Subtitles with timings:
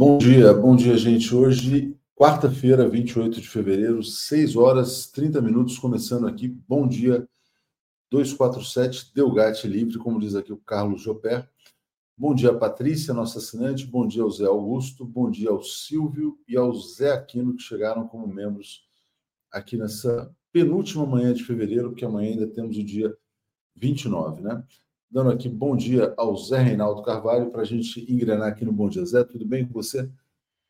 [0.00, 1.34] Bom dia, bom dia, gente.
[1.34, 6.48] Hoje, quarta-feira, 28 de fevereiro, 6 horas 30 minutos, começando aqui.
[6.48, 7.28] Bom dia,
[8.10, 11.46] 247 Delgate Livre, como diz aqui o Carlos Jopé.
[12.16, 13.84] Bom dia, Patrícia, nossa assinante.
[13.84, 15.04] Bom dia ao Zé Augusto.
[15.04, 18.88] Bom dia ao Silvio e ao Zé Aquino, que chegaram como membros
[19.52, 23.14] aqui nessa penúltima manhã de fevereiro, porque amanhã ainda temos o dia
[23.76, 24.64] 29, né?
[25.10, 28.88] Dando aqui bom dia ao Zé Reinaldo Carvalho para a gente engrenar aqui no Bom
[28.88, 29.24] Dia Zé.
[29.24, 30.08] Tudo bem com você?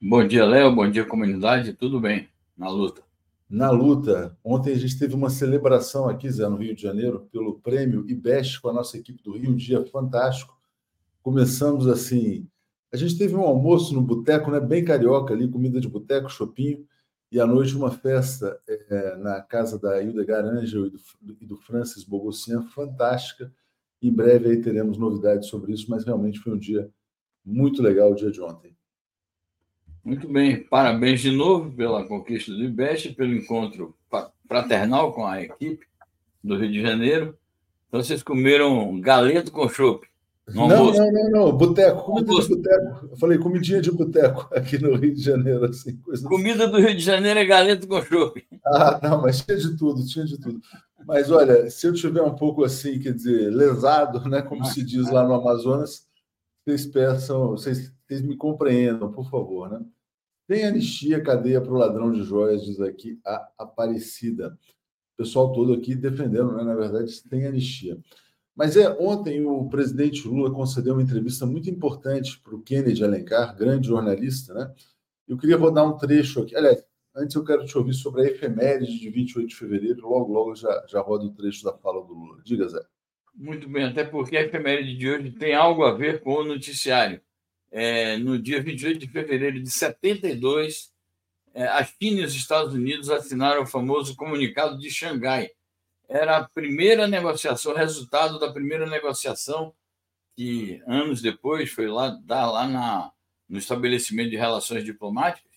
[0.00, 0.74] Bom dia, Léo.
[0.74, 1.74] Bom dia, comunidade.
[1.74, 2.26] Tudo bem,
[2.56, 3.02] na luta.
[3.50, 4.34] Na luta.
[4.42, 8.62] Ontem a gente teve uma celebração aqui, Zé, no Rio de Janeiro, pelo prêmio IBEST
[8.62, 9.50] com a nossa equipe do Rio.
[9.50, 10.58] Um dia fantástico.
[11.22, 12.48] Começamos assim.
[12.90, 14.58] A gente teve um almoço no boteco, né?
[14.58, 16.86] Bem carioca ali, comida de boteco, chopinho
[17.30, 20.98] e à noite uma festa é, na casa da Hildegard Angel e do,
[21.42, 23.52] e do Francis Bogossian, fantástica.
[24.02, 26.90] Em breve aí teremos novidades sobre isso, mas realmente foi um dia
[27.44, 28.74] muito legal o dia de ontem.
[30.02, 33.94] Muito bem, parabéns de novo pela conquista do IBEST, pelo encontro
[34.48, 35.86] fraternal com a equipe
[36.42, 37.38] do Rio de Janeiro.
[37.86, 40.09] Então, vocês comeram galeto com chopp.
[40.54, 43.08] Não, não, não, não, boteco, comida de boteco.
[43.10, 45.64] Eu falei comidinha de boteco aqui no Rio de Janeiro.
[45.64, 48.46] Assim, coisa comida do Rio de Janeiro é galeto com chopp.
[48.66, 50.60] Ah, não, mas tinha de tudo, tinha de tudo.
[51.06, 55.10] Mas olha, se eu tiver um pouco assim, quer dizer, lesado, né, como se diz
[55.10, 56.06] lá no Amazonas,
[56.64, 59.80] vocês peçam, vocês, vocês me compreendam, por favor, né?
[60.46, 64.58] Tem anistia, cadeia para o ladrão de joias, diz aqui a Aparecida.
[65.14, 66.64] O pessoal todo aqui defendendo, né?
[66.64, 67.98] Na verdade, tem anistia.
[68.60, 73.56] Mas é ontem o presidente Lula concedeu uma entrevista muito importante para o Kennedy Alencar,
[73.56, 74.70] grande jornalista, né?
[75.26, 76.54] Eu queria rodar um trecho aqui.
[76.54, 76.84] Aliás,
[77.16, 80.06] antes eu quero te ouvir sobre a efeméride de 28 de fevereiro.
[80.06, 82.42] Logo, logo já, já roda o trecho da fala do Lula.
[82.44, 82.82] Diga, Zé.
[83.34, 87.18] Muito bem, até porque a efeméride de hoje tem algo a ver com o noticiário.
[87.70, 90.92] É, no dia 28 de fevereiro de 72,
[91.54, 95.48] é, a China e os Estados Unidos assinaram o famoso Comunicado de Xangai,
[96.10, 99.72] era a primeira negociação, resultado da primeira negociação
[100.36, 103.12] que anos depois foi lá dar lá na,
[103.48, 105.52] no estabelecimento de relações diplomáticas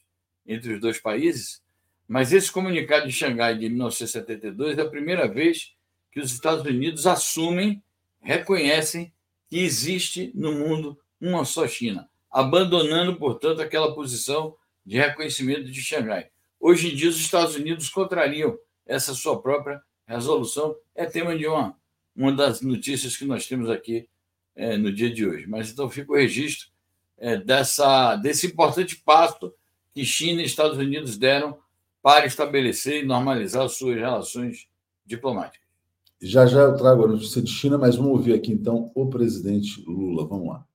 [0.46, 1.64] entre os dois países.
[2.08, 5.74] Mas esse comunicado de Xangai de 1972 é a primeira vez
[6.12, 7.84] que os Estados Unidos assumem,
[8.22, 9.12] reconhecem
[9.50, 14.56] que existe no mundo uma só China, abandonando, portanto, aquela posição
[14.86, 16.30] de reconhecimento de Xangai.
[16.60, 18.56] Hoje em dia, os Estados Unidos contrariam
[18.86, 21.76] essa sua própria resolução é tema de uma,
[22.16, 24.08] uma das notícias que nós temos aqui
[24.56, 25.48] é, no dia de hoje.
[25.48, 26.70] Mas então fica o registro
[27.18, 29.54] é, dessa, desse importante passo
[29.94, 31.58] que China e Estados Unidos deram
[32.02, 34.68] para estabelecer e normalizar suas relações
[35.06, 35.64] diplomáticas.
[36.22, 39.84] Já já eu trago a notícia de China, mas vamos ouvir aqui então o presidente
[39.86, 40.26] Lula.
[40.26, 40.66] Vamos lá.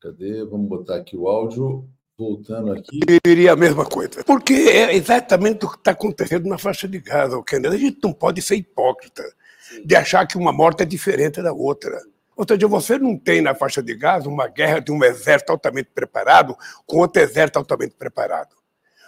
[0.00, 0.44] Cadê?
[0.44, 1.88] Vamos botar aqui o áudio.
[2.20, 3.00] Voltando aqui.
[3.08, 4.22] Eu diria a mesma coisa.
[4.24, 7.74] Porque é exatamente o que está acontecendo na faixa de Gaza, o Kennedy.
[7.74, 9.24] A gente não pode ser hipócrita
[9.82, 11.98] de achar que uma morte é diferente da outra.
[12.36, 15.88] Ou seja, você não tem na faixa de Gaza uma guerra de um exército altamente
[15.94, 18.54] preparado com outro exército altamente preparado.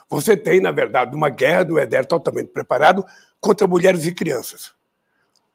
[0.09, 3.05] Você tem, na verdade, uma guerra de um exército altamente preparado
[3.39, 4.73] contra mulheres e crianças.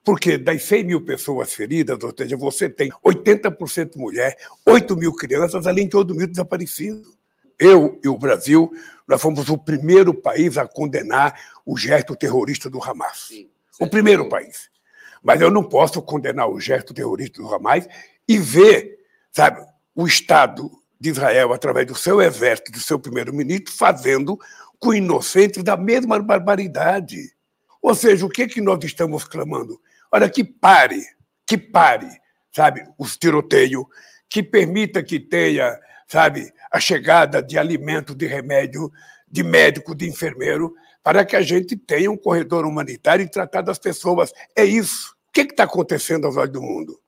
[0.04, 5.66] Porque das 100 mil pessoas feridas, ou seja, você tem 80% mulher, 8 mil crianças,
[5.66, 7.17] além de 8 mil desaparecidos
[7.60, 8.72] eu e o Brasil,
[9.08, 13.28] nós fomos o primeiro país a condenar o gesto terrorista do Hamas.
[13.28, 13.50] Sim,
[13.80, 14.70] o primeiro país.
[15.24, 17.88] Mas eu não posso condenar o gesto terrorista do Hamas
[18.28, 19.00] e ver,
[19.32, 24.40] sabe, o Estado de Israel, através do seu exército, do seu primeiro-ministro, fazendo
[24.80, 27.34] com inocentes da mesma barbaridade.
[27.82, 29.80] Ou seja, o que, é que nós estamos clamando?
[30.12, 31.04] Olha, que pare,
[31.46, 32.10] que pare,
[32.52, 33.86] sabe, os tiroteios,
[34.30, 38.92] que permita que tenha, sabe, a chegada de alimento, de remédio,
[39.28, 43.80] de médico, de enfermeiro, para que a gente tenha um corredor humanitário e tratar das
[43.80, 44.34] pessoas.
[44.56, 45.16] É isso.
[45.30, 47.00] O que está acontecendo aos olhos do mundo?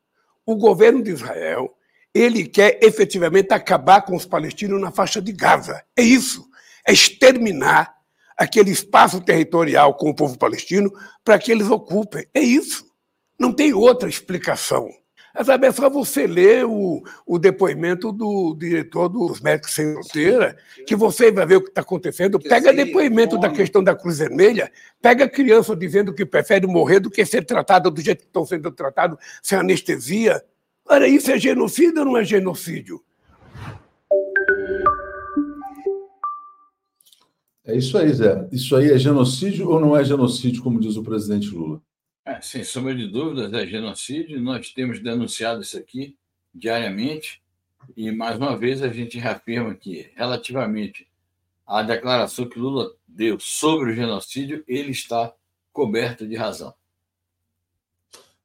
[0.46, 1.76] O governo de Israel
[2.14, 5.84] ele quer efetivamente acabar com os palestinos na faixa de Gaza.
[5.96, 6.48] É isso.
[6.88, 7.96] É exterminar
[8.38, 10.92] aquele espaço territorial com o povo palestino
[11.24, 12.26] para que eles ocupem.
[12.34, 12.86] É isso.
[13.38, 14.90] Não tem outra explicação.
[15.44, 20.58] Sabe, é só você ler o, o depoimento do diretor dos Médicos Sem Fronteira,
[20.88, 22.40] que você vai ver o que está acontecendo.
[22.40, 24.72] Pega depoimento da questão da Cruz Vermelha,
[25.02, 28.72] pega criança dizendo que prefere morrer do que ser tratado do jeito que estão sendo
[28.72, 30.44] tratados, sem anestesia.
[30.88, 33.02] Olha, isso é genocídio ou não é genocídio?
[37.64, 38.48] É isso aí, Zé.
[38.52, 41.80] Isso aí é genocídio ou não é genocídio, como diz o presidente Lula?
[42.30, 44.40] É, sem sombra de dúvidas, é genocídio.
[44.40, 46.16] Nós temos denunciado isso aqui
[46.54, 47.42] diariamente.
[47.98, 51.08] E, mais uma vez, a gente reafirma que, relativamente
[51.66, 55.34] à declaração que Lula deu sobre o genocídio, ele está
[55.74, 56.72] coberto de razão.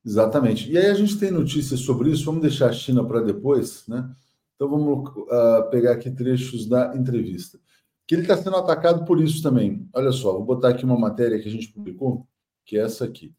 [0.03, 0.71] Exatamente.
[0.71, 4.11] E aí a gente tem notícias sobre isso, vamos deixar a China para depois, né?
[4.55, 7.61] Então vamos uh, pegar aqui trechos da entrevista.
[8.07, 9.87] Que ele está sendo atacado por isso também.
[9.93, 12.27] Olha só, vou botar aqui uma matéria que a gente publicou,
[12.65, 13.35] que é essa aqui.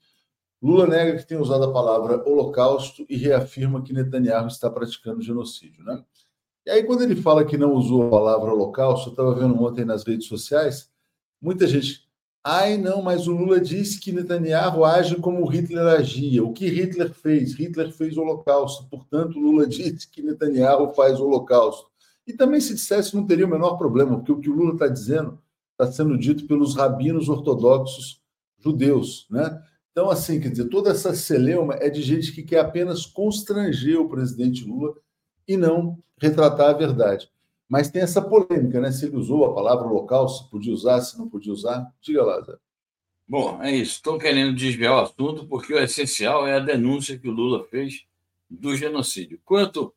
[0.66, 5.84] Lula nega que tem usado a palavra holocausto e reafirma que Netanyahu está praticando genocídio.
[5.84, 6.04] Né?
[6.66, 9.86] E aí, quando ele fala que não usou a palavra holocausto, eu estava vendo ontem
[9.86, 10.90] nas redes sociais,
[11.40, 12.04] muita gente.
[12.44, 16.44] Ai, não, mas o Lula disse que Netanyahu age como Hitler agia.
[16.44, 17.54] O que Hitler fez?
[17.54, 18.88] Hitler fez holocausto.
[18.90, 21.92] Portanto, Lula disse que Netanyahu faz holocausto.
[22.26, 24.88] E também, se dissesse, não teria o menor problema, porque o que o Lula está
[24.88, 25.40] dizendo
[25.80, 28.20] está sendo dito pelos rabinos ortodoxos
[28.58, 29.28] judeus.
[29.30, 29.62] Né?
[29.96, 34.10] Então, assim, quer dizer, toda essa celeuma é de gente que quer apenas constranger o
[34.10, 34.94] presidente Lula
[35.48, 37.32] e não retratar a verdade.
[37.70, 38.92] Mas tem essa polêmica, né?
[38.92, 41.90] Se ele usou a palavra local, se podia usar, se não podia usar.
[42.02, 42.58] Diga lá, Zé.
[43.26, 43.94] Bom, é isso.
[43.94, 48.04] Estão querendo desviar o assunto porque o essencial é a denúncia que o Lula fez
[48.50, 49.40] do genocídio.
[49.46, 49.94] Quanto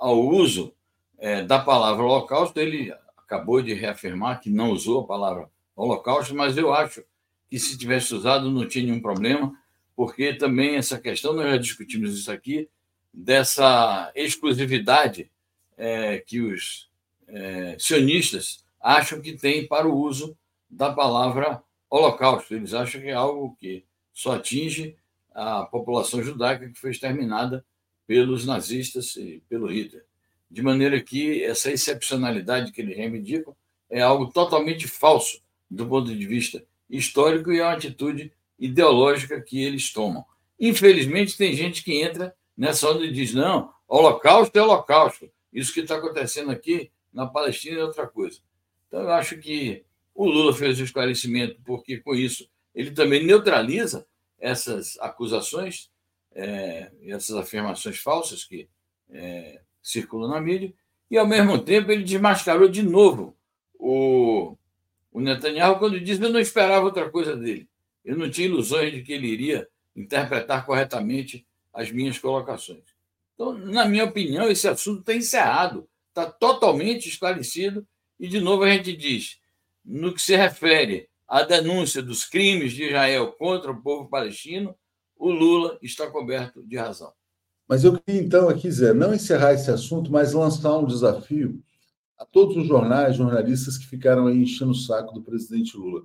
[0.00, 0.72] ao uso
[1.18, 6.56] é, da palavra holocausto, ele acabou de reafirmar que não usou a palavra holocausto, mas
[6.56, 7.04] eu acho
[7.52, 9.54] que se tivesse usado não tinha nenhum problema,
[9.94, 12.66] porque também essa questão, nós já discutimos isso aqui,
[13.12, 15.30] dessa exclusividade
[15.76, 16.88] é, que os
[17.28, 20.34] é, sionistas acham que tem para o uso
[20.70, 22.54] da palavra holocausto.
[22.54, 24.96] Eles acham que é algo que só atinge
[25.34, 27.62] a população judaica que foi exterminada
[28.06, 30.06] pelos nazistas e pelo Hitler.
[30.50, 33.54] De maneira que essa excepcionalidade que eles reivindicam
[33.90, 39.62] é algo totalmente falso do ponto de vista histórico e é uma atitude ideológica que
[39.62, 40.24] eles tomam.
[40.60, 45.30] Infelizmente, tem gente que entra nessa onda e diz: não, holocausto é holocausto.
[45.52, 48.38] Isso que está acontecendo aqui na Palestina é outra coisa.
[48.86, 49.84] Então, eu acho que
[50.14, 54.06] o Lula fez o esclarecimento, porque com isso ele também neutraliza
[54.38, 55.90] essas acusações,
[56.34, 58.68] é, essas afirmações falsas que
[59.10, 60.72] é, circulam na mídia,
[61.10, 63.36] e ao mesmo tempo ele desmascarou de novo
[63.78, 64.56] o,
[65.12, 67.68] o Netanyahu, quando diz eu não esperava outra coisa dele.
[68.04, 72.82] Eu não tinha ilusões de que ele iria interpretar corretamente as minhas colocações.
[73.34, 77.86] Então, na minha opinião, esse assunto está encerrado, está totalmente esclarecido,
[78.18, 79.38] e, de novo, a gente diz:
[79.84, 84.74] no que se refere à denúncia dos crimes de Israel contra o povo palestino,
[85.16, 87.12] o Lula está coberto de razão.
[87.68, 91.62] Mas eu queria, então, aqui, Zé, não encerrar esse assunto, mas lançar um desafio
[92.18, 96.02] a todos os jornais, jornalistas que ficaram aí enchendo o saco do presidente Lula.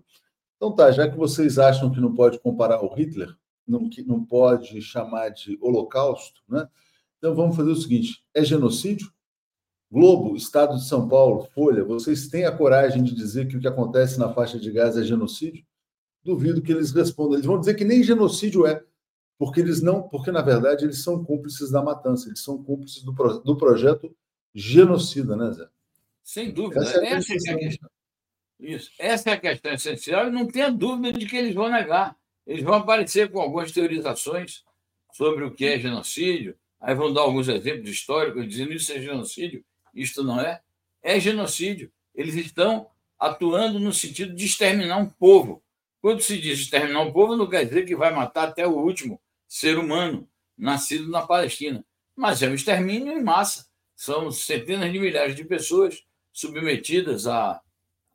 [0.55, 3.35] Então tá, já que vocês acham que não pode comparar o Hitler,
[3.67, 6.67] não, que não pode chamar de holocausto, né?
[7.17, 9.11] Então vamos fazer o seguinte: é genocídio?
[9.89, 13.67] Globo, Estado de São Paulo, Folha, vocês têm a coragem de dizer que o que
[13.67, 15.65] acontece na faixa de Gaza é genocídio?
[16.23, 17.35] Duvido que eles respondam.
[17.35, 18.83] Eles vão dizer que nem genocídio é,
[19.37, 23.13] porque eles não, porque na verdade eles são cúmplices da matança, eles são cúmplices do,
[23.43, 24.13] do projeto
[24.53, 25.69] genocida, né, Zé?
[26.27, 26.81] Sem dúvida.
[26.81, 27.89] Essa é, Essa é a questão.
[28.59, 28.91] Isso.
[28.99, 32.17] Essa é a questão essencial e não tenha dúvida de que eles vão negar.
[32.45, 34.65] Eles vão aparecer com algumas teorizações
[35.13, 39.63] sobre o que é genocídio, aí vão dar alguns exemplos históricos dizendo isso é genocídio,
[39.95, 40.61] isto não é.
[41.01, 41.89] É genocídio.
[42.13, 45.63] Eles estão atuando no sentido de exterminar um povo.
[46.01, 49.21] Quando se diz exterminar um povo, não quer dizer que vai matar até o último
[49.47, 53.65] ser humano nascido na Palestina, mas é um extermínio em massa.
[53.95, 56.05] São centenas de milhares de pessoas
[56.37, 57.59] submetidas a,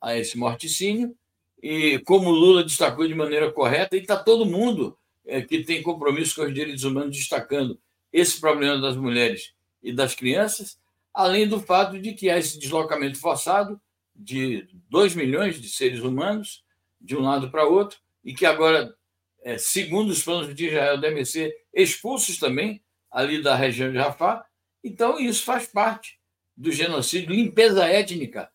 [0.01, 1.13] a esse morticínio.
[1.61, 6.35] E como Lula destacou de maneira correta, e está todo mundo é, que tem compromisso
[6.35, 7.79] com os direitos humanos destacando
[8.11, 10.77] esse problema das mulheres e das crianças,
[11.13, 13.79] além do fato de que há esse deslocamento forçado
[14.15, 16.63] de 2 milhões de seres humanos
[16.99, 18.95] de um lado para outro, e que agora,
[19.41, 24.45] é, segundo os planos de Israel, devem ser expulsos também ali da região de Rafah.
[24.81, 26.17] Então, isso faz parte
[26.55, 28.49] do genocídio, limpeza étnica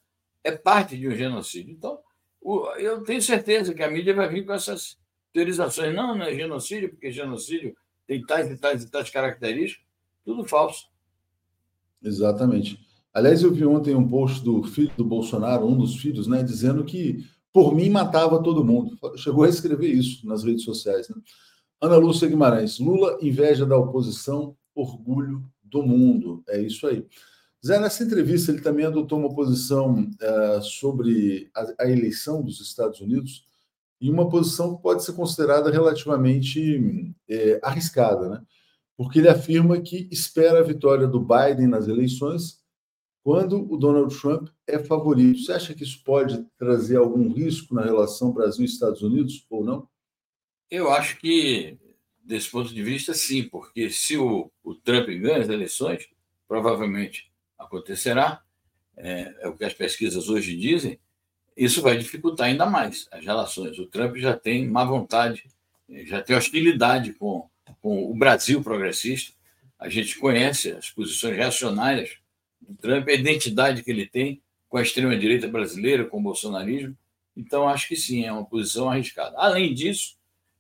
[0.45, 1.73] é parte de um genocídio.
[1.73, 1.99] Então,
[2.78, 4.97] eu tenho certeza que a mídia vai vir com essas
[5.33, 5.95] teorizações.
[5.95, 7.75] Não, não é genocídio, porque genocídio
[8.07, 9.85] tem tais e tais e tais características.
[10.25, 10.87] Tudo falso.
[12.02, 12.78] Exatamente.
[13.12, 16.85] Aliás, eu vi ontem um post do filho do Bolsonaro, um dos filhos, né, dizendo
[16.85, 18.97] que por mim matava todo mundo.
[19.17, 21.09] Chegou a escrever isso nas redes sociais.
[21.09, 21.17] Né?
[21.81, 26.43] Ana Lúcia Guimarães, Lula, inveja da oposição, orgulho do mundo.
[26.49, 27.05] É isso aí.
[27.65, 33.00] Zé, nessa entrevista, ele também adotou uma posição uh, sobre a, a, eleição dos Estados
[33.00, 33.45] Unidos
[34.00, 38.43] e uma posição que pode ser considerada relativamente é, arriscada, né?
[38.97, 42.61] porque ele afirma que espera a vitória do Biden nas eleições
[43.25, 45.41] quando o Donald Trump é favorito.
[45.41, 49.88] Você acha que isso pode trazer algum risco na relação Brasil-Estados Unidos ou não?
[50.71, 51.77] Eu acho que,
[52.25, 56.09] desse ponto de vista, sim, porque se o, o Trump ganha as eleições,
[56.47, 58.43] provavelmente acontecerá,
[58.97, 60.99] é, é, o que as pesquisas hoje dizem,
[61.57, 63.79] isso vai dificultar ainda mais as relações.
[63.79, 65.45] O Trump já tem má vontade,
[66.05, 67.49] já tem hostilidade com,
[67.81, 69.33] com o Brasil progressista.
[69.79, 72.17] A gente conhece as posições reacionárias
[72.61, 76.97] do Trump, a identidade que ele tem com a extrema-direita brasileira, com o bolsonarismo.
[77.37, 79.37] Então, acho que sim, é uma posição arriscada.
[79.38, 80.17] Além disso,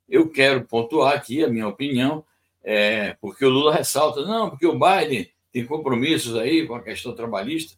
[0.08, 2.24] eu quero pontuar aqui a minha opinião,
[2.62, 7.12] é, porque o Lula ressalta, não, porque o Biden tem compromissos aí com a questão
[7.12, 7.76] trabalhista.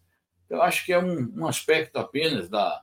[0.51, 2.83] Eu acho que é um, um aspecto apenas da,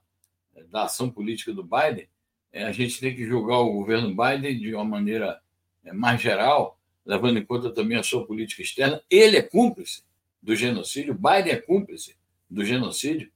[0.72, 2.08] da ação política do Biden.
[2.52, 5.40] É, a gente tem que julgar o governo Biden de uma maneira
[5.84, 9.00] é, mais geral, levando em conta também a sua política externa.
[9.08, 10.04] Ele é cúmplice
[10.42, 12.16] do genocídio, Biden é cúmplice
[12.50, 13.32] do genocídio,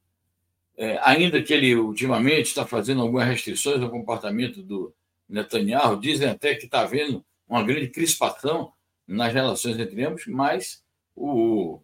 [0.75, 4.91] é, ainda que ele ultimamente está fazendo algumas restrições ao comportamento do
[5.29, 8.73] Netanyahu, dizem até que está havendo uma grande crispação
[9.07, 10.81] nas relações entre ambos, mas
[11.21, 11.81] o,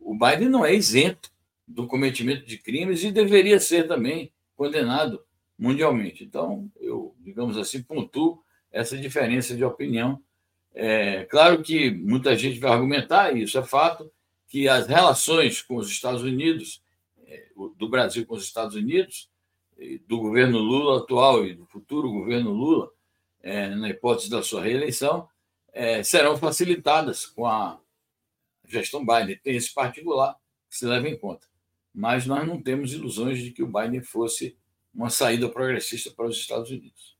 [0.00, 1.30] o Biden não é isento
[1.66, 5.22] do cometimento de crimes e deveria ser também condenado
[5.56, 6.24] mundialmente.
[6.24, 8.42] Então, eu, digamos assim, pontuo
[8.72, 10.20] essa diferença de opinião.
[10.74, 14.10] É, claro que muita gente vai argumentar, e isso é fato,
[14.48, 16.82] que as relações com os Estados Unidos,
[17.26, 19.28] é, do Brasil com os Estados Unidos,
[20.06, 22.90] do governo Lula atual e do futuro governo Lula,
[23.42, 25.26] é, na hipótese da sua reeleição,
[25.72, 27.80] é, serão facilitadas com a
[28.72, 29.38] gestão Biden.
[29.42, 30.36] Tem esse particular
[30.68, 31.46] que se leva em conta.
[31.92, 34.56] Mas nós não temos ilusões de que o Biden fosse
[34.94, 37.16] uma saída progressista para os Estados Unidos.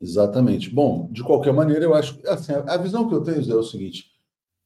[0.00, 0.70] Exatamente.
[0.70, 4.12] Bom, de qualquer maneira, eu acho assim, a visão que eu tenho é o seguinte: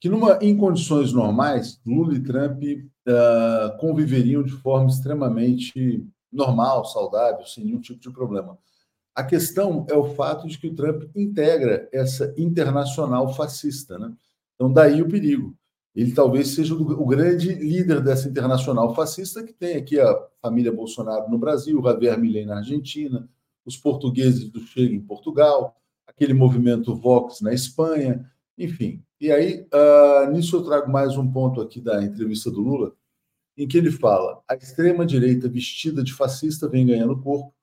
[0.01, 7.47] que numa, em condições normais, Lula e Trump uh, conviveriam de forma extremamente normal, saudável,
[7.47, 8.59] sem nenhum tipo de problema.
[9.15, 13.99] A questão é o fato de que o Trump integra essa internacional fascista.
[13.99, 14.12] Né?
[14.55, 15.55] Então, daí o perigo.
[15.94, 21.31] Ele talvez seja o grande líder dessa internacional fascista que tem aqui a família Bolsonaro
[21.31, 23.28] no Brasil, o Javier Milei na Argentina,
[23.64, 25.76] os portugueses do Chega em Portugal,
[26.07, 29.02] aquele movimento Vox na Espanha, enfim.
[29.20, 32.92] E aí, uh, nisso eu trago mais um ponto aqui da entrevista do Lula,
[33.57, 37.55] em que ele fala: a extrema-direita vestida de fascista vem ganhando corpo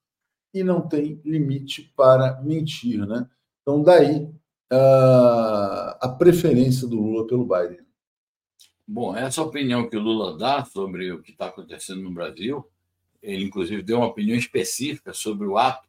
[0.53, 3.05] e não tem limite para mentir.
[3.05, 3.27] Né?
[3.61, 4.23] Então, daí
[4.71, 7.88] uh, a preferência do Lula pelo Biden.
[8.91, 12.67] Bom, essa opinião que o Lula dá sobre o que está acontecendo no Brasil,
[13.21, 15.87] ele inclusive deu uma opinião específica sobre o ato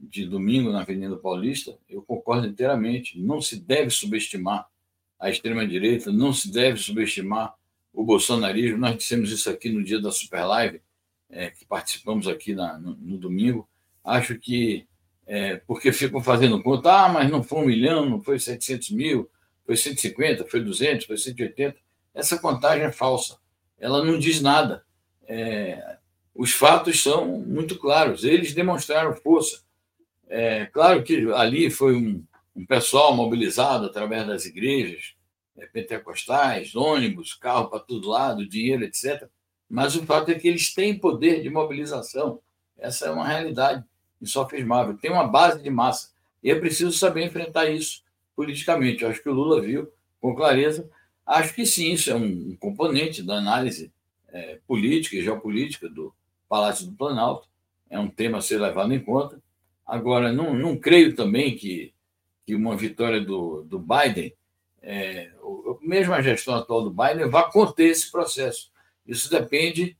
[0.00, 3.16] de domingo na Avenida Paulista, eu concordo inteiramente.
[3.16, 4.66] Não se deve subestimar
[5.20, 7.54] a extrema-direita, não se deve subestimar
[7.92, 8.76] o bolsonarismo.
[8.78, 10.82] Nós dissemos isso aqui no dia da Super Live,
[11.30, 13.68] é, que participamos aqui na, no, no, domingo.
[14.02, 14.84] Acho que,
[15.28, 19.30] é, porque ficam fazendo conta, ah, mas não foi um milhão, não foi 700 mil,
[19.64, 21.91] foi 150, foi 200, foi 180.
[22.14, 23.38] Essa contagem é falsa.
[23.78, 24.84] Ela não diz nada.
[25.26, 25.98] É,
[26.34, 28.24] os fatos são muito claros.
[28.24, 29.62] Eles demonstraram força.
[30.28, 35.14] É, claro que ali foi um, um pessoal mobilizado através das igrejas
[35.56, 39.28] é, pentecostais, ônibus, carro para todo lado, dinheiro, etc.
[39.68, 42.40] Mas o fato é que eles têm poder de mobilização.
[42.78, 43.84] Essa é uma realidade
[44.20, 44.96] insofismável.
[44.96, 46.10] Tem uma base de massa.
[46.42, 48.02] E é preciso saber enfrentar isso
[48.34, 49.02] politicamente.
[49.02, 50.88] Eu acho que o Lula viu com clareza.
[51.26, 53.92] Acho que sim, isso é um componente da análise
[54.28, 56.12] é, política e geopolítica do
[56.48, 57.48] Palácio do Planalto.
[57.88, 59.40] É um tema a ser levado em conta.
[59.86, 61.92] Agora, não, não creio também que,
[62.44, 64.34] que uma vitória do, do Biden,
[64.82, 65.30] é,
[65.80, 68.70] mesmo a gestão atual do Biden, vá conter esse processo.
[69.06, 69.96] Isso depende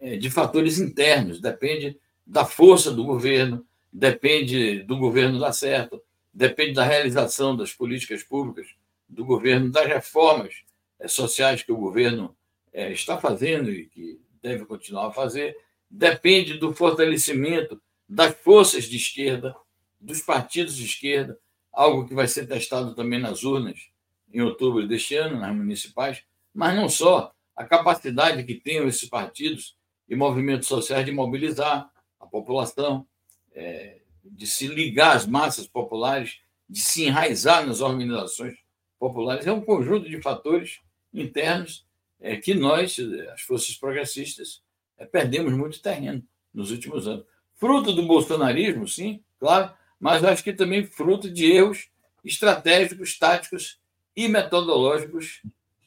[0.00, 6.02] é, de fatores internos, depende da força do governo, depende do governo dar certo,
[6.32, 8.66] depende da realização das políticas públicas
[9.08, 10.54] do governo, das reformas
[10.98, 12.36] é, sociais que o governo
[12.72, 15.56] é, está fazendo e que deve continuar a fazer,
[15.90, 19.54] depende do fortalecimento das forças de esquerda,
[20.00, 21.38] dos partidos de esquerda,
[21.72, 23.90] algo que vai ser testado também nas urnas
[24.32, 29.76] em outubro deste ano, nas municipais, mas não só, a capacidade que têm esses partidos
[30.08, 31.90] e movimentos sociais de mobilizar
[32.20, 33.06] a população,
[33.52, 38.56] é, de se ligar às massas populares, de se enraizar nas organizações
[38.98, 39.46] populares.
[39.46, 40.80] É um conjunto de fatores
[41.12, 41.86] internos
[42.20, 42.96] é, que nós,
[43.32, 44.62] as forças progressistas,
[44.98, 47.24] é, perdemos muito terreno nos últimos anos.
[47.54, 51.88] Fruto do bolsonarismo, sim, claro, mas acho que também fruto de erros
[52.24, 53.78] estratégicos, táticos
[54.14, 55.42] e metodológicos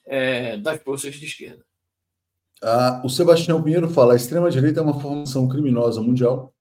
[0.05, 1.65] é, das forças de esquerda.
[2.61, 6.53] Ah, o Sebastião Pinheiro fala: a extrema-direita é uma formação criminosa mundial,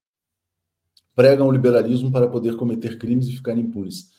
[1.15, 4.11] pregam o liberalismo para poder cometer crimes e ficar impunes.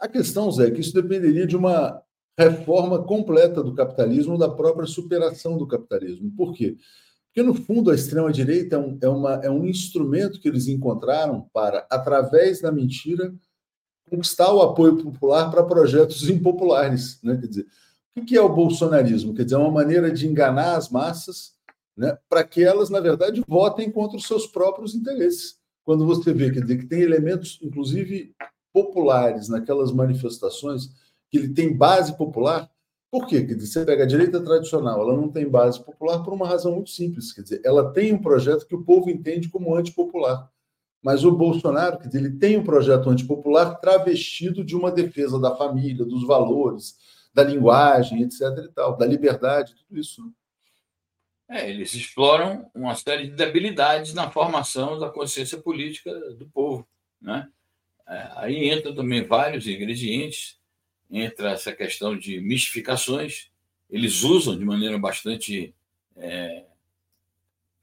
[0.00, 2.02] A questão, Zé, é que isso dependeria de uma
[2.38, 6.32] reforma completa do capitalismo, da própria superação do capitalismo.
[6.34, 6.78] Por quê?
[7.26, 11.48] Porque, no fundo, a extrema-direita é um, é, uma, é um instrumento que eles encontraram
[11.52, 13.32] para, através da mentira,
[14.10, 17.20] conquistar o apoio popular para projetos impopulares.
[17.22, 17.36] Né?
[17.36, 17.66] Quer dizer,
[18.16, 19.34] o que é o bolsonarismo?
[19.34, 21.52] Quer dizer, é uma maneira de enganar as massas
[21.96, 25.58] né, para que elas, na verdade, votem contra os seus próprios interesses.
[25.84, 28.34] Quando você vê quer dizer, que tem elementos, inclusive
[28.72, 30.88] populares, naquelas manifestações,
[31.30, 32.70] que ele tem base popular,
[33.10, 33.44] por quê?
[33.44, 36.72] Quer dizer, você pega a direita tradicional, ela não tem base popular por uma razão
[36.72, 37.32] muito simples.
[37.32, 40.48] Quer dizer, ela tem um projeto que o povo entende como antipopular.
[41.02, 45.56] Mas o Bolsonaro, quer dizer, ele tem um projeto antipopular travestido de uma defesa da
[45.56, 46.96] família, dos valores,
[47.34, 48.42] da linguagem, etc.
[48.64, 50.32] e tal, da liberdade, tudo isso.
[51.48, 56.86] É, eles exploram uma série de debilidades na formação da consciência política do povo.
[57.20, 57.48] Né?
[58.10, 60.58] É, aí entram também vários ingredientes,
[61.08, 63.48] entra essa questão de mistificações,
[63.88, 65.72] eles usam de maneira bastante
[66.16, 66.64] é,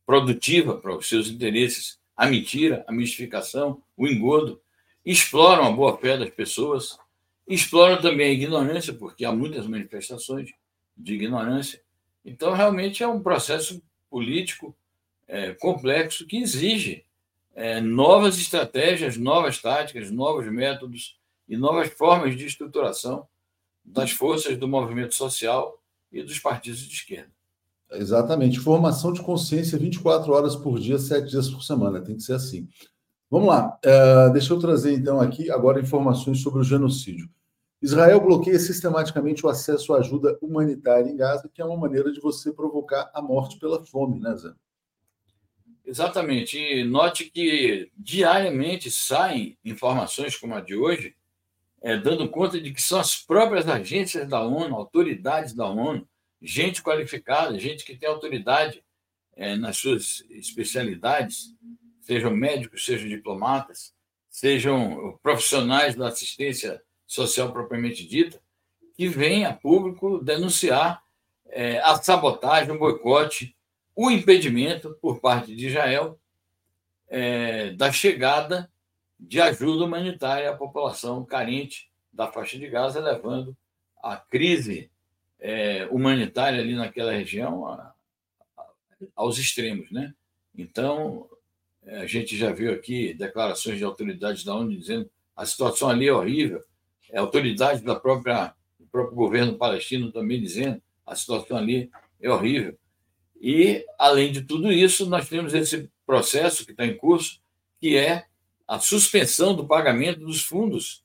[0.06, 4.62] produtiva para os seus interesses a mentira, a mistificação, o engodo,
[5.06, 6.98] exploram a boa-fé das pessoas,
[7.48, 10.52] exploram também a ignorância, porque há muitas manifestações
[10.98, 11.82] de ignorância.
[12.26, 14.76] Então, realmente é um processo político
[15.26, 17.06] é, complexo que exige
[17.58, 21.18] é, novas estratégias, novas táticas, novos métodos
[21.50, 23.28] e novas formas de estruturação
[23.84, 27.32] das forças do movimento social e dos partidos de esquerda.
[27.92, 28.60] Exatamente.
[28.60, 32.00] Formação de consciência 24 horas por dia, 7 dias por semana.
[32.00, 32.70] Tem que ser assim.
[33.28, 33.80] Vamos lá.
[33.84, 37.28] Uh, deixa eu trazer, então, aqui agora informações sobre o genocídio.
[37.82, 42.20] Israel bloqueia sistematicamente o acesso à ajuda humanitária em Gaza, que é uma maneira de
[42.20, 44.52] você provocar a morte pela fome, né, Zé?
[45.88, 46.60] Exatamente.
[46.60, 51.16] E note que diariamente saem informações como a de hoje,
[51.82, 56.06] é, dando conta de que são as próprias agências da ONU, autoridades da ONU,
[56.42, 58.84] gente qualificada, gente que tem autoridade
[59.34, 61.56] é, nas suas especialidades,
[62.02, 63.94] sejam médicos, sejam diplomatas,
[64.30, 68.42] sejam profissionais da assistência social propriamente dita,
[68.94, 71.02] que vêm a público denunciar
[71.46, 73.56] é, a sabotagem, o boicote,
[74.00, 76.20] o impedimento por parte de Israel
[77.10, 78.72] é, da chegada
[79.20, 83.58] de ajuda humanitária à população carente da faixa de Gaza, levando
[84.04, 84.92] a crise
[85.40, 87.92] é, humanitária ali naquela região a,
[88.56, 88.66] a,
[89.16, 90.14] aos extremos, né?
[90.56, 91.28] Então,
[91.84, 96.08] é, a gente já viu aqui declarações de autoridades da ONU dizendo a situação ali
[96.08, 96.64] é horrível,
[97.10, 101.90] é autoridade da própria do próprio governo palestino também dizendo a situação ali
[102.22, 102.78] é horrível.
[103.42, 107.40] E, além de tudo isso, nós temos esse processo que está em curso,
[107.80, 108.26] que é
[108.68, 111.04] a suspensão do pagamento dos fundos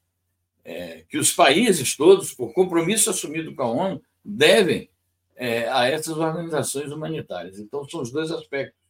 [0.64, 4.88] é, que os países todos, por compromisso assumido com a ONU, devem
[5.34, 7.58] é, a essas organizações humanitárias.
[7.58, 8.80] Então, são os dois aspectos.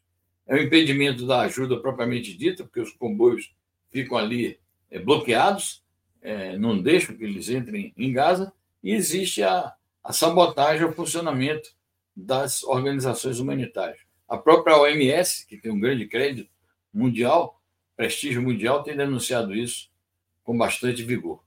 [0.46, 3.54] É o impedimento da ajuda propriamente dita, porque os comboios
[3.90, 4.58] ficam ali
[4.90, 5.82] é, bloqueados,
[6.20, 8.52] é, não deixam que eles entrem em Gaza,
[8.82, 11.74] e existe a, a sabotagem ao funcionamento
[12.14, 14.00] das organizações humanitárias.
[14.28, 16.50] A própria OMS, que tem um grande crédito
[16.92, 17.60] mundial,
[17.96, 19.90] prestígio mundial, tem denunciado isso
[20.42, 21.42] com bastante vigor.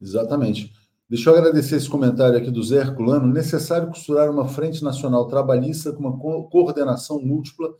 [0.00, 0.72] Exatamente.
[1.08, 3.32] Deixa eu agradecer esse comentário aqui do Zé Herculano.
[3.32, 7.74] Necessário costurar uma frente nacional trabalhista com uma coordenação múltipla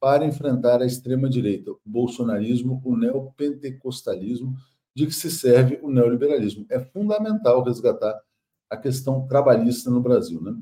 [0.00, 4.56] para enfrentar a extrema-direita, o bolsonarismo, o neopentecostalismo,
[4.94, 6.66] de que se serve o neoliberalismo.
[6.68, 8.20] É fundamental resgatar
[8.68, 10.42] a questão trabalhista no Brasil.
[10.42, 10.54] Né?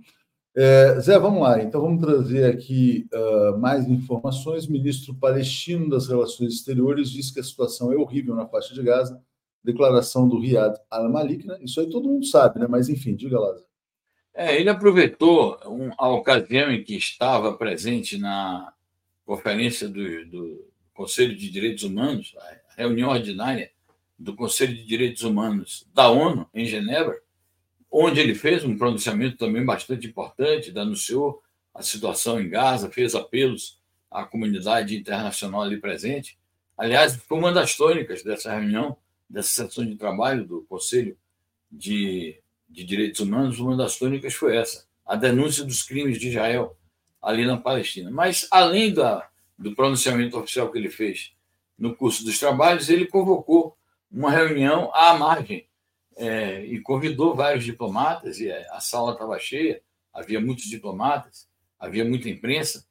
[0.57, 1.63] É, Zé, vamos lá.
[1.63, 4.67] Então, vamos trazer aqui uh, mais informações.
[4.67, 8.83] O ministro palestino das Relações Exteriores diz que a situação é horrível na faixa de
[8.83, 9.21] Gaza
[9.63, 11.59] declaração do Riyad al-Malik, né?
[11.61, 12.67] Isso aí todo mundo sabe, né?
[12.69, 13.57] Mas enfim, diga lá.
[14.35, 18.73] É, ele aproveitou um, a ocasião em que estava presente na
[19.25, 23.71] conferência do, do Conselho de Direitos Humanos, a reunião ordinária
[24.19, 27.21] do Conselho de Direitos Humanos da ONU em Genebra,
[27.91, 31.43] onde ele fez um pronunciamento também bastante importante, denunciou
[31.75, 36.39] a situação em Gaza, fez apelos à comunidade internacional ali presente.
[36.77, 38.97] Aliás, foi uma das tônicas dessa reunião
[39.29, 41.17] dessa sessão de trabalho do Conselho
[41.71, 46.77] de, de Direitos Humanos, uma das tônicas foi essa, a denúncia dos crimes de Israel
[47.23, 48.11] ali na Palestina.
[48.11, 51.33] Mas, além da, do pronunciamento oficial que ele fez
[51.79, 53.77] no curso dos trabalhos, ele convocou
[54.11, 55.67] uma reunião à margem
[56.21, 59.81] é, e convidou vários diplomatas, e a sala estava cheia,
[60.13, 62.85] havia muitos diplomatas, havia muita imprensa,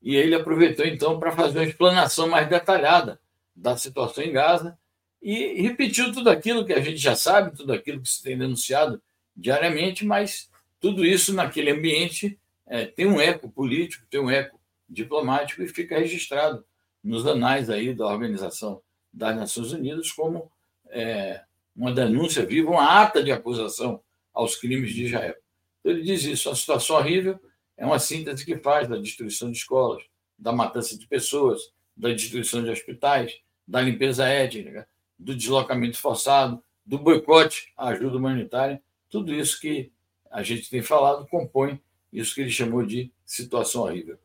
[0.00, 3.20] e ele aproveitou então para fazer uma explanação mais detalhada
[3.54, 4.78] da situação em Gaza
[5.20, 9.00] e repetiu tudo aquilo que a gente já sabe, tudo aquilo que se tem denunciado
[9.36, 14.58] diariamente, mas tudo isso naquele ambiente é, tem um eco político, tem um eco
[14.88, 16.64] diplomático e fica registrado
[17.04, 18.80] nos anais aí da Organização
[19.12, 20.50] das Nações Unidas como
[20.88, 21.42] é,
[21.74, 24.00] uma denúncia viva, uma ata de acusação
[24.32, 25.34] aos crimes de Israel.
[25.80, 27.38] Então, ele diz isso: a situação horrível
[27.76, 30.02] é uma síntese que faz da destruição de escolas,
[30.38, 36.98] da matança de pessoas, da destruição de hospitais, da limpeza étnica, do deslocamento forçado, do
[36.98, 39.92] boicote à ajuda humanitária, tudo isso que
[40.30, 41.80] a gente tem falado compõe
[42.12, 44.18] isso que ele chamou de situação horrível.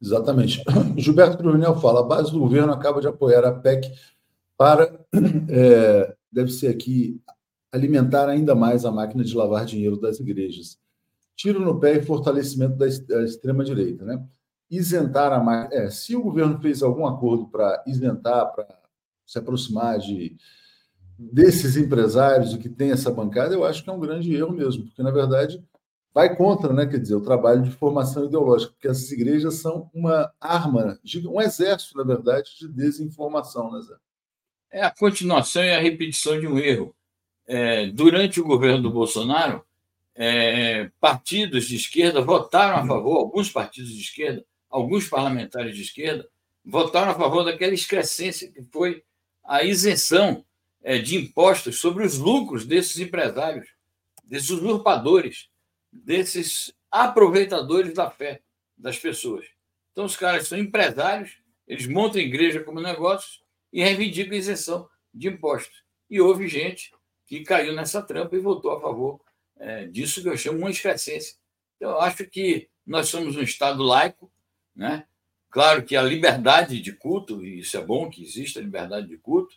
[0.00, 0.62] Exatamente.
[0.96, 3.90] Gilberto Brunel fala: a base do governo acaba de apoiar a PEC
[4.56, 4.98] para,
[5.48, 7.20] é, deve ser aqui,
[7.72, 10.78] alimentar ainda mais a máquina de lavar dinheiro das igrejas.
[11.34, 12.86] Tiro no pé e fortalecimento da
[13.24, 14.04] extrema-direita.
[14.04, 14.24] Né?
[14.70, 15.82] Isentar a máquina.
[15.82, 18.66] É, se o governo fez algum acordo para isentar, para
[19.26, 20.36] se aproximar de
[21.18, 24.84] desses empresários e que tem essa bancada, eu acho que é um grande erro mesmo,
[24.84, 25.64] porque, na verdade,
[26.12, 30.32] vai contra, né, quer dizer, o trabalho de formação ideológica, porque essas igrejas são uma
[30.40, 33.94] arma, um exército, na verdade, de desinformação, né, Zé?
[34.76, 36.94] É a continuação e a repetição de um erro.
[37.46, 39.64] É, durante o governo do Bolsonaro,
[40.14, 46.28] é, partidos de esquerda votaram a favor, alguns partidos de esquerda, alguns parlamentares de esquerda,
[46.62, 49.02] votaram a favor daquela excrescência que foi
[49.42, 50.44] a isenção
[50.84, 53.66] é, de impostos sobre os lucros desses empresários,
[54.24, 55.48] desses usurpadores,
[55.90, 58.42] desses aproveitadores da fé
[58.76, 59.46] das pessoas.
[59.92, 65.82] Então, os caras são empresários, eles montam igreja como negócio e reivindicam isenção de impostos.
[66.08, 66.92] E houve gente
[67.26, 69.20] que caiu nessa trampa e votou a favor
[69.58, 71.36] é, disso que eu chamo uma excrescência.
[71.76, 74.30] Então, eu acho que nós somos um Estado laico,
[74.74, 75.06] né?
[75.50, 79.16] Claro que a liberdade de culto, e isso é bom que exista a liberdade de
[79.16, 79.56] culto,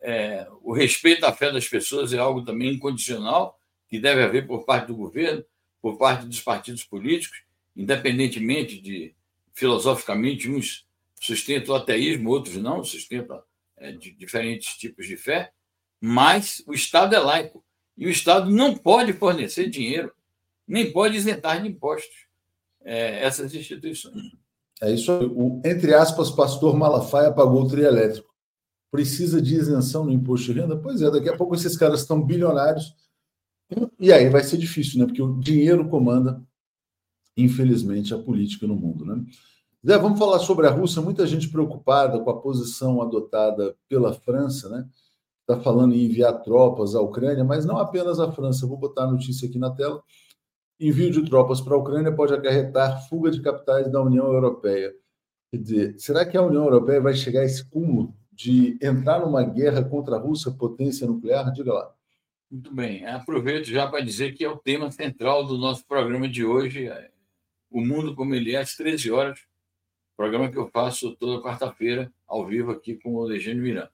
[0.00, 4.64] é, o respeito à fé das pessoas é algo também incondicional, que deve haver por
[4.64, 5.44] parte do governo,
[5.80, 7.42] por parte dos partidos políticos,
[7.76, 9.14] independentemente de,
[9.52, 10.83] filosoficamente, uns
[11.24, 13.42] sustentam o ateísmo, outros não, sustentam
[13.78, 15.52] é, diferentes tipos de fé,
[16.00, 17.64] mas o Estado é laico.
[17.96, 20.12] E o Estado não pode fornecer dinheiro,
[20.66, 22.14] nem pode isentar de impostos
[22.82, 24.32] é, essas instituições.
[24.82, 25.24] É isso aí.
[25.24, 28.28] O, entre aspas, pastor Malafaia pagou o trio elétrico.
[28.90, 30.76] Precisa de isenção no imposto de renda?
[30.76, 32.94] Pois é, daqui a pouco esses caras estão bilionários.
[33.98, 35.06] E aí vai ser difícil, né?
[35.06, 36.42] Porque o dinheiro comanda,
[37.36, 39.24] infelizmente, a política no mundo, né?
[39.86, 41.02] Zé, vamos falar sobre a Rússia.
[41.02, 44.88] Muita gente preocupada com a posição adotada pela França, né?
[45.42, 48.66] Está falando em enviar tropas à Ucrânia, mas não apenas a França.
[48.66, 50.02] Vou botar a notícia aqui na tela.
[50.80, 54.90] Envio de tropas para a Ucrânia pode acarretar fuga de capitais da União Europeia.
[55.50, 59.42] Quer dizer, será que a União Europeia vai chegar a esse cúmulo de entrar numa
[59.42, 61.52] guerra contra a Rússia, potência nuclear?
[61.52, 61.94] Diga lá.
[62.50, 63.04] Muito bem.
[63.04, 67.10] Aproveito já para dizer que é o tema central do nosso programa de hoje, é
[67.70, 69.53] o mundo como ele é, às 13 horas.
[70.16, 73.90] Programa que eu faço toda quarta-feira, ao vivo, aqui com o Legênio Miranda.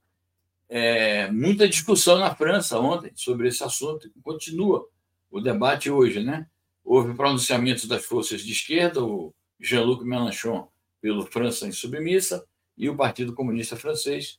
[0.68, 4.10] É, muita discussão na França ontem sobre esse assunto.
[4.22, 4.86] Continua
[5.30, 6.46] o debate hoje, né?
[6.84, 10.68] Houve pronunciamentos das forças de esquerda, o Jean-Luc Mélenchon
[11.00, 12.44] pelo França em submissa
[12.76, 14.38] e o Partido Comunista Francês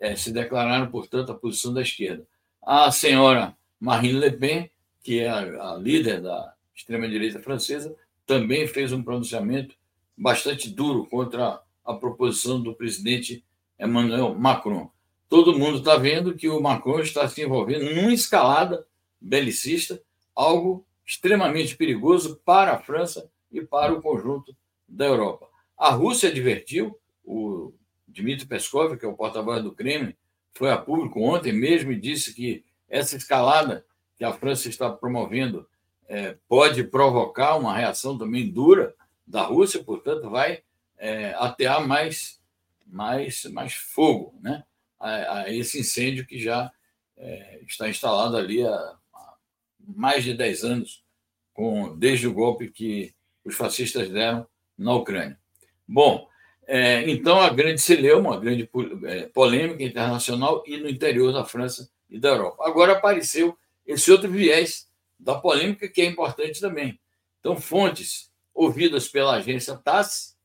[0.00, 2.26] é, se declararam, portanto, a posição da esquerda.
[2.62, 4.70] A senhora Marine Le Pen,
[5.02, 7.94] que é a, a líder da extrema-direita francesa,
[8.26, 9.76] também fez um pronunciamento
[10.16, 13.44] bastante duro contra a proposição do presidente
[13.78, 14.90] Emmanuel Macron.
[15.28, 18.86] Todo mundo está vendo que o Macron está se envolvendo numa escalada
[19.20, 20.00] belicista,
[20.34, 24.56] algo extremamente perigoso para a França e para o conjunto
[24.88, 25.48] da Europa.
[25.76, 27.72] A Rússia advertiu, o
[28.06, 30.14] Dmitry Peskov, que é o porta-voz do Kremlin,
[30.52, 33.84] foi a público ontem mesmo e disse que essa escalada
[34.16, 35.66] que a França está promovendo
[36.06, 38.94] é, pode provocar uma reação também dura
[39.26, 40.62] da Rússia, portanto, vai
[40.98, 42.40] é, atear mais,
[42.86, 44.64] mais, mais fogo né,
[44.98, 46.70] a, a esse incêndio que já
[47.16, 49.34] é, está instalado ali há, há
[49.78, 51.04] mais de 10 anos
[51.52, 55.38] com, desde o golpe que os fascistas deram na Ucrânia.
[55.86, 56.28] Bom,
[56.66, 58.68] é, então a grande celeuma, uma grande
[59.04, 62.64] é, polêmica internacional e no interior da França e da Europa.
[62.66, 63.56] Agora apareceu
[63.86, 66.98] esse outro viés da polêmica que é importante também.
[67.40, 70.38] Então, fontes ouvidas pela agência TASS,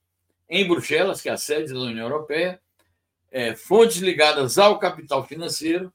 [0.49, 2.59] em Bruxelas, que é a sede da União Europeia,
[3.31, 5.93] é, fontes ligadas ao capital financeiro,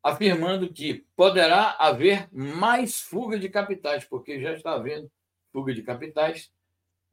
[0.00, 5.10] afirmando que poderá haver mais fuga de capitais, porque já está havendo
[5.52, 6.50] fuga de capitais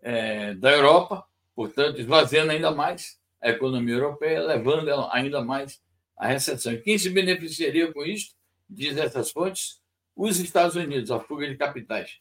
[0.02, 1.25] é, da Europa,
[1.56, 5.82] portanto, esvaziando ainda mais a economia europeia, levando ainda mais
[6.15, 6.73] à recessão.
[6.73, 8.36] E quem se beneficiaria com isso,
[8.69, 9.82] diz essas fontes,
[10.15, 12.19] os Estados Unidos, a fuga de capitais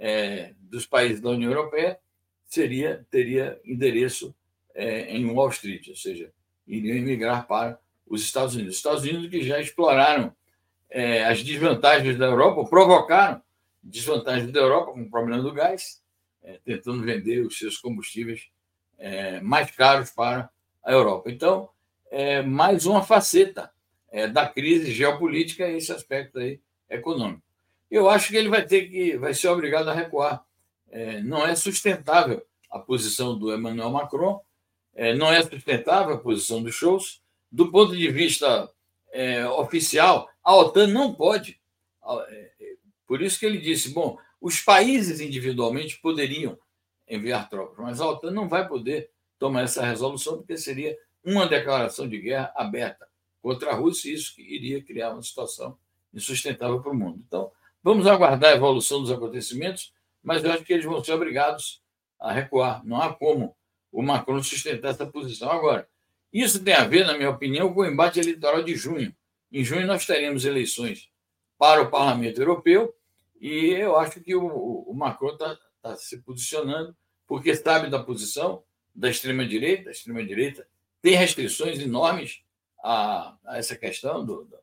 [0.00, 1.98] é, dos países da União Europeia
[2.46, 4.34] seria teria endereço
[4.74, 6.32] é, em Wall Street, ou seja,
[6.66, 8.72] iriam emigrar para os Estados Unidos.
[8.72, 10.34] Os Estados Unidos que já exploraram
[10.88, 13.42] é, as desvantagens da Europa, provocaram
[13.82, 16.02] desvantagens da Europa com o problema do gás,
[16.42, 18.48] é, tentando vender os seus combustíveis
[18.98, 20.50] é, mais caros para
[20.82, 21.30] a Europa.
[21.30, 21.68] Então,
[22.10, 23.70] é mais uma faceta
[24.10, 27.42] é, da crise geopolítica esse aspecto aí econômico.
[27.90, 30.44] Eu acho que ele vai ter que, vai ser obrigado a recuar.
[30.90, 34.40] É, não é sustentável a posição do Emmanuel Macron,
[34.94, 37.20] é, não é sustentável a posição dos shows.
[37.50, 38.70] Do ponto de vista
[39.12, 41.60] é, oficial, a OTAN não pode.
[42.28, 42.50] É,
[43.06, 46.58] por isso que ele disse: bom, os países individualmente poderiam
[47.08, 52.08] enviar tropas, mas a OTAN não vai poder tomar essa resolução, porque seria uma declaração
[52.08, 53.08] de guerra aberta
[53.42, 55.76] contra a Rússia, e isso iria criar uma situação
[56.14, 57.22] insustentável para o mundo.
[57.26, 57.50] Então,
[57.82, 61.82] vamos aguardar a evolução dos acontecimentos, mas eu acho que eles vão ser obrigados
[62.18, 62.84] a recuar.
[62.84, 63.56] Não há como
[63.90, 65.50] o Macron sustentar essa posição.
[65.50, 65.88] Agora,
[66.32, 69.14] isso tem a ver, na minha opinião, com o embate eleitoral de junho.
[69.50, 71.10] Em junho, nós teremos eleições
[71.58, 72.94] para o Parlamento Europeu
[73.40, 74.46] e eu acho que o,
[74.86, 76.94] o Macron está tá se posicionando
[77.26, 78.62] porque sabe da posição
[78.94, 79.88] da extrema-direita.
[79.88, 80.66] A extrema-direita
[81.02, 82.42] tem restrições enormes
[82.82, 84.56] a, a essa questão do, do,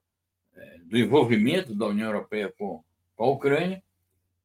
[0.56, 2.84] é, do, envolvimento da União Europeia com,
[3.18, 3.84] com a Ucrânia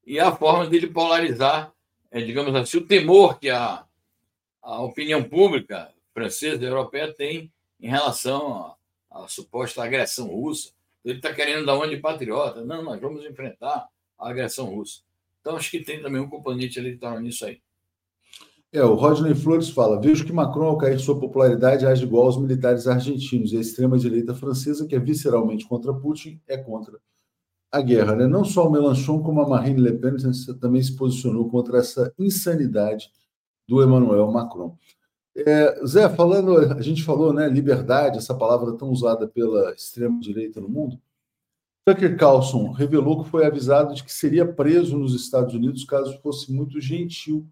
[0.04, 1.72] e a forma dele polarizar,
[2.10, 3.84] é, digamos assim, o temor que a,
[4.60, 8.74] a opinião pública francesa e europeia tem em relação
[9.10, 10.70] à, suposta agressão russa.
[11.04, 12.64] Ele está querendo dar onde patriota.
[12.64, 15.00] Não, nós vamos enfrentar a agressão russa.
[15.40, 17.60] Então, acho que tem também um componente eleitoral nisso aí.
[18.72, 22.40] É, o Rodney Flores fala: vejo que Macron, ao cair sua popularidade, age igual aos
[22.40, 26.98] militares argentinos e a extrema-direita francesa, que é visceralmente contra Putin, é contra
[27.72, 28.14] a guerra.
[28.14, 28.26] Né?
[28.26, 30.16] Não só o Mélenchon, como a Marine Le Pen
[30.60, 33.10] também se posicionou contra essa insanidade
[33.66, 34.76] do Emmanuel Macron.
[35.34, 40.68] É, Zé, falando, a gente falou, né, liberdade, essa palavra tão usada pela extrema-direita no
[40.68, 41.00] mundo.
[41.86, 46.52] Tucker Carlson revelou que foi avisado de que seria preso nos Estados Unidos caso fosse
[46.52, 47.48] muito gentil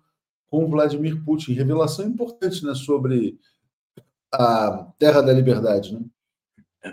[0.48, 1.54] com Vladimir Putin.
[1.54, 3.38] Revelação importante né, sobre
[4.30, 5.94] a Terra da Liberdade.
[5.94, 6.04] Né?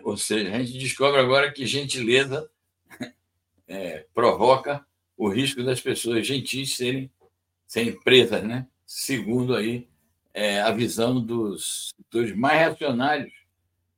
[0.03, 2.49] Ou seja, a gente descobre agora que gentileza
[3.67, 4.85] é, provoca
[5.17, 7.11] o risco das pessoas gentis serem,
[7.65, 8.67] serem presas, né?
[8.85, 9.87] segundo aí
[10.33, 13.33] é, a visão dos setores mais reacionários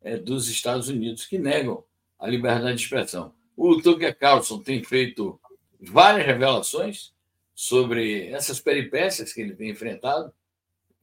[0.01, 1.83] é, dos Estados Unidos, que negam
[2.17, 3.33] a liberdade de expressão.
[3.55, 5.39] O Tucker Carlson tem feito
[5.79, 7.13] várias revelações
[7.53, 10.33] sobre essas peripécias que ele tem enfrentado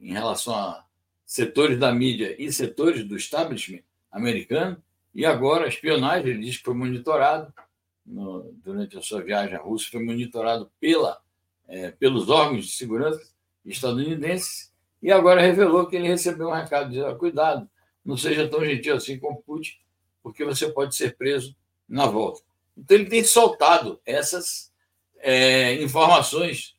[0.01, 0.85] em relação a
[1.25, 4.83] setores da mídia e setores do establishment americano.
[5.15, 7.53] E agora a espionagem, ele diz que foi monitorado
[8.07, 11.21] no, durante a sua viagem à Rússia, foi monitorado pela,
[11.67, 13.21] é, pelos órgãos de segurança
[13.65, 17.69] estadunidenses e agora revelou que ele recebeu um recado dizendo: cuidado,
[18.05, 19.77] não seja tão gentil assim com Putin,
[20.23, 21.55] porque você pode ser preso
[21.89, 22.43] na volta.
[22.77, 24.73] Então ele tem soltado essas
[25.19, 26.77] é, informações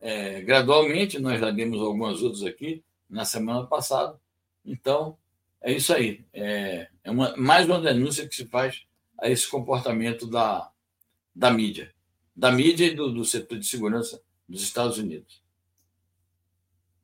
[0.00, 4.18] é, gradualmente, nós já demos algumas outras aqui na semana passada.
[4.64, 5.16] Então,
[5.60, 6.24] é isso aí.
[6.32, 8.82] É, é uma, mais uma denúncia que se faz
[9.20, 10.70] a esse comportamento da,
[11.34, 11.92] da mídia,
[12.34, 15.42] da mídia e do, do setor de segurança dos Estados Unidos.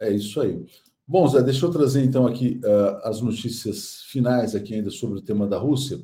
[0.00, 0.64] É isso aí.
[1.06, 5.22] Bom, Zé, deixa eu trazer então aqui uh, as notícias finais aqui ainda sobre o
[5.22, 6.00] tema da Rússia.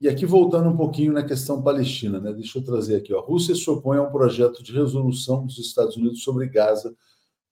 [0.00, 2.32] E aqui voltando um pouquinho na questão palestina, né?
[2.32, 3.20] Deixa eu trazer aqui, ó.
[3.20, 6.96] A Rússia se opõe a um projeto de resolução dos Estados Unidos sobre Gaza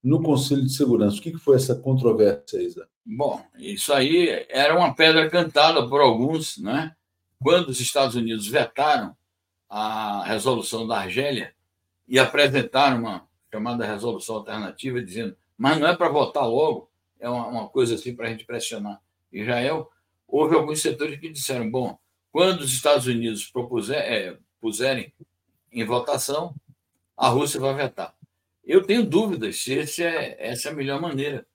[0.02, 1.18] no Conselho de Segurança.
[1.18, 2.88] O que foi essa controvérsia, Isa?
[3.04, 6.94] Bom, isso aí era uma pedra cantada por alguns, né?
[7.40, 9.16] Quando os Estados Unidos vetaram
[9.68, 11.54] a resolução da Argélia
[12.06, 17.46] e apresentaram uma chamada resolução alternativa, dizendo, mas não é para votar logo, é uma,
[17.46, 19.00] uma coisa assim para a gente pressionar
[19.32, 19.90] Israel.
[20.26, 21.98] Houve alguns setores que disseram, bom,
[22.30, 25.12] quando os Estados Unidos propuser, é, puserem
[25.72, 26.54] em votação,
[27.16, 28.14] a Rússia vai vetar.
[28.64, 31.46] Eu tenho dúvidas se é, essa é a melhor maneira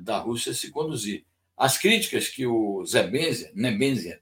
[0.00, 1.24] da Rússia se conduzir.
[1.56, 4.21] As críticas que o Zebenzia, Nebenzia,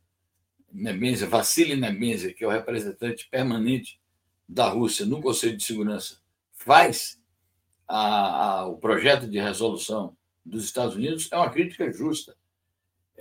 [0.72, 4.00] Nebenzia, Vassili Nebenzia, que é o representante permanente
[4.48, 6.18] da Rússia no Conselho de Segurança,
[6.52, 7.20] faz
[7.86, 12.36] ao projeto de resolução dos Estados Unidos é uma crítica justa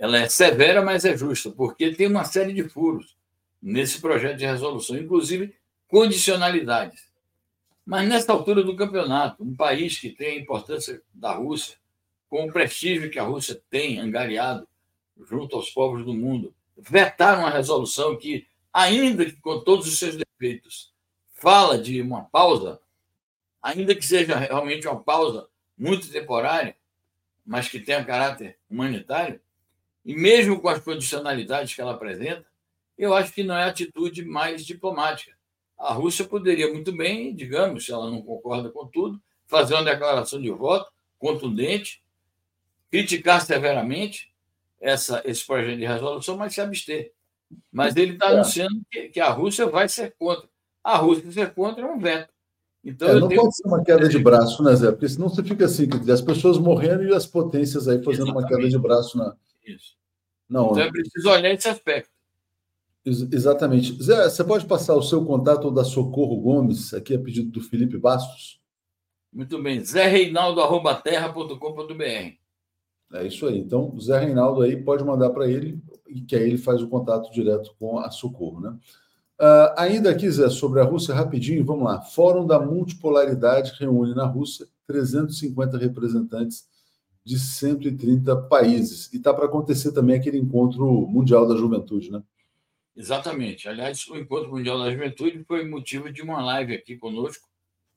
[0.00, 3.18] ela é severa, mas é justa, porque tem uma série de furos
[3.60, 5.54] nesse projeto de resolução, inclusive
[5.86, 7.10] condicionalidades.
[7.84, 11.76] Mas nessa altura do campeonato, um país que tem a importância da Rússia,
[12.30, 14.66] com o prestígio que a Rússia tem angariado
[15.28, 20.16] junto aos povos do mundo, vetar uma resolução que, ainda que com todos os seus
[20.16, 20.92] defeitos,
[21.34, 22.80] fala de uma pausa,
[23.62, 26.76] ainda que seja realmente uma pausa muito temporária,
[27.44, 29.40] mas que tenha caráter humanitário,
[30.04, 32.46] e mesmo com as condicionalidades que ela apresenta,
[32.96, 35.36] eu acho que não é a atitude mais diplomática.
[35.78, 40.40] A Rússia poderia muito bem, digamos, se ela não concorda com tudo, fazer uma declaração
[40.40, 42.02] de voto contundente,
[42.90, 44.29] criticar severamente
[44.80, 47.12] essa, esse projeto de resolução, mas se abster.
[47.70, 48.34] Mas ele está é.
[48.34, 50.48] anunciando que, que, a Rússia vai ser contra.
[50.82, 52.32] A Rússia ser contra é um veto.
[52.82, 53.42] Então, é, não tenho...
[53.42, 54.90] pode ser uma queda de braço, né, Zé?
[54.90, 58.44] Porque senão você fica assim, as pessoas morrendo e as potências aí fazendo Exatamente.
[58.44, 59.36] uma queda de braço na.
[59.66, 59.98] Isso.
[60.48, 62.10] Não, então é preciso olhar esse aspecto.
[63.04, 64.02] Exatamente.
[64.02, 67.98] Zé, você pode passar o seu contato da Socorro Gomes, aqui a pedido do Felipe
[67.98, 68.60] Bastos?
[69.32, 69.84] Muito bem.
[69.84, 72.39] Zé Reinaldo.terra.com.br.
[73.12, 73.58] É isso aí.
[73.58, 75.80] Então, Zé Reinaldo aí pode mandar para ele,
[76.28, 78.76] que aí ele faz o contato direto com a Socorro, né?
[79.40, 82.02] Uh, ainda aqui, Zé, sobre a Rússia, rapidinho, vamos lá.
[82.02, 86.68] Fórum da Multipolaridade reúne na Rússia 350 representantes
[87.24, 89.10] de 130 países.
[89.12, 92.22] E está para acontecer também aquele encontro mundial da juventude, né?
[92.94, 93.68] Exatamente.
[93.68, 97.48] Aliás, o Encontro Mundial da Juventude foi motivo de uma live aqui conosco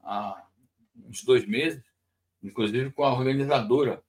[0.01, 0.45] há
[1.09, 1.83] uns dois meses,
[2.41, 4.01] inclusive com a organizadora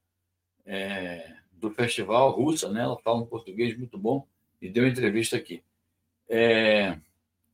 [0.66, 2.82] é, do festival russa, né?
[2.82, 4.26] Ela fala um português muito bom
[4.60, 5.62] e deu entrevista aqui.
[6.28, 6.98] É,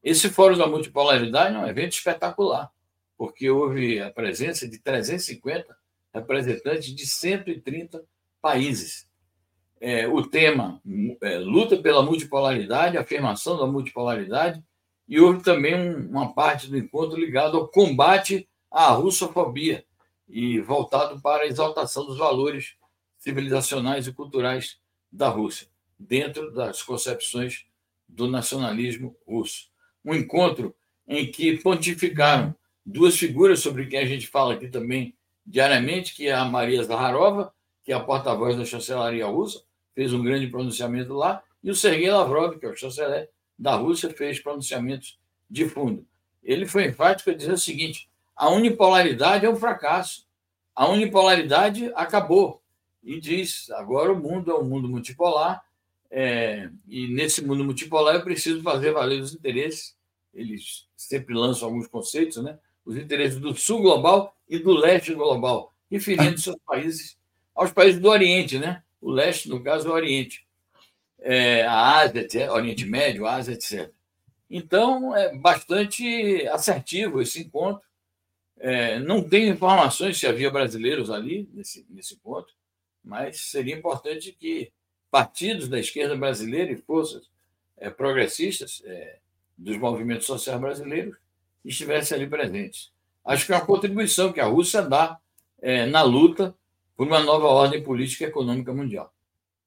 [0.03, 2.71] esse Fórum da Multipolaridade é um evento espetacular,
[3.17, 5.77] porque houve a presença de 350
[6.15, 8.03] representantes de 130
[8.41, 9.09] países.
[9.81, 10.81] É, o tema
[11.23, 14.63] é, luta pela multipolaridade, afirmação da multipolaridade,
[15.09, 19.85] e houve também um, uma parte do encontro ligado ao combate à russofobia
[20.29, 22.75] e voltado para a exaltação dos valores
[23.21, 24.81] civilizacionais e culturais
[25.13, 25.69] da Rússia,
[25.99, 27.67] dentro das concepções
[28.09, 29.69] do nacionalismo russo.
[30.05, 30.75] Um encontro
[31.07, 32.55] em que pontificaram
[32.85, 35.15] duas figuras sobre quem a gente fala aqui também
[35.47, 37.53] diariamente, que é a Maria Zaharova,
[37.85, 39.63] que é a porta-voz da chancelaria russa,
[39.95, 44.11] fez um grande pronunciamento lá, e o Sergei Lavrov, que é o chanceler da Rússia,
[44.11, 45.19] fez pronunciamentos
[45.49, 46.07] de fundo.
[46.43, 50.27] Ele foi enfático a dizer o seguinte: a unipolaridade é um fracasso.
[50.75, 52.63] A unipolaridade acabou
[53.03, 55.63] e diz: agora o mundo é um mundo multipolar,
[56.11, 59.97] é, e nesse mundo multipolar eu preciso fazer valer os interesses.
[60.33, 62.59] Eles sempre lançam alguns conceitos, né?
[62.85, 67.19] Os interesses do sul global e do leste global, referindo seus países
[67.55, 68.83] aos países do Oriente, né?
[69.01, 70.47] O leste, no caso, é o Oriente.
[71.19, 73.93] É, a Ásia, etc., Oriente Médio, Ásia, etc.
[74.49, 77.83] Então, é bastante assertivo esse encontro.
[78.59, 82.55] É, não tenho informações se havia brasileiros ali nesse, nesse encontro
[83.05, 84.73] mas seria importante que
[85.11, 87.29] partidos da esquerda brasileira e forças
[87.77, 89.19] é, progressistas é,
[89.57, 91.17] dos movimentos sociais brasileiros
[91.65, 92.93] estivessem ali presentes.
[93.25, 95.19] Acho que é uma contribuição que a Rússia dá
[95.61, 96.55] é, na luta
[96.97, 99.13] por uma nova ordem política e econômica mundial.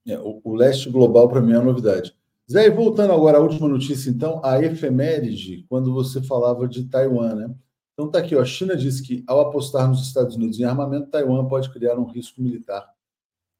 [0.07, 2.15] É, o, o, leste global, para mim, é uma novidade.
[2.51, 7.55] Zé, voltando agora à última notícia, então, a efeméride, quando você falava de Taiwan, né?
[7.93, 11.09] Então, está aqui, ó, a China diz que, ao apostar nos Estados Unidos em armamento,
[11.09, 12.92] Taiwan pode criar um risco militar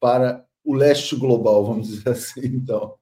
[0.04, 2.98] para o leste global, vamos dizer assim, então.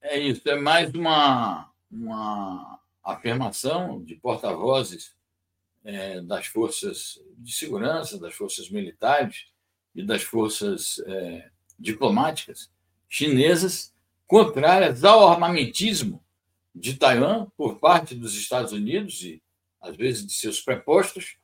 [0.00, 5.14] É isso, é mais uma, uma afirmação de porta-vozes
[5.84, 9.48] é, das forças de segurança, das forças militares
[9.94, 12.72] e das forças é, diplomáticas
[13.06, 13.94] chinesas
[14.26, 16.24] contrárias ao armamentismo
[16.74, 19.42] de Taiwan por parte dos Estados Unidos e,
[19.78, 21.36] às vezes, de seus prepostos,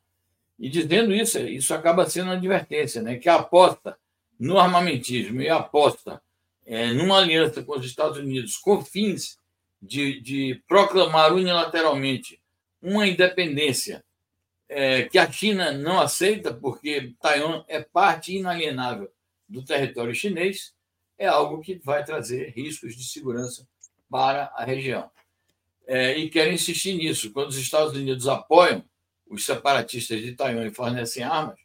[0.59, 3.98] e dizendo isso, isso acaba sendo uma advertência, né, que a aposta
[4.39, 6.22] no armamentismo e aposta
[6.64, 9.39] é, numa aliança com os Estados Unidos com fins
[9.80, 12.41] de, de proclamar unilateralmente
[12.82, 14.05] uma independência
[14.68, 19.11] é, que a China não aceita, porque Taiwan é parte inalienável
[19.49, 20.74] do território chinês,
[21.16, 23.66] é algo que vai trazer riscos de segurança
[24.11, 25.09] para a região.
[25.87, 27.32] É, e quero insistir nisso.
[27.32, 28.84] Quando os Estados Unidos apoiam
[29.28, 31.59] os separatistas de Taiwan e fornecem armas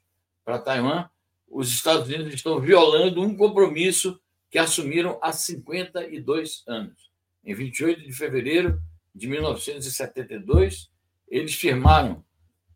[0.46, 1.10] para Taiwan,
[1.52, 7.12] os Estados Unidos estão violando um compromisso que assumiram há 52 anos.
[7.44, 8.82] Em 28 de fevereiro
[9.14, 10.90] de 1972,
[11.28, 12.24] eles firmaram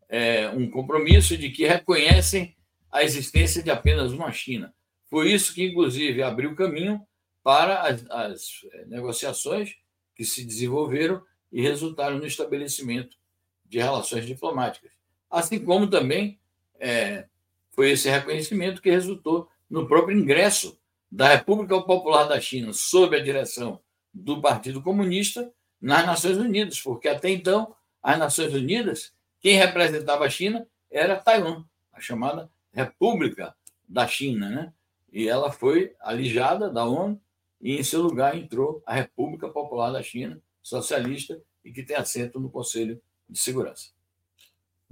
[0.08, 2.54] é, um compromisso de que reconhecem
[2.92, 4.74] a existência de apenas uma China.
[5.08, 7.00] Foi isso que, inclusive, abriu caminho
[7.42, 9.74] para as, as é, negociações
[10.14, 11.22] que se desenvolveram
[11.52, 13.16] e resultaram no estabelecimento
[13.64, 14.90] de relações diplomáticas.
[15.30, 16.38] assim como também
[16.78, 17.26] é,
[17.76, 20.80] foi esse reconhecimento que resultou no próprio ingresso
[21.12, 23.80] da República Popular da China sob a direção
[24.12, 30.30] do Partido Comunista nas Nações Unidas, porque até então as Nações Unidas, quem representava a
[30.30, 33.54] China era Taiwan, a chamada República
[33.86, 34.72] da China, né?
[35.12, 37.20] E ela foi alijada da ONU
[37.60, 42.40] e em seu lugar entrou a República Popular da China, socialista e que tem assento
[42.40, 43.95] no Conselho de Segurança.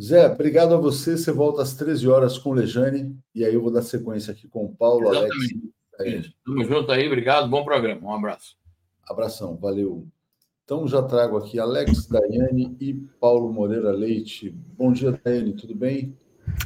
[0.01, 1.17] Zé, obrigado a você.
[1.17, 4.49] Você volta às 13 horas com o Lejane e aí eu vou dar sequência aqui
[4.49, 5.73] com o Paulo, Exatamente.
[5.99, 6.31] Alex.
[6.45, 8.09] Tamo junto aí, obrigado, bom programa.
[8.09, 8.57] Um abraço.
[9.09, 10.07] Abração, valeu.
[10.65, 14.51] Então já trago aqui Alex, Daiane e Paulo Moreira Leite.
[14.77, 16.17] Bom dia, Daiane, tudo bem?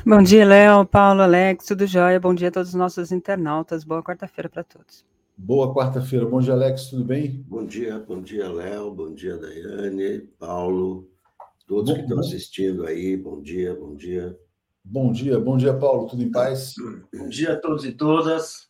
[0.06, 2.18] Bom dia, Léo, Paulo, Alex, tudo jóia?
[2.18, 3.84] Bom dia a todos os nossos internautas.
[3.84, 5.04] Boa quarta-feira para todos.
[5.36, 6.24] Boa quarta-feira.
[6.26, 7.44] Bom dia, Alex, tudo bem?
[7.46, 11.08] Bom dia, bom dia, Léo, bom dia, Daiane, Paulo,
[11.68, 13.16] todos bom, que estão assistindo aí.
[13.16, 14.36] Bom dia, bom dia.
[14.82, 16.74] Bom dia, bom dia, Paulo, tudo em paz?
[17.14, 18.66] Bom dia a todos e todas.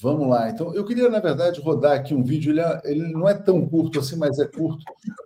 [0.00, 0.48] Vamos lá.
[0.48, 2.52] Então, eu queria, na verdade, rodar aqui um vídeo.
[2.52, 4.82] Ele, é, ele, não é tão curto assim, mas é curto.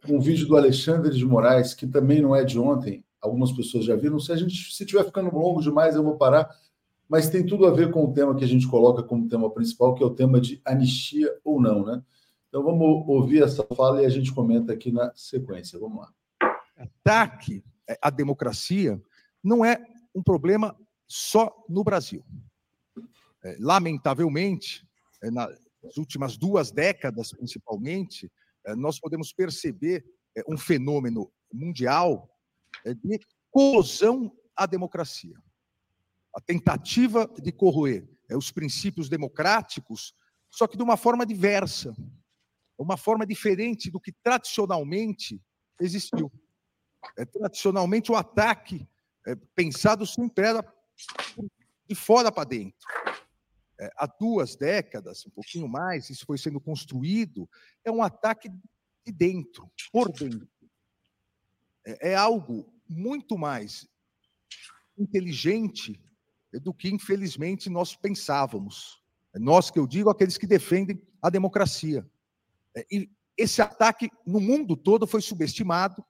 [0.08, 3.04] Um vídeo do Alexandre de Moraes, que também não é de ontem.
[3.20, 4.18] Algumas pessoas já viram.
[4.18, 6.50] Se a gente se estiver ficando longo demais, eu vou parar
[7.12, 9.94] mas tem tudo a ver com o tema que a gente coloca como tema principal,
[9.94, 12.02] que é o tema de anistia ou não, né?
[12.48, 15.78] Então vamos ouvir essa fala e a gente comenta aqui na sequência.
[15.78, 16.08] Vamos lá.
[16.82, 17.64] Ataque
[18.00, 19.00] à democracia
[19.42, 20.76] não é um problema
[21.06, 22.24] só no Brasil.
[23.44, 24.86] É, lamentavelmente,
[25.22, 28.30] é, nas últimas duas décadas, principalmente,
[28.64, 30.04] é, nós podemos perceber
[30.48, 32.30] um fenômeno mundial
[32.86, 33.20] de
[33.50, 35.36] corrosão à democracia
[36.34, 40.14] a tentativa de corroer é, os princípios democráticos,
[40.50, 41.94] só que de uma forma diversa,
[42.78, 45.40] uma forma diferente do que tradicionalmente
[45.80, 46.32] existiu.
[47.16, 48.88] É, tradicionalmente, o ataque
[49.26, 50.74] é, pensado sempre era
[51.88, 52.86] de fora para dentro.
[53.80, 57.48] É, há duas décadas, um pouquinho mais, isso foi sendo construído,
[57.84, 60.48] é um ataque de dentro, por dentro.
[61.84, 63.88] É, é algo muito mais
[64.96, 66.00] inteligente
[66.52, 69.02] do que, infelizmente, nós pensávamos.
[69.34, 72.06] Nós que eu digo, aqueles que defendem a democracia.
[72.76, 76.04] É, e esse ataque no mundo todo foi subestimado.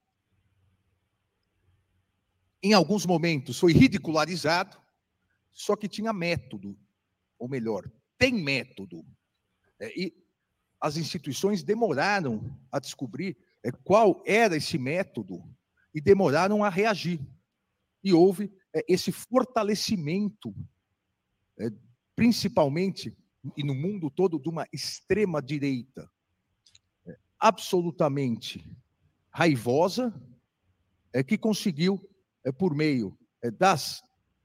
[2.62, 4.80] Em alguns momentos foi ridicularizado,
[5.50, 6.78] só que tinha método,
[7.38, 9.04] ou melhor, tem método.
[9.80, 10.14] É, e
[10.80, 15.42] as instituições demoraram a descobrir é, qual era esse método
[15.94, 17.20] e demoraram a reagir.
[18.02, 20.54] E houve é, esse fortalecimento,
[22.16, 23.16] principalmente
[23.56, 26.08] e no mundo todo, de uma extrema direita
[27.04, 28.64] é, absolutamente
[29.30, 30.14] raivosa,
[31.26, 32.00] que conseguiu,
[32.50, 34.02] por meio é, das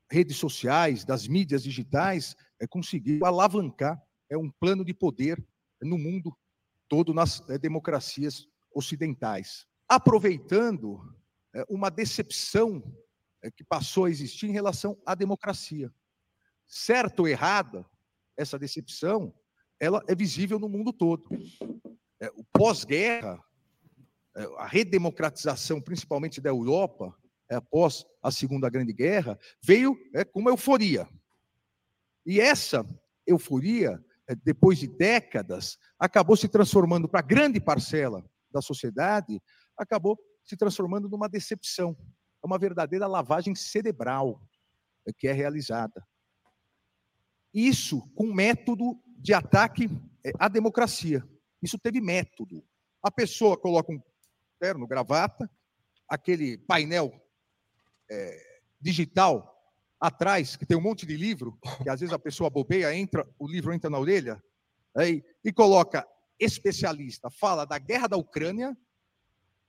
[0.09, 5.43] redes sociais, das mídias digitais, é, conseguiu alavancar é, um plano de poder
[5.81, 6.35] no mundo
[6.87, 9.65] todo, nas é, democracias ocidentais.
[9.87, 11.15] Aproveitando
[11.53, 12.83] é, uma decepção
[13.41, 15.93] é, que passou a existir em relação à democracia.
[16.67, 17.85] Certo ou errada,
[18.35, 19.33] essa decepção,
[19.79, 21.27] ela é visível no mundo todo.
[22.19, 23.41] É, o pós-guerra,
[24.35, 27.15] é, a redemocratização, principalmente da Europa,
[27.49, 29.95] após a Segunda Grande Guerra, veio
[30.31, 31.07] com uma euforia.
[32.25, 32.85] E essa
[33.25, 34.03] euforia,
[34.43, 39.41] depois de décadas, acabou se transformando para grande parcela da sociedade,
[39.77, 41.95] acabou se transformando numa decepção
[42.43, 44.41] é uma verdadeira lavagem cerebral
[45.17, 46.05] que é realizada.
[47.53, 49.89] Isso com método de ataque
[50.23, 51.27] é, à democracia.
[51.61, 52.63] Isso teve método.
[53.01, 54.01] A pessoa coloca um
[54.59, 55.49] terno, gravata,
[56.07, 57.11] aquele painel
[58.09, 59.53] é, digital
[59.99, 63.47] atrás, que tem um monte de livro, que às vezes a pessoa bobeia, entra, o
[63.47, 64.41] livro entra na orelha,
[64.95, 66.07] aí, e coloca
[66.39, 68.77] especialista, fala da guerra da Ucrânia,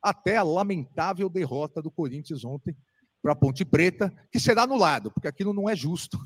[0.02, 2.76] até a lamentável derrota do Corinthians ontem
[3.22, 6.18] para a Ponte Preta, que será anulado, porque aquilo não é justo.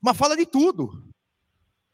[0.00, 1.12] Mas fala de tudo.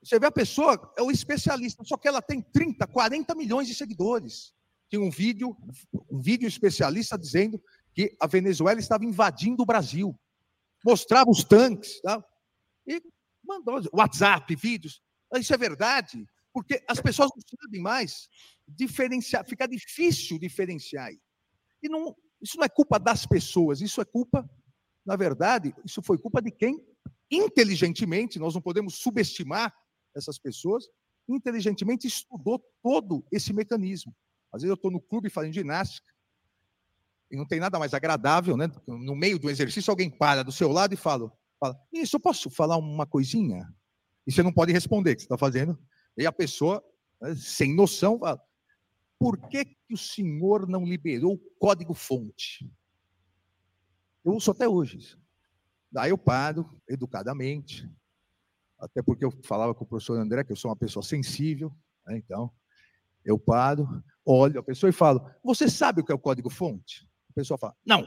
[0.03, 3.75] Você vê a pessoa, é o especialista, só que ela tem 30, 40 milhões de
[3.75, 4.55] seguidores.
[4.89, 5.57] Tinha um vídeo,
[6.11, 7.63] um vídeo especialista dizendo
[7.99, 10.17] que a Venezuela estava invadindo o Brasil.
[10.85, 12.25] Mostrava os tanques, tá?
[12.87, 13.03] e
[13.45, 15.03] mandou WhatsApp, vídeos.
[15.35, 18.29] Isso é verdade, porque as pessoas não sabem mais
[18.69, 21.11] diferenciar, fica difícil diferenciar.
[21.83, 24.49] E não, isso não é culpa das pessoas, isso é culpa,
[25.05, 26.81] na verdade, isso foi culpa de quem,
[27.29, 29.75] inteligentemente, nós não podemos subestimar
[30.15, 30.85] essas pessoas,
[31.29, 34.15] inteligentemente estudou todo esse mecanismo.
[34.53, 36.09] Às vezes eu estou no clube fazendo ginástica,
[37.31, 38.71] E não tem nada mais agradável, né?
[38.87, 42.49] No meio do exercício, alguém para do seu lado e fala: fala Isso, eu posso
[42.51, 43.69] falar uma coisinha?
[44.27, 45.79] E você não pode responder o que você está fazendo.
[46.17, 46.83] E a pessoa,
[47.21, 48.41] né, sem noção, fala:
[49.19, 52.71] Por que, que o senhor não liberou o código-fonte?
[54.25, 55.19] Eu uso até hoje isso.
[55.91, 57.91] Daí eu paro, educadamente,
[58.79, 61.75] até porque eu falava com o professor André que eu sou uma pessoa sensível,
[62.07, 62.19] né?
[62.19, 62.53] então
[63.25, 63.87] eu paro,
[64.25, 67.09] olho a pessoa e falo: Você sabe o que é o código-fonte?
[67.39, 68.05] Pessoa fala: Não,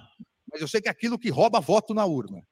[0.52, 2.46] mas eu sei que é aquilo que rouba voto na urna.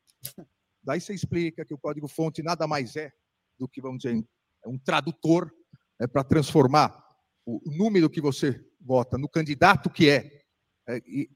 [0.81, 3.11] Daí você explica que o código-fonte nada mais é
[3.57, 4.25] do que, vamos dizer,
[4.63, 5.53] é um tradutor
[5.99, 7.05] é, para transformar
[7.45, 10.41] o número que você vota no candidato que é,
[10.87, 11.29] é e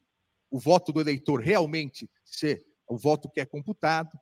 [0.50, 4.18] o voto do eleitor realmente ser o voto que é computado.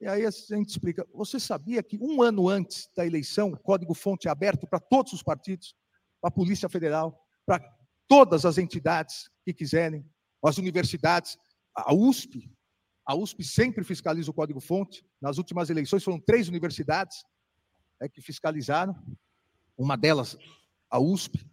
[0.00, 4.28] E aí a gente explica: você sabia que um ano antes da eleição, o código-fonte
[4.28, 5.74] é aberto para todos os partidos,
[6.20, 7.60] para a Polícia Federal, para
[8.06, 10.08] todas as entidades que quiserem,
[10.48, 11.38] as universidades,
[11.74, 12.50] a USP,
[13.06, 15.06] a USP sempre fiscaliza o código-fonte.
[15.20, 17.24] Nas últimas eleições foram três universidades
[18.00, 18.94] é, que fiscalizaram,
[19.76, 20.36] uma delas
[20.90, 21.44] a USP.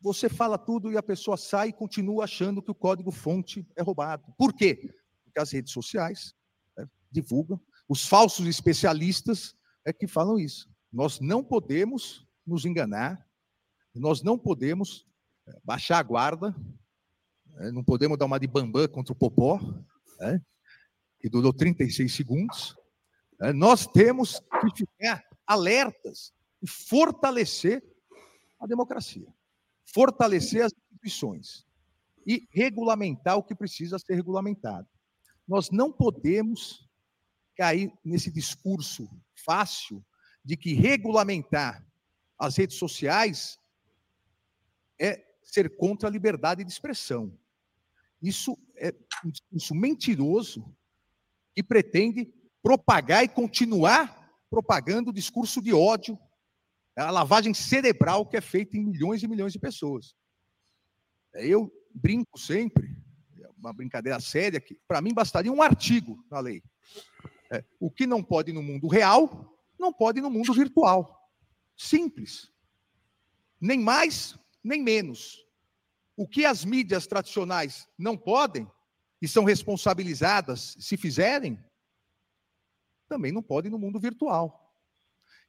[0.00, 4.34] Você fala tudo e a pessoa sai e continua achando que o código-fonte é roubado.
[4.36, 4.94] Por quê?
[5.24, 6.34] Porque as redes sociais
[6.78, 9.54] é, divulgam, os falsos especialistas
[9.84, 10.68] é que falam isso.
[10.92, 13.26] Nós não podemos nos enganar,
[13.94, 15.06] nós não podemos
[15.64, 16.54] baixar a guarda,
[17.58, 19.60] é, não podemos dar uma de bambam contra o Popó,
[20.20, 20.40] é,
[21.20, 22.76] que durou 36 segundos.
[23.40, 26.32] É, nós temos que ficar alertas
[26.62, 27.82] e fortalecer
[28.58, 29.26] a democracia
[29.92, 31.66] fortalecer as instituições
[32.26, 34.88] e regulamentar o que precisa ser regulamentado.
[35.46, 36.88] Nós não podemos
[37.56, 40.04] cair nesse discurso fácil
[40.44, 41.84] de que regulamentar
[42.38, 43.58] as redes sociais
[44.98, 47.36] é ser contra a liberdade de expressão.
[48.22, 48.94] Isso é
[49.24, 50.76] um discurso mentiroso
[51.54, 52.32] que pretende
[52.62, 56.18] propagar e continuar propagando o discurso de ódio
[56.96, 60.14] a lavagem cerebral que é feita em milhões e milhões de pessoas.
[61.34, 62.96] É, eu brinco sempre,
[63.38, 66.62] é uma brincadeira séria, que para mim bastaria um artigo na lei.
[67.50, 71.16] É, o que não pode no mundo real, não pode no mundo virtual.
[71.76, 72.52] Simples.
[73.60, 75.44] Nem mais, nem menos.
[76.16, 78.70] O que as mídias tradicionais não podem
[79.22, 81.62] e são responsabilizadas se fizerem,
[83.08, 84.72] também não pode no mundo virtual.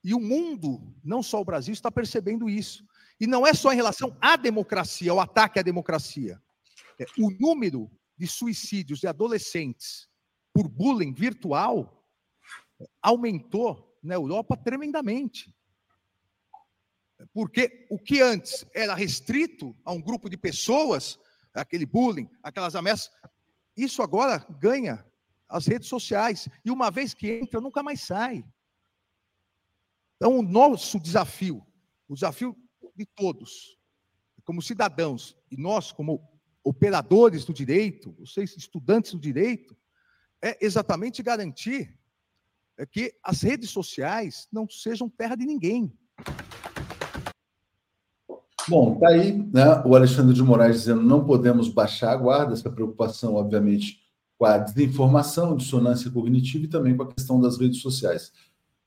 [0.03, 2.85] E o mundo, não só o Brasil, está percebendo isso.
[3.19, 6.41] E não é só em relação à democracia, ao ataque à democracia.
[6.99, 10.09] É, o número de suicídios de adolescentes
[10.53, 12.05] por bullying virtual
[13.01, 15.55] aumentou na Europa tremendamente.
[17.33, 21.19] Porque o que antes era restrito a um grupo de pessoas,
[21.53, 23.11] aquele bullying, aquelas ameaças,
[23.75, 25.05] isso agora ganha
[25.47, 26.47] as redes sociais.
[26.63, 28.43] E uma vez que entra, nunca mais sai.
[30.15, 31.65] Então, o nosso desafio,
[32.07, 32.55] o desafio
[32.95, 33.77] de todos,
[34.43, 36.21] como cidadãos, e nós, como
[36.63, 39.75] operadores do direito, vocês, estudantes do direito,
[40.41, 41.97] é exatamente garantir
[42.77, 45.91] é, que as redes sociais não sejam terra de ninguém.
[48.71, 52.69] Bom, tá aí né, o Alexandre de Moraes dizendo não podemos baixar a guarda, essa
[52.69, 53.99] preocupação, obviamente,
[54.37, 58.31] com a desinformação, dissonância cognitiva e também com a questão das redes sociais.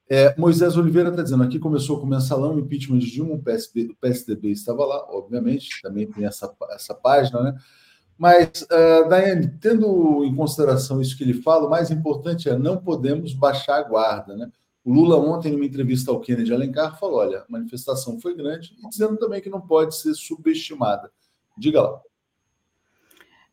[0.08, 3.90] É, Moisés Oliveira está dizendo aqui começou com o mensalão, impeachment de Dilma, o PSB,
[3.90, 7.54] o PSDB estava lá, obviamente, também tem essa, essa página, né?
[8.16, 12.78] Mas, uh, Daiane, tendo em consideração isso que ele fala, o mais importante é não
[12.78, 14.50] podemos baixar a guarda, né?
[14.84, 18.88] O Lula ontem, numa entrevista ao Kennedy Alencar, falou: olha, a manifestação foi grande, e
[18.88, 21.10] dizendo também que não pode ser subestimada.
[21.56, 22.00] Diga lá.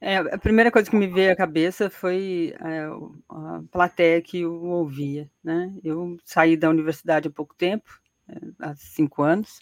[0.04, 2.88] É, a primeira coisa que me veio à cabeça foi é,
[3.30, 5.30] a plateia que o ouvia.
[5.44, 5.72] Né?
[5.84, 9.62] Eu saí da universidade há pouco tempo, é, há cinco anos,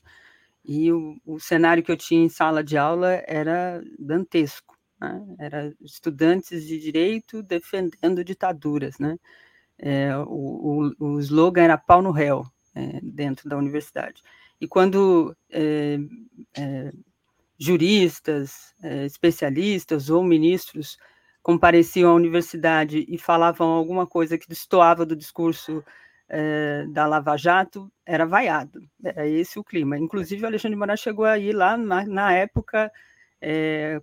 [0.64, 4.78] e o, o, cenário que eu tinha em sala de aula era dantesco.
[5.02, 5.36] Né?
[5.40, 8.98] Era estudantes de direito defendendo ditaduras.
[8.98, 9.20] Né?
[9.80, 14.22] É, o, o, o slogan era pau no réu é, dentro da universidade.
[14.60, 15.98] E quando é,
[16.58, 16.92] é,
[17.60, 20.98] juristas, eh, especialistas ou ministros
[21.44, 25.84] compareciam à universidade e falavam alguma coisa que destoava do discurso
[26.30, 28.82] eh, da Lava Jato, era vaiado.
[29.04, 29.98] É esse o clima.
[29.98, 32.92] Inclusive, o Alexandre de Moraes chegou aí lá na, na época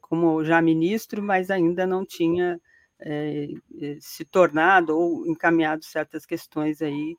[0.00, 2.58] como já ministro, mas ainda não tinha
[4.00, 7.14] se tornado ou encaminhado certas questões aí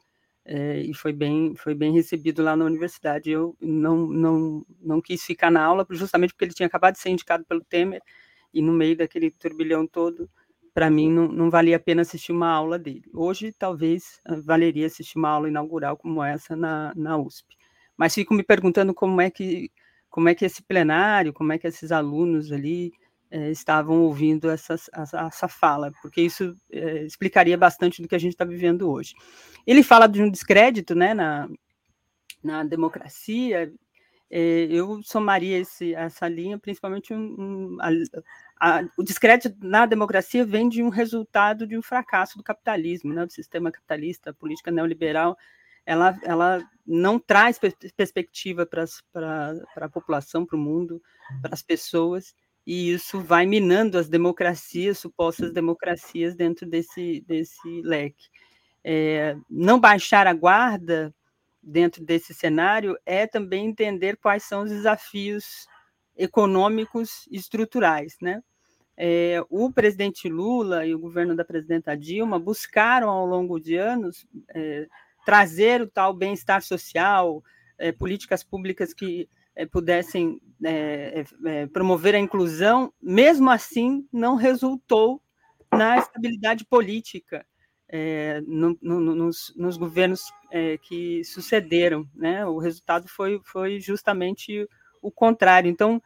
[0.49, 3.29] é, e foi bem, foi bem recebido lá na universidade.
[3.29, 7.09] Eu não, não, não quis ficar na aula, justamente porque ele tinha acabado de ser
[7.09, 8.01] indicado pelo Temer,
[8.53, 10.29] e no meio daquele turbilhão todo,
[10.73, 13.03] para mim não, não valia a pena assistir uma aula dele.
[13.13, 17.57] Hoje, talvez, ah, valeria assistir uma aula inaugural como essa na, na USP.
[17.97, 19.71] Mas fico me perguntando como é que
[20.09, 22.91] como é que esse plenário, como é que esses alunos ali
[23.29, 28.33] é, estavam ouvindo essa, essa fala, porque isso é, explicaria bastante do que a gente
[28.33, 29.13] está vivendo hoje.
[29.65, 31.49] Ele fala de um descrédito né, na,
[32.43, 33.71] na democracia,
[34.29, 37.89] é, eu somaria esse, essa linha, principalmente um, um, a,
[38.59, 43.25] a, o descrédito na democracia vem de um resultado de um fracasso do capitalismo, né,
[43.25, 45.37] do sistema capitalista, a política neoliberal,
[45.85, 47.57] ela, ela não traz
[47.95, 48.83] perspectiva para
[49.77, 51.01] a população, para o mundo,
[51.41, 52.35] para as pessoas,
[52.67, 58.27] e isso vai minando as democracias, supostas democracias, dentro desse, desse leque.
[58.83, 61.15] É, não baixar a guarda
[61.63, 65.65] dentro desse cenário é também entender quais são os desafios
[66.13, 68.43] econômicos e estruturais, né?
[68.97, 74.27] É, o presidente Lula e o governo da presidenta Dilma buscaram ao longo de anos
[74.53, 74.87] é,
[75.25, 77.41] trazer o tal bem-estar social,
[77.77, 79.29] é, políticas públicas que
[79.65, 85.21] pudessem é, é, promover a inclusão, mesmo assim não resultou
[85.71, 87.45] na estabilidade política
[87.89, 90.21] é, no, no, nos, nos, governos
[90.83, 92.07] que sucederam.
[92.15, 92.45] Né?
[92.45, 94.67] O resultado foi, foi justamente
[95.01, 95.69] o contrário.
[95.69, 96.01] Então,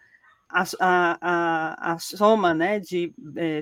[0.50, 3.14] a, a, a, soma né, de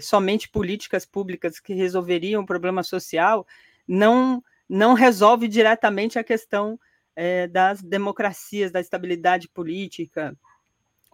[0.02, 3.46] somente políticas públicas que resolveriam o problema social
[3.88, 6.80] não, não resolve diretamente a questão
[7.22, 10.34] é, das democracias, da estabilidade política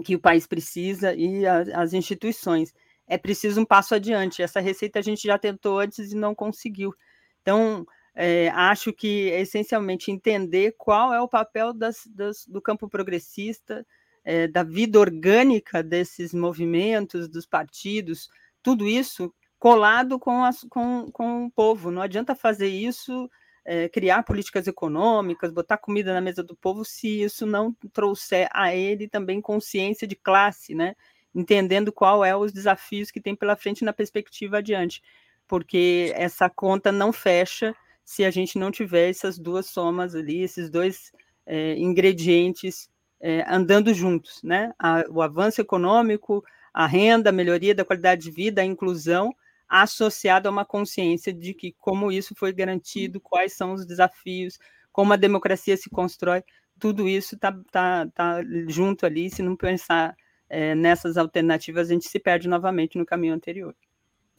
[0.03, 2.71] que o país precisa e a, as instituições.
[3.07, 4.43] É preciso um passo adiante.
[4.43, 6.93] Essa receita a gente já tentou antes e não conseguiu.
[7.41, 12.87] Então, é, acho que é essencialmente entender qual é o papel das, das, do campo
[12.87, 13.83] progressista,
[14.23, 18.29] é, da vida orgânica desses movimentos, dos partidos,
[18.61, 21.89] tudo isso colado com, as, com, com o povo.
[21.89, 23.27] Não adianta fazer isso
[23.66, 28.74] é, criar políticas econômicas, botar comida na mesa do povo, se isso não trouxer a
[28.76, 30.95] ele também consciência de classe, né?
[31.36, 35.03] entendendo qual é os desafios que tem pela frente na perspectiva adiante,
[35.45, 40.70] porque essa conta não fecha se a gente não tiver essas duas somas ali, esses
[40.70, 41.11] dois
[41.45, 42.89] é, ingredientes
[43.20, 44.72] é, andando juntos, né?
[44.80, 46.43] A, o avanço econômico,
[46.74, 49.34] a renda, a melhoria da qualidade de vida, a inclusão,
[49.68, 54.57] associado a uma consciência de que como isso foi garantido, quais são os desafios,
[54.91, 56.43] como a democracia se constrói,
[56.80, 59.30] tudo isso está tá, tá junto ali.
[59.30, 60.16] Se não pensar
[60.49, 63.76] é, nessas alternativas, a gente se perde novamente no caminho anterior.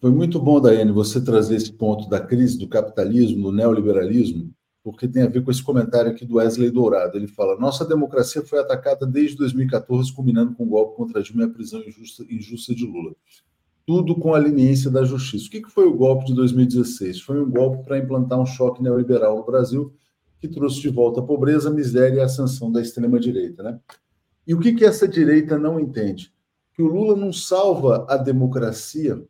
[0.01, 4.53] Foi muito bom, Daiane, você trazer esse ponto da crise do capitalismo, do neoliberalismo,
[4.85, 7.16] porque tem a ver com esse comentário aqui do Wesley Dourado.
[7.16, 11.47] Ele fala: nossa democracia foi atacada desde 2014, culminando com o golpe contra Dilma e
[11.47, 13.14] a prisão injusta, injusta de Lula
[13.87, 15.47] tudo com a leniência da justiça.
[15.47, 17.20] O que foi o golpe de 2016?
[17.20, 19.95] Foi um golpe para implantar um choque neoliberal no Brasil
[20.41, 23.62] que trouxe de volta a pobreza, a miséria e a ascensão da extrema-direita.
[23.62, 23.78] Né?
[24.47, 26.32] E o que, essa direita não entende?
[26.74, 29.22] Que o Lula não salva a democracia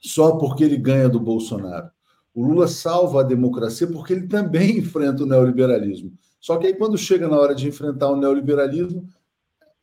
[0.00, 1.90] só porque ele ganha do Bolsonaro.
[2.34, 6.12] O Lula salva a democracia porque ele também enfrenta o neoliberalismo.
[6.38, 9.06] Só que aí, quando chega na hora de enfrentar o neoliberalismo,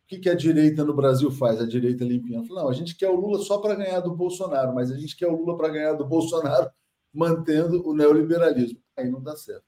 [0.07, 1.59] que, que a direita no Brasil faz?
[1.59, 2.41] A direita limpinha.
[2.49, 5.27] Não, a gente quer o Lula só para ganhar do Bolsonaro, mas a gente quer
[5.27, 6.71] o Lula para ganhar do Bolsonaro
[7.13, 8.79] mantendo o neoliberalismo.
[8.95, 9.65] Aí não dá certo.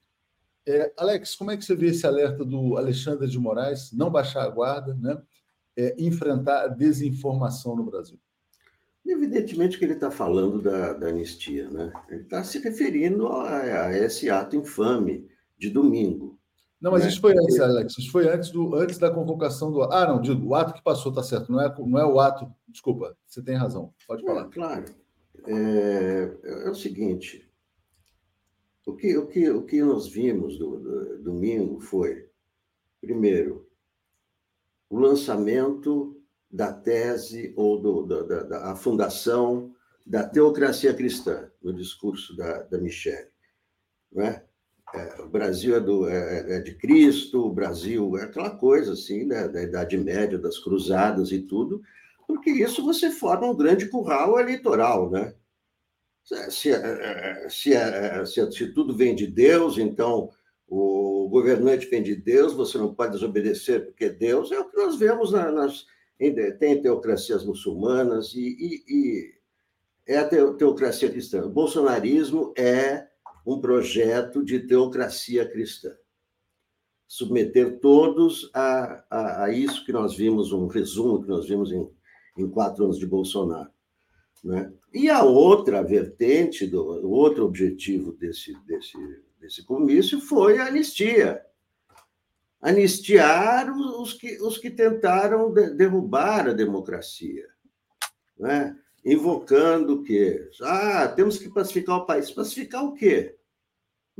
[0.66, 4.44] É, Alex, como é que você vê esse alerta do Alexandre de Moraes, não baixar
[4.44, 5.20] a guarda, né?
[5.76, 8.18] É, enfrentar a desinformação no Brasil?
[9.04, 11.92] Evidentemente que ele está falando da, da, anistia, né?
[12.08, 15.28] Ele está se referindo a, a, esse ato infame
[15.58, 16.38] de domingo.
[16.80, 17.10] Não, mas né?
[17.10, 17.98] isso foi antes, Alex.
[17.98, 19.82] Isso foi antes, do, antes da convocação do.
[19.82, 21.52] Ah, não, digo, o ato que passou está certo.
[21.52, 22.50] Não é, não é o ato.
[22.66, 23.92] Desculpa, você tem razão.
[24.06, 24.46] Pode falar.
[24.46, 24.84] É, claro.
[25.46, 27.50] É, é, o seguinte:
[28.86, 32.28] o que, o que, o que nós vimos do, do domingo foi,
[33.00, 33.68] primeiro,
[34.88, 36.18] o lançamento
[36.50, 39.74] da tese ou do, da, da, da a fundação
[40.06, 43.30] da teocracia cristã no discurso da, da Michelle.
[44.10, 44.44] Não é?
[44.94, 49.24] É, o Brasil é, do, é, é, de Cristo, o Brasil é aquela coisa assim,
[49.24, 51.80] né, da Idade Média, das cruzadas e tudo,
[52.26, 55.34] porque isso você forma um grande curral eleitoral, né?
[56.48, 60.30] Se, é, é, se, é, se, se tudo vem de Deus, então
[60.68, 64.76] o governante vem de Deus, você não pode desobedecer porque é Deus, é o que
[64.76, 65.86] nós vemos na, nas.
[66.58, 69.34] Tem teocracias muçulmanas e, e, e
[70.06, 71.42] é a teocracia cristã.
[71.46, 73.09] O bolsonarismo é
[73.50, 75.92] um projeto de teocracia cristã.
[77.08, 81.90] Submeter todos a, a, a isso que nós vimos, um resumo que nós vimos em,
[82.38, 83.68] em quatro anos de Bolsonaro.
[84.44, 84.72] Né?
[84.94, 88.96] E a outra vertente, do, o outro objetivo desse, desse,
[89.40, 91.44] desse comício foi a anistia.
[92.62, 97.48] Anistiar os que, os que tentaram derrubar a democracia.
[98.38, 98.78] Né?
[99.04, 102.30] invocando que ah, temos que pacificar o país.
[102.30, 103.36] Pacificar o quê?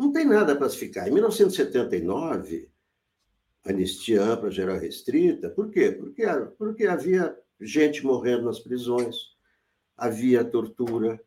[0.01, 1.07] Não tem nada a pacificar.
[1.07, 2.71] Em 1979,
[3.63, 5.93] anistia ampla, geral restrita, por quê?
[5.93, 6.25] Porque,
[6.57, 9.15] porque havia gente morrendo nas prisões,
[9.95, 11.21] havia tortura,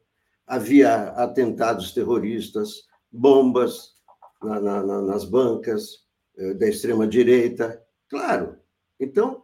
[0.47, 3.93] havia atentados terroristas, bombas
[4.41, 7.79] na, na, nas bancas eh, da extrema-direita.
[8.09, 8.57] Claro.
[8.99, 9.43] Então,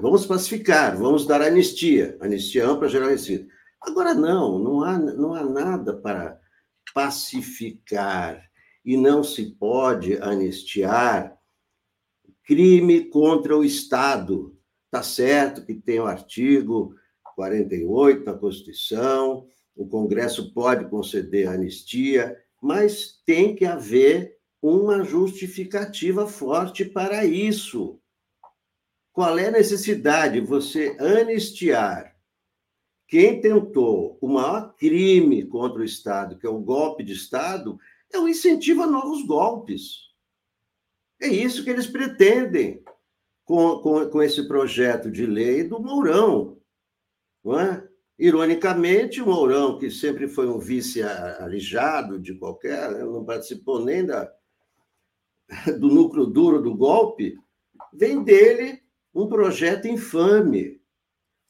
[0.00, 3.46] Vamos pacificar, vamos dar anistia, anistia ampla, geral e
[3.82, 6.40] Agora, não, não há, não há nada para
[6.94, 8.42] pacificar
[8.84, 11.36] e não se pode anistiar
[12.44, 14.56] crime contra o Estado.
[14.86, 16.94] Está certo que tem o artigo
[17.34, 26.84] 48 da Constituição, o Congresso pode conceder anistia, mas tem que haver uma justificativa forte
[26.84, 28.00] para isso.
[29.12, 32.14] Qual é a necessidade de você anistiar
[33.06, 37.78] quem tentou o maior crime contra o Estado, que é o golpe de Estado,
[38.14, 40.04] é o incentivo a novos golpes.
[41.20, 42.82] É isso que eles pretendem
[43.44, 46.58] com, com, com esse projeto de lei do Mourão.
[47.46, 47.88] É?
[48.18, 54.04] Ironicamente, o Mourão, que sempre foi um vice alijado de qualquer, né, não participou nem
[54.04, 54.32] da,
[55.78, 57.36] do núcleo duro do golpe,
[57.92, 58.82] vem dele
[59.14, 60.80] um projeto infame,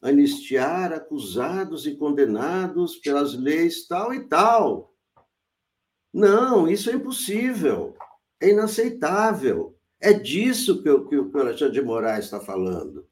[0.02, 4.93] anistiar acusados e condenados pelas leis tal e tal.
[6.14, 7.96] Não, isso é impossível,
[8.40, 9.76] é inaceitável.
[10.00, 13.04] É disso que que o Alexandre de Moraes está falando.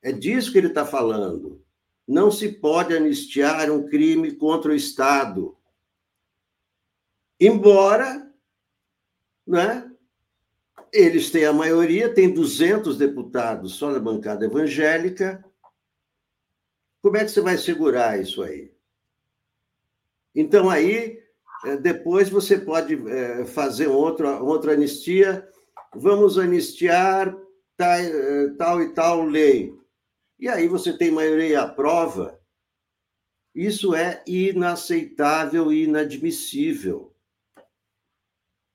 [0.00, 1.62] É disso que ele está falando.
[2.08, 5.54] Não se pode anistiar um crime contra o Estado.
[7.38, 8.32] Embora
[9.46, 9.92] né,
[10.90, 15.44] eles têm a maioria, tem 200 deputados só na bancada evangélica.
[17.02, 18.72] Como é que você vai segurar isso aí?
[20.34, 21.21] Então, aí,
[21.80, 25.48] depois você pode é, fazer outra, outra anistia.
[25.94, 27.36] Vamos anistiar
[27.76, 29.72] tal, é, tal e tal lei.
[30.38, 32.40] E aí você tem maioria à prova.
[33.54, 37.14] Isso é inaceitável e inadmissível.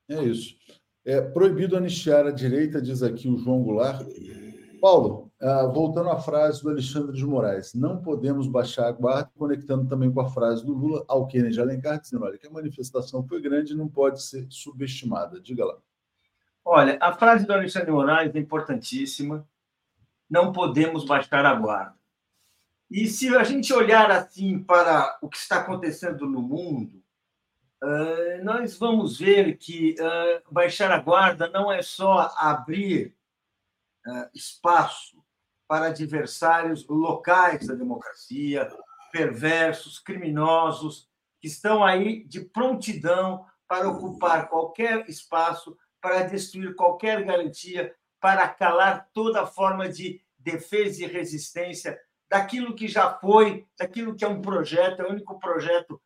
[0.09, 0.55] É isso.
[1.03, 4.07] É proibido anistiar a direita, diz aqui o João Goulart.
[4.79, 9.87] Paulo, ah, voltando à frase do Alexandre de Moraes, não podemos baixar a guarda, conectando
[9.87, 13.39] também com a frase do Lula ao Kennedy Alencar, dizendo olha, que a manifestação foi
[13.39, 15.39] grande não pode ser subestimada.
[15.39, 15.77] Diga lá.
[16.65, 19.47] Olha, a frase do Alexandre de Moraes é importantíssima.
[20.27, 21.95] Não podemos baixar a guarda.
[22.89, 27.03] E se a gente olhar assim para o que está acontecendo no mundo,
[27.79, 33.15] Uh, nós vamos ver que uh, baixar a guarda não é só abrir
[34.33, 35.16] espaço
[35.67, 38.69] para adversários locais da democracia,
[39.11, 41.09] perversos, criminosos,
[41.39, 49.09] que estão aí de prontidão para ocupar qualquer espaço, para destruir qualquer garantia, para calar
[49.13, 51.99] toda forma de defesa e resistência
[52.29, 56.01] daquilo que já foi, daquilo que é um projeto, é o único projeto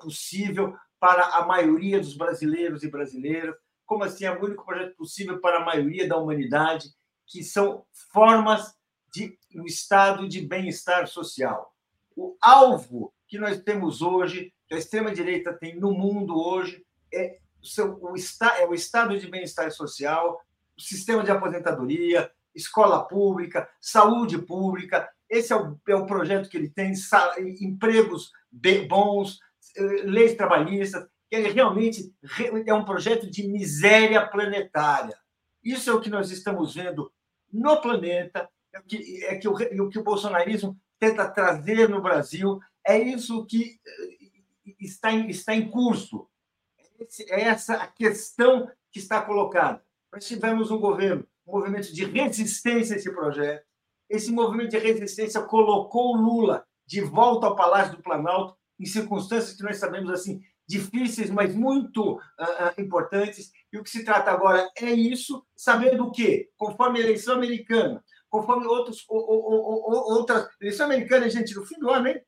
[0.00, 5.40] possível para a maioria dos brasileiros e brasileiras, como assim é o único projeto possível
[5.40, 6.88] para a maioria da humanidade,
[7.26, 8.75] que são formas
[9.16, 11.74] de um estado de bem-estar social.
[12.14, 17.38] O alvo que nós temos hoje, que a extrema-direita tem no mundo hoje, é
[17.78, 18.14] o,
[18.60, 20.40] é o estado de bem-estar social,
[20.76, 25.08] o sistema de aposentadoria, escola pública, saúde pública.
[25.28, 26.92] Esse é o, é o projeto que ele tem,
[27.60, 28.30] empregos
[28.88, 29.38] bons,
[29.76, 32.14] eh, leis trabalhistas, ele realmente
[32.66, 35.16] é um projeto de miséria planetária.
[35.64, 37.10] Isso é o que nós estamos vendo
[37.52, 42.58] no planeta, é que, é que o, o que o bolsonarismo tenta trazer no Brasil,
[42.86, 46.28] é isso que eh, está em, está em curso.
[47.28, 49.84] É essa a questão que está colocada.
[50.12, 53.64] Nós tivemos um governo, um movimento de resistência a esse projeto.
[54.08, 59.62] Esse movimento de resistência colocou Lula de volta ao Palácio do Planalto em circunstâncias que
[59.62, 63.52] nós sabemos assim difíceis, mas muito uh, importantes.
[63.72, 66.50] E o que se trata agora é isso, sabendo o quê?
[66.56, 68.02] Conforme a eleição americana,
[68.36, 72.20] conforme outros, outras eleição americana, gente, no fim do ano, hein?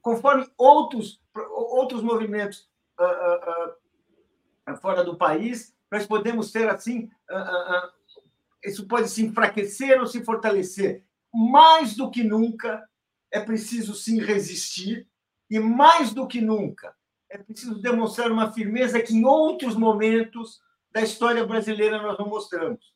[0.00, 7.08] Conforme outros outros movimentos uh, uh, fora do país, nós podemos ter assim,
[8.64, 11.04] isso pode se enfraquecer ou se fortalecer.
[11.32, 12.86] Mais do que nunca,
[13.30, 15.08] é preciso sim resistir,
[15.50, 16.94] e mais do que nunca,
[17.30, 20.60] é preciso demonstrar uma firmeza que em outros momentos
[20.90, 22.92] da história brasileira nós não mostramos.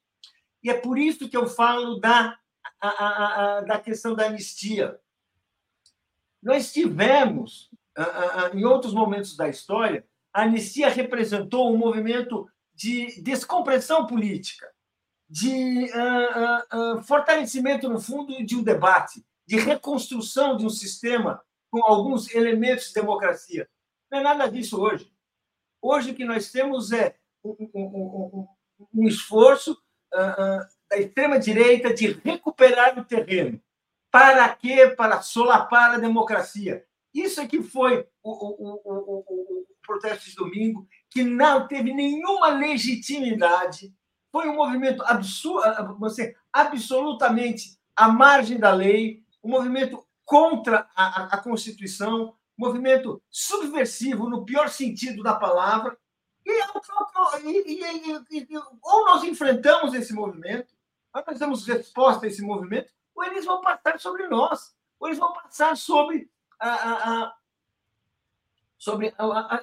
[0.63, 2.37] E é por isso que eu falo da,
[2.81, 4.99] a, a, a, da questão da anistia.
[6.43, 7.71] Nós tivemos,
[8.55, 14.71] em outros momentos da história, a anistia representou um movimento de descompressão política,
[15.29, 21.43] de uh, uh, uh, fortalecimento, no fundo, de um debate, de reconstrução de um sistema
[21.71, 23.69] com alguns elementos de democracia.
[24.11, 25.11] Não é nada disso hoje.
[25.81, 28.49] Hoje o que nós temos é um, um, um,
[28.95, 29.77] um esforço
[30.89, 33.61] da extrema-direita de recuperar o terreno.
[34.11, 34.89] Para quê?
[34.97, 36.85] Para solapar a democracia.
[37.13, 42.49] Isso é que foi o, o, o, o, protesto de domingo, que não teve nenhuma
[42.49, 43.95] legitimidade.
[44.33, 51.39] Foi um movimento absurdo, você, absolutamente à margem da lei, um movimento contra a, a
[51.39, 55.97] Constituição, movimento subversivo no pior sentido da palavra.
[56.45, 57.81] E, e,
[58.31, 60.76] e, e, ou nós enfrentamos esse movimento,
[61.17, 65.19] ou nós damos resposta a esse movimento, ou eles vão passar sobre nós, ou eles
[65.19, 67.37] vão passar sobre, a, a, a
[68.79, 69.15] sobre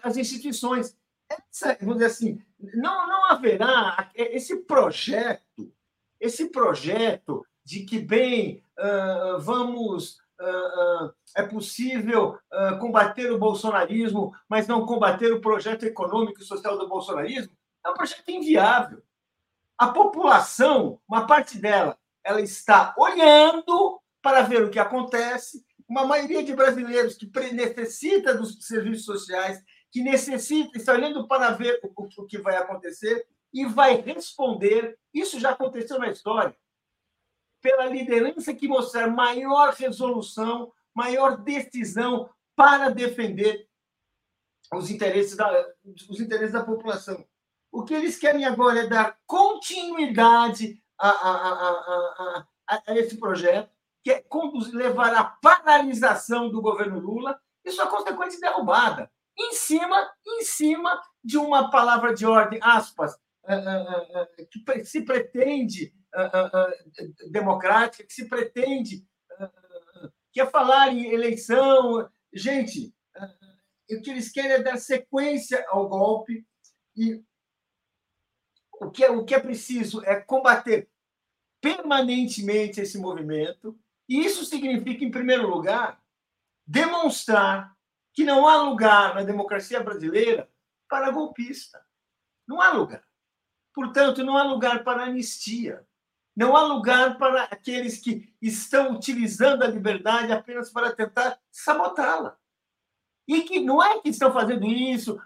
[0.01, 0.97] as instituições.
[1.29, 5.71] Essa, vamos dizer assim, não, não haverá esse projeto,
[6.19, 10.21] esse projeto de que, bem, uh, vamos
[11.37, 12.37] é possível
[12.79, 17.93] combater o bolsonarismo, mas não combater o projeto econômico e social do bolsonarismo, é um
[17.93, 19.01] projeto inviável.
[19.77, 25.65] A população, uma parte dela, ela está olhando para ver o que acontece.
[25.87, 29.61] Uma maioria de brasileiros que necessita dos serviços sociais,
[29.91, 34.97] que necessita, está olhando para ver o que vai acontecer e vai responder.
[35.13, 36.55] Isso já aconteceu na história
[37.63, 43.67] pela liderança que mostrar maior resolução, maior decisão para defender
[44.73, 45.65] os interesses da,
[46.09, 47.25] os interesses da população.
[47.73, 53.67] O que eles querem agora é dar continuidade a, a, a, a, esse projeto,
[54.03, 60.13] que é conduzir, levar à paralisação do governo Lula e sua consequência derrubada, em cima,
[60.23, 63.17] em cima de uma palavra de ordem, aspas,
[63.47, 65.91] eh, eh, eh, que se pretende
[67.31, 69.03] democrática, que se pretende,
[70.31, 72.07] que é falar em eleição.
[72.31, 72.93] Gente,
[73.89, 76.45] o que eles querem é dar sequência ao golpe
[76.95, 77.23] e
[78.79, 80.89] o que é, o que é preciso é combater
[81.61, 83.79] permanentemente esse movimento.
[84.07, 86.01] E isso significa, em primeiro lugar,
[86.67, 87.73] demonstrar
[88.13, 90.49] que não há lugar na democracia brasileira
[90.89, 91.83] para golpista.
[92.47, 93.03] Não há lugar.
[93.73, 95.85] Portanto, não há lugar para anistia.
[96.35, 102.37] Não há lugar para aqueles que estão utilizando a liberdade apenas para tentar sabotá-la.
[103.27, 105.19] E que não é que estão fazendo isso,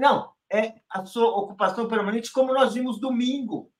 [0.00, 3.72] não, é a sua ocupação permanente, como nós vimos domingo,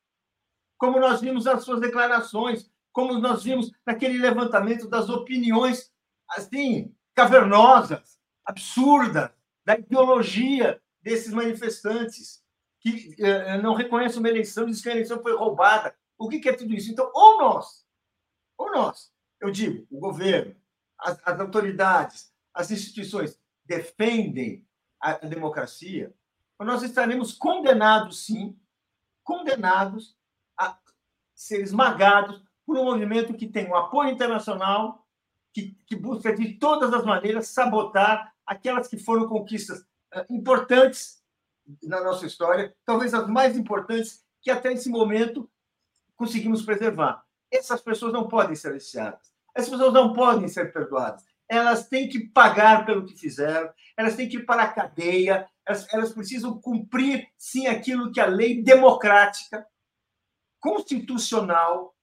[0.77, 5.91] como nós vimos nas suas declarações, como nós vimos naquele levantamento das opiniões
[6.31, 9.31] assim cavernosas, absurdas
[9.65, 12.43] da ideologia desses manifestantes
[12.81, 16.53] que eh, não reconhecem uma eleição, dizem que a eleição foi roubada, o que é
[16.53, 16.91] tudo isso?
[16.91, 17.85] Então, ou nós,
[18.57, 20.55] ou nós, eu digo, o governo,
[20.99, 24.67] as, as autoridades, as instituições defendem
[25.01, 26.13] a, a democracia,
[26.65, 28.59] nós estaremos condenados, sim,
[29.23, 30.17] condenados
[30.59, 30.79] a
[31.35, 35.07] ser esmagados por um movimento que tem um apoio internacional,
[35.55, 39.81] que, que busca de todas as maneiras sabotar aquelas que foram conquistas
[40.15, 41.23] uh, importantes
[41.83, 45.51] na nossa história, talvez as mais importantes que até esse momento
[46.17, 47.25] conseguimos preservar.
[47.51, 49.33] Essas pessoas não podem ser aliciadas.
[49.55, 51.25] Essas pessoas não podem ser perdoadas.
[51.49, 55.87] Elas têm que pagar pelo que fizeram, elas têm que ir para a cadeia, elas,
[55.93, 59.67] elas precisam cumprir, sim, aquilo que a lei democrática,
[60.61, 61.95] constitucional,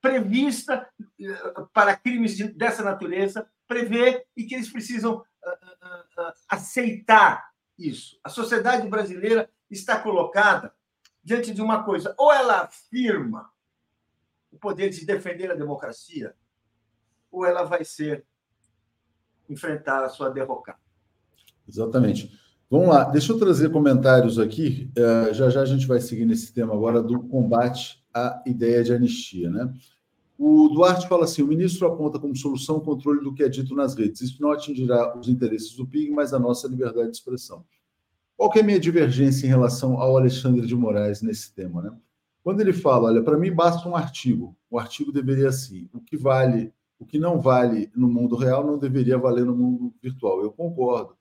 [0.00, 0.88] prevista
[1.18, 8.18] eh, para crimes dessa natureza, prevê e que eles precisam uh, uh, uh, aceitar isso.
[8.22, 10.74] A sociedade brasileira está colocada
[11.22, 13.50] diante de uma coisa: ou ela afirma
[14.50, 16.36] o poder de defender a democracia,
[17.30, 18.26] ou ela vai ser
[19.48, 20.78] enfrentar a sua derrocada.
[21.68, 22.30] Exatamente.
[22.70, 24.90] Vamos lá, deixa eu trazer comentários aqui.
[24.98, 28.92] Uh, já já a gente vai seguir nesse tema agora do combate à ideia de
[28.92, 29.72] anistia, né?
[30.36, 33.74] O Duarte fala assim: o ministro aponta como solução o controle do que é dito
[33.74, 34.20] nas redes.
[34.20, 37.64] Isso não atingirá os interesses do PIG, mas a nossa liberdade de expressão.
[38.36, 41.82] Qual é a minha divergência em relação ao Alexandre de Moraes nesse tema?
[41.82, 41.96] Né?
[42.42, 44.56] Quando ele fala, olha, para mim basta um artigo.
[44.68, 46.72] O artigo deveria assim, o que vale,
[47.04, 50.42] o que não vale no mundo real não deveria valer no mundo virtual.
[50.42, 51.14] Eu concordo.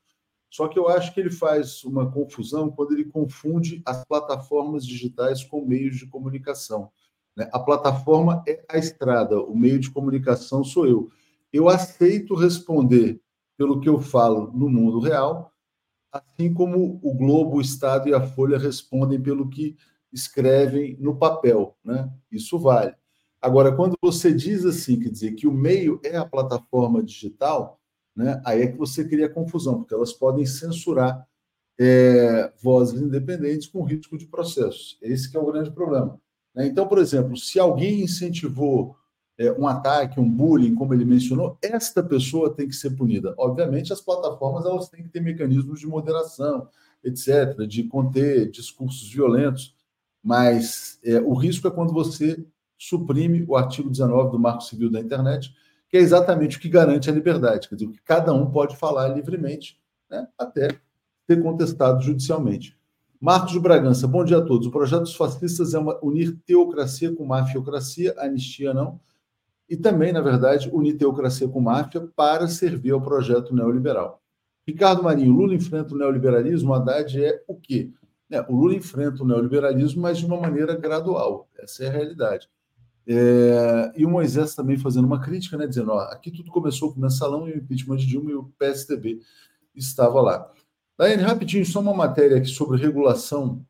[0.50, 5.44] Só que eu acho que ele faz uma confusão quando ele confunde as plataformas digitais
[5.44, 6.90] com meios de comunicação.
[7.36, 7.50] Né?
[7.52, 11.10] A plataforma é a estrada, o meio de comunicação sou eu.
[11.52, 13.20] Eu aceito responder
[13.58, 15.52] pelo que eu falo no mundo real,
[16.12, 19.76] assim como o Globo, o Estado e a Folha respondem pelo que
[20.14, 21.76] escrevem no papel.
[21.84, 22.10] Né?
[22.32, 22.96] Isso vale.
[23.44, 27.78] Agora, quando você diz assim, quer dizer, que o meio é a plataforma digital,
[28.16, 28.42] né?
[28.46, 31.28] aí é que você cria confusão, porque elas podem censurar
[31.78, 34.98] é, vozes independentes com risco de processos.
[35.02, 36.18] Esse é o grande problema.
[36.56, 36.68] Né?
[36.68, 38.96] Então, por exemplo, se alguém incentivou
[39.38, 43.36] é, um ataque, um bullying, como ele mencionou, esta pessoa tem que ser punida.
[43.38, 46.70] Obviamente, as plataformas elas têm que ter mecanismos de moderação,
[47.04, 49.76] etc., de conter discursos violentos,
[50.24, 52.42] mas é, o risco é quando você
[52.88, 55.54] suprime o artigo 19 do Marco Civil da Internet,
[55.90, 59.08] que é exatamente o que garante a liberdade, quer dizer, que cada um pode falar
[59.10, 59.80] livremente,
[60.10, 60.68] né, até
[61.26, 62.78] ser contestado judicialmente.
[63.22, 64.68] Marcos de Bragança, bom dia a todos.
[64.68, 69.00] O projeto dos fascistas é uma, unir teocracia com mafiocracia, anistia não,
[69.70, 74.22] e também, na verdade, unir teocracia com máfia para servir ao projeto neoliberal.
[74.68, 77.92] Ricardo Marinho, Lula enfrenta o neoliberalismo, Haddad é o quê?
[78.30, 81.48] É, o Lula enfrenta o neoliberalismo, mas de uma maneira gradual.
[81.58, 82.50] Essa é a realidade.
[83.06, 87.00] É, e o Moisés também fazendo uma crítica, né, dizendo: ó, aqui tudo começou com
[87.00, 89.20] o mensalão e o impeachment de Dilma e o PSDB
[89.76, 90.50] estava lá.
[90.98, 93.66] Daiane, rapidinho, só uma matéria aqui sobre regulação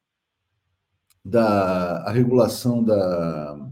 [1.24, 3.70] da a regulação da,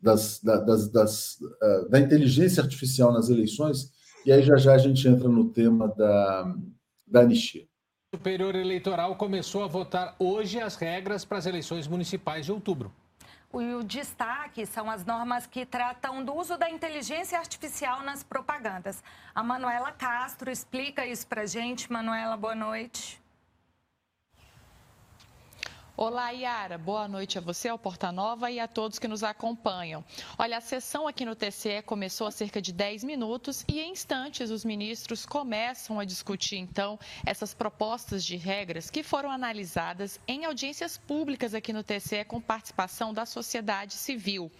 [0.00, 3.92] das, da, das, das, uh, da inteligência artificial nas eleições,
[4.26, 6.54] e aí já já a gente entra no tema da,
[7.06, 7.66] da anistia.
[8.12, 12.92] O Superior Eleitoral começou a votar hoje as regras para as eleições municipais de outubro.
[13.54, 19.00] O destaque são as normas que tratam do uso da inteligência artificial nas propagandas.
[19.32, 21.92] A Manuela Castro explica isso para gente.
[21.92, 23.23] Manuela, boa noite.
[25.96, 26.76] Olá, Yara.
[26.76, 30.04] Boa noite a você, ao Porta Nova e a todos que nos acompanham.
[30.36, 34.50] Olha, a sessão aqui no TCE começou há cerca de 10 minutos e, em instantes,
[34.50, 40.98] os ministros começam a discutir, então, essas propostas de regras que foram analisadas em audiências
[40.98, 44.50] públicas aqui no TCE com participação da sociedade civil.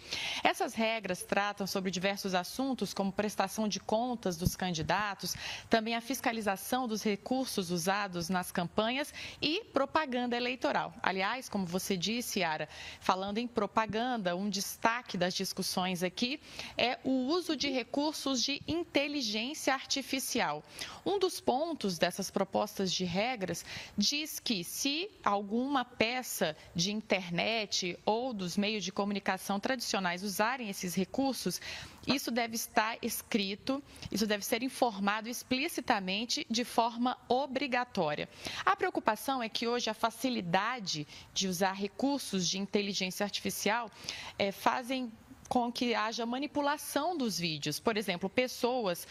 [0.45, 5.35] Essas regras tratam sobre diversos assuntos, como prestação de contas dos candidatos,
[5.69, 9.13] também a fiscalização dos recursos usados nas campanhas
[9.43, 10.95] e propaganda eleitoral.
[11.03, 12.69] Aliás, Aliás, como você disse, Yara,
[13.01, 16.39] falando em propaganda, um destaque das discussões aqui
[16.77, 20.63] é o uso de recursos de inteligência artificial.
[21.05, 23.65] Um dos pontos dessas propostas de regras
[23.97, 30.95] diz que se alguma peça de internet ou dos meios de comunicação tradicionais usarem esses
[30.95, 31.59] recursos,
[32.07, 38.29] isso deve estar escrito, isso deve ser informado explicitamente de forma obrigatória.
[38.65, 43.91] A preocupação é que hoje a facilidade de usar recursos de inteligência artificial
[44.39, 45.13] é, fazem
[45.49, 47.79] com que haja manipulação dos vídeos.
[47.79, 49.07] Por exemplo, pessoas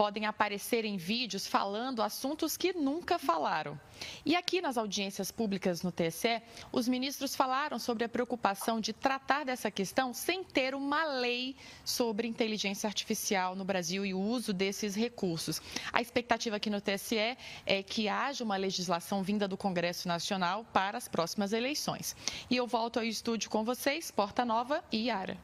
[0.00, 3.78] podem aparecer em vídeos falando assuntos que nunca falaram.
[4.24, 6.40] E aqui nas audiências públicas no TSE,
[6.72, 11.54] os ministros falaram sobre a preocupação de tratar dessa questão sem ter uma lei
[11.84, 15.60] sobre inteligência artificial no Brasil e o uso desses recursos.
[15.92, 17.36] A expectativa aqui no TSE
[17.66, 22.16] é que haja uma legislação vinda do Congresso Nacional para as próximas eleições.
[22.48, 25.36] E eu volto ao estúdio com vocês, Porta Nova e Yara.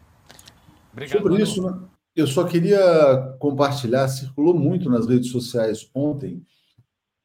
[0.94, 1.88] Obrigado, Sobre isso, né?
[2.16, 6.42] Eu só queria compartilhar, circulou muito nas redes sociais ontem,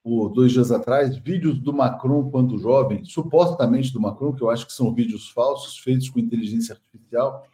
[0.03, 4.67] ou dois dias atrás, vídeos do Macron quando jovem, supostamente do Macron, que eu acho
[4.67, 7.47] que são vídeos falsos, feitos com inteligência artificial,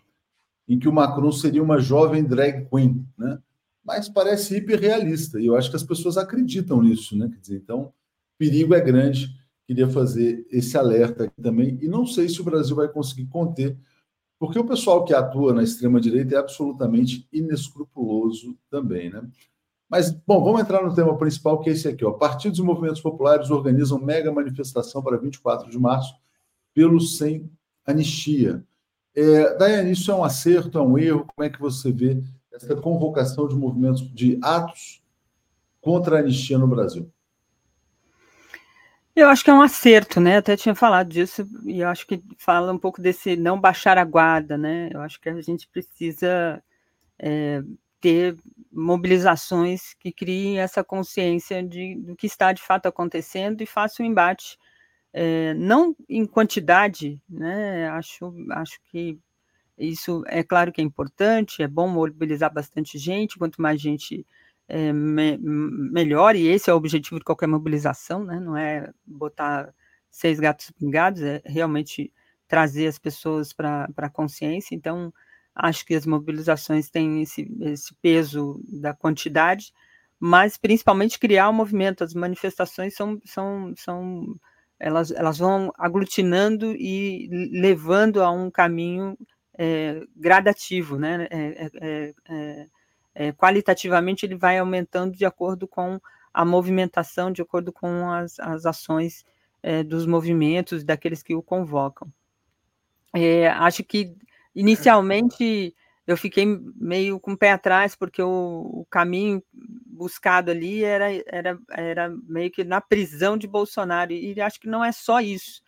[0.67, 3.37] em que o Macron seria uma jovem drag queen, né?
[3.85, 7.29] Mas parece hiperrealista, e eu acho que as pessoas acreditam nisso, né?
[7.29, 7.93] Quer dizer, então,
[8.35, 9.29] perigo é grande.
[9.67, 13.77] Queria fazer esse alerta aqui também, e não sei se o Brasil vai conseguir conter
[14.39, 19.27] porque o pessoal que atua na extrema-direita é absolutamente inescrupuloso também, né?
[19.89, 22.03] Mas, bom, vamos entrar no tema principal, que é esse aqui.
[22.03, 22.11] Ó.
[22.11, 26.13] Partidos e movimentos populares organizam mega manifestação para 24 de março
[26.73, 27.49] pelo Sem
[27.85, 28.63] Anistia.
[29.15, 31.25] É, Daiane, isso é um acerto, é um erro?
[31.33, 35.01] Como é que você vê essa convocação de movimentos, de atos
[35.79, 37.09] contra a anistia no Brasil?
[39.17, 40.37] Eu acho que é um acerto, né?
[40.37, 44.05] Até tinha falado disso, e eu acho que fala um pouco desse não baixar a
[44.05, 44.89] guarda, né?
[44.93, 46.63] Eu acho que a gente precisa
[47.17, 47.63] é,
[47.99, 48.37] ter
[48.71, 54.05] mobilizações que criem essa consciência de, do que está de fato acontecendo e faça um
[54.05, 54.59] embate,
[55.11, 57.89] é, não em quantidade, né?
[57.89, 59.17] Acho, acho que
[59.79, 64.23] isso é claro que é importante, é bom mobilizar bastante gente, quanto mais gente
[64.67, 68.39] é, me, melhor, e esse é o objetivo de qualquer mobilização, né?
[68.39, 69.73] Não é botar
[70.09, 72.11] seis gatos pingados, é realmente
[72.47, 74.75] trazer as pessoas para a consciência.
[74.75, 75.13] Então,
[75.55, 79.73] acho que as mobilizações têm esse, esse peso da quantidade,
[80.19, 82.03] mas principalmente criar o um movimento.
[82.03, 84.35] As manifestações são, são, são
[84.79, 89.17] elas, elas vão aglutinando e levando a um caminho
[89.57, 91.27] é, gradativo, né?
[91.31, 91.69] É,
[92.29, 92.67] é,
[93.19, 95.99] é, qualitativamente ele vai aumentando de acordo com
[96.31, 99.25] a movimentação, de acordo com as, as ações
[99.63, 102.13] é, dos movimentos, daqueles que o convocam.
[103.15, 104.15] É, acho que
[104.53, 105.75] inicialmente
[106.05, 106.45] eu fiquei
[106.75, 112.51] meio com o pé atrás, porque o, o, caminho buscado ali era, era, era meio
[112.51, 115.63] que na prisão de Bolsonaro, e acho que não é só isso.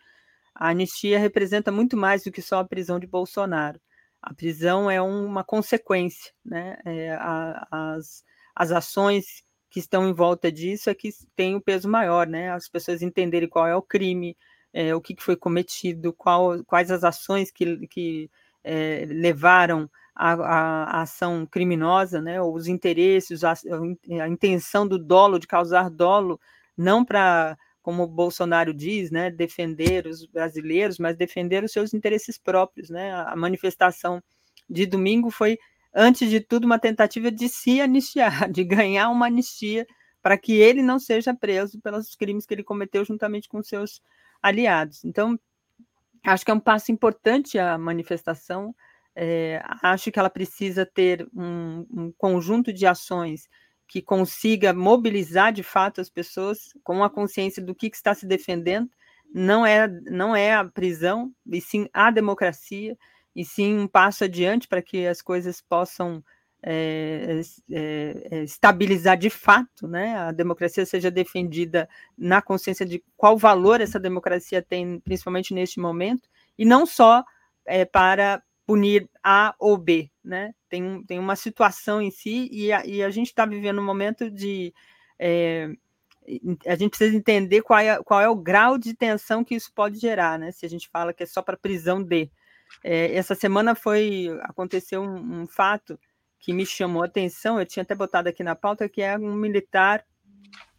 [0.54, 3.80] A anistia representa muito mais do que só a prisão de Bolsonaro.
[4.22, 6.78] A prisão é uma consequência, né?
[6.84, 8.24] É, a, as,
[8.54, 12.50] as ações que estão em volta disso é que tem o um peso maior, né?
[12.50, 14.36] As pessoas entenderem qual é o crime,
[14.72, 18.30] é, o que, que, foi cometido, qual, quais as ações que, que
[18.64, 22.42] é, levaram à, ação criminosa, né?
[22.42, 26.38] Os interesses, a, a intenção do dolo, de causar dolo,
[26.76, 32.90] não para como Bolsonaro diz, né, defender os brasileiros, mas defender os seus interesses próprios,
[32.90, 33.12] né?
[33.12, 34.22] A manifestação
[34.68, 35.58] de domingo foi
[35.94, 39.86] antes de tudo, uma tentativa de se anistiar, de ganhar uma anistia
[40.22, 44.02] para que ele não seja preso pelos crimes que ele cometeu juntamente com seus
[44.42, 45.04] aliados.
[45.04, 45.38] Então,
[46.24, 48.74] acho que é um passo importante a manifestação.
[49.14, 53.48] É, acho que ela precisa ter um, um, conjunto de ações
[53.90, 58.24] que consiga mobilizar de fato as pessoas com a consciência do que, que está se
[58.24, 58.88] defendendo.
[59.34, 62.96] Não é, não é a prisão, e sim a democracia
[63.34, 66.22] e sim um passo adiante para que as coisas possam
[66.62, 67.40] é,
[67.72, 70.14] é, estabilizar de fato, né?
[70.16, 76.28] A democracia seja defendida na consciência de qual valor essa democracia tem, principalmente neste momento,
[76.56, 77.24] e não só
[77.66, 80.54] é, para punir A ou B, né?
[80.70, 84.30] Tem, tem uma situação em si e a, e a gente está vivendo um momento
[84.30, 84.72] de
[86.66, 89.98] a gente precisa entender qual é, qual é o grau de tensão que isso pode
[89.98, 90.52] gerar, né?
[90.52, 92.30] Se a gente fala que é só para prisão de
[92.84, 95.98] é, essa semana foi aconteceu um, um, fato
[96.38, 97.58] que me chamou a atenção.
[97.58, 100.04] Eu tinha até botado aqui na pauta que é um militar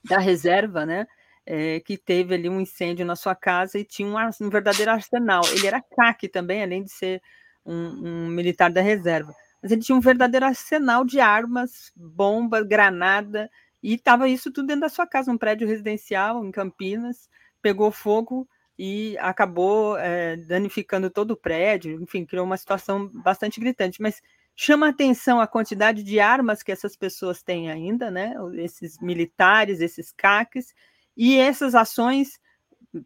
[0.03, 1.05] da reserva, né?
[1.45, 4.15] É, que teve ali um incêndio na sua casa e tinha um,
[4.45, 5.41] um verdadeiro arsenal.
[5.51, 7.21] Ele era CAC também, além de ser
[7.65, 9.33] um, um, militar da reserva.
[9.61, 13.49] Mas ele tinha um verdadeiro arsenal de armas, bomba, granada,
[13.83, 17.29] e estava isso tudo dentro da sua casa, um prédio residencial em Campinas,
[17.61, 18.47] pegou fogo
[18.77, 24.01] e acabou é, danificando todo o prédio, enfim, criou uma situação bastante gritante.
[24.01, 24.21] Mas
[24.55, 28.33] chama atenção a quantidade de armas que essas pessoas têm ainda, né?
[28.55, 30.73] Esses militares, esses CACs,
[31.15, 32.39] e essas ações.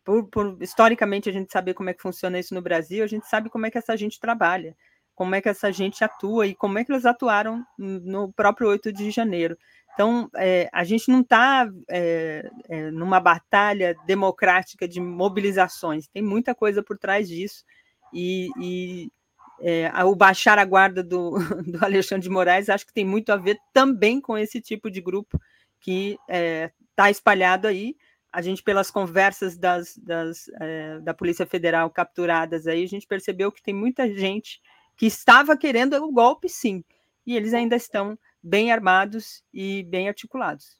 [0.04, 3.28] Por, por, historicamente a gente saber como é que funciona isso no Brasil, a gente
[3.28, 4.76] sabe como é que essa gente trabalha,
[5.16, 8.92] como é que essa gente atua e como é que eles atuaram no próprio 8
[8.92, 9.58] de janeiro.
[9.94, 16.54] Então, é, a gente não está é, é, numa batalha democrática de mobilizações, tem muita
[16.54, 17.64] coisa por trás disso,
[18.14, 19.12] e, e
[19.62, 21.32] é, o baixar a guarda do,
[21.66, 25.00] do, Alexandre de Moraes acho que tem muito a ver também com esse tipo de
[25.00, 25.40] grupo
[25.80, 27.96] que está é, espalhado aí.
[28.34, 33.50] A gente, pelas conversas das, das, é, da Polícia Federal capturadas aí, a gente percebeu
[33.50, 34.60] que tem muita gente
[34.96, 36.84] que estava querendo o golpe, sim,
[37.26, 40.78] e eles ainda estão bem armados e bem articulados.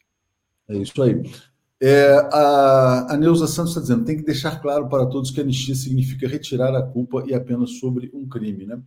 [0.68, 1.22] É isso aí.
[1.82, 5.76] É, a, a Neuza Santos está dizendo: tem que deixar claro para todos que anistia
[5.76, 8.66] significa retirar a culpa e apenas sobre um crime.
[8.66, 8.82] Né?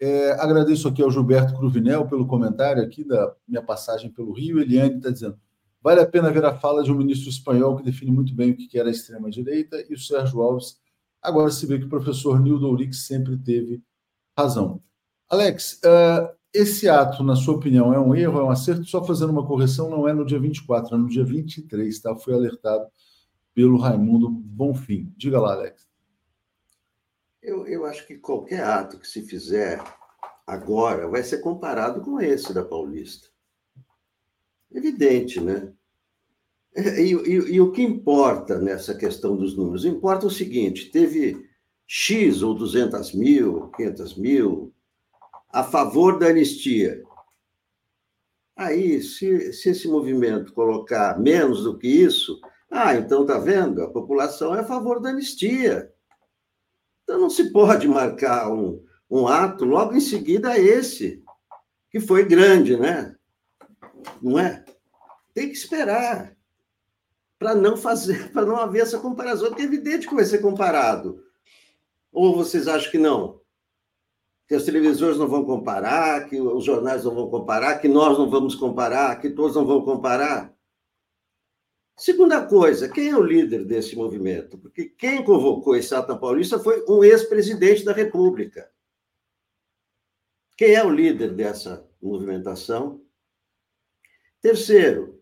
[0.00, 4.60] É, agradeço aqui ao Gilberto Cruvinel pelo comentário aqui da minha passagem pelo Rio.
[4.60, 5.38] Eliane está dizendo:
[5.80, 8.56] vale a pena ver a fala de um ministro espanhol que define muito bem o
[8.56, 10.78] que era a extrema-direita, e o Sérgio Alves.
[11.22, 13.82] Agora se vê que o professor Nildo Ourix sempre teve
[14.36, 14.80] razão.
[15.28, 18.84] Alex, uh, esse ato, na sua opinião, é um erro, é um acerto?
[18.84, 22.14] Só fazendo uma correção, não é no dia 24, é no dia 23, tá?
[22.16, 22.86] Foi alertado
[23.54, 25.12] pelo Raimundo Bonfim.
[25.16, 25.86] Diga lá, Alex.
[27.42, 29.82] Eu, eu acho que qualquer ato que se fizer
[30.46, 33.28] agora vai ser comparado com esse da Paulista.
[34.72, 35.72] Evidente, né?
[36.76, 39.84] E, e, e, o que importa nessa questão dos números?
[39.84, 41.48] Importa o seguinte: teve
[41.86, 44.74] X ou 200 mil, 500 mil,
[45.52, 47.02] a favor da anistia.
[48.56, 52.40] Aí, se, se esse movimento colocar menos do que isso,
[52.70, 53.82] ah, então tá vendo?
[53.82, 55.92] A população é a favor da anistia.
[57.04, 61.22] Então não se pode marcar um, um ato logo em seguida a esse,
[61.90, 63.14] que foi grande, né?
[64.20, 64.64] Não é?
[65.32, 66.36] Tem que esperar
[67.38, 71.25] para não fazer, para não haver essa comparação, porque é evidente que vai ser comparado.
[72.16, 73.42] Ou vocês acham que não?
[74.48, 78.30] Que as televisões não vão comparar, que os jornais não vão comparar, que nós não
[78.30, 80.56] vamos comparar, que todos não vão comparar?
[81.94, 84.56] Segunda coisa, quem é o líder desse movimento?
[84.56, 88.72] Porque quem convocou esse ato paulista foi um ex-presidente da República.
[90.56, 93.04] Quem é o líder dessa movimentação?
[94.40, 95.15] Terceiro,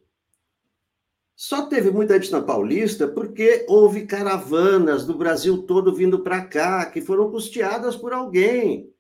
[1.37, 6.87] só teve muita gente na Paulista porque houve caravanas do Brasil todo vindo para cá,
[6.87, 8.95] que foram custeadas por alguém.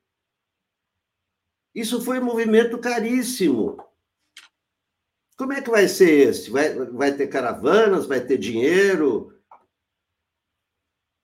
[1.73, 3.77] Isso foi um movimento caríssimo.
[5.37, 6.51] Como é que vai ser esse?
[6.51, 9.33] Vai, vai ter caravanas, vai ter dinheiro?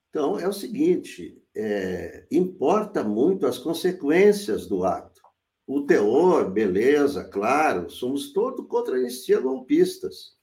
[0.08, 5.20] Então, é o seguinte: é, importa muito as consequências do ato.
[5.66, 10.39] O teor, beleza, claro, somos todos contra a anistia golpistas.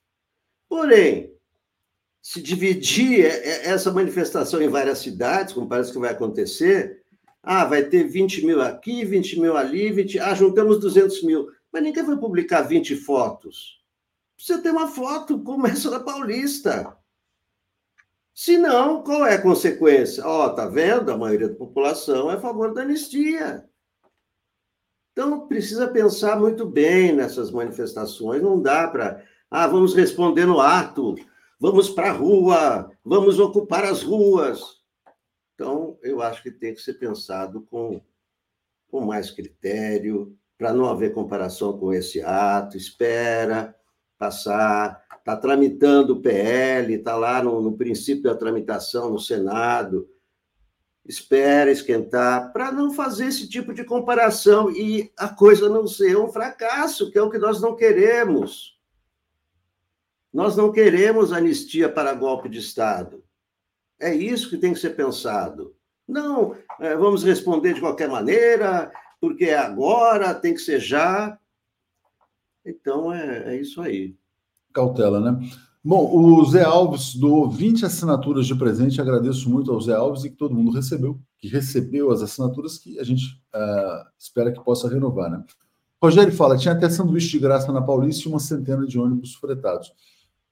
[0.68, 1.32] Porém,
[2.20, 7.02] se dividir essa manifestação em várias cidades, como parece que vai acontecer,
[7.42, 10.18] ah, vai ter 20 mil aqui, 20 mil ali, 20...
[10.18, 11.48] ah, juntamos 200 mil.
[11.72, 13.78] Mas ninguém vai publicar 20 fotos.
[14.36, 16.96] Precisa ter uma foto como essa da Paulista.
[18.34, 20.24] Se não, qual é a consequência?
[20.24, 21.10] Ó, oh, tá vendo?
[21.10, 23.68] A maioria da população é a favor da anistia.
[25.12, 28.40] Então, precisa pensar muito bem nessas manifestações.
[28.40, 31.14] Não dá para ah, vamos responder no ato,
[31.58, 34.60] vamos para a rua, vamos ocupar as ruas.
[35.54, 38.00] Então, eu acho que tem que ser pensado com,
[38.88, 42.76] com mais critério, para não haver comparação com esse ato.
[42.76, 43.74] Espera
[44.18, 50.08] passar, está tramitando o PL, está lá no, no princípio da tramitação no Senado
[51.08, 56.28] espera esquentar, para não fazer esse tipo de comparação e a coisa não ser um
[56.28, 58.77] fracasso, que é o que nós não queremos.
[60.32, 63.22] Nós não queremos anistia para golpe de Estado.
[64.00, 65.74] É isso que tem que ser pensado.
[66.06, 68.90] Não, é, vamos responder de qualquer maneira,
[69.20, 71.38] porque é agora, tem que ser já.
[72.64, 74.14] Então, é, é isso aí.
[74.72, 75.38] Cautela, né?
[75.82, 79.00] Bom, o Zé Alves doou 20 assinaturas de presente.
[79.00, 82.98] Agradeço muito ao Zé Alves e que todo mundo recebeu, que recebeu as assinaturas que
[82.98, 83.24] a gente
[83.54, 85.42] uh, espera que possa renovar, né?
[86.02, 89.92] Rogério fala: tinha até sanduíche de graça na Paulista e uma centena de ônibus fretados.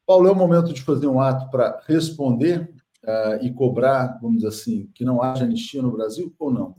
[0.07, 2.73] Paulo, é o momento de fazer um ato para responder
[3.03, 6.77] uh, e cobrar, vamos dizer assim, que não haja anistia no Brasil ou não?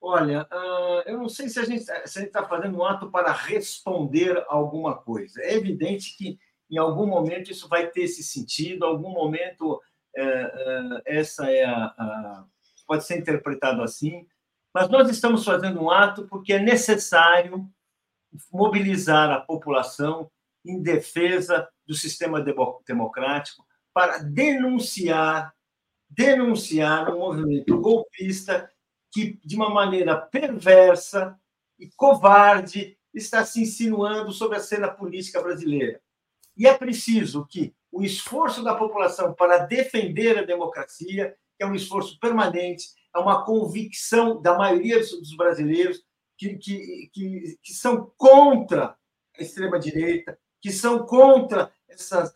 [0.00, 4.96] Olha, uh, eu não sei se a gente está fazendo um ato para responder alguma
[4.96, 5.40] coisa.
[5.42, 6.38] É evidente que
[6.70, 11.84] em algum momento isso vai ter esse sentido, em algum momento uh, essa é a,
[11.84, 12.44] a,
[12.86, 14.26] pode ser interpretado assim,
[14.74, 17.68] mas nós estamos fazendo um ato porque é necessário
[18.52, 20.30] mobilizar a população
[20.64, 22.44] em defesa do sistema
[22.86, 25.54] democrático para denunciar
[26.08, 28.70] denunciar um movimento golpista
[29.12, 31.36] que, de uma maneira perversa
[31.78, 36.00] e covarde, está se insinuando sobre a cena política brasileira.
[36.56, 41.74] E é preciso que o esforço da população para defender a democracia, que é um
[41.74, 46.02] esforço permanente, é uma convicção da maioria dos brasileiros
[46.36, 48.96] que, que, que, que são contra
[49.38, 52.32] a extrema-direita, que são contra essa,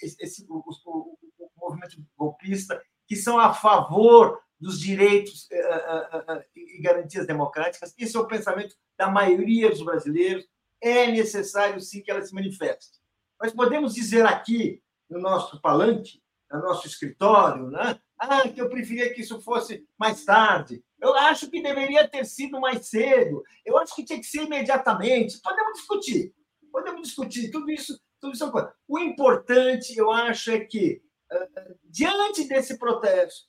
[0.00, 6.80] esse, o, o, o, movimento golpista, que são a favor dos direitos a, eh, e
[6.80, 7.92] garantias democráticas.
[7.98, 10.46] Esse é o pensamento da maioria dos brasileiros.
[10.80, 13.00] É necessário, sim, que ela se manifeste.
[13.36, 16.22] Mas podemos dizer aqui, no nosso palanque,
[16.52, 17.98] no nosso escritório, né?
[18.16, 20.84] Ah, que eu preferia que isso fosse mais tarde.
[21.00, 23.42] Eu acho que deveria ter sido mais cedo.
[23.66, 25.40] Eu acho que tinha que ser imediatamente.
[25.42, 26.32] Podemos discutir.
[26.70, 28.44] Podemos discutir tudo isso, tudo isso.
[28.44, 31.02] É o importante, eu acho, é que,
[31.32, 33.48] uh, diante desse protesto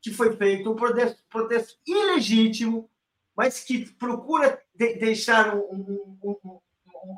[0.00, 2.90] que foi feito, um protesto, protesto ilegítimo,
[3.36, 6.60] mas que procura de, deixar um, um, um,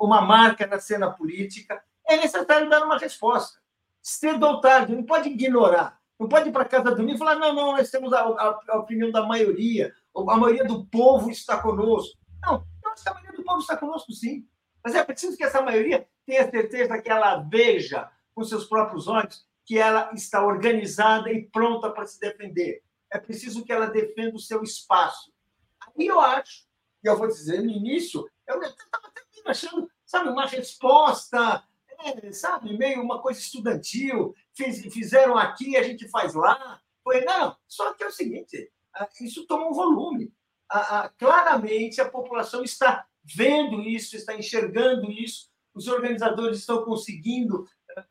[0.01, 3.61] uma marca na cena política, é necessário dar uma resposta.
[4.03, 6.01] Cedo ou tarde, não pode ignorar.
[6.19, 8.79] Não pode ir para casa do e falar: não, não, nós temos a, a, a,
[8.79, 12.19] opinião da maioria, a maioria do povo está conosco.
[12.43, 12.67] Não,
[13.07, 14.47] a maioria do povo está conosco, sim.
[14.85, 19.47] Mas é preciso que essa maioria tenha certeza que ela veja com seus próprios olhos
[19.65, 22.83] que ela está organizada e pronta para se defender.
[23.11, 25.33] É preciso que ela defenda o seu espaço.
[25.81, 26.67] Aí eu acho,
[27.05, 31.65] e eu vou dizer, no início, eu estava até achando, sabe, uma resposta,
[32.01, 34.35] é, sabe, meio uma coisa estudantil.
[34.55, 36.81] Fiz, fizeram aqui, a gente faz lá.
[37.03, 40.33] Foi, não, só que é o seguinte: ah, isso toma um volume.
[41.19, 48.05] Claramente a população está vendo isso, está enxergando isso, os organizadores estão conseguindo ah,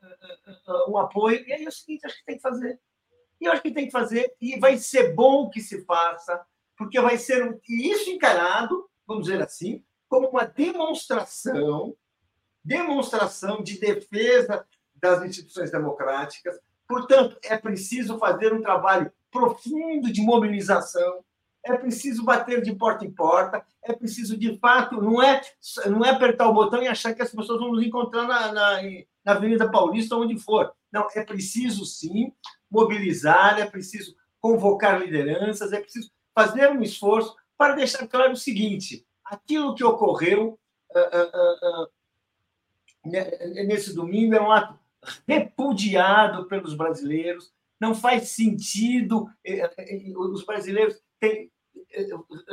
[0.68, 2.80] ah, um apoio, e aí é o seguinte: acho que tem que fazer.
[3.40, 6.46] E eu acho que tem que fazer, e vai ser bom que se faça,
[6.78, 11.96] porque vai ser e isso encarado, vamos dizer assim, como uma demonstração,
[12.64, 14.66] demonstração de defesa
[14.96, 16.60] das instituições democráticas.
[16.88, 21.24] Portanto, é preciso fazer um trabalho profundo de mobilização,
[21.66, 25.42] é preciso bater de porta em porta, é preciso, de fato, não é,
[25.88, 28.82] não é apertar o botão e achar que as pessoas vão nos encontrar na, na,
[29.26, 30.72] na Avenida Paulista, onde for.
[30.92, 32.34] Não, é preciso, sim,
[32.70, 39.06] mobilizar, é preciso convocar lideranças, é preciso fazer um esforço para deixar claro o seguinte:
[39.24, 40.58] aquilo que ocorreu
[40.92, 41.90] uh, uh, uh,
[43.06, 44.80] nesse domingo é um ato
[45.28, 51.52] repudiado pelos brasileiros, não faz sentido, eh, eh, os brasileiros têm,
[51.92, 52.08] eh,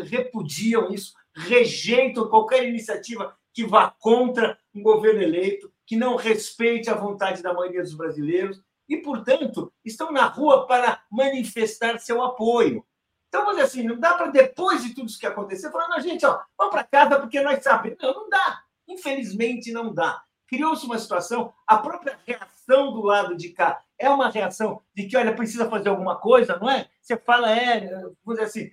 [0.05, 6.95] repudiam isso, rejeitam qualquer iniciativa que vá contra um governo eleito, que não respeite a
[6.95, 12.85] vontade da maioria dos brasileiros e, portanto, estão na rua para manifestar seu apoio.
[13.29, 16.25] Então, dizer assim, não dá para, depois de tudo isso que aconteceu, falar, não, gente,
[16.25, 17.99] ó, vamos para casa porque nós sabemos.
[18.01, 18.63] Não, não dá.
[18.89, 20.23] Infelizmente, não dá.
[20.49, 25.17] Criou-se uma situação, a própria reação do lado de cá é uma reação de que,
[25.17, 26.89] olha, precisa fazer alguma coisa, não é?
[27.01, 27.89] Você fala, é,
[28.25, 28.71] vamos dizer assim,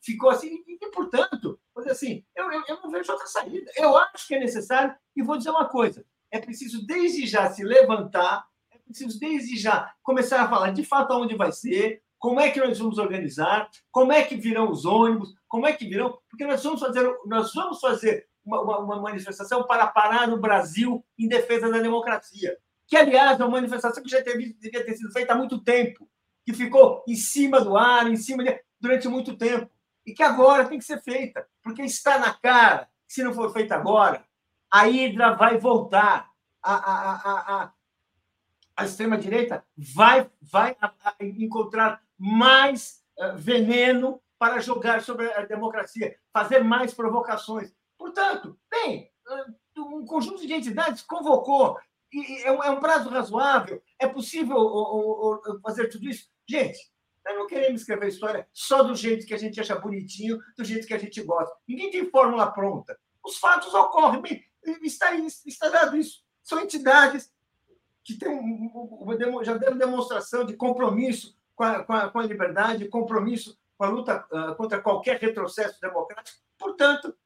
[0.00, 3.70] ficou assim, e, e, portanto, vamos dizer assim, eu, eu, eu não vejo outra saída.
[3.76, 7.64] Eu acho que é necessário, e vou dizer uma coisa, é preciso desde já se
[7.64, 12.50] levantar, é preciso desde já começar a falar de fato aonde vai ser, como é
[12.50, 16.46] que nós vamos organizar, como é que virão os ônibus, como é que virão, porque
[16.46, 21.70] nós vamos fazer, nós vamos fazer uma, uma, manifestação para parar o Brasil em defesa
[21.70, 22.56] da democracia.
[22.86, 26.08] Que, aliás, é uma manifestação que já teve, devia ter sido feita há muito tempo,
[26.44, 29.70] que ficou em cima do ar, em cima de, durante muito tempo,
[30.04, 33.76] e que agora tem que ser feita, porque está na cara, se não for feita
[33.76, 34.24] agora,
[34.70, 36.30] a Hidra vai voltar,
[36.62, 37.72] a, a, a,
[38.76, 40.76] a, extrema-direita vai, vai
[41.20, 47.72] encontrar mais uh, veneno para jogar sobre a democracia, fazer mais provocações.
[48.02, 49.08] Portanto, bem,
[49.78, 51.78] um conjunto de entidades convocou,
[52.12, 56.28] e, é, um, é, um, prazo razoável, é possível fazer tudo isso?
[56.44, 56.80] Gente,
[57.24, 60.84] nós não queremos escrever história só do jeito que a gente acha bonitinho, do jeito
[60.84, 61.54] que a gente gosta.
[61.66, 62.98] Ninguém tem fórmula pronta.
[63.24, 64.44] Os fatos ocorrem,
[64.82, 66.24] está, está dado isso.
[66.42, 67.32] São entidades
[68.02, 68.68] que têm
[69.44, 73.88] já deram demonstração de compromisso com a, com a, com a liberdade, compromisso com a
[73.88, 74.26] luta
[74.56, 76.42] contra qualquer retrocesso democrático.
[76.58, 77.16] Portanto,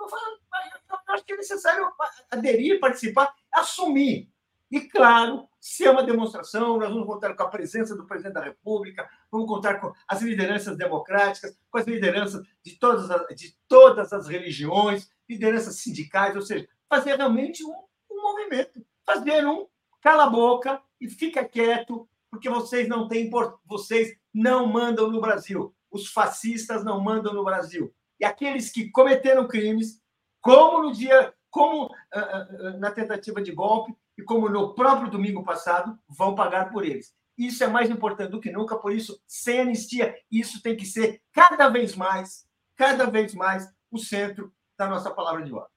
[0.00, 1.90] eu, eu acho que é necessário
[2.30, 4.30] aderir, participar, assumir.
[4.70, 8.44] E, claro, se é uma demonstração, nós vamos contar com a presença do presidente da
[8.44, 14.12] República, vamos contar com as lideranças democráticas, com as lideranças de todas as, de todas
[14.12, 17.74] as religiões, lideranças sindicais, ou seja, fazer realmente um,
[18.10, 19.66] um movimento, fazer um
[20.02, 23.30] cala a boca e fica quieto, porque vocês não têm
[23.64, 25.74] vocês não mandam no Brasil.
[25.90, 27.94] Os fascistas não mandam no Brasil.
[28.20, 30.00] E aqueles que cometeram crimes,
[30.40, 35.44] como no dia, como uh, uh, na tentativa de golpe e como no próprio domingo
[35.44, 37.12] passado, vão pagar por eles.
[37.36, 41.20] Isso é mais importante do que nunca, por isso, sem anistia, isso tem que ser
[41.32, 45.70] cada vez mais, cada vez mais o centro da nossa palavra de ordem.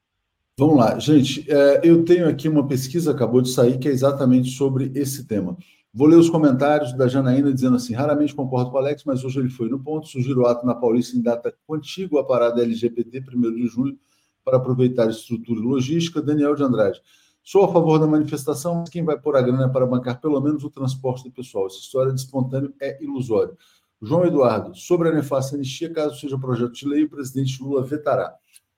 [0.58, 1.50] Vamos lá, gente.
[1.52, 5.58] É, eu tenho aqui uma pesquisa, acabou de sair, que é exatamente sobre esse tema.
[5.94, 9.40] Vou ler os comentários da Janaína dizendo assim: raramente concordo com o Alex, mas hoje
[9.40, 10.08] ele foi no ponto.
[10.08, 14.00] Sugiro o ato na Paulista em data contígua à parada LGBT, 1 de julho,
[14.44, 16.22] para aproveitar a estrutura e logística.
[16.22, 17.02] Daniel de Andrade.
[17.44, 20.64] Sou a favor da manifestação, mas quem vai pôr a grana para bancar pelo menos
[20.64, 21.66] o transporte do pessoal?
[21.66, 23.58] Essa história de espontâneo é ilusório.
[24.02, 28.34] João Eduardo, sobre a nefasta anistia, caso seja projeto de lei, o presidente Lula vetará.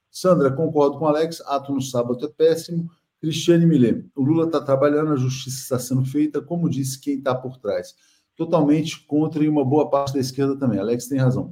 [0.09, 2.89] Sandra, concordo com Alex, ato no sábado é péssimo.
[3.23, 7.33] Cristiane Millet, o Lula está trabalhando, a justiça está sendo feita, como disse quem está
[7.33, 7.95] por trás.
[8.35, 10.77] Totalmente contra e uma boa parte da esquerda também.
[10.77, 11.49] Alex tem razão.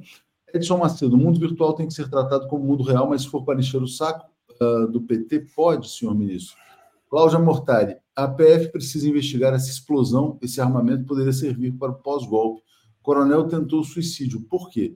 [0.52, 3.42] Edson Macedo, o mundo virtual tem que ser tratado como mundo real, mas se for
[3.42, 4.30] para encher o saco
[4.60, 6.58] uh, do PT, pode, senhor ministro.
[7.08, 12.60] Cláudia Mortari, a PF precisa investigar essa explosão, esse armamento poderia servir para o pós-golpe.
[13.00, 14.42] Coronel tentou suicídio.
[14.42, 14.94] Por quê?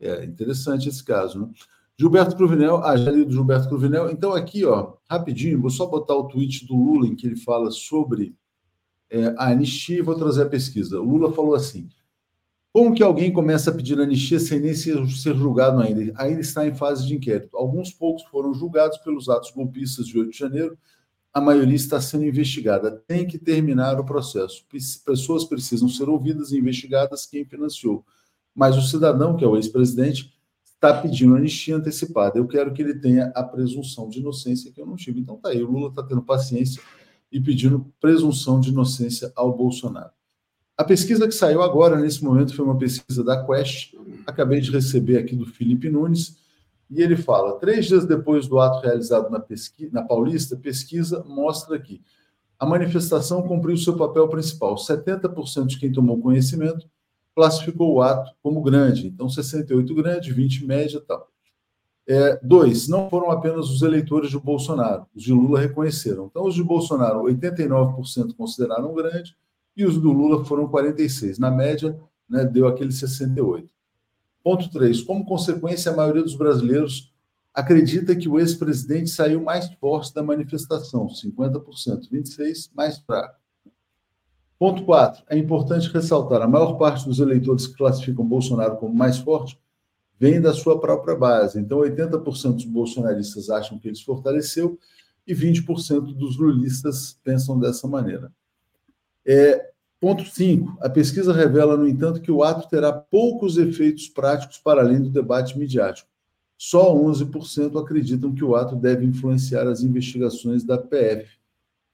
[0.00, 1.50] É interessante esse caso, né?
[1.96, 4.10] Gilberto Cruvinel, ah, já do Gilberto Cruvinel.
[4.10, 7.70] Então, aqui, ó, rapidinho, vou só botar o tweet do Lula em que ele fala
[7.70, 8.34] sobre
[9.08, 11.00] é, a anistia e vou trazer a pesquisa.
[11.00, 11.88] O Lula falou assim:
[12.72, 16.12] Como que alguém começa a pedir anistia sem nem ser, ser julgado ainda?
[16.16, 17.56] Ainda está em fase de inquérito.
[17.56, 20.76] Alguns poucos foram julgados pelos atos golpistas de 8 de janeiro,
[21.32, 22.90] a maioria está sendo investigada.
[23.06, 24.64] Tem que terminar o processo.
[25.04, 28.04] Pessoas precisam ser ouvidas e investigadas quem financiou.
[28.52, 30.33] Mas o cidadão, que é o ex-presidente,
[30.84, 32.38] está pedindo anistia antecipada.
[32.38, 35.20] Eu quero que ele tenha a presunção de inocência que eu não tive.
[35.20, 36.82] Então tá aí, o Lula está tendo paciência
[37.32, 40.10] e pedindo presunção de inocência ao Bolsonaro.
[40.76, 43.94] A pesquisa que saiu agora, nesse momento, foi uma pesquisa da Quest.
[44.26, 46.36] Acabei de receber aqui do Felipe Nunes.
[46.90, 51.78] E ele fala: três dias depois do ato realizado na, pesquisa, na Paulista, pesquisa mostra
[51.78, 52.02] que
[52.58, 54.74] a manifestação cumpriu seu papel principal.
[54.74, 56.88] 70% de quem tomou conhecimento
[57.34, 59.06] classificou o ato como grande.
[59.06, 61.28] Então, 68 grande, 20 média e tal.
[62.06, 66.26] É, dois, não foram apenas os eleitores de Bolsonaro, os de Lula reconheceram.
[66.26, 69.34] Então, os de Bolsonaro, 89% consideraram grande
[69.76, 71.38] e os do Lula foram 46%.
[71.38, 71.98] Na média,
[72.28, 73.68] né, deu aquele 68%.
[74.42, 75.00] Ponto 3.
[75.02, 77.10] Como consequência, a maioria dos brasileiros
[77.54, 83.36] acredita que o ex-presidente saiu mais forte da manifestação, 50%, 26% mais fraco.
[84.64, 85.24] Ponto 4.
[85.28, 89.60] É importante ressaltar: a maior parte dos eleitores que classificam Bolsonaro como mais forte
[90.18, 91.60] vem da sua própria base.
[91.60, 94.78] Então, 80% dos bolsonaristas acham que ele se fortaleceu
[95.26, 98.32] e 20% dos lulistas pensam dessa maneira.
[99.26, 99.70] É,
[100.00, 100.78] ponto 5.
[100.80, 105.10] A pesquisa revela, no entanto, que o ato terá poucos efeitos práticos para além do
[105.10, 106.08] debate midiático.
[106.56, 111.28] Só 11% acreditam que o ato deve influenciar as investigações da PF.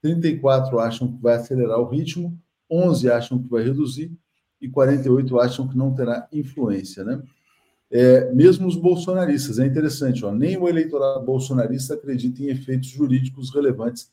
[0.01, 2.39] 34 acham que vai acelerar o ritmo,
[2.71, 4.11] 11 acham que vai reduzir
[4.61, 7.21] e 48 acham que não terá influência, né?
[7.93, 13.53] É, mesmo os bolsonaristas, é interessante, ó, nem o eleitorado bolsonarista acredita em efeitos jurídicos
[13.53, 14.09] relevantes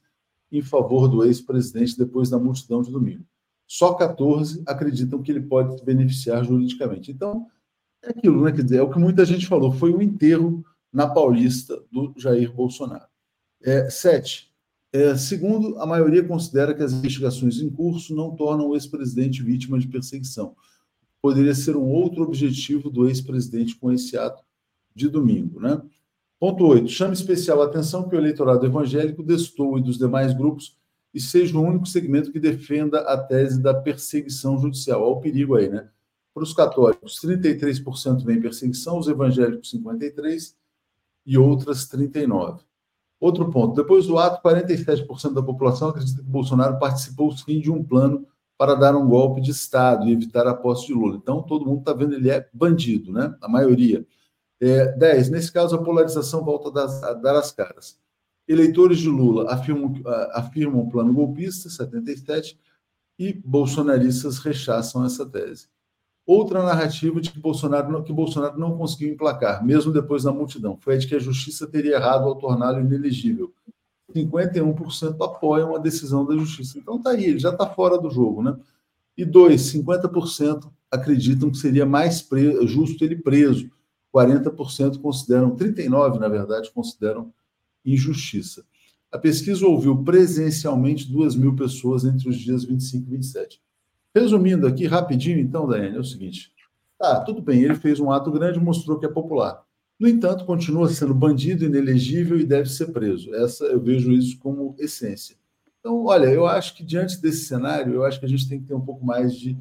[0.51, 3.25] em favor do ex-presidente depois da multidão de domingo.
[3.69, 7.13] Só 14 acreditam que ele pode beneficiar juridicamente.
[7.13, 7.47] Então,
[8.03, 8.51] é aquilo, né?
[8.51, 12.13] Quer dizer, é o que muita gente falou, foi o um enterro na Paulista do
[12.17, 13.07] Jair Bolsonaro.
[13.63, 14.48] É, sete,
[14.93, 19.79] é, segundo, a maioria considera que as investigações em curso não tornam o ex-presidente vítima
[19.79, 20.57] de perseguição.
[21.21, 24.43] Poderia ser um outro objetivo do ex-presidente com esse ato
[24.95, 25.61] de domingo.
[25.61, 25.81] Né?
[26.41, 26.89] Ponto 8.
[26.89, 30.79] Chame especial atenção que o eleitorado evangélico destoe dos demais grupos
[31.13, 35.03] e seja o único segmento que defenda a tese da perseguição judicial.
[35.03, 35.89] Olha o perigo aí, né?
[36.33, 40.55] Para os católicos, 33% vem perseguição, os evangélicos, 53%
[41.27, 42.68] e outras 39%.
[43.21, 47.83] Outro ponto: depois do ato, 47% da população acredita que Bolsonaro participou sim de um
[47.83, 48.27] plano
[48.57, 51.17] para dar um golpe de Estado e evitar a posse de Lula.
[51.17, 53.35] Então, todo mundo está vendo ele é bandido, né?
[53.41, 54.05] A maioria.
[54.61, 55.31] É, 10.
[55.31, 57.99] Nesse caso, a polarização volta a dar as caras.
[58.49, 59.95] Eleitores de Lula afirmam,
[60.33, 62.59] afirmam plano golpista, 77,
[63.19, 65.69] e bolsonaristas rechaçam essa tese.
[66.29, 70.97] Outra narrativa de que Bolsonaro, que Bolsonaro não conseguiu emplacar, mesmo depois da multidão, foi
[70.97, 73.51] a de que a justiça teria errado ao torná-lo inelegível.
[74.15, 76.79] 51% apoiam a decisão da justiça.
[76.79, 78.55] Então tá aí, ele já está fora do jogo, né?
[79.17, 83.71] E dois, 50% acreditam que seria mais preso, justo ele preso.
[84.15, 87.33] 40% consideram, 39% na verdade, consideram
[87.83, 88.67] injustiça.
[89.11, 93.63] A pesquisa ouviu presencialmente 2 mil pessoas entre os dias 25 e 27.
[94.15, 96.53] Resumindo aqui rapidinho, então, Daiane, é o seguinte:
[96.99, 99.63] tá, tudo bem, ele fez um ato grande, mostrou que é popular.
[99.99, 103.35] No entanto, continua sendo bandido, inelegível e deve ser preso.
[103.35, 105.37] Essa eu vejo isso como essência.
[105.81, 108.67] Então, olha, eu acho que diante desse cenário, eu acho que a gente tem que
[108.67, 109.57] ter um pouco mais de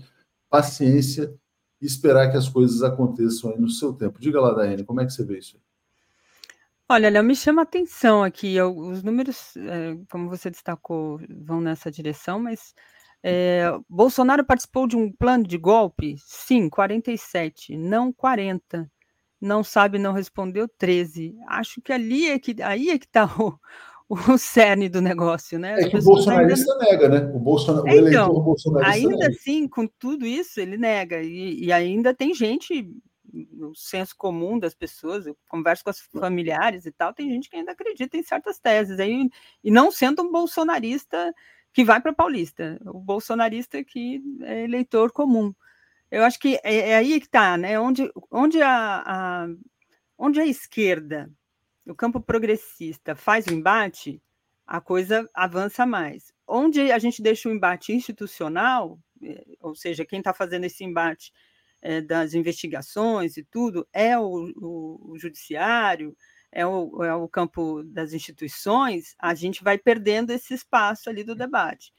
[0.50, 1.34] paciência
[1.82, 4.20] e esperar que as coisas aconteçam no seu tempo.
[4.20, 5.60] Diga lá, Daiane, como é que você vê isso?
[6.90, 8.60] Olha, Léo, me chama a atenção aqui.
[8.62, 12.74] Os números, é, como você destacou, vão nessa direção, mas
[13.24, 16.16] é, Bolsonaro participou de um plano de golpe?
[16.20, 18.90] Sim, 47, não 40.
[19.40, 21.36] Não sabe, não respondeu 13.
[21.48, 23.60] Acho que ali é que aí é que está o,
[24.10, 25.80] o cerne do negócio, né?
[25.80, 26.86] É que o bolsonarista ainda...
[26.86, 27.32] nega, né?
[27.36, 29.30] O, Bolsonaro, é, o eleitor então, bolsonarista ainda nega.
[29.30, 31.22] assim, com tudo isso, ele nega.
[31.22, 32.90] E, e, ainda tem gente,
[33.32, 37.58] no senso comum das pessoas, eu converso com as familiares e tal, tem gente que
[37.58, 39.00] ainda acredita em certas teses.
[39.00, 39.30] Aí,
[39.64, 41.34] e não sendo um bolsonarista
[41.78, 45.54] que vai para Paulista, o bolsonarista que é eleitor comum.
[46.10, 47.80] Eu acho que é, é aí que está, né?
[47.80, 49.48] Onde, onde, a, a,
[50.18, 51.32] onde a esquerda,
[51.86, 54.20] o campo progressista, faz o embate,
[54.66, 56.34] a coisa avança mais.
[56.48, 61.32] Onde a gente deixa o embate institucional, é, ou seja, quem está fazendo esse embate
[61.80, 66.18] é, das investigações e tudo, é o, o, o judiciário,
[66.58, 71.36] é o, é o campo das instituições, a gente vai perdendo esse espaço ali do
[71.36, 71.94] debate.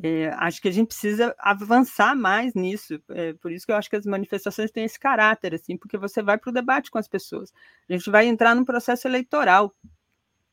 [0.00, 3.02] É, acho que a gente precisa avançar mais nisso.
[3.10, 6.22] É, por isso que eu acho que as manifestações têm esse caráter, assim, porque você
[6.22, 7.52] vai para o debate com as pessoas.
[7.88, 9.74] A gente vai entrar num processo eleitoral.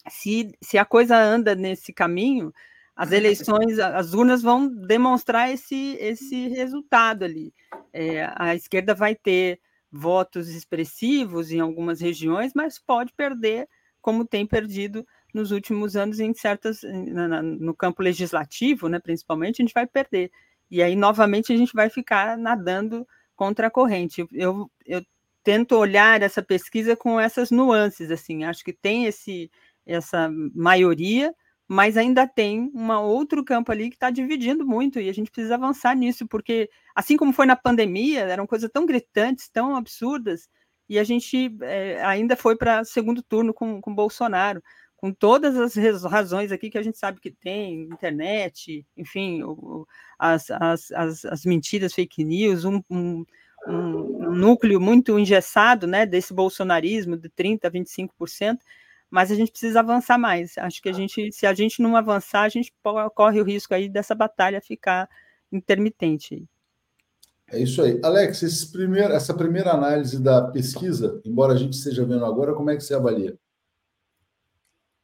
[0.10, 2.52] Se, se a coisa anda nesse caminho,
[2.96, 7.54] as eleições, as urnas vão demonstrar esse, esse resultado ali.
[7.94, 9.60] É, a esquerda vai ter
[9.92, 13.68] votos expressivos em algumas regiões, mas pode perder,
[14.02, 16.82] como tem perdido nos últimos anos em certas
[17.60, 20.32] no campo legislativo, né, principalmente, a gente vai perder.
[20.70, 24.26] E aí novamente a gente vai ficar nadando contra a corrente.
[24.32, 25.04] Eu, eu
[25.44, 29.52] tento olhar essa pesquisa com essas nuances assim, acho que tem esse
[29.86, 31.34] essa maioria,
[31.72, 35.56] mas ainda tem um outro campo ali que está dividindo muito e a gente precisa
[35.56, 40.50] avançar nisso, porque assim como foi na pandemia, eram coisas tão gritantes, tão absurdas,
[40.90, 44.62] e a gente é, ainda foi para segundo turno com, com Bolsonaro
[44.98, 49.88] com todas as razões aqui que a gente sabe que tem, internet, enfim, o,
[50.20, 53.26] as, as, as, as, mentiras, fake news, um, um,
[53.66, 58.58] um, núcleo muito engessado né, desse bolsonarismo de 30% a 25%,
[59.12, 60.58] mas a gente precisa avançar mais.
[60.58, 62.74] Acho que a gente, se a gente não avançar, a gente
[63.14, 65.10] corre o risco aí dessa batalha ficar
[65.52, 66.48] intermitente.
[67.52, 68.00] É isso aí.
[68.02, 72.78] Alex, primeiro, essa primeira análise da pesquisa, embora a gente esteja vendo agora, como é
[72.78, 73.38] que você avalia?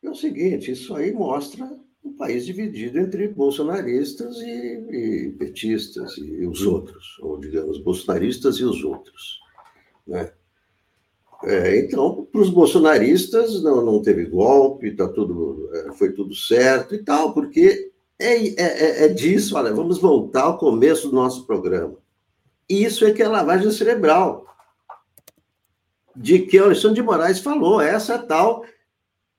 [0.01, 1.69] É o seguinte, isso aí mostra
[2.01, 8.63] um país dividido entre bolsonaristas e, e petistas e os outros, ou digamos, bolsonaristas e
[8.63, 9.39] os outros.
[10.07, 10.31] Né?
[11.43, 16.95] É, então, para os bolsonaristas não, não teve golpe, tá tudo, é, foi tudo certo
[16.95, 21.45] e tal, porque é, é, é, é disso, olha, vamos voltar ao começo do nosso
[21.45, 21.95] programa.
[22.67, 24.45] Isso é que é lavagem cerebral,
[26.15, 28.63] de que Alexandre de Moraes falou, essa tal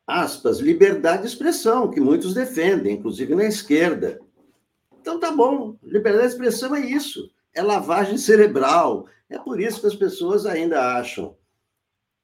[0.08, 4.18] aspas, liberdade de expressão, que muitos defendem, inclusive na esquerda.
[4.98, 9.06] Então tá bom, liberdade de expressão é isso, é lavagem cerebral.
[9.28, 11.36] É por isso que as pessoas ainda acham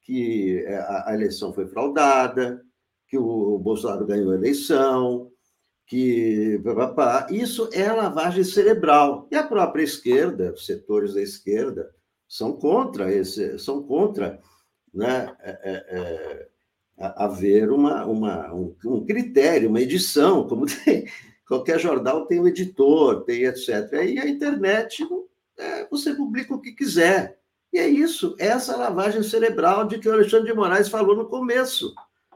[0.04, 0.76] que é,
[1.06, 2.62] a eleição foi fraudada,
[3.08, 5.30] que o Bolsonaro ganhou a eleição,
[5.86, 6.60] que
[7.30, 9.26] isso é lavagem cerebral.
[9.30, 11.90] E a própria esquerda, os setores da esquerda,
[12.28, 14.40] são contra esse, são contra
[14.92, 16.48] né, é, é,
[16.98, 21.06] é haver uma, uma, um, um, critério, uma edição, como tem,
[21.46, 23.68] qualquer jornal tem um editor, tem etc.
[23.92, 25.06] E a internet,
[25.58, 27.38] é, você publica o que quiser.
[27.74, 31.92] E é isso, essa lavagem cerebral de que o Alexandre de Moraes falou no começo.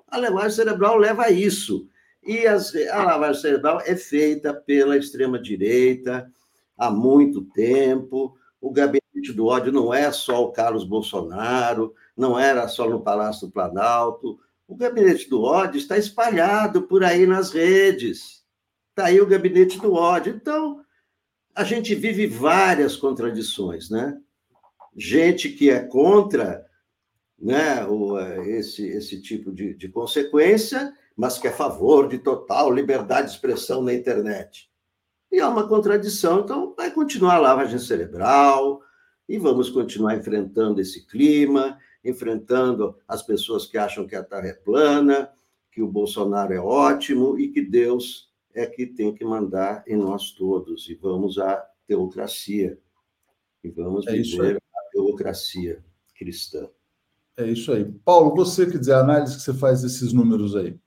[0.09, 1.89] A lavagem cerebral leva a isso.
[2.25, 6.29] E as, a lavagem cerebral é feita pela extrema-direita
[6.77, 8.37] há muito tempo.
[8.61, 13.47] O gabinete do ódio não é só o Carlos Bolsonaro, não era só no Palácio
[13.47, 14.41] do Planalto.
[14.67, 18.43] O gabinete do ódio está espalhado por aí nas redes.
[18.91, 20.35] Está aí o gabinete do ódio.
[20.35, 20.81] Então,
[21.55, 24.19] a gente vive várias contradições, né?
[24.99, 26.67] Gente que é contra
[27.39, 32.73] né, o, esse, esse tipo de, de consequência, mas que é a favor de total
[32.73, 34.69] liberdade de expressão na internet.
[35.31, 38.83] E há uma contradição, então vai continuar a lavagem cerebral,
[39.29, 44.55] e vamos continuar enfrentando esse clima, enfrentando as pessoas que acham que a Terra é
[44.55, 45.31] plana,
[45.71, 50.33] que o Bolsonaro é ótimo e que Deus é que tem que mandar em nós
[50.33, 50.89] todos.
[50.89, 52.79] E vamos à teocracia.
[53.63, 54.59] E vamos é viver
[55.07, 55.85] teocracia
[56.15, 56.69] cristã.
[57.37, 57.85] É isso aí.
[58.05, 60.79] Paulo, você quer dizer, a análise que você faz desses números aí?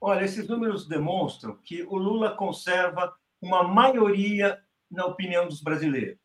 [0.00, 4.58] Olha, esses números demonstram que o Lula conserva uma maioria
[4.90, 6.18] na opinião dos brasileiros.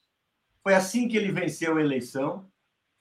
[0.63, 2.51] Foi assim que ele venceu a eleição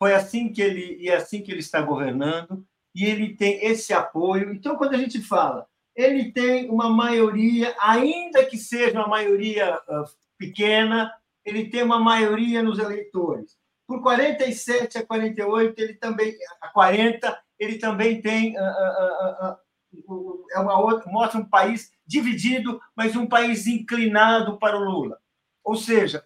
[0.01, 3.92] foi assim que ele e é assim que ele está governando e ele tem esse
[3.92, 4.51] apoio.
[4.51, 10.05] Então, quando a gente fala, ele tem uma maioria, ainda que seja uma maioria uh,
[10.38, 11.12] pequena,
[11.44, 13.59] ele tem uma maioria nos eleitores.
[13.90, 20.78] Por 47 a 48, ele também a 40, ele também tem uh, uh, é uma
[20.78, 25.18] outra, mostra um país dividido, mas um país inclinado para o Lula.
[25.64, 26.24] Ou seja,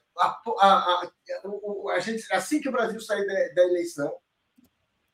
[2.01, 4.15] gente, assim que o Brasil sair da, da eleição,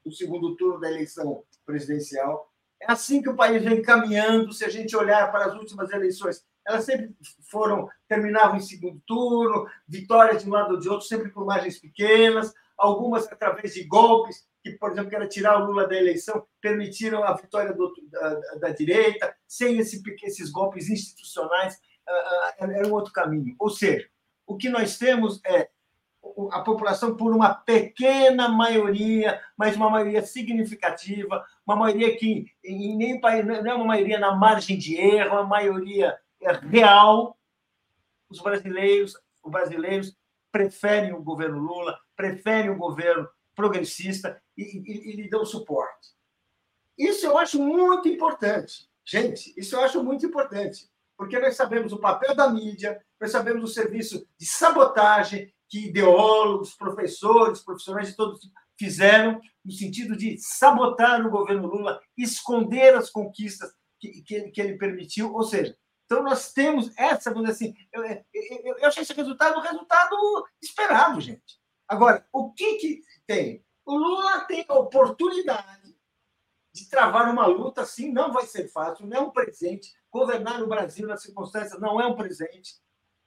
[0.04, 2.52] do segundo turno da eleição presidencial,
[2.82, 4.52] é assim que o país vem caminhando.
[4.52, 7.14] Se a gente olhar para as últimas eleições, elas sempre
[7.50, 11.78] foram terminavam em segundo turno, vitórias de um lado ou de outro, sempre por margens
[11.78, 17.24] pequenas, algumas através de golpes que, por exemplo, era tirar o Lula da eleição, permitiram
[17.24, 21.76] a vitória do, da, da, direita, sem esse, esses golpes institucionais,
[22.06, 23.54] uh, uh, era um outro caminho.
[23.58, 24.06] Ou seja,
[24.46, 25.68] o que nós temos é
[26.52, 33.20] a população por uma pequena maioria, mas uma maioria significativa, uma maioria que em nenhum
[33.20, 36.18] país não é uma maioria na margem de erro, uma maioria
[36.68, 37.36] real
[38.28, 40.16] os brasileiros, os brasileiros
[40.52, 46.10] preferem o governo Lula, preferem o governo progressista e, e, e lhe dão suporte.
[46.96, 48.88] Isso eu acho muito importante.
[49.04, 53.64] Gente, isso eu acho muito importante, porque nós sabemos o papel da mídia, nós sabemos
[53.64, 58.40] o serviço de sabotagem que ideólogos, professores, profissionais de todos
[58.78, 64.78] fizeram no sentido de sabotar o governo Lula, esconder as conquistas que, que, que ele
[64.78, 65.76] permitiu, ou seja,
[66.10, 70.44] então nós temos essa, vamos dizer assim, eu, eu, eu achei esse resultado um resultado
[70.60, 71.60] esperado, gente.
[71.86, 73.64] Agora, o que, que tem?
[73.86, 75.96] O Lula tem a oportunidade
[76.74, 79.92] de travar uma luta, assim, não vai ser fácil, não é um presente.
[80.10, 82.74] Governar o Brasil nas circunstâncias não é um presente.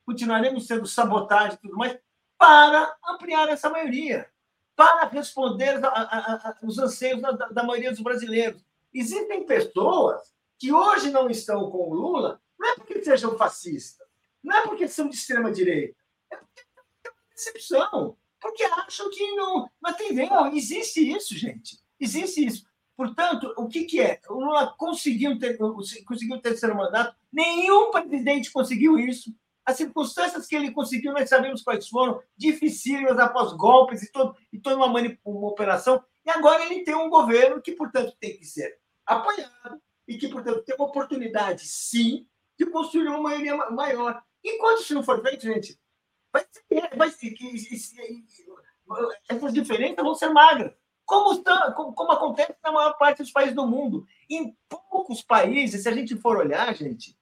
[0.05, 1.97] Continuaremos sendo sabotagem e tudo mais,
[2.38, 4.30] para ampliar essa maioria,
[4.76, 5.80] para responder
[6.61, 8.61] aos anseios da, da maioria dos brasileiros.
[8.93, 14.07] Existem pessoas que hoje não estão com o Lula, não é porque sejam fascistas,
[14.43, 15.95] não é porque são de extrema-direita,
[16.31, 16.61] é porque
[17.01, 19.69] tem uma decepção, porque acham que não.
[19.81, 21.80] Mas tem não, existe isso, gente.
[21.99, 22.65] Existe isso.
[22.95, 24.19] Portanto, o que, que é?
[24.30, 29.34] O Lula conseguiu ter, conseguiu ter terceiro mandato, nenhum presidente conseguiu isso.
[29.65, 34.59] As circunstâncias que ele conseguiu, nós sabemos quais foram, dificílimas após golpes e, todo, e
[34.59, 36.03] toda uma, uma operação.
[36.25, 40.63] E agora ele tem um governo que, portanto, tem que ser apoiado e que, portanto,
[40.63, 42.27] tem uma oportunidade, sim,
[42.57, 44.21] de construir uma maioria maior.
[44.43, 45.80] Enquanto isso não for feito, gente,
[46.31, 47.35] vai ser, vai ser,
[49.30, 50.73] essas diferenças vão ser magras.
[51.05, 51.43] Como,
[51.75, 54.05] como, como acontece na maior parte dos países do mundo.
[54.30, 57.17] Em poucos países, se a gente for olhar, gente,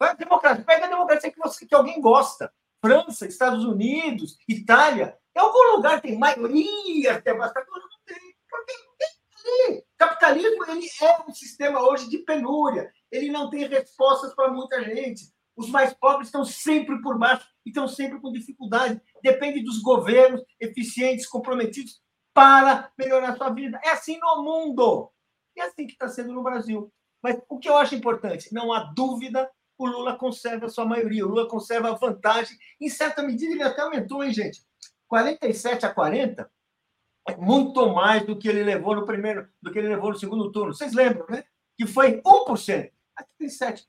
[0.00, 2.50] Vai a democracia, pega a democracia que, você, que alguém gosta.
[2.80, 5.18] França, Estados Unidos, Itália.
[5.36, 7.82] Em algum lugar tem maioria devastadora?
[7.82, 8.34] Não tem.
[8.48, 9.08] Porque não tem
[9.96, 12.90] Capitalismo ele é um sistema hoje de penúria.
[13.10, 15.22] Ele não tem respostas para muita gente.
[15.56, 19.00] Os mais pobres estão sempre por baixo e estão sempre com dificuldade.
[19.22, 22.00] Depende dos governos eficientes, comprometidos
[22.32, 23.80] para melhorar a sua vida.
[23.84, 25.10] É assim no mundo.
[25.56, 26.90] E é assim que está sendo no Brasil.
[27.22, 29.50] Mas o que eu acho importante, não há dúvida
[29.80, 32.54] o Lula conserva a sua maioria, o Lula conserva a vantagem.
[32.78, 34.62] Em certa medida, ele até aumentou, hein, gente?
[35.08, 36.46] 47 a 40 é
[37.38, 40.74] muito mais do que ele levou no primeiro, do que ele levou no segundo turno.
[40.74, 41.44] Vocês lembram, né?
[41.76, 42.90] Que foi 1%.
[43.16, 43.84] Aqui tem 7%.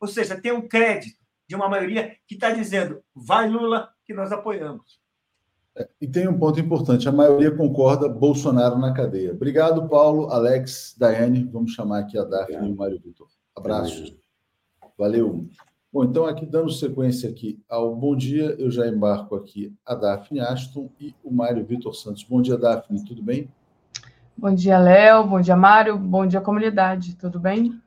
[0.00, 1.18] Ou seja, tem um crédito
[1.48, 5.00] de uma maioria que está dizendo: vai Lula, que nós apoiamos.
[5.76, 9.32] É, e tem um ponto importante: a maioria concorda Bolsonaro na cadeia.
[9.32, 11.44] Obrigado, Paulo, Alex, Daiane.
[11.44, 13.28] Vamos chamar aqui a Daphne e o Mário Vitor.
[13.54, 14.16] Abraços.
[14.98, 15.48] Valeu.
[15.96, 20.40] Bom, então aqui dando sequência aqui ao bom dia, eu já embarco aqui a Daphne
[20.40, 22.22] Aston e o Mário Vitor Santos.
[22.22, 23.48] Bom dia, Daphne, tudo bem?
[24.36, 25.24] Bom dia, Léo.
[25.24, 25.96] Bom dia, Mário.
[25.96, 27.16] Bom dia, comunidade.
[27.16, 27.80] Tudo bem?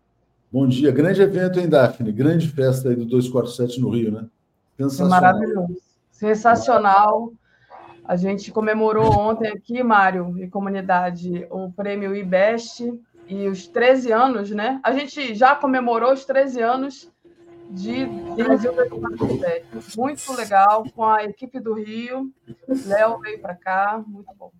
[0.52, 0.92] Bom dia.
[0.92, 2.12] Grande evento, hein, Daphne?
[2.12, 4.26] Grande festa aí do 247 no Rio, né?
[4.76, 5.22] Sensacional.
[5.22, 5.78] Maravilhoso.
[6.10, 7.32] Sensacional.
[8.04, 12.92] A gente comemorou ontem aqui, Mário e comunidade, o prêmio IBEST,
[13.30, 14.80] e os 13 anos, né?
[14.84, 17.12] A gente já comemorou os 13 anos
[17.70, 18.06] de
[18.36, 19.98] Brasil 2017.
[19.98, 22.32] Muito legal, com a equipe do Rio.
[22.86, 24.52] Léo veio para cá, muito bom.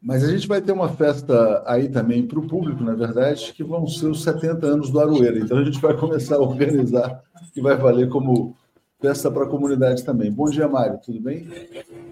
[0.00, 3.64] Mas a gente vai ter uma festa aí também para o público, na verdade, que
[3.64, 5.38] vão ser os 70 anos do Aroeira.
[5.38, 8.56] Então a gente vai começar a organizar, que vai valer como
[9.00, 10.30] festa para a comunidade também.
[10.30, 11.48] Bom dia, Mário, tudo bem?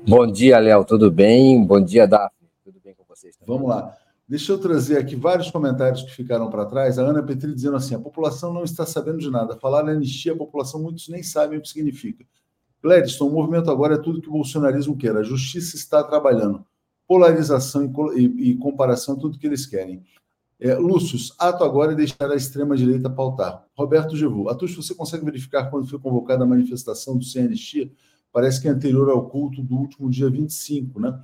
[0.07, 1.65] Bom dia, Léo, tudo bem?
[1.65, 3.37] Bom dia, Daphne, tudo bem com vocês?
[3.37, 3.57] Também?
[3.57, 3.97] Vamos lá.
[4.27, 6.99] Deixa eu trazer aqui vários comentários que ficaram para trás.
[6.99, 9.57] A Ana Petri dizendo assim: a população não está sabendo de nada.
[9.59, 12.25] Falar em anistia, a população muitos nem sabem o que significa.
[12.83, 15.17] Gladstone, o movimento agora é tudo que o bolsonarismo quer.
[15.17, 16.65] A justiça está trabalhando.
[17.07, 20.03] Polarização e, e, e comparação, tudo que eles querem.
[20.61, 20.77] É,
[21.39, 23.67] ato agora é deixar a extrema-direita pautar.
[23.77, 27.91] Roberto Gevu, Atush, você consegue verificar quando foi convocada a manifestação do Anistia?
[28.33, 31.21] Parece que é anterior ao culto do último dia 25, né?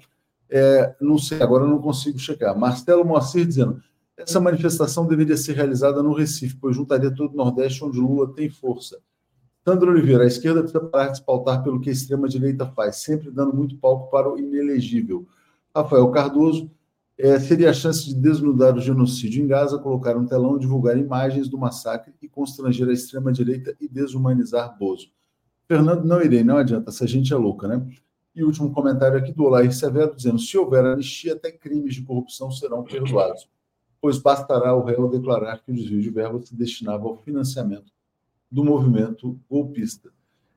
[0.50, 2.58] É, não sei, agora não consigo checar.
[2.58, 3.80] Marcelo Moacir dizendo:
[4.16, 8.50] essa manifestação deveria ser realizada no Recife, pois juntaria todo o Nordeste onde Lula tem
[8.50, 8.98] força.
[9.64, 13.30] Sandro Oliveira, a esquerda precisa parar de se pautar pelo que a extrema-direita faz, sempre
[13.30, 15.26] dando muito palco para o inelegível.
[15.74, 16.70] Rafael Cardoso,
[17.16, 21.48] é, seria a chance de desnudar o genocídio em Gaza, colocar um telão, divulgar imagens
[21.48, 25.08] do massacre e constranger a extrema-direita e desumanizar Bozo.
[25.68, 27.86] Fernando, não irei, não adianta, essa gente é louca, né?
[28.34, 32.50] E último comentário aqui do Olair Severo, dizendo: se houver anistia, até crimes de corrupção
[32.50, 33.48] serão perdoados,
[34.00, 37.92] pois bastará o réu declarar que o desvio de verba se destinava ao financiamento
[38.50, 40.10] do movimento golpista.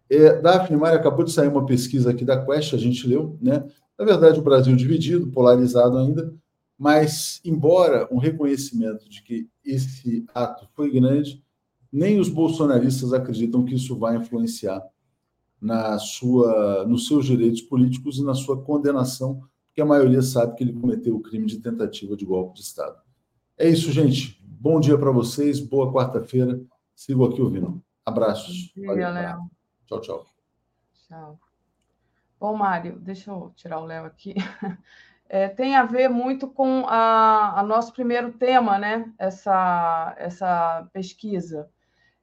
[0.10, 3.66] É, Daphne Mari acabou de sair uma pesquisa aqui da Quest, a gente leu, né?
[3.98, 6.34] Na verdade, o Brasil dividido, polarizado ainda,
[6.78, 11.44] mas, embora um reconhecimento de que esse ato foi grande,
[11.91, 14.84] nem os bolsonaristas acreditam que isso vai influenciar
[15.64, 20.64] na sua, nos seus direitos políticos e na sua condenação, porque a maioria sabe que
[20.64, 23.02] ele cometeu o crime de tentativa de golpe de Estado.
[23.57, 24.44] É isso, gente.
[24.44, 26.61] Bom dia para vocês, boa quarta-feira.
[26.94, 27.81] Sigo aqui ouvindo.
[28.06, 28.73] Abraços.
[28.76, 29.49] Dia, Léo.
[29.85, 30.26] Tchau, tchau.
[31.07, 31.40] Tchau.
[32.38, 34.35] Bom, Mário, deixa eu tirar o Léo aqui.
[35.30, 39.11] É, tem a ver muito com a, a, nosso primeiro tema, né?
[39.18, 41.72] Essa, essa pesquisa.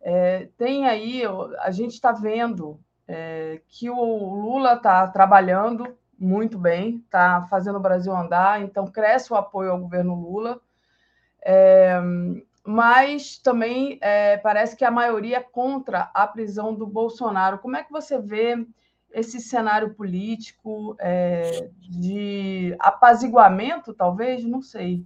[0.00, 1.22] É, tem aí,
[1.58, 2.78] a gente está vendo
[3.12, 9.32] é, que o Lula está trabalhando muito bem, está fazendo o Brasil andar, então cresce
[9.32, 10.60] o apoio ao governo Lula.
[11.42, 12.00] É,
[12.64, 17.58] mas também é, parece que a maioria é contra a prisão do Bolsonaro.
[17.58, 18.64] Como é que você vê
[19.10, 24.44] esse cenário político é, de apaziguamento, talvez?
[24.44, 25.04] Não sei.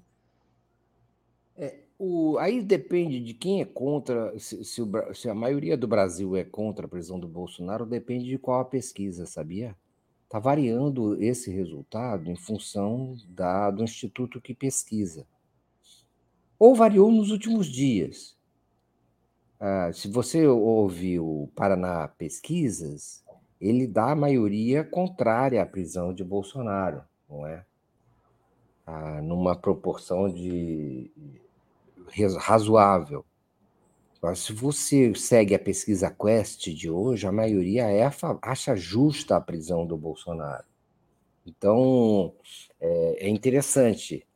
[1.57, 5.87] É, o, aí depende de quem é contra, se, se, o, se, a maioria do
[5.87, 9.77] Brasil é contra a prisão do Bolsonaro, depende de qual a pesquisa, sabia?
[10.25, 15.27] Está variando esse resultado em função da, do instituto que pesquisa
[16.59, 18.37] ou variou nos últimos dias.
[19.61, 23.25] Ah, se você ouve o Paraná Pesquisas,
[23.61, 27.65] ele dá a maioria contrária à prisão de Bolsonaro, não é?
[28.87, 31.11] Ah, numa proporção de
[32.39, 33.25] razoável.
[34.19, 38.11] Agora, se você segue a pesquisa Quest de hoje, a maioria é,
[38.41, 40.65] acha justa a prisão do Bolsonaro.
[41.47, 42.33] Então,
[42.81, 44.27] é, é interessante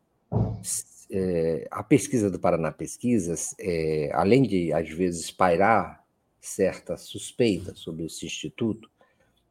[1.11, 6.05] é, a pesquisa do Paraná Pesquisas, é, além de, às vezes, pairar
[6.41, 8.91] certa suspeita sobre esse instituto,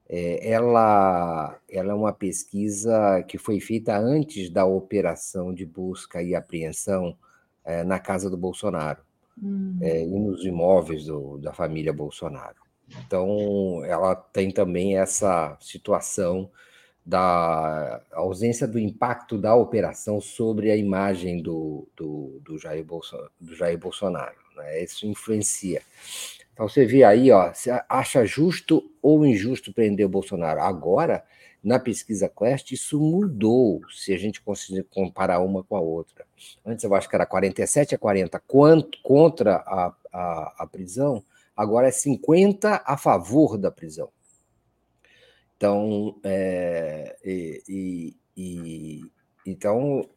[0.08, 6.34] é, ela, ela é uma pesquisa que foi feita antes da operação de busca e
[6.34, 7.18] apreensão
[7.84, 9.02] na casa do Bolsonaro
[9.42, 9.78] hum.
[9.82, 12.56] e nos imóveis do, da família Bolsonaro.
[13.06, 16.50] Então, ela tem também essa situação
[17.08, 23.56] da ausência do impacto da operação sobre a imagem do, do, do, Jair, Bolsonaro, do
[23.56, 24.36] Jair Bolsonaro.
[24.58, 24.84] Né?
[24.84, 25.82] Isso influencia.
[26.52, 30.60] Então você vê aí, ó, você acha justo ou injusto prender o Bolsonaro?
[30.60, 31.24] Agora,
[31.68, 36.26] na pesquisa Quest, isso mudou, se a gente conseguir comparar uma com a outra.
[36.66, 41.22] Antes eu acho que era 47 a 40 quanto, contra a, a, a prisão,
[41.54, 44.10] agora é 50 a favor da prisão.
[45.58, 49.12] Então, é, e, e, e,
[49.46, 50.08] então,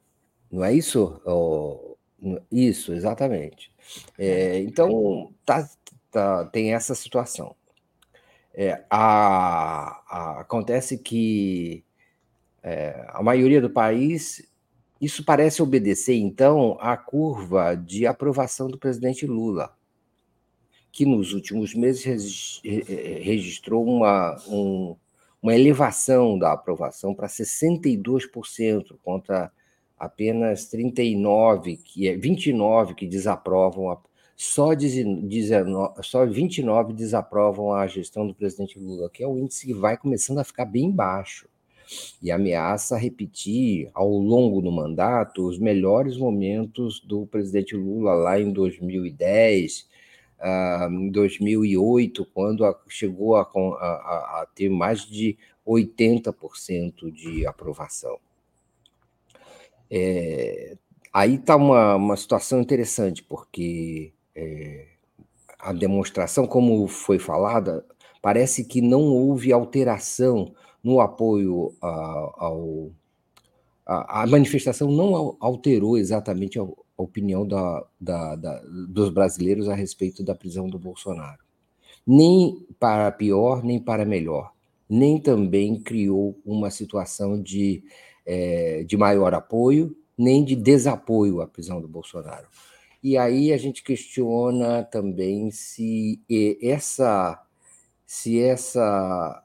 [0.48, 1.20] não é isso?
[1.26, 1.96] Oh,
[2.48, 3.72] isso, exatamente.
[4.16, 5.68] É, então, tá,
[6.12, 7.56] tá, tem essa situação.
[8.62, 11.82] É, a, a, acontece que
[12.62, 14.46] é, a maioria do país,
[15.00, 19.74] isso parece obedecer, então, à curva de aprovação do presidente Lula,
[20.92, 24.94] que nos últimos meses registrou uma, um,
[25.40, 29.50] uma elevação da aprovação para 62% contra
[29.98, 33.98] apenas 39 que é 29 que desaprovam a,
[34.42, 39.74] só 19, só 29 desaprovam a gestão do presidente Lula, que é o índice que
[39.74, 41.46] vai começando a ficar bem baixo
[42.22, 48.50] e ameaça repetir ao longo do mandato os melhores momentos do presidente Lula lá em
[48.50, 49.86] 2010,
[50.38, 53.44] uh, em 2008, quando chegou a, a,
[54.40, 55.36] a, ter mais de
[55.66, 58.18] 80% de aprovação.
[59.90, 60.78] É,
[61.12, 64.86] aí está uma, uma situação interessante, porque é,
[65.58, 67.84] a demonstração, como foi falada,
[68.22, 72.90] parece que não houve alteração no apoio ao.
[73.84, 80.24] A, a manifestação não alterou exatamente a opinião da, da, da, dos brasileiros a respeito
[80.24, 81.42] da prisão do Bolsonaro.
[82.06, 84.52] Nem para pior, nem para melhor.
[84.88, 87.84] Nem também criou uma situação de,
[88.24, 92.48] é, de maior apoio, nem de desapoio à prisão do Bolsonaro.
[93.02, 96.20] E aí a gente questiona também se
[96.62, 97.42] essa
[98.06, 99.42] se essa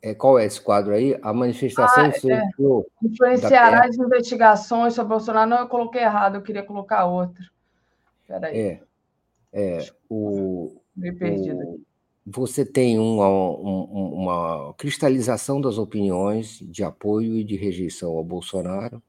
[0.00, 1.18] é, qual é esse quadro aí?
[1.22, 3.06] A manifestação ah, é.
[3.06, 5.48] influenciará as investigações sobre Bolsonaro.
[5.48, 7.42] Não, eu coloquei errado, eu queria colocar outro.
[8.20, 8.58] Espera aí.
[8.58, 8.80] É,
[9.52, 10.76] é o,
[11.18, 11.80] perdido o,
[12.26, 19.02] Você tem uma, uma cristalização das opiniões de apoio e de rejeição ao Bolsonaro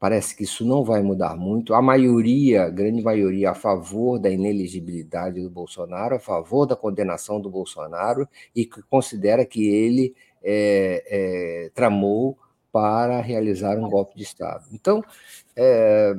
[0.00, 1.74] Parece que isso não vai mudar muito.
[1.74, 7.38] A maioria, a grande maioria, a favor da ineligibilidade do Bolsonaro, a favor da condenação
[7.38, 12.38] do Bolsonaro e que considera que ele é, é, tramou
[12.72, 14.64] para realizar um golpe de Estado.
[14.72, 15.04] Então,
[15.54, 16.14] é,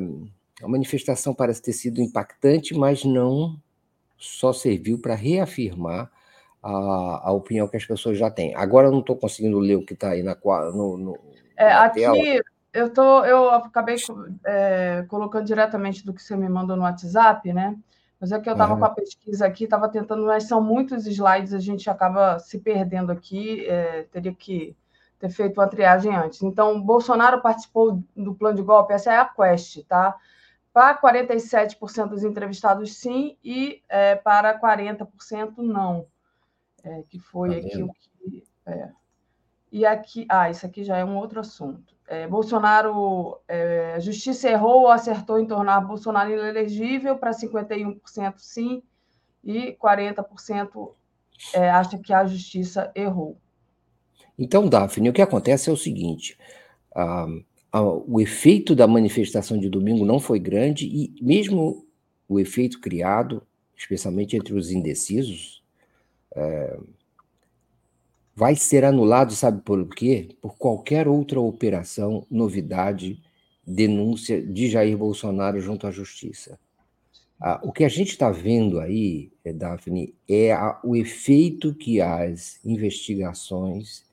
[0.62, 3.60] a manifestação parece ter sido impactante, mas não
[4.16, 6.12] só serviu para reafirmar
[6.62, 8.54] a, a opinião que as pessoas já têm.
[8.54, 10.38] Agora eu não estou conseguindo ler o que está aí na,
[10.72, 11.20] no, no,
[11.58, 12.44] é, na aqui tela.
[12.74, 13.98] Eu tô, eu acabei
[14.46, 17.78] é, colocando diretamente do que você me mandou no WhatsApp, né?
[18.20, 18.80] Mas é que eu estava uhum.
[18.80, 23.12] com a pesquisa aqui, estava tentando, mas são muitos slides, a gente acaba se perdendo
[23.12, 24.76] aqui, é, teria que
[25.20, 26.42] ter feito uma triagem antes.
[26.44, 30.16] Então, Bolsonaro participou do plano de golpe, essa é a Quest, tá?
[30.72, 36.06] Para 47% dos entrevistados, sim, e é, para 40% não
[36.84, 38.44] é, que foi tá aqui o que.
[38.66, 38.90] É.
[39.72, 41.96] E aqui, ah, isso aqui já é um outro assunto.
[42.12, 48.84] É, Bolsonaro, é, a justiça errou ou acertou em tornar Bolsonaro inelegível para 51% sim
[49.42, 50.92] e 40%
[51.54, 53.38] é, acha que a justiça errou.
[54.38, 56.38] Então, Daphne, o que acontece é o seguinte:
[57.74, 61.88] o efeito da manifestação de domingo não foi grande e mesmo
[62.28, 63.42] o efeito criado,
[63.74, 65.64] especialmente entre os indecisos,
[66.36, 66.78] é,
[68.36, 70.30] vai ser anulado, sabe por quê?
[70.42, 73.22] Por qualquer outra operação, novidade,
[73.66, 76.60] denúncia de Jair Bolsonaro junto à Justiça.
[77.40, 82.00] Ah, o que a gente está vendo aí, é, Daphne, é a, o efeito que
[82.00, 84.04] as investigações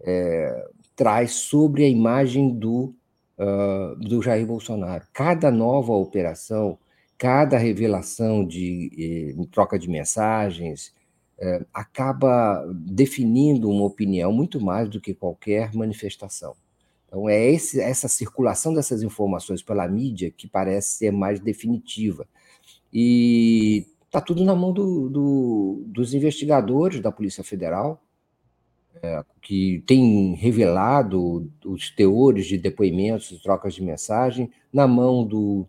[0.00, 2.94] é, traz sobre a imagem do,
[3.38, 5.04] uh, do Jair Bolsonaro.
[5.12, 6.78] Cada nova operação,
[7.18, 10.92] cada revelação de eh, troca de mensagens,
[11.38, 16.54] é, acaba definindo uma opinião muito mais do que qualquer manifestação.
[17.06, 22.26] Então, é esse, essa circulação dessas informações pela mídia que parece ser mais definitiva.
[22.92, 28.02] E está tudo na mão do, do, dos investigadores da Polícia Federal,
[29.02, 35.66] é, que têm revelado os teores de depoimentos, trocas de mensagem, na mão do,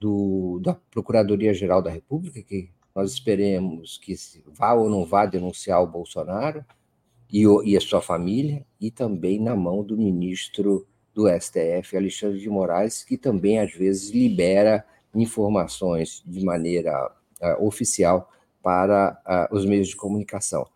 [0.00, 4.14] do da Procuradoria-Geral da República, que nós esperemos que
[4.46, 6.64] vá ou não vá denunciar o Bolsonaro
[7.30, 12.40] e, o, e a sua família, e também na mão do ministro do STF, Alexandre
[12.40, 14.82] de Moraes, que também às vezes libera
[15.14, 17.12] informações de maneira
[17.42, 18.30] uh, oficial
[18.62, 20.66] para uh, os meios de comunicação.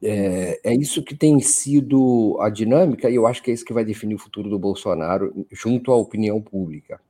[0.00, 3.72] É, é, isso que tem sido a dinâmica, e eu acho que é isso que
[3.72, 7.00] vai definir o futuro do Bolsonaro junto à opinião pública,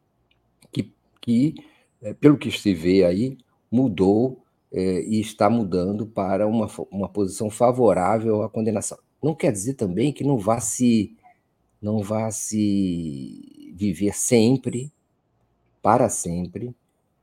[0.73, 0.91] que,
[1.21, 1.55] que
[2.01, 3.37] é, pelo que se vê aí,
[3.75, 4.39] mudou
[4.73, 8.99] é, e está mudando para uma, uma posição favorável à condenação.
[9.21, 11.17] Não quer dizer também que não vá se
[11.83, 14.91] não vá se viver sempre,
[15.83, 16.75] para sempre,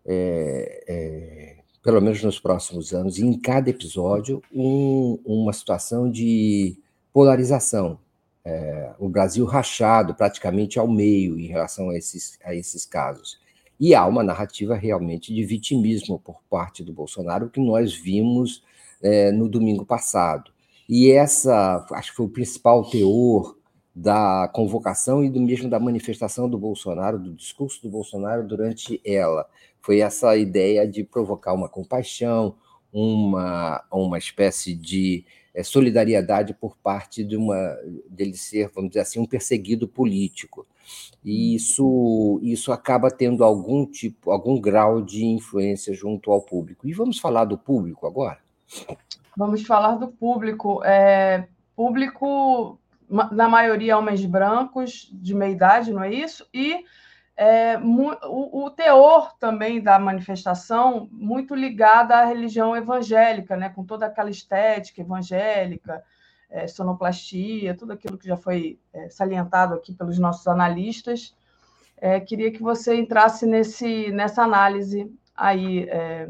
[0.05, 6.77] é, é, pelo menos nos próximos anos, em cada episódio, um, uma situação de
[7.11, 7.97] polarização.
[8.45, 13.40] É, o Brasil rachado praticamente ao meio em relação a esses, a esses casos.
[13.81, 18.63] E há uma narrativa realmente de vitimismo por parte do Bolsonaro, que nós vimos
[19.01, 20.51] é, no domingo passado.
[20.87, 23.57] E essa, acho que foi o principal teor
[23.95, 29.49] da convocação e do mesmo da manifestação do Bolsonaro, do discurso do Bolsonaro durante ela.
[29.81, 32.55] Foi essa ideia de provocar uma compaixão,
[32.93, 35.25] uma, uma espécie de
[35.55, 37.75] é, solidariedade por parte de uma
[38.07, 40.67] dele ser, vamos dizer assim, um perseguido político
[41.23, 46.87] e isso, isso acaba tendo algum tipo, algum grau de influência junto ao público.
[46.87, 48.39] E vamos falar do público agora?
[49.37, 50.83] Vamos falar do público.
[50.83, 52.79] É, público,
[53.09, 56.45] na maioria, homens brancos, de meia idade, não é isso?
[56.53, 56.83] E
[57.35, 64.05] é, o, o, teor também da manifestação muito ligado à religião evangélica, né, com toda
[64.05, 66.03] aquela estética evangélica,
[66.51, 71.33] é, sonoplastia, tudo aquilo que já foi é, salientado aqui pelos nossos analistas.
[71.97, 76.29] É, queria que você entrasse nesse, nessa análise aí, é,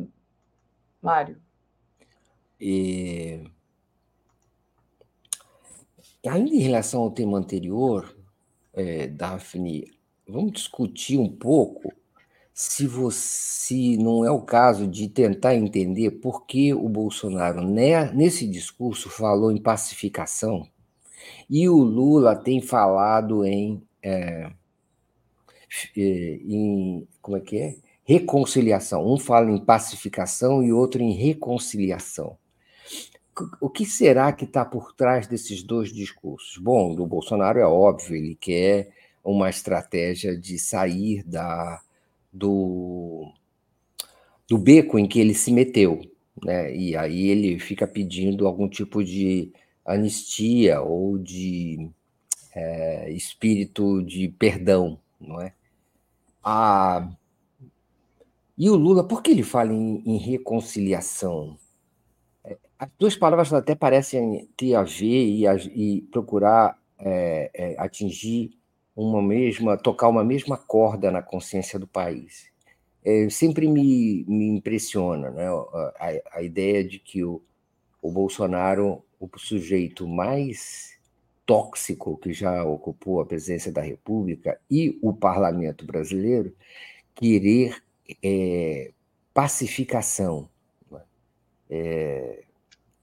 [1.01, 1.41] Mário.
[2.59, 3.43] E...
[6.27, 8.15] Ainda em relação ao tema anterior,
[8.73, 9.91] é, Daphne,
[10.27, 11.91] vamos discutir um pouco
[12.53, 18.47] se você não é o caso de tentar entender por que o Bolsonaro, né, nesse
[18.47, 20.67] discurso, falou em pacificação
[21.49, 24.51] e o Lula tem falado em, é,
[25.97, 27.75] é, em como é que é?
[28.03, 29.05] Reconciliação.
[29.05, 32.37] Um fala em pacificação e outro em reconciliação.
[33.59, 36.57] O que será que está por trás desses dois discursos?
[36.57, 38.91] Bom, do Bolsonaro é óbvio, ele quer
[39.23, 41.81] uma estratégia de sair da
[42.31, 43.31] do,
[44.47, 46.01] do beco em que ele se meteu.
[46.43, 46.75] Né?
[46.75, 49.51] E aí ele fica pedindo algum tipo de
[49.85, 51.89] anistia ou de
[52.55, 55.53] é, espírito de perdão, não é?
[56.43, 57.09] Ah,
[58.57, 61.57] e o Lula, por que ele fala em, em reconciliação?
[62.43, 68.51] É, as duas palavras até parecem ter a ver e, e procurar é, é, atingir
[69.01, 72.51] uma mesma, tocar uma mesma corda na consciência do país.
[73.03, 77.41] É, sempre me, me impressiona né, a, a ideia de que o,
[78.01, 80.99] o Bolsonaro, o sujeito mais
[81.45, 86.55] tóxico que já ocupou a presidência da República e o parlamento brasileiro,
[87.15, 87.81] querer
[88.23, 88.91] é,
[89.33, 90.47] pacificação.
[90.91, 91.01] Né?
[91.69, 92.43] É,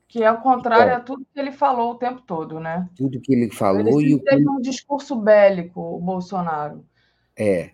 [0.08, 2.88] que é o contrário é, a tudo que ele falou o tempo todo, né?
[2.96, 6.82] Tudo que ele falou ele e o teve um discurso bélico, o Bolsonaro.
[7.36, 7.72] É.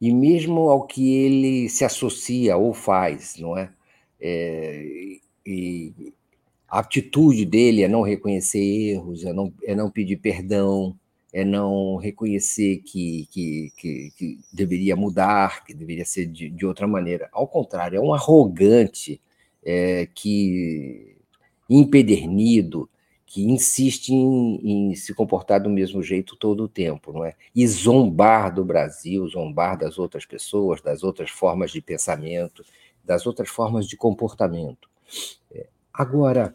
[0.00, 3.70] E mesmo ao que ele se associa ou faz, não é?
[4.18, 6.12] é e
[6.68, 10.98] a atitude dele é não reconhecer erros, é não, é não pedir perdão,
[11.32, 16.86] é não reconhecer que, que, que, que deveria mudar, que deveria ser de, de, outra
[16.86, 17.28] maneira.
[17.32, 19.20] Ao contrário, é um arrogante
[19.62, 21.15] é, que
[21.68, 22.88] empedernido,
[23.26, 27.34] que insiste em, em, se comportar do mesmo jeito todo o tempo, não é?
[27.54, 32.64] E zombar do Brasil, zombar das outras pessoas, das outras formas de pensamento,
[33.04, 34.88] das outras formas de comportamento.
[35.50, 36.54] É, agora,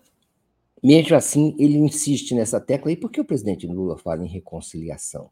[0.81, 2.91] mesmo assim, ele insiste nessa tecla.
[2.91, 5.29] E por que o presidente Lula fala em reconciliação?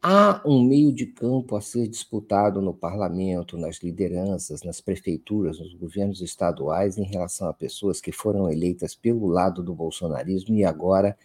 [0.00, 5.74] Há um meio de campo a ser disputado no parlamento, nas lideranças, nas prefeituras, nos
[5.74, 11.18] governos estaduais, em relação a pessoas que foram eleitas pelo lado do bolsonarismo e agora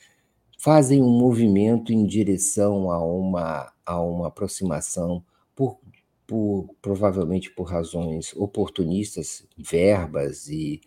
[0.57, 5.23] fazem um movimento em direção a uma, a uma aproximação
[5.55, 5.77] por,
[6.25, 10.81] por provavelmente por razões oportunistas, verbas e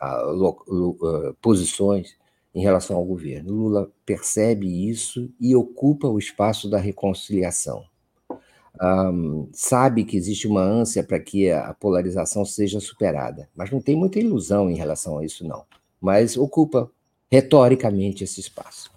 [0.00, 2.16] uh, uh, posições
[2.56, 3.52] em relação ao governo.
[3.52, 7.84] Lula percebe isso e ocupa o espaço da reconciliação.
[8.82, 13.94] Um, sabe que existe uma ânsia para que a polarização seja superada, mas não tem
[13.94, 15.64] muita ilusão em relação a isso, não.
[16.00, 16.90] Mas ocupa
[17.30, 18.90] retoricamente esse espaço.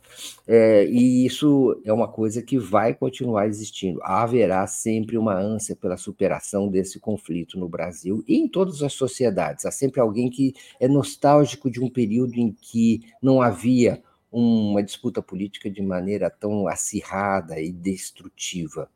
[0.48, 4.00] É, e isso é uma coisa que vai continuar existindo.
[4.04, 9.66] Haverá sempre uma ânsia pela superação desse conflito no Brasil e em todas as sociedades.
[9.66, 14.02] Há sempre alguém que é nostálgico de um período em que não havia
[14.32, 18.90] uma disputa política de maneira tão acirrada e destrutiva.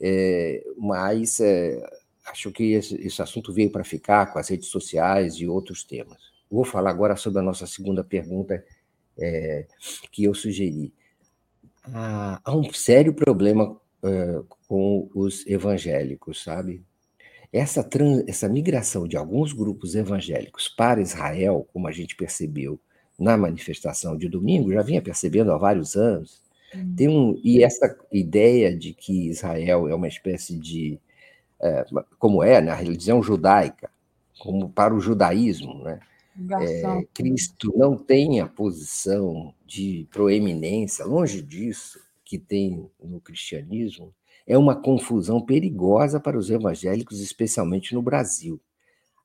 [0.00, 1.82] É, mas é,
[2.26, 6.30] acho que esse, esse assunto veio para ficar com as redes sociais e outros temas.
[6.50, 8.64] Vou falar agora sobre a nossa segunda pergunta,
[9.20, 9.66] é,
[10.10, 10.92] que eu sugeri.
[11.84, 16.82] Há, há um sério problema é, com os evangélicos, sabe?
[17.52, 22.80] Essa, trans, essa migração de alguns grupos evangélicos para Israel, como a gente percebeu
[23.18, 26.40] na manifestação de domingo, já vinha percebendo há vários anos,
[26.74, 26.94] hum.
[26.96, 30.98] tem um, e essa ideia de que Israel é uma espécie de,
[31.60, 31.84] é,
[32.18, 33.90] como é na religião judaica,
[34.38, 36.00] como para o judaísmo, né?
[36.60, 44.14] É, Cristo não tem a posição de proeminência, longe disso, que tem no cristianismo,
[44.46, 48.60] é uma confusão perigosa para os evangélicos, especialmente no Brasil.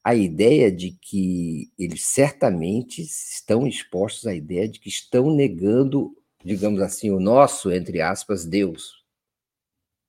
[0.03, 6.81] A ideia de que eles certamente estão expostos à ideia de que estão negando, digamos
[6.81, 9.03] assim, o nosso, entre aspas, Deus.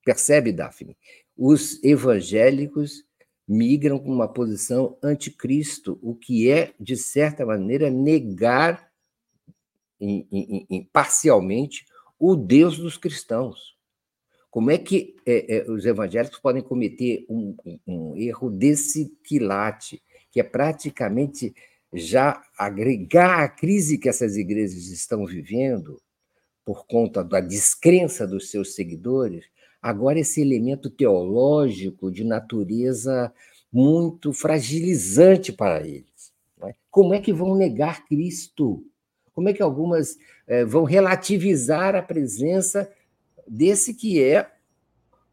[0.05, 0.95] Percebe, Daphne?
[1.35, 3.03] Os evangélicos
[3.47, 8.91] migram com uma posição anticristo, o que é, de certa maneira, negar
[9.99, 11.85] em, em, em, parcialmente
[12.19, 13.77] o Deus dos cristãos.
[14.49, 20.01] Como é que é, é, os evangélicos podem cometer um, um, um, erro desse quilate,
[20.31, 21.53] que é praticamente
[21.93, 26.01] já agregar a crise que essas igrejas estão vivendo
[26.65, 29.45] por conta da descrença dos seus seguidores,
[29.87, 33.33] Agora, esse elemento teológico de natureza
[33.71, 36.33] muito fragilizante para eles.
[36.61, 36.75] É?
[36.91, 38.83] Como é que vão negar Cristo?
[39.33, 42.91] Como é que algumas é, vão relativizar a presença
[43.47, 44.51] desse que é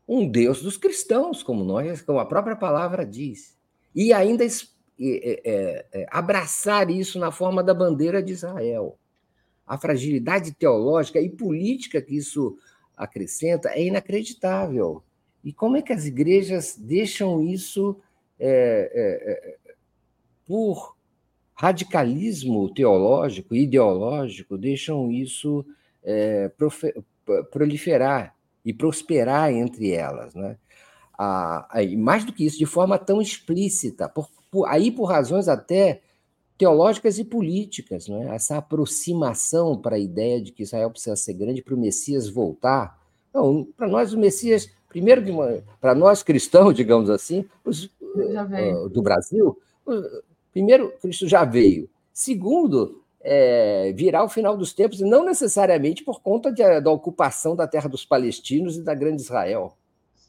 [0.07, 3.59] um Deus dos cristãos, como nós, como a própria palavra diz,
[3.93, 4.53] e ainda é,
[5.01, 8.97] é, abraçar isso na forma da bandeira de Israel.
[9.67, 12.57] A fragilidade teológica e política que isso
[12.97, 15.03] acrescenta é inacreditável.
[15.45, 18.01] E como é que as igrejas deixam isso
[18.39, 19.75] é, é, é,
[20.47, 20.97] por
[21.55, 25.65] radicalismo teológico, ideológico, deixam isso
[26.03, 26.51] é,
[27.51, 28.35] proliferar
[28.65, 30.57] e prosperar entre elas, né?
[31.17, 36.01] Ah, mais do que isso, de forma tão explícita, por, por, aí por razões até
[36.57, 38.35] teológicas e políticas, não é?
[38.35, 43.01] essa aproximação para a ideia de que Israel precisa ser grande para o Messias voltar.
[43.33, 45.23] Não, para nós o Messias, primeiro
[45.81, 49.59] para nós cristãos, digamos assim, os, uh, do Brasil,
[50.53, 51.91] primeiro Cristo já veio.
[52.13, 57.57] Segundo, é, virá o final dos tempos, e não necessariamente por conta de, da ocupação
[57.57, 59.77] da terra dos palestinos e da grande Israel.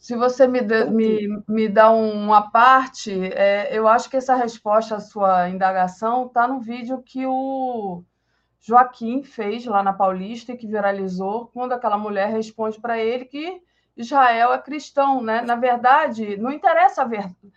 [0.06, 4.98] Se você me, dê, me, me dá uma parte, é, eu acho que essa resposta
[4.98, 8.03] à sua indagação está no vídeo que o
[8.61, 13.60] Joaquim fez lá na Paulista e que viralizou, quando aquela mulher responde para ele que
[13.98, 15.23] Israel é cristão.
[15.23, 15.41] Né?
[15.41, 17.52] Na verdade, não interessa a verdade.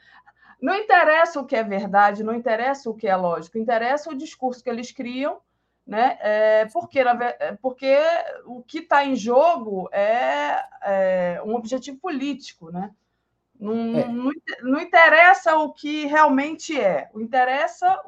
[0.59, 4.65] Não interessa o que é verdade, não interessa o que é lógico, interessa o discurso
[4.65, 5.39] que eles criam,
[5.89, 6.19] né?
[6.21, 7.97] É, porque, é, porque
[8.45, 12.95] o que está em jogo é, é, um objetivo político, né?
[13.59, 14.07] Não, é.
[14.07, 14.31] não,
[14.63, 18.01] não, interessa o que realmente é, o interessa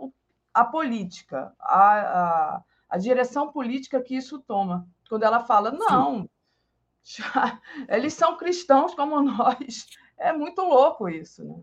[0.53, 2.01] a política, a,
[2.59, 4.87] a, a, direção política que isso toma.
[5.09, 6.29] Quando ela fala, não,
[7.03, 7.59] já,
[7.89, 9.87] eles são cristãos como nós.
[10.19, 11.57] É muito louco isso, né?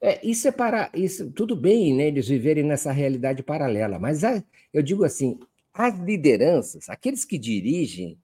[0.00, 4.42] É, isso é para isso tudo bem, né, eles viverem nessa realidade paralela, mas a,
[4.72, 5.38] eu digo assim,
[5.74, 8.18] as lideranças, aqueles que dirigem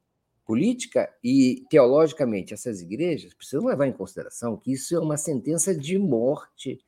[0.46, 5.98] política e teologicamente essas igrejas precisam levar em consideração que isso é uma sentença de
[5.98, 6.78] morte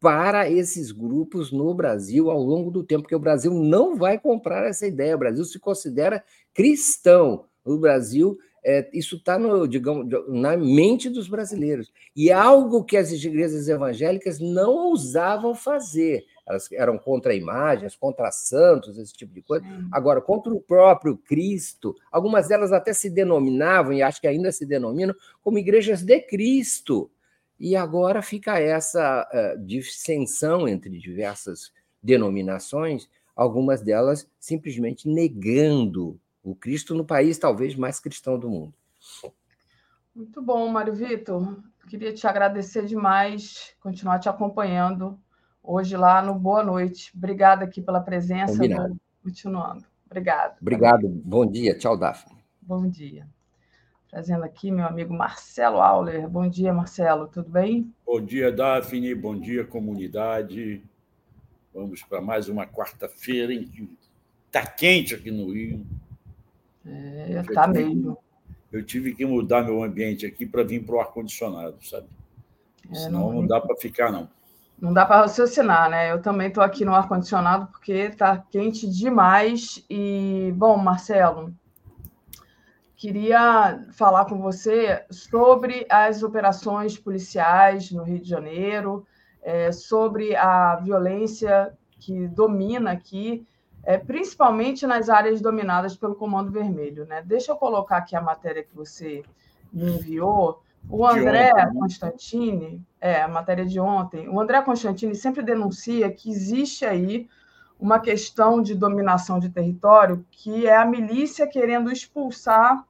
[0.00, 4.66] para esses grupos no Brasil ao longo do tempo, porque o Brasil não vai comprar
[4.66, 5.14] essa ideia.
[5.14, 7.44] O Brasil se considera cristão.
[7.64, 11.92] O Brasil é, isso está na mente dos brasileiros.
[12.14, 16.24] E é algo que as igrejas evangélicas não ousavam fazer.
[16.46, 19.64] Elas eram contra imagens, contra santos, esse tipo de coisa.
[19.90, 24.64] Agora, contra o próprio Cristo, algumas delas até se denominavam, e acho que ainda se
[24.64, 27.10] denominam, como igrejas de Cristo.
[27.58, 31.72] E agora fica essa uh, dissensão entre diversas
[32.02, 38.74] denominações, algumas delas simplesmente negando o Cristo no país talvez mais cristão do mundo.
[40.14, 41.58] Muito bom, Mário Vitor.
[41.88, 45.18] Queria te agradecer demais, continuar te acompanhando
[45.62, 47.12] hoje lá no Boa Noite.
[47.16, 48.52] Obrigada aqui pela presença.
[48.52, 49.00] Combinado.
[49.22, 49.84] Continuando.
[50.06, 50.58] Obrigado.
[50.60, 51.08] Obrigado.
[51.08, 51.76] Bom dia.
[51.78, 52.36] Tchau, Daphne.
[52.60, 53.26] Bom dia.
[54.08, 56.28] Trazendo aqui meu amigo Marcelo Auler.
[56.28, 57.28] Bom dia, Marcelo.
[57.28, 57.92] Tudo bem?
[58.04, 59.14] Bom dia, Daphne.
[59.14, 60.82] Bom dia, comunidade.
[61.72, 63.54] Vamos para mais uma quarta-feira.
[64.46, 65.86] Está quente aqui no Rio.
[66.86, 68.18] É, está mesmo.
[68.70, 72.06] Eu tive que mudar meu ambiente aqui para vir para o ar-condicionado, sabe?
[72.90, 74.28] É, Senão não, não dá para ficar, não.
[74.80, 76.10] Não dá para raciocinar, né?
[76.10, 79.84] Eu também estou aqui no ar-condicionado porque está quente demais.
[79.88, 81.54] E, bom, Marcelo,
[82.96, 89.06] queria falar com você sobre as operações policiais no Rio de Janeiro,
[89.42, 93.46] é, sobre a violência que domina aqui
[93.84, 97.04] é, principalmente nas áreas dominadas pelo Comando Vermelho.
[97.06, 97.22] Né?
[97.22, 99.22] Deixa eu colocar aqui a matéria que você
[99.72, 100.62] me enviou.
[100.88, 101.72] O André ontem, né?
[101.72, 107.28] Constantini, é, a matéria de ontem, o André Constantini sempre denuncia que existe aí
[107.78, 112.84] uma questão de dominação de território, que é a milícia querendo expulsar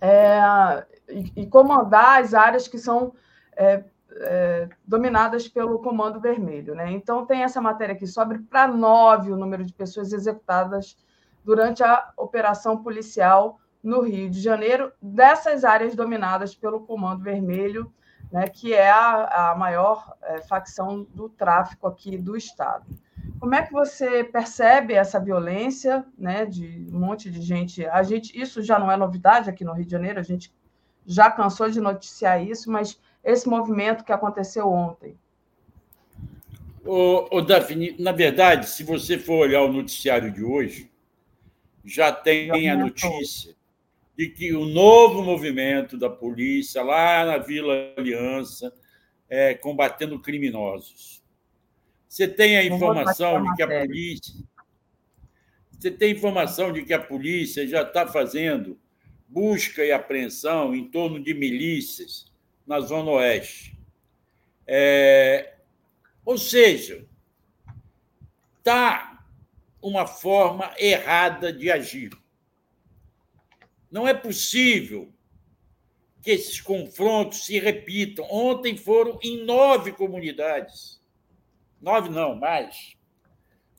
[0.00, 3.12] é, e, e, comandar as áreas que são
[3.56, 3.84] é,
[4.20, 6.74] é, dominadas pelo Comando Vermelho.
[6.74, 6.90] Né?
[6.92, 10.96] Então, tem essa matéria aqui, sobe para nove o número de pessoas executadas
[11.44, 17.92] durante a operação policial no Rio de Janeiro, dessas áreas dominadas pelo Comando Vermelho,
[18.32, 22.84] né, que é a, a maior é, facção do tráfico aqui do Estado.
[23.38, 27.86] Como é que você percebe essa violência, né, de um monte de gente?
[27.86, 30.52] A gente, isso já não é novidade aqui no Rio de Janeiro, a gente
[31.06, 35.18] já cansou de noticiar isso, mas esse movimento que aconteceu ontem?
[36.84, 40.90] O, o Daphne, na verdade, se você for olhar o noticiário de hoje,
[41.84, 43.54] já tem a notícia
[44.16, 48.72] de que o novo movimento da polícia lá na Vila Aliança
[49.28, 51.22] é combatendo criminosos.
[52.08, 54.34] Você tem a informação de que a polícia
[55.78, 58.78] você tem informação de que a polícia já está fazendo
[59.28, 62.32] busca e apreensão em torno de milícias
[62.66, 63.78] na Zona Oeste.
[64.66, 65.54] É,
[66.24, 67.06] ou seja,
[68.58, 69.24] está
[69.80, 72.10] uma forma errada de agir.
[73.90, 75.12] Não é possível
[76.20, 78.26] que esses confrontos se repitam.
[78.28, 81.00] Ontem foram em nove comunidades.
[81.80, 82.96] Nove não, mais.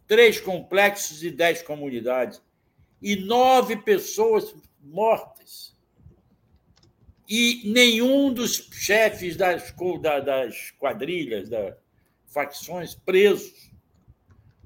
[0.08, 2.42] Três complexos e dez comunidades.
[3.02, 5.77] E nove pessoas mortas
[7.28, 9.74] e nenhum dos chefes das,
[10.24, 11.76] das quadrilhas, das
[12.28, 13.70] facções, presos.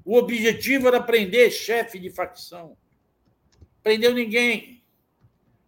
[0.04, 2.76] O objetivo era prender chefe de facção.
[3.82, 4.82] Prendeu ninguém.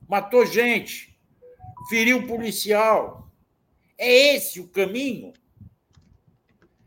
[0.09, 1.19] Matou gente.
[1.89, 3.31] Feriu policial.
[3.99, 5.33] É esse o caminho?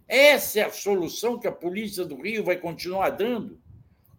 [0.07, 3.61] Essa é a solução que a polícia do Rio vai continuar dando?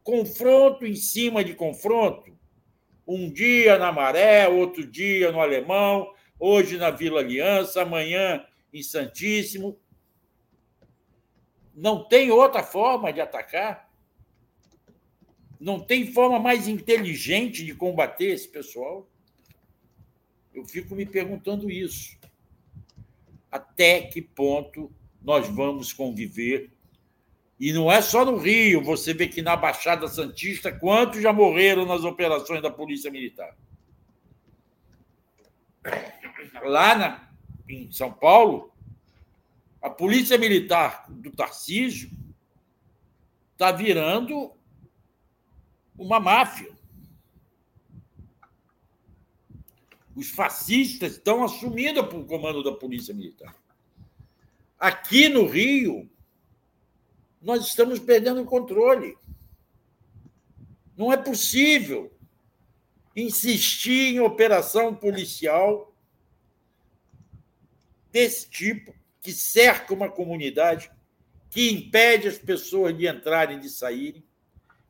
[0.03, 2.38] Confronto em cima de confronto.
[3.09, 9.81] Um dia na Maré, outro dia no Alemão, hoje na Vila Aliança, amanhã em Santíssimo.
[11.75, 13.91] Não tem outra forma de atacar?
[15.59, 19.09] Não tem forma mais inteligente de combater esse pessoal?
[20.53, 22.19] Eu fico me perguntando isso.
[23.51, 26.71] Até que ponto nós vamos conviver?
[27.59, 31.85] E não é só no Rio, você vê que na Baixada Santista, quantos já morreram
[31.85, 33.57] nas operações da Polícia Militar?
[36.63, 37.29] Lá na,
[37.69, 38.73] em São Paulo,
[39.83, 42.11] a Polícia Militar do Tarcísio
[43.53, 44.53] está virando
[45.97, 46.71] uma máfia.
[50.15, 53.55] Os fascistas estão assumindo o comando da Polícia Militar.
[54.79, 56.09] Aqui no Rio,
[57.41, 59.17] nós estamos perdendo o controle.
[60.97, 62.13] Não é possível
[63.15, 65.95] insistir em operação policial
[68.11, 70.91] desse tipo, que cerca uma comunidade,
[71.51, 74.25] que impede as pessoas de entrarem e de saírem,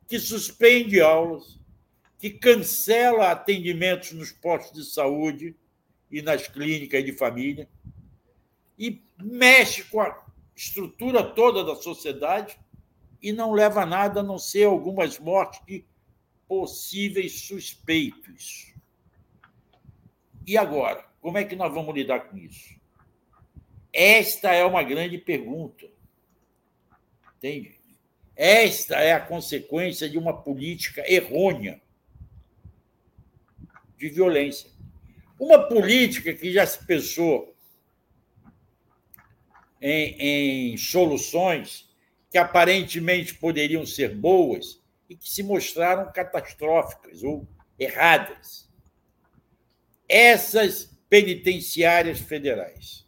[0.07, 1.59] que suspende aulas,
[2.17, 5.55] que cancela atendimentos nos postos de saúde
[6.11, 7.69] e nas clínicas de família,
[8.77, 10.28] e mexe com a
[10.59, 12.59] estrutura toda da sociedade
[13.21, 15.85] e não leva a nada a não ser algumas mortes de
[16.49, 18.73] possíveis suspeitos.
[20.45, 22.77] E agora, como é que nós vamos lidar com isso?
[23.93, 25.89] Esta é uma grande pergunta.
[27.37, 27.79] Entende?
[28.35, 31.81] Esta é a consequência de uma política errônea
[33.97, 34.69] de violência.
[35.39, 37.48] Uma política que já se pensou
[39.81, 41.89] em, em soluções
[42.29, 47.47] que aparentemente poderiam ser boas e que se mostraram catastróficas ou
[47.77, 48.69] erradas.
[50.07, 53.07] Essas penitenciárias federais,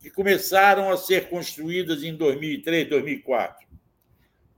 [0.00, 3.68] que começaram a ser construídas em 2003, 2004,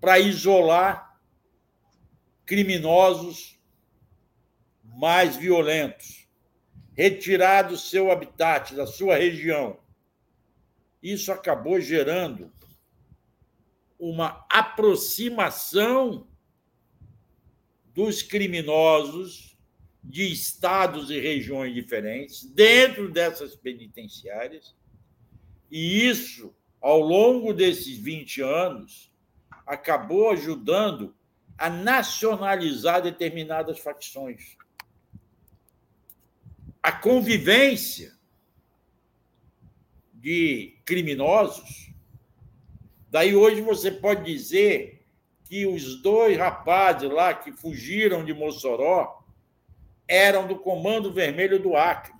[0.01, 1.20] para isolar
[2.47, 3.59] criminosos
[4.83, 6.27] mais violentos,
[6.95, 9.79] retirar do seu habitat, da sua região,
[11.03, 12.53] isso acabou gerando
[13.99, 16.27] uma aproximação
[17.95, 19.57] dos criminosos
[20.03, 24.74] de estados e regiões diferentes dentro dessas penitenciárias.
[25.70, 29.12] E isso, ao longo desses 20 anos,
[29.66, 31.15] acabou ajudando
[31.57, 34.57] a nacionalizar determinadas facções.
[36.83, 38.19] A convivência
[40.23, 41.93] de criminosos.
[43.11, 45.05] Daí hoje você pode dizer
[45.44, 49.20] que os dois rapazes lá que fugiram de Mossoró
[50.07, 52.15] eram do Comando Vermelho do Acre.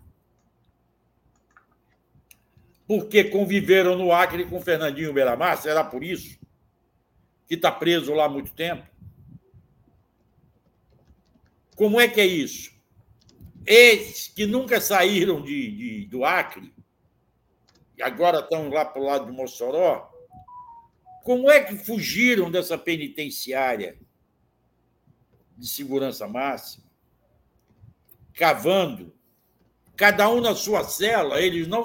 [2.87, 6.39] Porque conviveram no Acre com Fernandinho Beiramar, será por isso?
[7.47, 8.85] Que está preso lá há muito tempo?
[11.77, 12.73] Como é que é isso?
[13.65, 16.73] Esses que nunca saíram de, de do Acre
[18.01, 20.11] agora estão lá para o lado de Mossoró,
[21.25, 23.99] como é que fugiram dessa penitenciária
[25.57, 26.85] de segurança máxima,
[28.35, 29.15] cavando,
[29.97, 31.85] cada um na sua cela, eles não,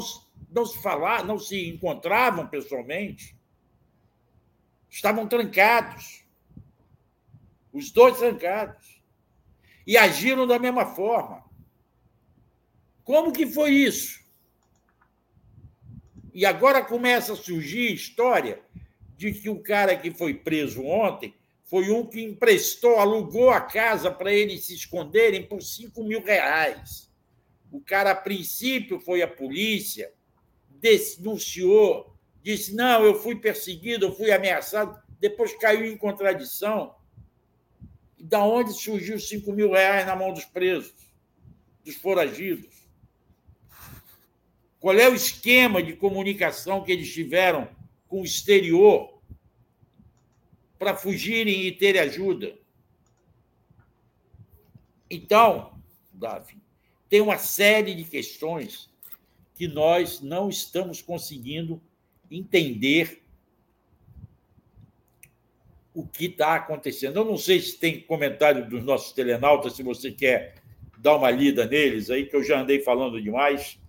[0.49, 3.37] não se falavam, não se encontravam pessoalmente,
[4.89, 6.25] estavam trancados,
[7.71, 9.01] os dois trancados,
[9.85, 11.45] e agiram da mesma forma.
[13.03, 14.26] Como que foi isso?
[16.37, 18.61] E agora começa a surgir história
[19.15, 21.33] de que o cara que foi preso ontem
[21.63, 27.11] foi um que emprestou, alugou a casa para eles se esconderem por 5 mil reais.
[27.71, 30.13] O cara, a princípio, foi à polícia,
[30.69, 36.93] denunciou, disse: não, eu fui perseguido, eu fui ameaçado, depois caiu em contradição.
[38.19, 40.93] Da onde surgiu 5 mil reais na mão dos presos,
[41.83, 42.76] dos foragidos?
[44.79, 47.67] Qual é o esquema de comunicação que eles tiveram
[48.07, 49.19] com o exterior
[50.77, 52.55] para fugirem e terem ajuda?
[55.09, 55.79] Então,
[56.13, 56.61] Davi,
[57.09, 58.89] tem uma série de questões
[59.55, 61.81] que nós não estamos conseguindo
[62.29, 63.23] entender
[65.93, 67.17] o que está acontecendo.
[67.17, 70.61] Eu não sei se tem comentário dos nossos telenautas, se você quer
[70.99, 73.79] dar uma lida neles aí, que eu já andei falando demais.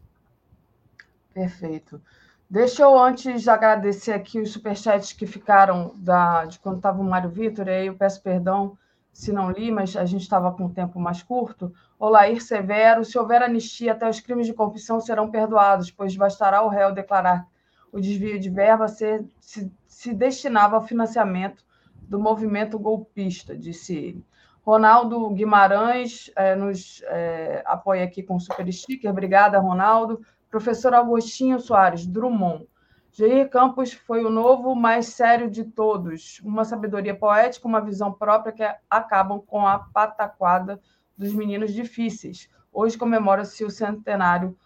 [1.38, 2.02] Perfeito.
[2.50, 7.30] Deixa eu antes agradecer aqui os superchats que ficaram da, de quando estava o Mário
[7.30, 8.76] Vitor, aí eu peço perdão
[9.12, 11.72] se não li, mas a gente estava com um tempo mais curto.
[11.96, 16.68] Olair Severo, se houver anistia, até os crimes de corrupção serão perdoados, pois bastará o
[16.68, 17.46] réu declarar
[17.92, 21.64] o desvio de verba ser, se, se destinava ao financiamento
[22.02, 24.26] do movimento golpista, disse ele.
[24.62, 29.10] Ronaldo Guimarães é, nos é, apoia aqui com o super sticker.
[29.10, 30.20] Obrigada, Ronaldo.
[30.50, 32.66] Professor Agostinho Soares, Drummond.
[33.12, 36.40] Jair Campos foi o novo mais sério de todos.
[36.44, 40.80] Uma sabedoria poética, uma visão própria que acabam com a pataquada
[41.16, 42.48] dos meninos difíceis.
[42.72, 44.56] Hoje comemora-se o centenário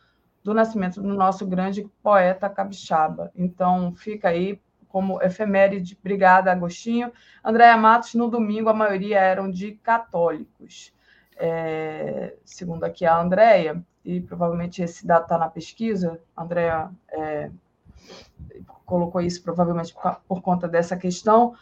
[0.42, 3.30] do nascimento do nosso grande poeta capixaba.
[3.34, 5.96] Então, fica aí como efeméride.
[5.98, 7.12] Obrigada, Agostinho.
[7.42, 10.92] Andréa Matos, no domingo, a maioria eram de católicos.
[11.36, 17.50] É, segundo aqui a Andréia, e provavelmente esse dado está na pesquisa, a Andréa é,
[18.84, 21.54] colocou isso provavelmente por, por conta dessa questão,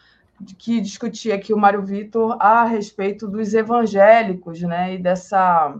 [0.57, 5.77] que discutia aqui o Mário Vitor a respeito dos evangélicos, né, e dessa,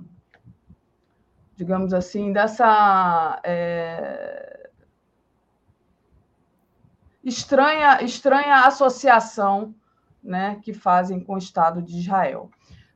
[1.56, 4.70] digamos assim, dessa é,
[7.24, 9.74] estranha, estranha associação
[10.24, 12.52] né, que fazem com o Estado de Israel.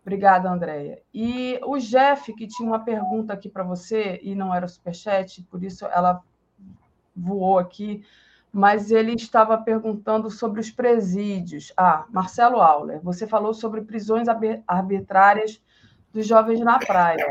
[0.05, 1.01] Obrigada, Andréia.
[1.11, 5.63] E o Jeff, que tinha uma pergunta aqui para você, e não era superchat, por
[5.63, 6.21] isso ela
[7.15, 8.05] voou aqui,
[8.53, 11.73] mas ele estava perguntando sobre os presídios.
[11.75, 14.27] Ah, Marcelo Auler, você falou sobre prisões
[14.67, 15.59] arbitrárias
[16.13, 17.25] dos jovens na praia.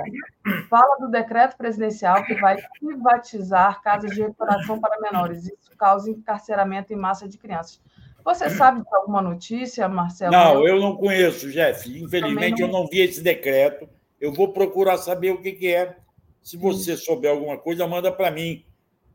[0.69, 5.47] Fala do decreto presidencial que vai privatizar casas de recuperação para menores.
[5.47, 7.81] Isso causa encarceramento em massa de crianças.
[8.25, 10.33] Você sabe de alguma notícia, Marcelo?
[10.33, 11.87] Não, eu não conheço, Jeff.
[12.03, 12.69] Infelizmente, não...
[12.69, 13.87] eu não vi esse decreto.
[14.19, 15.97] Eu vou procurar saber o que, que é.
[16.43, 18.65] Se você souber alguma coisa, manda para mim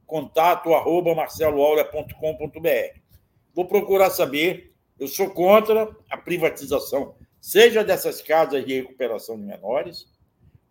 [0.06, 3.00] contato arroba marceloaula.com.br.
[3.54, 4.74] Vou procurar saber.
[5.00, 10.08] Eu sou contra a privatização, seja dessas casas de recuperação de menores.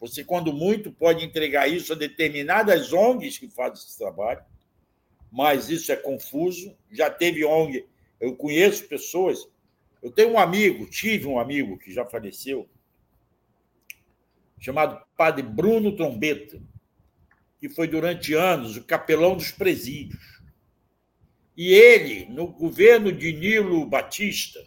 [0.01, 4.43] Você, quando muito, pode entregar isso a determinadas ONGs que fazem esse trabalho,
[5.31, 6.77] mas isso é confuso.
[6.91, 7.87] Já teve ONG,
[8.21, 9.49] eu conheço pessoas.
[10.03, 12.69] Eu tenho um amigo, tive um amigo que já faleceu,
[14.59, 16.61] chamado Padre Bruno Trombeta
[17.59, 20.41] que foi durante anos o capelão dos presídios.
[21.57, 24.65] E ele, no governo de Nilo Batista,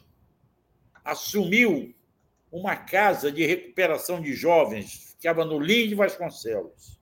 [1.04, 1.96] assumiu
[2.52, 7.00] uma casa de recuperação de jovens, ficava no Lins Vasconcelos.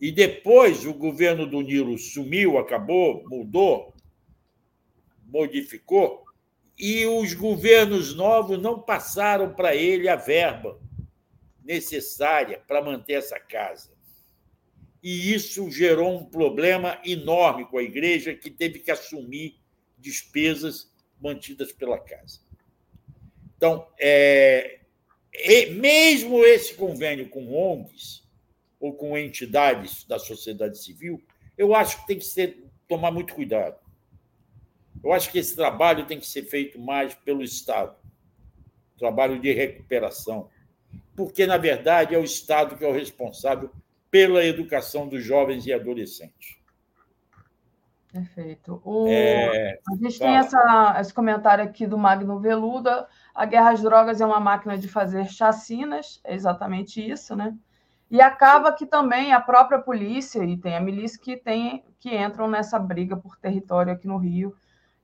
[0.00, 3.91] E depois o governo do Nilo sumiu, acabou, mudou,
[5.32, 6.24] modificou,
[6.78, 10.80] e os governos novos não passaram para ele a verba
[11.64, 13.92] necessária para manter essa casa
[15.02, 19.58] e isso gerou um problema enorme com a igreja, que teve que assumir
[19.98, 22.40] despesas mantidas pela casa.
[23.56, 24.80] Então, é,
[25.72, 28.22] mesmo esse convênio com ONGs
[28.78, 31.20] ou com entidades da sociedade civil,
[31.58, 33.76] eu acho que tem que ser, tomar muito cuidado.
[35.02, 37.96] Eu acho que esse trabalho tem que ser feito mais pelo Estado
[38.98, 40.48] trabalho de recuperação
[41.14, 43.70] porque, na verdade, é o Estado que é o responsável
[44.10, 46.58] pela educação dos jovens e adolescentes.
[48.10, 48.80] Perfeito.
[48.84, 49.06] O...
[49.08, 49.78] É...
[49.90, 53.08] A gente tem essa, esse comentário aqui do Magno Veluda.
[53.34, 57.56] A guerra às drogas é uma máquina de fazer chacinas, é exatamente isso, né?
[58.10, 62.48] E acaba que também a própria polícia e tem a milícia que tem que entram
[62.48, 64.54] nessa briga por território aqui no Rio.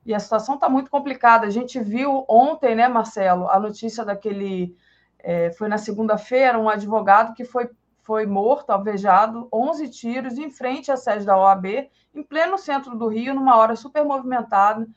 [0.09, 1.45] E a situação está muito complicada.
[1.45, 4.75] A gente viu ontem, né, Marcelo, a notícia daquele.
[5.19, 7.69] É, foi na segunda-feira, um advogado que foi
[8.01, 13.07] foi morto, alvejado, 11 tiros em frente à sede da OAB, em pleno centro do
[13.07, 14.87] Rio, numa hora super movimentada.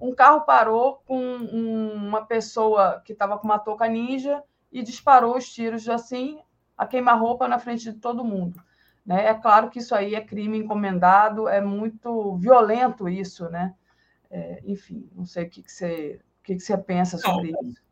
[0.00, 5.52] Um carro parou com uma pessoa que estava com uma touca ninja e disparou os
[5.52, 6.38] tiros assim,
[6.78, 8.62] a queima-roupa na frente de todo mundo.
[9.04, 9.26] Né?
[9.26, 13.74] É claro que isso aí é crime encomendado, é muito violento isso, né?
[14.34, 17.60] É, enfim, não sei o que, que, você, o que, que você pensa sobre não,
[17.62, 17.82] isso.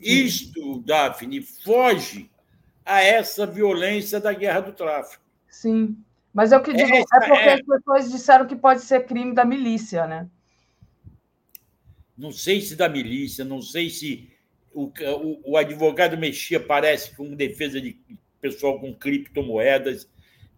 [0.00, 2.30] Isto, Daphne, foge
[2.84, 5.22] a essa violência da guerra do tráfico.
[5.46, 5.96] Sim.
[6.32, 7.52] Mas é o que digo, é porque é...
[7.52, 10.28] as pessoas disseram que pode ser crime da milícia, né?
[12.16, 14.32] Não sei se da milícia, não sei se
[14.72, 18.00] o, o, o advogado mexia, parece, com defesa de
[18.40, 20.08] pessoal com criptomoedas.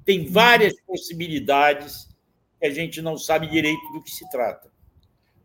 [0.04, 2.08] Tem várias possibilidades
[2.60, 4.70] que a gente não sabe direito do que se trata.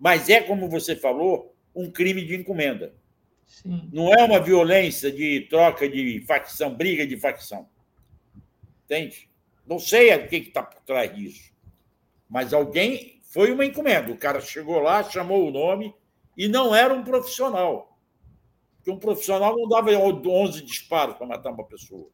[0.01, 2.95] Mas é, como você falou, um crime de encomenda.
[3.45, 3.87] Sim.
[3.93, 7.69] Não é uma violência de troca de facção, briga de facção.
[8.83, 9.29] Entende?
[9.63, 11.53] Não sei o que está por trás disso.
[12.27, 13.21] Mas alguém.
[13.25, 14.11] Foi uma encomenda.
[14.11, 15.95] O cara chegou lá, chamou o nome
[16.35, 17.97] e não era um profissional.
[18.75, 22.09] Porque um profissional não dava 11 disparos para matar uma pessoa.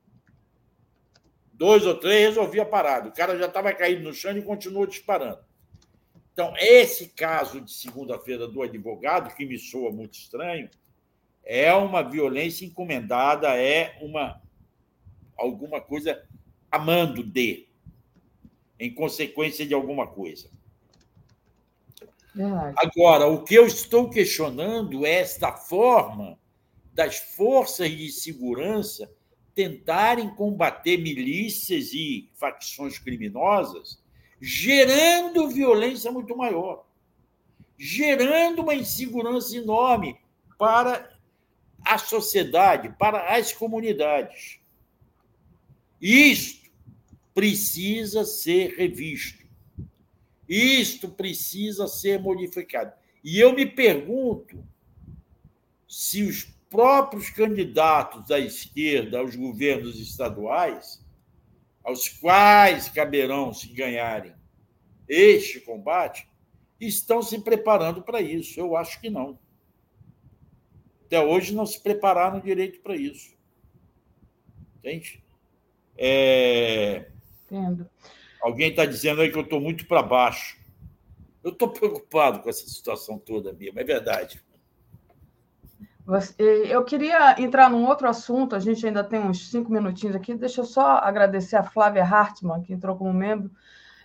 [1.52, 3.08] Dois ou três resolvia parar.
[3.08, 5.47] O cara já estava caído no chão e continuou disparando.
[6.38, 10.70] Então, esse caso de segunda-feira do advogado, que me soa muito estranho,
[11.44, 14.40] é uma violência encomendada, é uma
[15.36, 16.24] alguma coisa
[16.70, 17.68] amando de,
[18.80, 20.48] em consequência de alguma coisa.
[22.76, 26.38] Agora, o que eu estou questionando é esta forma
[26.94, 29.12] das forças de segurança
[29.56, 34.06] tentarem combater milícias e facções criminosas
[34.40, 36.86] gerando violência muito maior,
[37.78, 40.18] gerando uma insegurança enorme
[40.58, 41.18] para
[41.84, 44.60] a sociedade, para as comunidades.
[46.02, 46.70] Isto
[47.34, 49.46] precisa ser revisto.
[50.48, 52.94] Isto precisa ser modificado.
[53.24, 54.64] E eu me pergunto
[55.88, 61.04] se os próprios candidatos da esquerda aos governos estaduais
[61.88, 64.34] aos quais caberão se ganharem
[65.08, 66.28] este combate,
[66.82, 68.60] estão se preparando para isso.
[68.60, 69.40] Eu acho que não.
[71.06, 73.34] Até hoje não se prepararam direito para isso.
[74.76, 75.24] Entende?
[75.96, 77.10] É...
[77.46, 77.90] Entendo.
[78.42, 80.60] Alguém está dizendo aí que eu estou muito para baixo.
[81.42, 84.44] Eu estou preocupado com essa situação toda, mas é verdade.
[86.70, 90.34] Eu queria entrar num outro assunto, a gente ainda tem uns cinco minutinhos aqui.
[90.34, 93.52] Deixa eu só agradecer a Flávia Hartmann, que entrou como membro.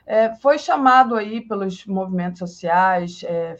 [0.04, 3.56] É, foi chamado aí pelos movimentos sociais, é,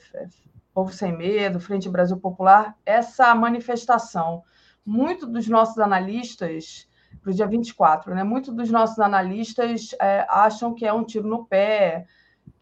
[0.74, 4.42] Povo Sem Medo, Frente Brasil Popular, essa manifestação.
[4.84, 6.88] Muitos dos nossos analistas,
[7.22, 8.24] para o dia 24, né?
[8.24, 12.06] Muitos dos nossos analistas é, acham que é um tiro no pé,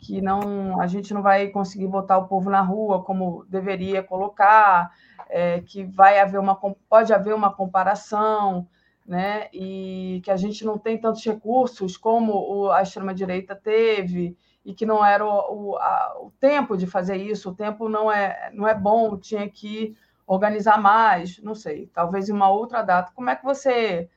[0.00, 4.90] que não a gente não vai conseguir botar o povo na rua como deveria colocar
[5.28, 6.56] é, que vai haver uma
[6.88, 8.66] pode haver uma comparação,
[9.06, 9.48] né?
[9.52, 14.86] E que a gente não tem tantos recursos como a extrema direita teve e que
[14.86, 18.66] não era o, o, a, o tempo de fazer isso, o tempo não é não
[18.66, 19.94] é bom, tinha que
[20.26, 23.12] organizar mais, não sei, talvez em uma outra data.
[23.14, 24.08] Como é que você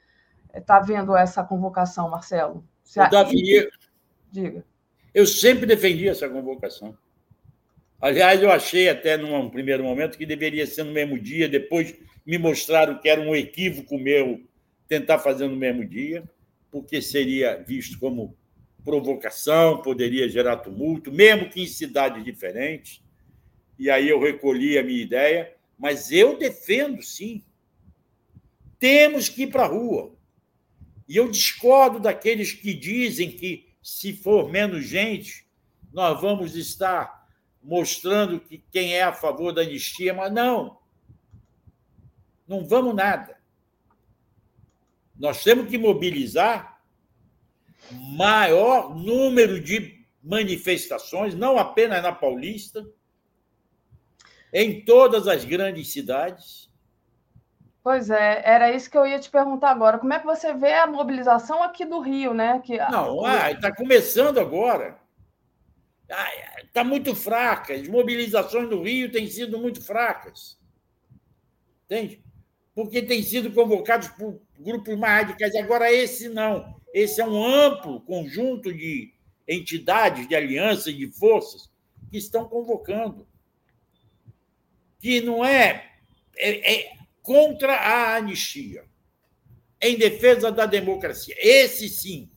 [0.53, 2.64] está vendo essa convocação, Marcelo?
[2.84, 3.07] Você...
[3.10, 3.68] Davi,
[4.31, 4.64] diga.
[5.14, 6.98] Eu sempre defendi essa convocação.
[8.02, 11.95] Aliás, eu achei até num primeiro momento que deveria ser no mesmo dia, depois
[12.26, 14.41] me mostraram que era um equívoco meu
[14.88, 16.23] tentar fazer no mesmo dia,
[16.72, 18.35] porque seria visto como
[18.84, 23.02] provocação, poderia gerar tumulto, mesmo que em cidades diferentes.
[23.80, 27.44] E aí eu recolhi a minha ideia, mas eu defendo sim.
[28.80, 30.14] Temos que ir para a rua.
[31.07, 35.45] E eu discordo daqueles que dizem que se for menos gente,
[35.91, 37.27] nós vamos estar
[37.61, 40.80] mostrando que quem é a favor da anistia, mas não.
[42.47, 43.38] Não vamos nada.
[45.15, 46.81] Nós temos que mobilizar
[47.91, 52.89] maior número de manifestações, não apenas na Paulista,
[54.51, 56.72] em todas as grandes cidades.
[57.84, 59.99] Pois é, era isso que eu ia te perguntar agora.
[59.99, 62.61] Como é que você vê a mobilização aqui do Rio, né?
[62.64, 62.77] Que...
[62.77, 64.97] Não, está começando agora.
[66.64, 67.73] Está muito fraca.
[67.73, 70.57] As mobilizações do Rio têm sido muito fracas.
[71.85, 72.23] Entende?
[72.73, 75.53] Porque têm sido convocados por grupos mais radicais.
[75.55, 76.80] Agora, esse não.
[76.93, 79.14] Esse é um amplo conjunto de
[79.45, 81.69] entidades, de alianças, de forças
[82.10, 83.27] que estão convocando.
[84.99, 85.91] Que não é,
[86.38, 88.85] é, é contra a anistia,
[89.81, 91.33] em defesa da democracia.
[91.39, 92.29] Esse sim,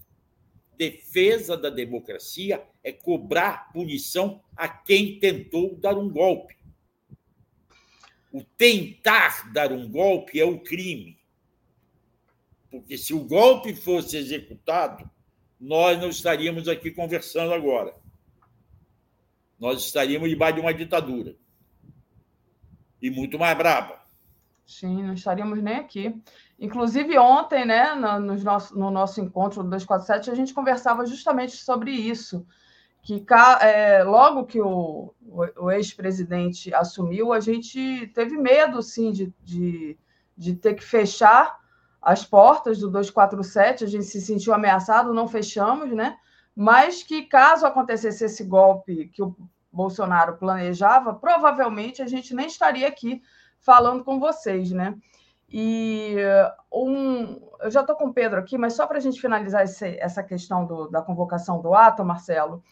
[0.78, 6.56] defesa da democracia é cobrar punição a quem tentou dar um golpe.
[8.32, 11.18] O tentar dar um golpe é o crime.
[12.70, 15.10] Porque se o golpe fosse executado,
[15.58, 17.94] nós não estaríamos aqui conversando agora.
[19.58, 21.34] Nós estaríamos debaixo de uma ditadura.
[23.00, 24.05] E muito mais braba.
[24.66, 26.20] Sim, não estaríamos nem aqui.
[26.58, 31.56] Inclusive, ontem, né, no, no, nosso, no nosso encontro do 247, a gente conversava justamente
[31.56, 32.44] sobre isso
[33.06, 33.24] que
[33.60, 35.14] é, logo que o,
[35.56, 39.96] o ex-presidente assumiu, a gente teve medo, sim, de, de,
[40.36, 41.56] de, ter que fechar
[42.02, 46.16] as portas do 247, a gente se sentiu ameaçado, não fechamos, né?
[46.52, 49.36] Mas que caso acontecesse esse golpe que o
[49.70, 53.22] Bolsonaro planejava, provavelmente a gente nem estaria aqui
[53.66, 54.96] falando com vocês, né?
[55.50, 56.16] E
[56.72, 59.98] um, eu já estou com o Pedro aqui, mas só para a gente finalizar esse,
[59.98, 62.62] essa questão do, da convocação do ato, Marcelo,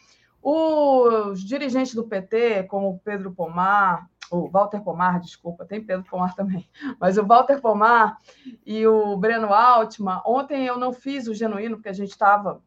[0.40, 6.34] Os dirigentes do PT, como o Pedro Pomar, o Walter Pomar, desculpa, tem Pedro Pomar
[6.34, 6.68] também,
[7.00, 8.16] mas o Walter Pomar
[8.64, 12.62] e o Breno Altman, ontem eu não fiz o genuíno, porque a gente estava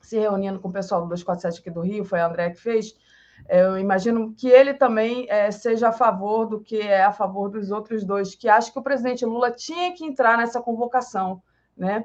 [0.00, 2.94] se reunindo com o pessoal do 247 aqui do Rio, foi a André que fez,
[3.48, 7.70] eu imagino que ele também é, seja a favor do que é a favor dos
[7.70, 11.42] outros dois, que acho que o presidente Lula tinha que entrar nessa convocação,
[11.74, 12.04] né?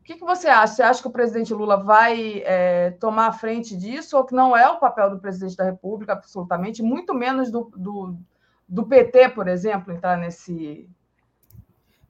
[0.00, 0.74] O que, que você acha?
[0.74, 4.54] Você acha que o presidente Lula vai é, tomar a frente disso, ou que não
[4.54, 8.16] é o papel do presidente da República, absolutamente, muito menos do, do,
[8.68, 10.90] do PT, por exemplo, entrar nesse.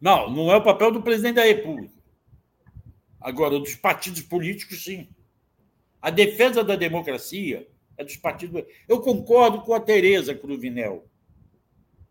[0.00, 1.92] Não, não é o papel do presidente da República.
[3.20, 5.09] Agora, dos partidos políticos, sim.
[6.00, 7.68] A defesa da democracia
[8.03, 8.65] é dos partidos.
[8.89, 11.09] Eu concordo com a Tereza Cruvinel,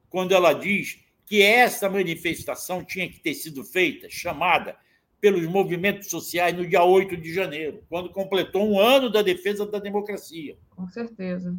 [0.10, 4.76] quando ela diz que essa manifestação tinha que ter sido feita, chamada
[5.22, 9.80] pelos movimentos sociais no dia 8 de janeiro, quando completou um ano da defesa da
[9.80, 10.58] democracia.
[10.72, 11.56] Com certeza.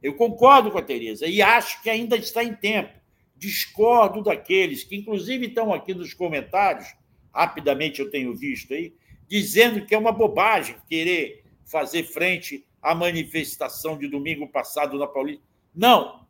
[0.00, 2.92] Eu concordo com a Tereza e acho que ainda está em tempo.
[3.34, 6.86] Discordo daqueles que, inclusive, estão aqui nos comentários,
[7.34, 8.94] rapidamente eu tenho visto aí,
[9.26, 15.42] dizendo que é uma bobagem querer fazer frente à manifestação de domingo passado na Paulista.
[15.74, 16.24] Não!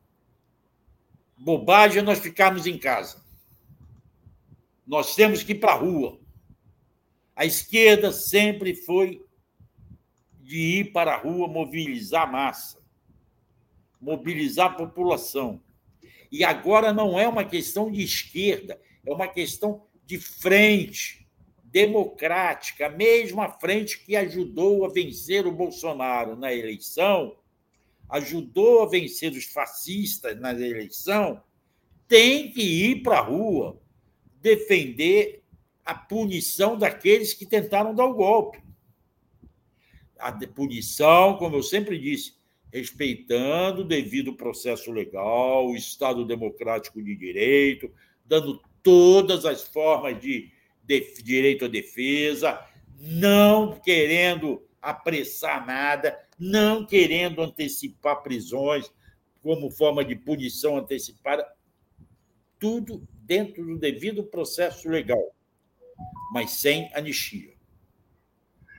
[1.37, 3.23] Bobagem é nós ficarmos em casa.
[4.87, 6.19] Nós temos que ir para a rua.
[7.35, 9.23] A esquerda sempre foi
[10.41, 12.81] de ir para a rua mobilizar a massa,
[14.01, 15.61] mobilizar a população.
[16.33, 21.26] E agora não é uma questão de esquerda, é uma questão de frente
[21.77, 27.37] democrática, a mesma frente que ajudou a vencer o Bolsonaro na eleição,
[28.09, 31.43] ajudou a vencer os fascistas na eleição,
[32.09, 33.79] tem que ir para a rua
[34.41, 35.43] defender
[35.85, 38.59] a punição daqueles que tentaram dar o golpe.
[40.19, 42.37] A punição, como eu sempre disse,
[42.73, 47.93] respeitando o devido processo legal, o Estado democrático de direito,
[48.25, 50.56] dando todas as formas de,
[50.87, 52.65] de direito à defesa,
[52.99, 58.91] não querendo apressar nada, não querendo antecipar prisões
[59.43, 61.47] como forma de punição antecipada,
[62.59, 65.37] tudo dentro do devido processo legal
[66.33, 67.55] mas sem anistia.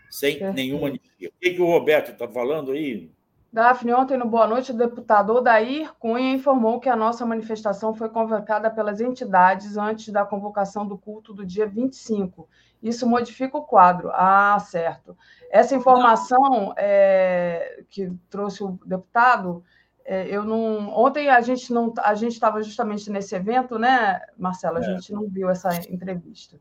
[0.09, 1.29] Sem nenhuma anistia.
[1.29, 3.11] O que, que o Roberto está falando aí?
[3.51, 8.09] Daphne, ontem no Boa Noite, o deputado Odair Cunha informou que a nossa manifestação foi
[8.09, 12.47] convocada pelas entidades antes da convocação do culto do dia 25.
[12.83, 14.11] Isso modifica o quadro.
[14.13, 15.17] Ah, certo.
[15.49, 19.63] Essa informação é, que trouxe o deputado,
[20.05, 20.89] é, eu não.
[20.89, 24.77] Ontem a gente não, a gente estava justamente nesse evento, né, Marcelo?
[24.77, 24.83] A é.
[24.83, 26.59] gente não viu essa entrevista.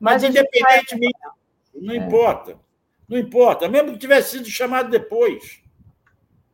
[0.00, 1.18] Mas, Mas independentemente,
[1.74, 1.96] não é.
[1.96, 2.56] importa.
[3.08, 3.68] Não importa.
[3.68, 5.62] Mesmo que tivesse sido chamado depois.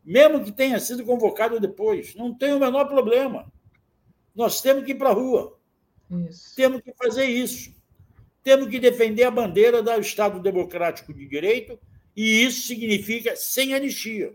[0.04, 2.14] Mesmo que tenha sido convocado depois.
[2.14, 3.50] Não tem o menor problema.
[4.34, 5.56] Nós temos que ir para a rua.
[6.28, 6.54] Isso.
[6.54, 7.72] Temos que fazer isso.
[8.42, 11.78] Temos que defender a bandeira do Estado Democrático de Direito,
[12.14, 14.34] e isso significa sem anistia.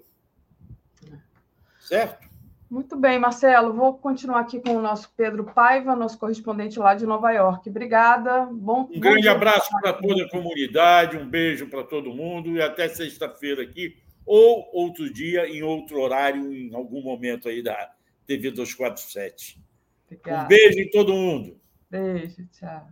[1.80, 2.27] Certo?
[2.69, 3.73] Muito bem, Marcelo.
[3.73, 7.69] Vou continuar aqui com o nosso Pedro Paiva, nosso correspondente lá de Nova York.
[7.69, 8.48] Obrigada.
[8.51, 12.88] Bom, um grande abraço para toda a comunidade, um beijo para todo mundo e até
[12.88, 13.95] sexta-feira aqui,
[14.32, 17.91] ou outro dia, em outro horário, em algum momento aí da
[18.27, 19.59] TV 247.
[20.06, 20.43] Obrigada.
[20.43, 21.59] Um beijo em todo mundo.
[21.90, 22.88] Beijo, tchau.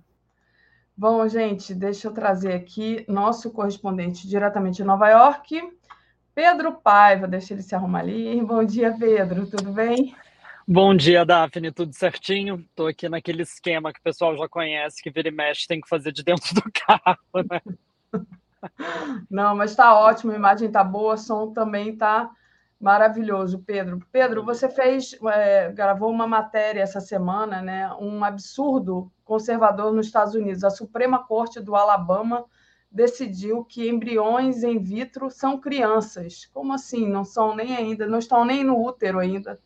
[0.97, 5.61] Bom, gente, deixa eu trazer aqui nosso correspondente diretamente de Nova York,
[6.33, 8.41] Pedro Paiva, deixa ele se arrumar ali.
[8.41, 10.15] Bom dia, Pedro, tudo bem?
[10.67, 12.65] Bom dia, Daphne, tudo certinho?
[12.67, 15.87] Estou aqui naquele esquema que o pessoal já conhece, que vira e mexe, tem que
[15.87, 17.61] fazer de dentro do carro, né?
[19.29, 22.29] Não, mas está ótimo, a imagem está boa, som também está
[22.79, 23.99] maravilhoso, Pedro.
[24.11, 27.91] Pedro, você fez, é, gravou uma matéria essa semana, né?
[27.99, 30.63] Um absurdo conservador nos Estados Unidos.
[30.63, 32.45] A Suprema Corte do Alabama
[32.91, 36.45] decidiu que embriões in vitro são crianças.
[36.53, 37.07] Como assim?
[37.09, 39.59] Não são nem ainda, não estão nem no útero ainda,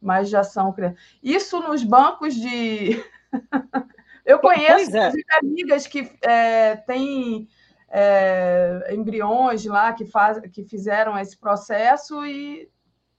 [0.00, 0.98] mas já são crianças.
[1.22, 3.02] Isso nos bancos de.
[4.24, 5.12] Eu conheço é.
[5.40, 7.48] amigas que é, têm
[7.90, 12.68] é, embriões lá que, faz, que fizeram esse processo e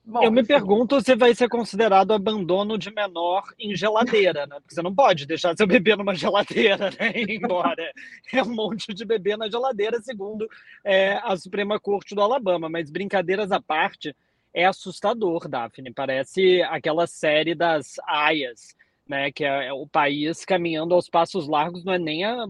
[0.09, 0.53] Bom, eu me enfim.
[0.53, 4.55] pergunto se vai ser considerado abandono de menor em geladeira, né?
[4.61, 7.11] Porque você não pode deixar seu bebê numa geladeira, né?
[7.27, 7.91] Embora
[8.33, 10.47] é um monte de bebê na geladeira, segundo
[10.81, 12.69] é, a Suprema Corte do Alabama.
[12.69, 14.15] Mas brincadeiras à parte,
[14.53, 15.93] é assustador, Daphne.
[15.93, 21.83] Parece aquela série das aias né, que é, é o país caminhando aos passos largos,
[21.83, 22.45] não é nem a,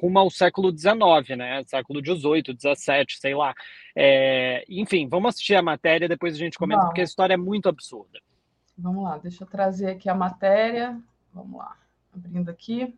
[0.00, 3.54] rumo ao século XIX, né, século XVIII, XVII, sei lá.
[3.96, 7.68] É, enfim, vamos assistir a matéria, depois a gente comenta, porque a história é muito
[7.68, 8.18] absurda.
[8.76, 11.00] Vamos lá, deixa eu trazer aqui a matéria.
[11.34, 11.76] Vamos lá,
[12.14, 12.94] abrindo aqui.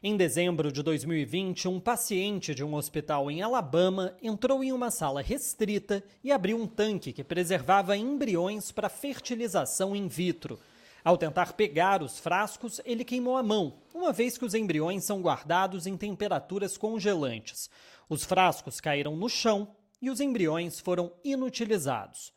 [0.00, 5.20] Em dezembro de 2020, um paciente de um hospital em Alabama entrou em uma sala
[5.20, 10.56] restrita e abriu um tanque que preservava embriões para fertilização in vitro.
[11.02, 15.20] Ao tentar pegar os frascos, ele queimou a mão, uma vez que os embriões são
[15.20, 17.68] guardados em temperaturas congelantes.
[18.08, 19.66] Os frascos caíram no chão
[20.00, 22.32] e os embriões foram inutilizados.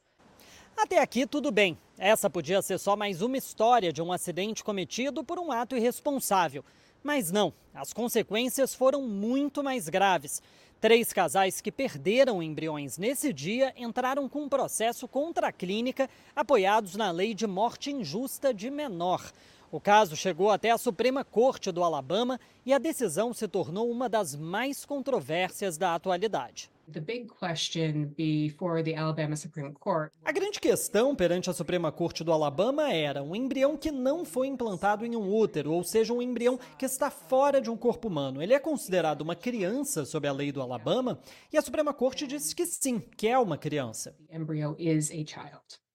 [0.76, 1.78] Até aqui tudo bem.
[1.96, 6.66] Essa podia ser só mais uma história de um acidente cometido por um ato irresponsável.
[7.04, 10.42] Mas não, as consequências foram muito mais graves.
[10.80, 16.96] Três casais que perderam embriões nesse dia entraram com um processo contra a clínica, apoiados
[16.96, 19.32] na lei de morte injusta de menor.
[19.72, 24.10] O caso chegou até a Suprema Corte do Alabama e a decisão se tornou uma
[24.10, 26.70] das mais controvérsias da atualidade.
[30.24, 34.48] A grande questão perante a Suprema Corte do Alabama era um embrião que não foi
[34.48, 38.42] implantado em um útero, ou seja, um embrião que está fora de um corpo humano.
[38.42, 41.20] Ele é considerado uma criança sob a lei do Alabama
[41.52, 44.16] e a Suprema Corte disse que sim, que é uma criança.
[44.30, 45.91] A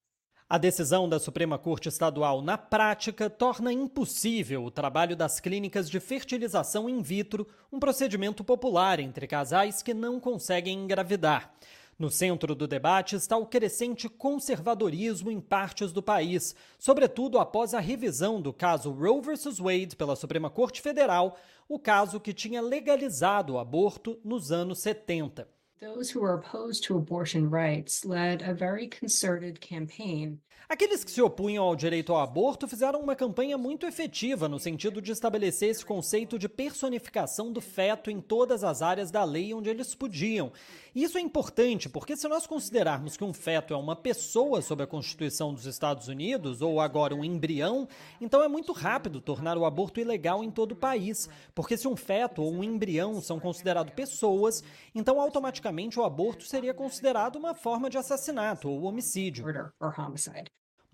[0.59, 6.89] decisão da Suprema Corte Estadual, na prática, torna impossível o trabalho das clínicas de fertilização
[6.89, 11.53] in vitro, um procedimento popular entre casais que não conseguem engravidar.
[11.99, 17.81] No centro do debate está o crescente conservadorismo em partes do país, sobretudo após a
[17.81, 19.59] revisão do caso Roe vs.
[19.59, 21.37] Wade pela Suprema Corte Federal,
[21.69, 25.56] o caso que tinha legalizado o aborto nos anos 70.
[25.79, 31.23] Those who are opposed to abortion rights led a very concerted campaign Aqueles que se
[31.23, 35.87] opunham ao direito ao aborto fizeram uma campanha muito efetiva no sentido de estabelecer esse
[35.87, 40.51] conceito de personificação do feto em todas as áreas da lei onde eles podiam.
[40.93, 44.83] E isso é importante porque, se nós considerarmos que um feto é uma pessoa sob
[44.83, 47.87] a Constituição dos Estados Unidos, ou agora um embrião,
[48.21, 51.29] então é muito rápido tornar o aborto ilegal em todo o país.
[51.55, 56.75] Porque, se um feto ou um embrião são considerados pessoas, então automaticamente o aborto seria
[56.75, 59.45] considerado uma forma de assassinato ou homicídio.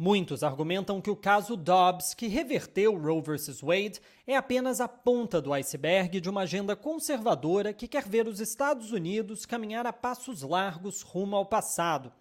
[0.05, 3.61] Muitos argumentam que o caso Dobbs, que reverteu Roe vs.
[3.61, 8.41] Wade, é apenas a ponta do iceberg de uma agenda conservadora que quer ver os
[8.41, 12.13] Estados Unidos caminhar a passos largos rumo ao passado.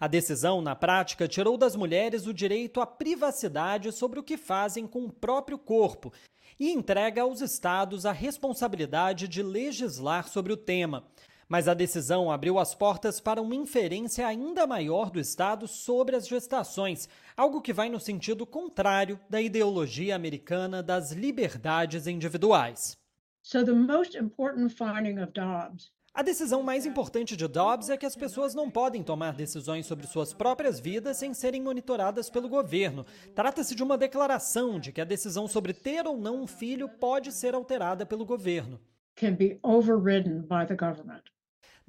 [0.00, 4.84] A decisão, na prática, tirou das mulheres o direito à privacidade sobre o que fazem
[4.84, 6.12] com o próprio corpo
[6.58, 11.04] e entrega aos estados a responsabilidade de legislar sobre o tema.
[11.48, 16.28] Mas a decisão abriu as portas para uma inferência ainda maior do Estado sobre as
[16.28, 22.98] gestações, algo que vai no sentido contrário da ideologia americana das liberdades individuais.
[23.42, 28.04] So the most important finding of Dobbs a decisão mais importante de Dobbs é que
[28.04, 33.06] as pessoas não podem tomar decisões sobre suas próprias vidas sem serem monitoradas pelo governo.
[33.36, 37.30] Trata-se de uma declaração de que a decisão sobre ter ou não um filho pode
[37.30, 38.80] ser alterada pelo governo.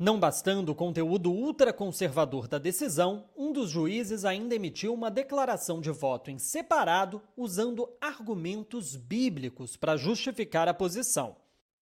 [0.01, 5.91] Não bastando o conteúdo ultraconservador da decisão, um dos juízes ainda emitiu uma declaração de
[5.91, 11.35] voto em separado usando argumentos bíblicos para justificar a posição.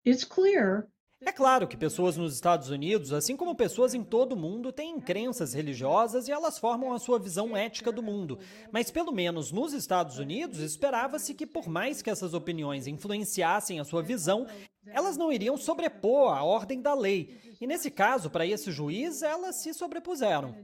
[0.04, 0.88] It's clear
[1.20, 5.00] é claro que pessoas nos Estados Unidos, assim como pessoas em todo o mundo, têm
[5.00, 8.38] crenças religiosas e elas formam a sua visão ética do mundo.
[8.72, 13.84] Mas, pelo menos nos Estados Unidos, esperava-se que, por mais que essas opiniões influenciassem a
[13.84, 14.46] sua visão,
[14.86, 17.58] elas não iriam sobrepor a ordem da lei.
[17.60, 20.56] E nesse caso, para esse juiz, elas se sobrepuseram.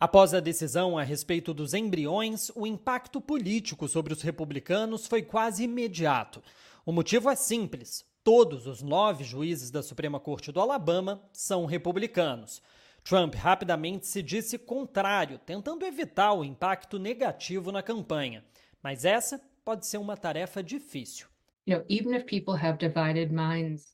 [0.00, 5.64] Após a decisão a respeito dos embriões, o impacto político sobre os republicanos foi quase
[5.64, 6.40] imediato.
[6.86, 12.62] O motivo é simples: todos os nove juízes da Suprema Corte do Alabama são republicanos.
[13.02, 18.44] Trump rapidamente se disse contrário, tentando evitar o impacto negativo na campanha.
[18.80, 21.26] Mas essa pode ser uma tarefa difícil.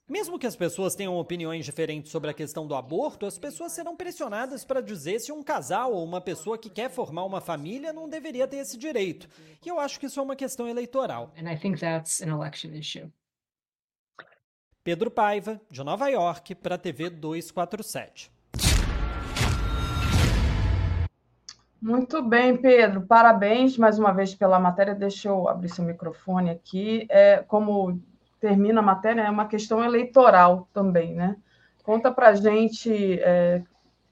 [0.08, 3.96] Mesmo que as pessoas tenham opiniões diferentes sobre a questão do aborto, as pessoas serão
[3.96, 8.08] pressionadas para dizer se um casal ou uma pessoa que quer formar uma família não
[8.08, 9.28] deveria ter esse direito.
[9.64, 11.32] E eu acho que isso é uma questão eleitoral.
[14.82, 18.33] Pedro Paiva, de Nova York, para a TV 247.
[21.84, 23.02] Muito bem, Pedro.
[23.02, 24.94] Parabéns mais uma vez pela matéria.
[24.94, 27.06] Deixa eu abrir seu microfone aqui.
[27.10, 28.00] É, como
[28.40, 31.36] termina a matéria, é uma questão eleitoral também, né?
[31.82, 33.62] Conta para gente é,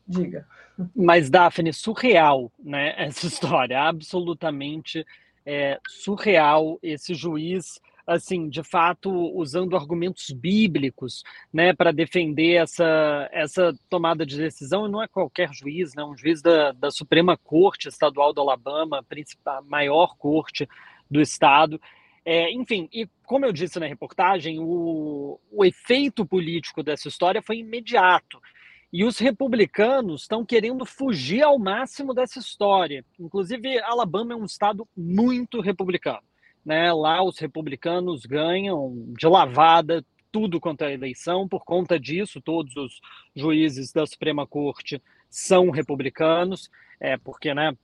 [0.06, 0.46] Diga.
[0.94, 2.92] Mas, Daphne, surreal, né?
[3.08, 5.02] Essa história, absolutamente
[5.46, 6.78] é, surreal.
[6.82, 11.22] Esse juiz, assim, de fato, usando argumentos bíblicos,
[11.52, 14.86] né, para defender essa, essa tomada de decisão.
[14.86, 16.04] E não é qualquer juiz, né?
[16.04, 20.68] Um juiz da, da Suprema Corte Estadual do Alabama, principal, maior corte
[21.10, 21.80] do estado.
[22.24, 27.58] É, enfim, e como eu disse na reportagem, o, o efeito político dessa história foi
[27.58, 28.40] imediato.
[28.92, 33.04] E os republicanos estão querendo fugir ao máximo dessa história.
[33.18, 36.22] Inclusive, Alabama é um estado muito republicano.
[36.64, 36.92] Né?
[36.92, 41.46] Lá os republicanos ganham de lavada tudo quanto é eleição.
[41.46, 43.00] Por conta disso, todos os
[43.36, 47.76] juízes da Suprema Corte são republicanos, é, porque né,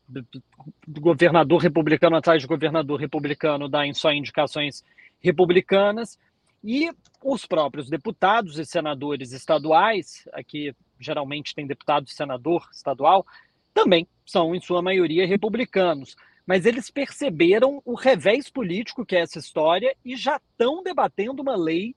[0.88, 4.82] governador republicano atrás de governador republicano dá só indicações
[5.20, 6.18] republicanas.
[6.64, 6.90] E
[7.22, 13.24] os próprios deputados e senadores estaduais, aqui geralmente tem deputado e senador estadual,
[13.72, 16.16] também são, em sua maioria, republicanos.
[16.48, 21.54] Mas eles perceberam o revés político que é essa história e já estão debatendo uma
[21.54, 21.94] lei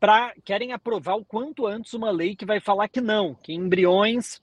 [0.00, 0.32] para.
[0.42, 4.40] querem aprovar o quanto antes uma lei que vai falar que não, que embriões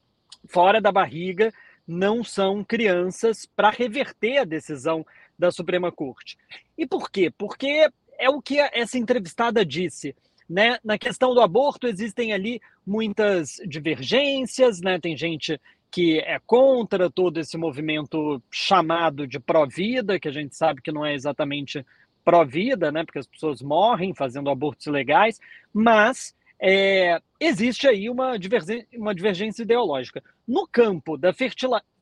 [0.47, 1.51] fora da barriga
[1.87, 5.03] não são crianças para reverter a decisão
[5.37, 6.37] da Suprema Corte.
[6.77, 7.33] E por quê?
[7.35, 10.15] Porque é o que essa entrevistada disse.
[10.47, 10.77] Né?
[10.83, 14.99] Na questão do aborto, existem ali muitas divergências, né?
[14.99, 15.59] tem gente
[15.91, 21.05] que é contra todo esse movimento chamado de pró-vida, que a gente sabe que não
[21.05, 21.85] é exatamente
[22.23, 23.03] pró-vida, né?
[23.03, 25.39] porque as pessoas morrem fazendo abortos ilegais,
[25.73, 28.33] mas é, existe aí uma
[28.95, 30.21] uma divergência ideológica.
[30.47, 31.33] No campo da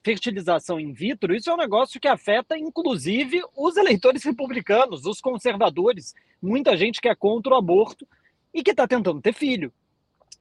[0.03, 6.14] fertilização in vitro, isso é um negócio que afeta, inclusive, os eleitores republicanos, os conservadores,
[6.41, 8.07] muita gente que é contra o aborto
[8.53, 9.72] e que está tentando ter filho.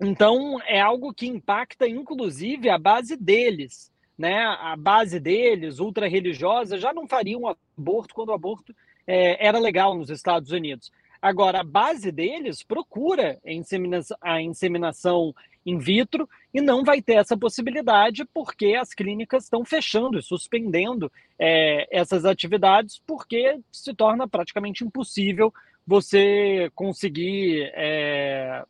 [0.00, 3.90] Então, é algo que impacta, inclusive, a base deles.
[4.16, 4.44] Né?
[4.44, 7.42] A base deles, ultra-religiosa, já não fariam
[7.76, 8.74] aborto quando o aborto
[9.06, 10.90] é, era legal nos Estados Unidos.
[11.20, 15.34] Agora, a base deles procura a inseminação, a inseminação
[15.64, 21.10] in vitro e não vai ter essa possibilidade porque as clínicas estão fechando e suspendendo
[21.36, 25.52] é, essas atividades porque se torna praticamente impossível
[25.84, 28.64] você conseguir, é,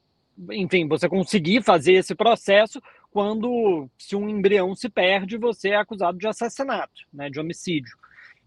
[0.53, 6.19] enfim, você conseguir fazer esse processo quando se um embrião se perde, você é acusado
[6.19, 7.97] de assassinato, né, de homicídio.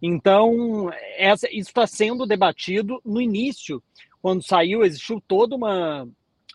[0.02, 3.82] Então, essa, isso está sendo debatido no início,
[4.22, 6.08] quando saiu, existiu toda uma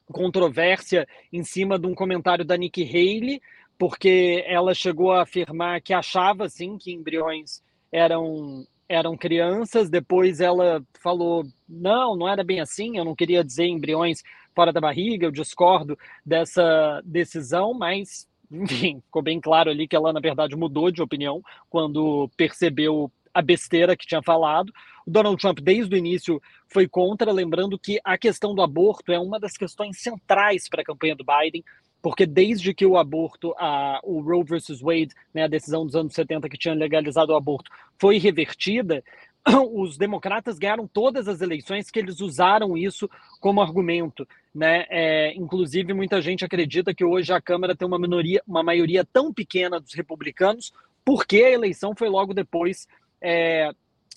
[0.07, 3.41] controvérsia em cima de um comentário da Nikki Haley,
[3.79, 10.83] porque ela chegou a afirmar que achava sim que embriões eram eram crianças, depois ela
[11.03, 14.23] falou: "Não, não era bem assim, eu não queria dizer embriões
[14.55, 20.13] fora da barriga, eu discordo dessa decisão", mas enfim, ficou bem claro ali que ela
[20.13, 24.73] na verdade mudou de opinião quando percebeu a besteira que tinha falado.
[25.07, 29.19] O Donald Trump, desde o início, foi contra, lembrando que a questão do aborto é
[29.19, 31.65] uma das questões centrais para a campanha do Biden,
[32.01, 36.15] porque desde que o aborto, a, o Roe versus Wade, né, a decisão dos anos
[36.15, 39.03] 70 que tinha legalizado o aborto, foi revertida,
[39.73, 43.09] os democratas ganharam todas as eleições que eles usaram isso
[43.41, 44.27] como argumento.
[44.55, 44.87] Né?
[44.89, 49.33] É, inclusive, muita gente acredita que hoje a Câmara tem uma, minoria, uma maioria tão
[49.33, 50.73] pequena dos republicanos,
[51.05, 52.87] porque a eleição foi logo depois
[53.21, 53.71] é,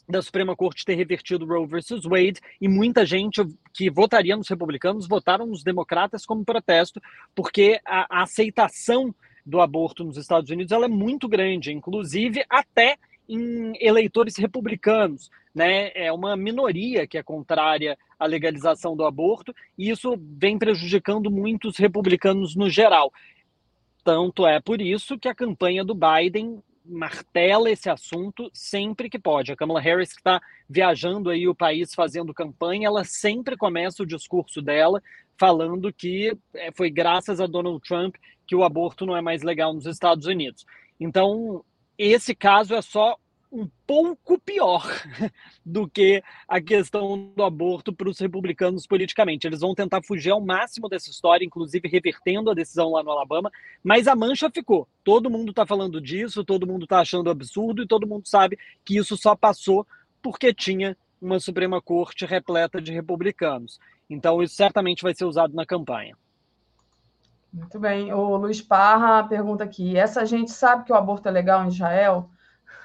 [0.07, 5.07] da Suprema Corte ter revertido Roe versus Wade e muita gente que votaria nos republicanos
[5.07, 7.01] votaram nos democratas como protesto,
[7.35, 9.14] porque a, a aceitação
[9.45, 12.97] do aborto nos Estados Unidos ela é muito grande, inclusive até
[13.27, 15.30] em eleitores republicanos.
[15.53, 15.91] Né?
[15.95, 21.77] É uma minoria que é contrária à legalização do aborto, e isso vem prejudicando muitos
[21.77, 23.11] republicanos no geral.
[24.03, 29.51] Tanto é por isso que a campanha do Biden martela esse assunto sempre que pode.
[29.51, 34.06] A Kamala Harris, que está viajando aí o país fazendo campanha, ela sempre começa o
[34.06, 35.01] discurso dela
[35.38, 38.15] falando que é, foi graças a Donald Trump
[38.45, 40.65] que o aborto não é mais legal nos Estados Unidos.
[40.99, 41.64] Então,
[41.98, 43.17] esse caso é só
[43.51, 44.84] um pouco pior
[45.66, 49.48] do que a questão do aborto para os republicanos politicamente.
[49.48, 53.51] Eles vão tentar fugir ao máximo dessa história, inclusive revertendo a decisão lá no Alabama,
[53.84, 54.88] mas a mancha ficou.
[55.03, 58.98] Todo mundo está falando disso, todo mundo está achando absurdo e todo mundo sabe que
[58.98, 59.88] isso só passou
[60.22, 63.80] porque tinha uma Suprema Corte repleta de republicanos.
[64.09, 66.16] Então, isso certamente vai ser usado na campanha.
[67.51, 68.14] Muito bem.
[68.14, 72.30] O Luiz Parra pergunta aqui: essa gente sabe que o aborto é legal em Israel?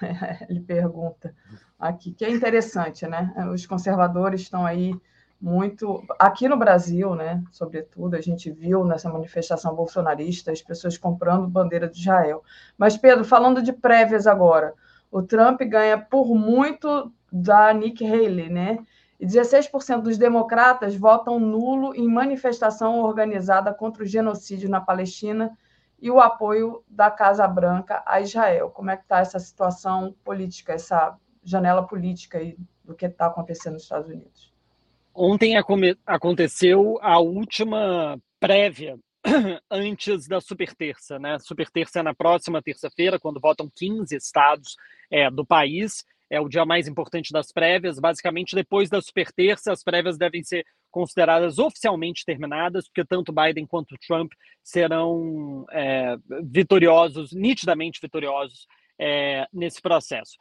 [0.49, 1.34] Ele pergunta
[1.78, 3.32] aqui, que é interessante, né?
[3.52, 4.94] Os conservadores estão aí
[5.41, 7.42] muito aqui no Brasil, né?
[7.50, 12.44] Sobretudo, a gente viu nessa manifestação bolsonarista as pessoas comprando bandeira de Israel.
[12.78, 14.74] Mas Pedro, falando de prévias agora,
[15.10, 18.78] o Trump ganha por muito da Nick Haley, né?
[19.23, 25.57] E 16% dos democratas votam nulo em manifestação organizada contra o genocídio na Palestina
[26.01, 28.70] e o apoio da Casa Branca a Israel.
[28.70, 33.75] Como é que está essa situação política, essa janela política aí do que está acontecendo
[33.75, 34.52] nos Estados Unidos?
[35.15, 35.55] Ontem
[36.05, 38.99] aconteceu a última prévia
[39.70, 41.39] antes da super terça, né?
[41.39, 44.75] Super terça é na próxima terça-feira, quando votam 15 estados
[45.09, 46.05] é, do país.
[46.33, 47.99] É o dia mais importante das prévias.
[47.99, 53.67] Basicamente, depois da super terça, as prévias devem ser consideradas oficialmente terminadas, porque tanto Biden
[53.67, 58.67] quanto Trump serão é, vitoriosos, nitidamente vitoriosos
[58.99, 60.39] é, nesse processo.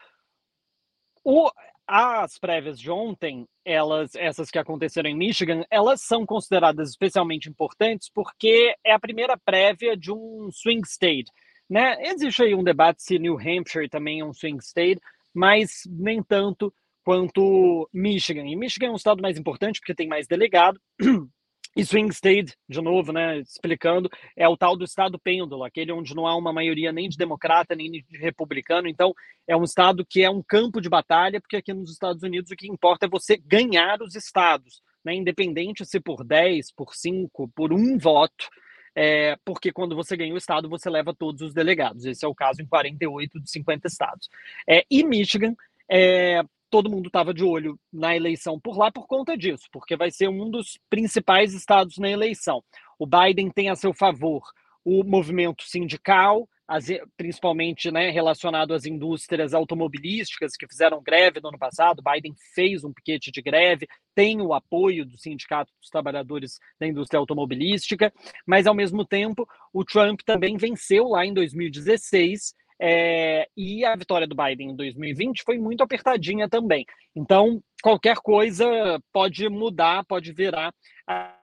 [1.25, 1.51] O,
[1.85, 8.09] as prévias de ontem, elas, essas que aconteceram em Michigan, elas são consideradas especialmente importantes
[8.09, 11.29] porque é a primeira prévia de um swing state.
[11.69, 11.97] Né?
[12.03, 15.01] Existe aí um debate se New Hampshire também é um swing state,
[15.33, 18.45] mas nem tanto quanto Michigan.
[18.45, 20.79] E Michigan é um estado mais importante porque tem mais delegado.
[21.73, 26.13] E swing state, de novo, né, explicando, é o tal do estado pêndulo, aquele onde
[26.13, 28.89] não há uma maioria nem de democrata nem de republicano.
[28.89, 29.13] Então,
[29.47, 32.57] é um estado que é um campo de batalha, porque aqui nos Estados Unidos o
[32.57, 37.71] que importa é você ganhar os estados, né, independente se por 10, por 5, por
[37.71, 38.49] um voto,
[38.95, 42.05] é, porque quando você ganha o estado, você leva todos os delegados.
[42.05, 44.29] Esse é o caso em 48 de 50 estados.
[44.67, 45.55] É, e Michigan
[45.89, 50.09] é, todo mundo estava de olho na eleição por lá por conta disso, porque vai
[50.09, 52.63] ser um dos principais estados na eleição.
[52.97, 54.41] O Biden tem a seu favor
[54.83, 61.59] o movimento sindical, as, principalmente né, relacionado às indústrias automobilísticas que fizeram greve no ano
[61.59, 62.01] passado.
[62.01, 67.19] Biden fez um piquete de greve, tem o apoio do Sindicato dos Trabalhadores da Indústria
[67.19, 68.13] Automobilística,
[68.47, 74.25] mas ao mesmo tempo o Trump também venceu lá em 2016 é, e a vitória
[74.25, 76.85] do Biden em 2020 foi muito apertadinha também.
[77.13, 78.65] Então, qualquer coisa
[79.11, 80.73] pode mudar, pode virar.
[81.05, 81.37] A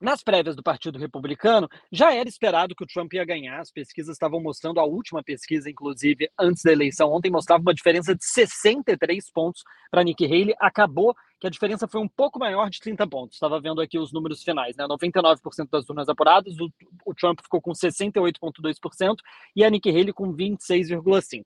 [0.00, 3.60] nas prévias do Partido Republicano, já era esperado que o Trump ia ganhar.
[3.60, 8.14] As pesquisas estavam mostrando, a última pesquisa, inclusive, antes da eleição, ontem mostrava uma diferença
[8.14, 10.54] de 63 pontos para Nikki Haley.
[10.60, 13.36] Acabou que a diferença foi um pouco maior de 30 pontos.
[13.36, 14.84] Estava vendo aqui os números finais, né?
[14.84, 16.70] 99% das urnas apuradas, o,
[17.04, 19.16] o Trump ficou com 68,2%
[19.54, 21.44] e a Nikki Haley com 26,5%.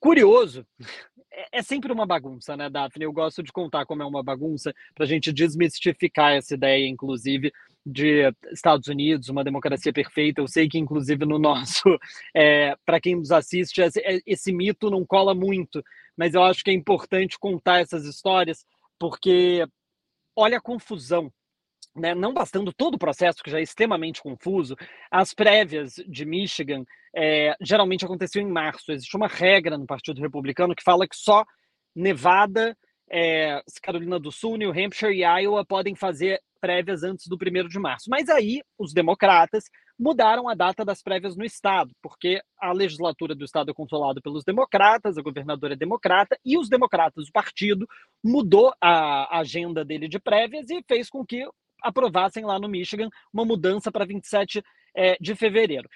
[0.00, 0.64] Curioso
[1.38, 3.04] é, é sempre uma bagunça, né, Daphne?
[3.04, 7.52] Eu gosto de contar como é uma bagunça para a gente desmistificar essa ideia, inclusive,
[7.86, 10.40] de Estados Unidos, uma democracia perfeita.
[10.40, 11.82] Eu sei que, inclusive, no nosso,
[12.34, 13.88] é, para quem nos assiste, é,
[14.26, 15.82] esse mito não cola muito,
[16.16, 18.66] mas eu acho que é importante contar essas histórias,
[18.98, 19.64] porque
[20.36, 21.32] olha a confusão
[21.94, 24.76] né, não bastando todo o processo, que já é extremamente confuso,
[25.10, 26.84] as prévias de Michigan
[27.20, 28.92] é, geralmente aconteciam em março.
[28.92, 31.44] Existe uma regra no Partido Republicano que fala que só
[31.92, 32.76] Nevada,
[33.10, 37.78] é, Carolina do Sul, New Hampshire e Iowa podem fazer prévias antes do 1 de
[37.80, 38.08] março.
[38.08, 39.64] Mas aí os democratas
[39.98, 44.44] mudaram a data das prévias no estado, porque a legislatura do estado é controlada pelos
[44.44, 47.84] democratas, a governadora é democrata, e os democratas, o partido,
[48.22, 51.44] mudou a agenda dele de prévias e fez com que
[51.82, 54.62] aprovassem lá no Michigan uma mudança para 27
[54.94, 55.88] é, de fevereiro.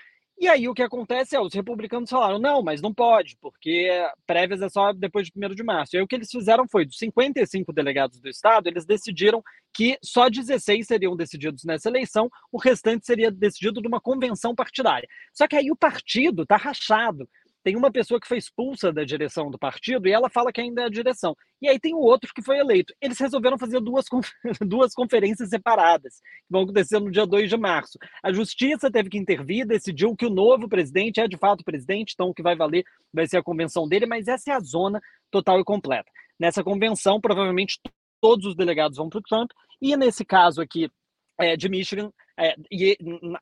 [0.43, 3.89] E aí o que acontece é, os republicanos falaram, não, mas não pode, porque
[4.27, 5.95] prévias é só depois de 1 de março.
[5.95, 9.41] E aí o que eles fizeram foi, dos 55 delegados do estado, eles decidiram
[9.73, 15.09] que só 16 seriam decididos nessa eleição, o restante seria decidido numa convenção partidária.
[15.33, 17.29] Só que aí o partido está rachado
[17.63, 20.83] tem uma pessoa que foi expulsa da direção do partido e ela fala que ainda
[20.83, 21.37] é a direção.
[21.61, 22.93] E aí tem o outro que foi eleito.
[23.01, 24.07] Eles resolveram fazer duas,
[24.61, 27.99] duas conferências separadas, que vão acontecer no dia 2 de março.
[28.23, 32.29] A justiça teve que intervir, decidiu que o novo presidente é de fato presidente, então
[32.29, 35.01] o que vai valer vai ser a convenção dele, mas essa é a zona
[35.31, 36.11] total e completa.
[36.39, 37.79] Nessa convenção, provavelmente
[38.21, 39.51] todos os delegados vão para o Trump,
[39.81, 40.91] e nesse caso aqui
[41.39, 42.97] é, de Michigan, é, e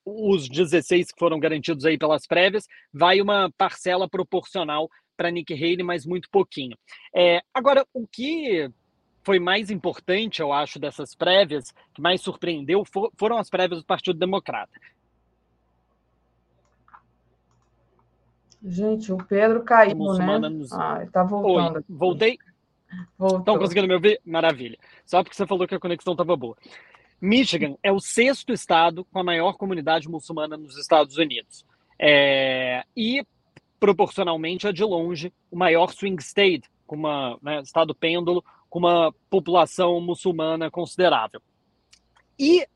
[0.05, 5.83] os 16 que foram garantidos aí pelas prévias, vai uma parcela proporcional para Nick Haley,
[5.83, 6.77] mas muito pouquinho.
[7.15, 8.71] É, agora, o que
[9.23, 13.87] foi mais importante, eu acho, dessas prévias, que mais surpreendeu, for, foram as prévias do
[13.87, 14.73] Partido Democrata.
[18.63, 20.39] Gente, o Pedro caiu, né?
[20.39, 20.73] Nos...
[20.73, 21.77] Ah, está voltando.
[21.77, 22.39] Oi, voltei?
[23.39, 24.21] Estão conseguindo me ouvir?
[24.25, 24.77] Maravilha.
[25.07, 26.57] Só porque você falou que a conexão estava boa.
[27.21, 31.65] Michigan é o sexto estado com a maior comunidade muçulmana nos Estados Unidos.
[31.99, 33.23] É, e,
[33.79, 39.13] proporcionalmente, é de longe o maior swing state, com um né, estado pêndulo, com uma
[39.29, 41.43] população muçulmana considerável.
[42.39, 42.67] E,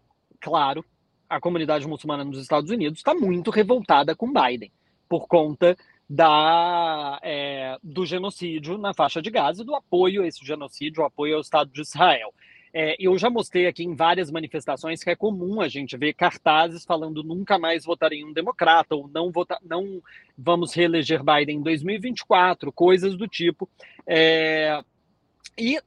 [0.40, 0.84] claro,
[1.28, 4.70] a comunidade muçulmana nos Estados Unidos está muito revoltada com Biden,
[5.08, 5.76] por conta
[6.08, 11.06] da, é, do genocídio na faixa de Gaza e do apoio a esse genocídio, o
[11.06, 12.32] apoio ao Estado de Israel.
[12.76, 16.84] É, eu já mostrei aqui em várias manifestações que é comum a gente ver cartazes
[16.84, 20.02] falando nunca mais votarei em um democrata ou não, vota, não
[20.36, 23.68] vamos reeleger Biden em 2024, coisas do tipo.
[24.04, 24.82] É,
[25.56, 25.80] e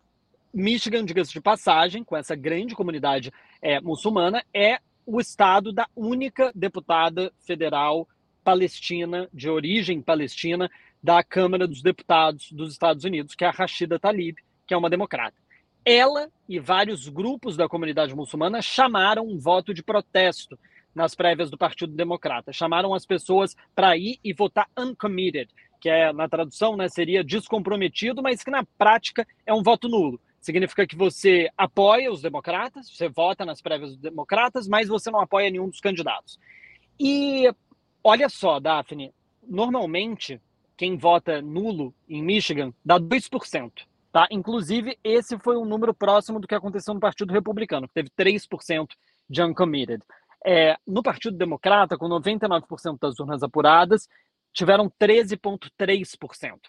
[0.53, 6.53] Michigan, diga-se de passagem, com essa grande comunidade é, muçulmana, é o estado da única
[6.55, 8.07] deputada federal
[8.45, 10.71] palestina, de origem palestina,
[11.03, 14.89] da Câmara dos Deputados dos Estados Unidos, que é a Rashida Tlaib, que é uma
[14.89, 15.35] democrata.
[15.89, 20.59] Ela e vários grupos da comunidade muçulmana chamaram um voto de protesto
[20.93, 22.51] nas prévias do Partido Democrata.
[22.51, 25.49] Chamaram as pessoas para ir e votar uncommitted,
[25.79, 30.19] que é na tradução, né, seria descomprometido, mas que na prática é um voto nulo.
[30.41, 35.21] Significa que você apoia os democratas, você vota nas prévias dos democratas, mas você não
[35.21, 36.37] apoia nenhum dos candidatos.
[36.99, 37.49] E
[38.03, 40.41] olha só, Daphne, normalmente
[40.75, 43.86] quem vota nulo em Michigan dá 2%.
[44.11, 44.27] Tá?
[44.31, 48.87] Inclusive, esse foi um número próximo do que aconteceu no Partido Republicano, que teve 3%
[49.29, 50.01] de uncommitted.
[50.45, 54.07] É, no Partido Democrata, com 99% das urnas apuradas,
[54.53, 56.59] tiveram 13,3%.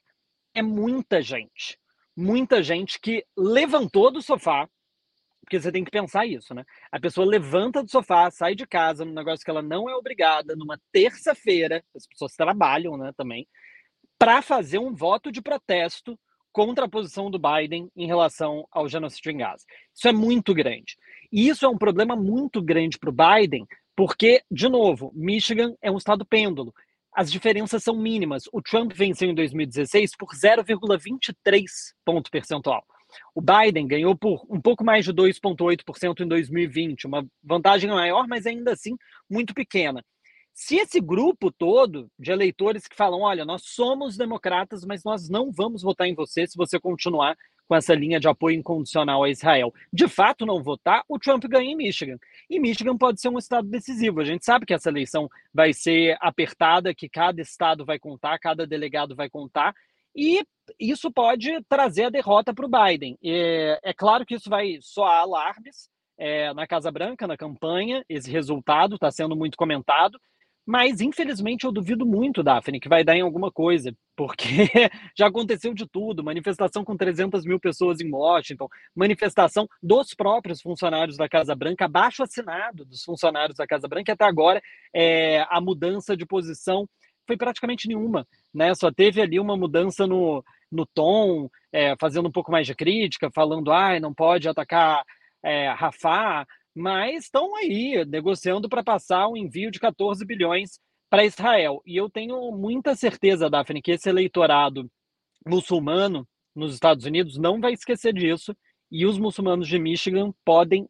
[0.55, 1.78] É muita gente.
[2.17, 4.68] Muita gente que levantou do sofá,
[5.41, 6.65] porque você tem que pensar isso, né?
[6.92, 10.55] A pessoa levanta do sofá, sai de casa, num negócio que ela não é obrigada,
[10.55, 13.49] numa terça-feira, as pessoas trabalham, né, também,
[14.18, 16.18] para fazer um voto de protesto
[16.59, 19.65] contra a posição do Biden em relação ao genocídio em Gaza.
[19.95, 20.97] Isso é muito grande.
[21.31, 23.65] E isso é um problema muito grande para o Biden,
[23.95, 26.75] porque, de novo, Michigan é um estado pêndulo.
[27.15, 28.43] As diferenças são mínimas.
[28.53, 31.62] O Trump venceu em 2016 por 0,23
[32.05, 32.85] ponto percentual.
[33.33, 38.47] O Biden ganhou por um pouco mais de 2,8% em 2020, uma vantagem maior, mas
[38.47, 38.97] ainda assim
[39.31, 40.05] muito pequena.
[40.61, 45.53] Se esse grupo todo de eleitores que falam, olha, nós somos democratas, mas nós não
[45.53, 47.37] vamos votar em você se você continuar
[47.69, 51.70] com essa linha de apoio incondicional a Israel, de fato não votar, o Trump ganha
[51.70, 52.19] em Michigan.
[52.51, 54.20] E Michigan pode ser um estado decisivo.
[54.20, 58.67] A gente sabe que essa eleição vai ser apertada, que cada estado vai contar, cada
[58.67, 59.73] delegado vai contar,
[60.12, 60.43] e
[60.77, 63.17] isso pode trazer a derrota para o Biden.
[63.23, 65.89] É, é, claro que isso vai soar alarmes
[66.19, 70.19] é, na Casa Branca, na campanha, esse resultado está sendo muito comentado,
[70.69, 74.69] mas, infelizmente, eu duvido muito, Daphne, que vai dar em alguma coisa, porque
[75.17, 81.17] já aconteceu de tudo manifestação com 300 mil pessoas em Washington, manifestação dos próprios funcionários
[81.17, 84.61] da Casa Branca, abaixo assinado dos funcionários da Casa Branca, e até agora
[84.93, 86.87] é, a mudança de posição
[87.27, 88.75] foi praticamente nenhuma, né?
[88.75, 93.31] Só teve ali uma mudança no, no tom, é, fazendo um pouco mais de crítica,
[93.35, 95.03] falando, ah, não pode atacar
[95.43, 95.69] é,
[96.79, 100.79] mas estão aí negociando para passar um envio de 14 bilhões
[101.11, 101.83] para Israel.
[101.85, 104.89] E eu tenho muita certeza, Daphne, que esse eleitorado
[105.47, 108.57] muçulmano nos Estados Unidos não vai esquecer disso
[108.91, 110.89] e os muçulmanos de Michigan podem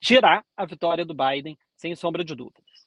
[0.00, 2.86] tirar a vitória do Biden, sem sombra de dúvidas.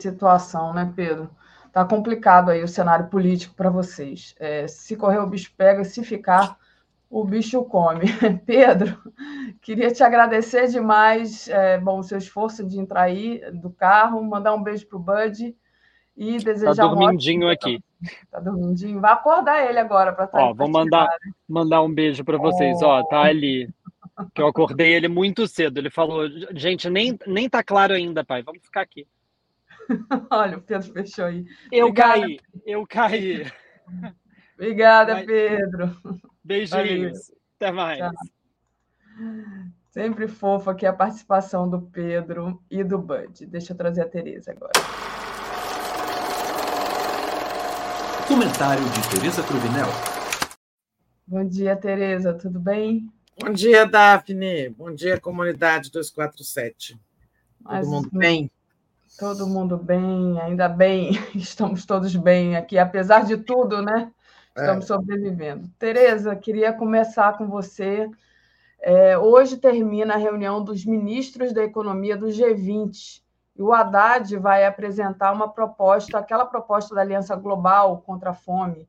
[0.00, 1.30] Situação, né, Pedro?
[1.72, 4.34] Tá complicado aí o cenário político para vocês.
[4.38, 6.58] É, se correr o bicho pega, se ficar
[7.10, 8.04] o bicho come.
[8.44, 8.96] Pedro,
[9.62, 14.54] queria te agradecer demais é, bom, o seu esforço de entrar aí do carro, mandar
[14.54, 15.56] um beijo para o Bud
[16.16, 17.82] e desejar tá dormindinho um aqui.
[18.30, 19.00] Tá dormindinho.
[19.00, 21.08] Vai acordar ele agora para estar tá Ó, vou mandar,
[21.48, 22.80] mandar um beijo para vocês.
[22.82, 22.86] Oh.
[22.86, 23.68] Ó, tá ali.
[24.34, 25.78] Que eu acordei ele muito cedo.
[25.78, 28.42] Ele falou: gente, nem, nem tá claro ainda, pai.
[28.42, 29.06] Vamos ficar aqui.
[30.30, 31.44] Olha, o Pedro fechou aí.
[31.70, 32.20] Eu Obrigada.
[32.20, 33.52] caí, eu caí.
[34.54, 35.26] Obrigada, Mas...
[35.26, 35.96] Pedro.
[36.46, 37.32] Beijinhos.
[37.56, 37.98] Até mais.
[37.98, 38.12] Tchau.
[39.90, 43.46] Sempre fofa aqui a participação do Pedro e do Bud.
[43.46, 44.72] Deixa eu trazer a Tereza agora.
[48.28, 49.88] Comentário de Tereza Cruvinel.
[51.26, 52.32] Bom dia, Tereza.
[52.32, 53.10] Tudo bem?
[53.40, 54.68] Bom dia, Daphne.
[54.68, 56.96] Bom dia, comunidade 247.
[57.60, 58.50] Mas, Todo mundo bem?
[59.18, 61.10] Todo mundo bem, ainda bem.
[61.34, 64.12] Estamos todos bem aqui, apesar de tudo, né?
[64.56, 64.88] Estamos é.
[64.88, 65.68] sobrevivendo.
[65.78, 68.10] Tereza, queria começar com você.
[68.80, 73.22] É, hoje termina a reunião dos ministros da economia do G20
[73.54, 78.88] e o Haddad vai apresentar uma proposta, aquela proposta da Aliança Global contra a Fome,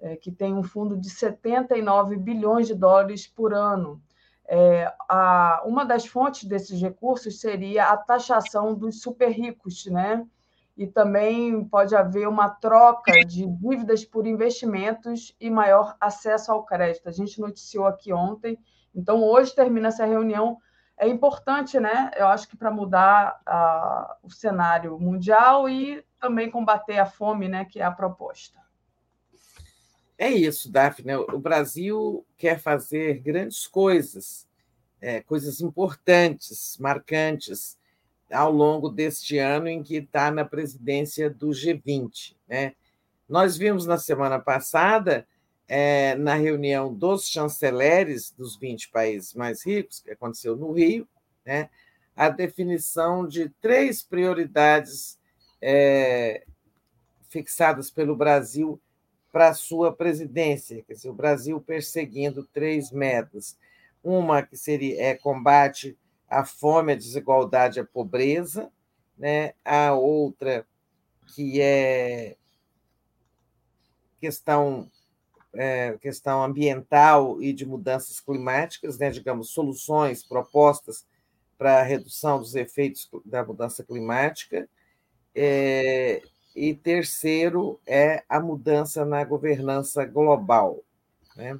[0.00, 4.00] é, que tem um fundo de 79 bilhões de dólares por ano.
[4.46, 10.26] É, a, uma das fontes desses recursos seria a taxação dos super ricos, né?
[10.80, 17.06] E também pode haver uma troca de dívidas por investimentos e maior acesso ao crédito.
[17.06, 18.58] A gente noticiou aqui ontem,
[18.94, 20.56] então hoje termina essa reunião.
[20.96, 22.10] É importante, né?
[22.16, 23.42] Eu acho que para mudar
[24.22, 27.66] o cenário mundial e também combater a fome, né?
[27.66, 28.58] Que é a proposta.
[30.16, 31.14] É isso, Daphne.
[31.14, 34.48] O Brasil quer fazer grandes coisas,
[34.98, 37.78] é, coisas importantes, marcantes,
[38.30, 42.34] ao longo deste ano em que está na presidência do G20.
[42.48, 42.74] Né?
[43.28, 45.26] Nós vimos na semana passada,
[45.68, 51.08] é, na reunião dos chanceleres dos 20 países mais ricos, que aconteceu no Rio,
[51.44, 51.70] né,
[52.16, 55.18] a definição de três prioridades
[55.62, 56.44] é,
[57.28, 58.80] fixadas pelo Brasil
[59.32, 63.56] para a sua presidência, quer dizer, o Brasil perseguindo três metas.
[64.02, 65.96] Uma que seria é, combate
[66.30, 68.70] à fome, à desigualdade, à pobreza,
[69.18, 69.52] né?
[69.64, 70.66] a outra
[71.34, 72.36] que é
[74.20, 74.90] questão
[75.52, 79.10] é, questão ambiental e de mudanças climáticas, né?
[79.10, 81.04] digamos, soluções, propostas
[81.58, 84.68] para a redução dos efeitos da mudança climática.
[85.34, 86.22] É,
[86.54, 90.82] e terceiro é a mudança na governança global,
[91.36, 91.58] né?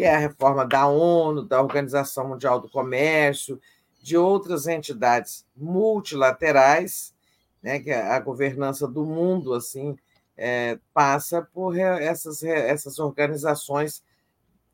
[0.00, 3.60] Que é a reforma da ONU, da Organização Mundial do Comércio,
[4.00, 7.14] de outras entidades multilaterais,
[7.62, 9.94] né, que a governança do mundo assim
[10.38, 14.02] é, passa por essas, essas organizações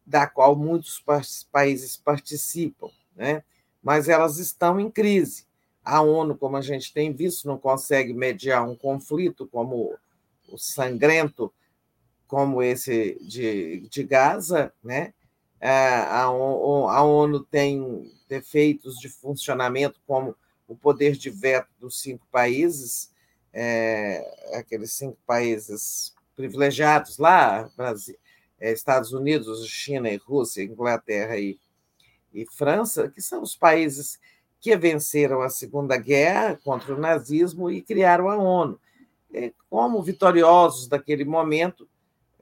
[0.07, 1.05] da qual muitos
[1.51, 3.43] países participam, né?
[3.83, 5.45] mas elas estão em crise.
[5.85, 9.93] A ONU, como a gente tem visto, não consegue mediar um conflito como
[10.49, 11.53] o sangrento,
[12.29, 15.13] como esse de, de Gaza, né?
[15.61, 20.37] A, ONU tem defeitos de funcionamento, como
[20.69, 23.11] o poder de veto dos cinco países,
[23.53, 24.23] é,
[24.55, 28.17] aqueles cinco países privilegiados lá, Brasil,
[28.61, 31.59] é, Estados Unidos, China e Rússia, Inglaterra e,
[32.33, 34.19] e França, que são os países
[34.61, 38.81] que venceram a Segunda Guerra contra o nazismo e criaram a ONU.
[39.69, 41.87] Como vitoriosos daquele momento,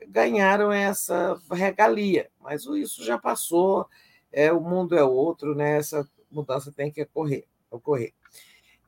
[0.08, 3.88] ganharam essa regalia, mas isso já passou,
[4.32, 5.78] é, o mundo é outro, né?
[5.78, 7.44] essa mudança tem que ocorrer.
[7.70, 8.12] ocorrer.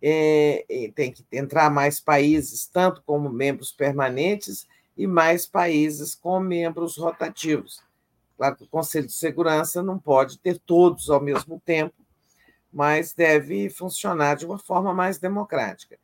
[0.03, 0.65] É,
[0.95, 7.83] tem que entrar mais países, tanto como membros permanentes, e mais países com membros rotativos.
[8.37, 11.95] Claro que o Conselho de Segurança não pode ter todos ao mesmo tempo,
[12.73, 15.99] mas deve funcionar de uma forma mais democrática.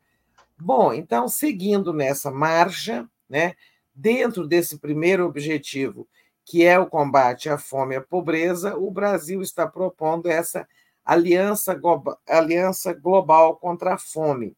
[0.59, 3.55] Bom, então, seguindo nessa marcha, né,
[3.93, 6.07] dentro desse primeiro objetivo,
[6.45, 10.67] que é o combate à fome e à pobreza, o Brasil está propondo essa
[11.05, 11.79] aliança,
[12.27, 14.55] aliança global contra a fome,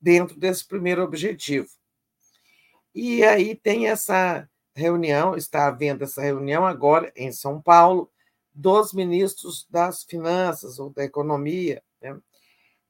[0.00, 1.68] dentro desse primeiro objetivo.
[2.94, 8.10] E aí tem essa reunião, está havendo essa reunião agora em São Paulo,
[8.54, 11.82] dos ministros das Finanças ou da Economia.
[12.00, 12.18] Né?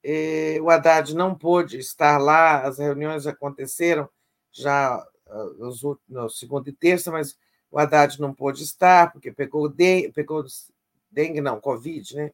[0.02, 4.08] E o Haddad não pôde estar lá, as reuniões aconteceram
[4.52, 4.96] já
[5.28, 7.36] ah, no, no segundo e terça, mas
[7.70, 10.44] o Haddad não pôde estar, porque pegou, de, pegou
[11.10, 12.30] dengue, não, Covid, né?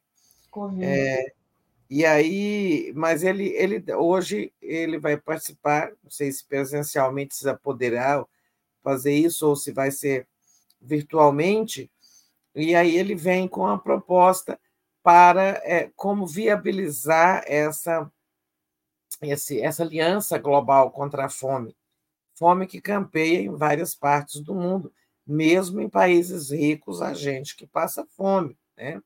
[0.51, 0.85] Covid.
[0.85, 1.33] É,
[1.89, 8.25] e aí, mas ele, ele hoje ele vai participar, não sei se presencialmente se poderá
[8.83, 10.27] fazer isso ou se vai ser
[10.81, 11.91] virtualmente,
[12.55, 14.59] e aí ele vem com a proposta
[15.03, 18.11] para é, como viabilizar essa,
[19.23, 21.75] esse, essa aliança global contra a fome.
[22.39, 24.93] Fome que campeia em várias partes do mundo,
[25.27, 28.57] mesmo em países ricos, a gente que passa fome.
[28.77, 29.03] Né?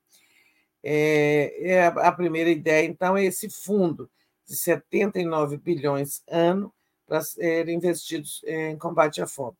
[0.82, 4.10] É, é a primeira ideia, então, é esse fundo
[4.46, 6.72] de 79 bilhões ano
[7.06, 9.56] para serem investidos em combate à fome.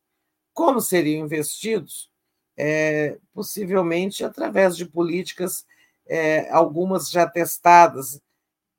[0.53, 2.13] Como seriam investidos?
[2.57, 5.67] é, possivelmente através de políticas,
[6.07, 8.21] é, algumas já testadas,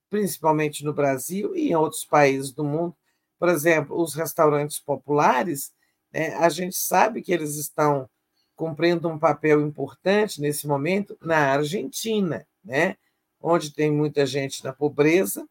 [0.10, 2.96] principalmente no Brasil e em outros países do mundo.
[3.40, 5.74] Por exemplo, os restaurantes populares,
[6.12, 8.10] né, a gente sabe que eles estão
[8.56, 12.96] cumprindo um papel importante nesse momento na Argentina, né,
[13.42, 15.48] onde tem muita gente na pobreza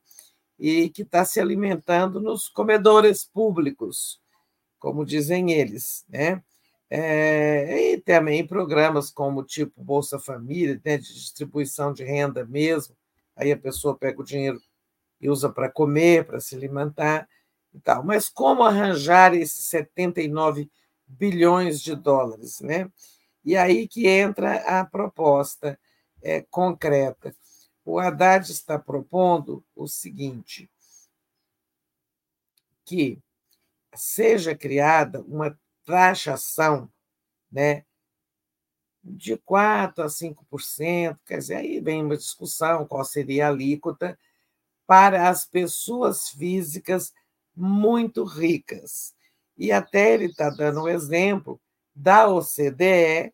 [0.59, 4.21] e que está se alimentando nos comedores públicos,
[4.79, 6.43] como dizem eles, né?
[6.95, 12.95] É, e também programas como tipo Bolsa Família, né, de distribuição de renda mesmo.
[13.35, 14.61] Aí a pessoa pega o dinheiro
[15.21, 17.27] e usa para comer, para se alimentar
[17.73, 18.03] e tal.
[18.05, 20.71] Mas como arranjar esses 79
[21.07, 22.61] bilhões de dólares?
[22.61, 22.91] Né?
[23.45, 25.79] E aí que entra a proposta
[26.23, 27.35] é, concreta.
[27.85, 30.71] O Haddad está propondo o seguinte:
[32.85, 33.19] que
[33.95, 36.91] seja criada uma taxação
[37.51, 37.85] né,
[39.03, 44.19] de 4% a 5%, quer dizer, aí vem uma discussão qual seria a alíquota
[44.87, 47.13] para as pessoas físicas
[47.55, 49.15] muito ricas.
[49.57, 51.61] E até ele está dando um exemplo
[51.95, 53.33] da OCDE,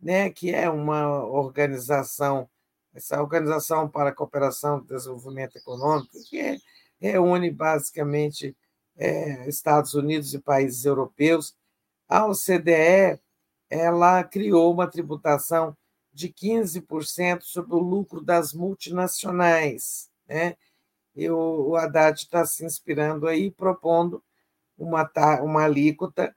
[0.00, 2.48] né, que é uma organização,
[2.92, 6.58] essa Organização para a Cooperação e Desenvolvimento Econômico, que é,
[7.00, 8.56] reúne basicamente
[8.96, 11.54] é, Estados Unidos e países europeus.
[12.08, 13.20] A OCDE
[13.70, 15.76] ela criou uma tributação
[16.12, 20.08] de 15% sobre o lucro das multinacionais.
[20.28, 20.56] Né?
[21.16, 24.22] O, o Haddad está se inspirando aí, propondo
[24.76, 25.08] uma,
[25.42, 26.34] uma alíquota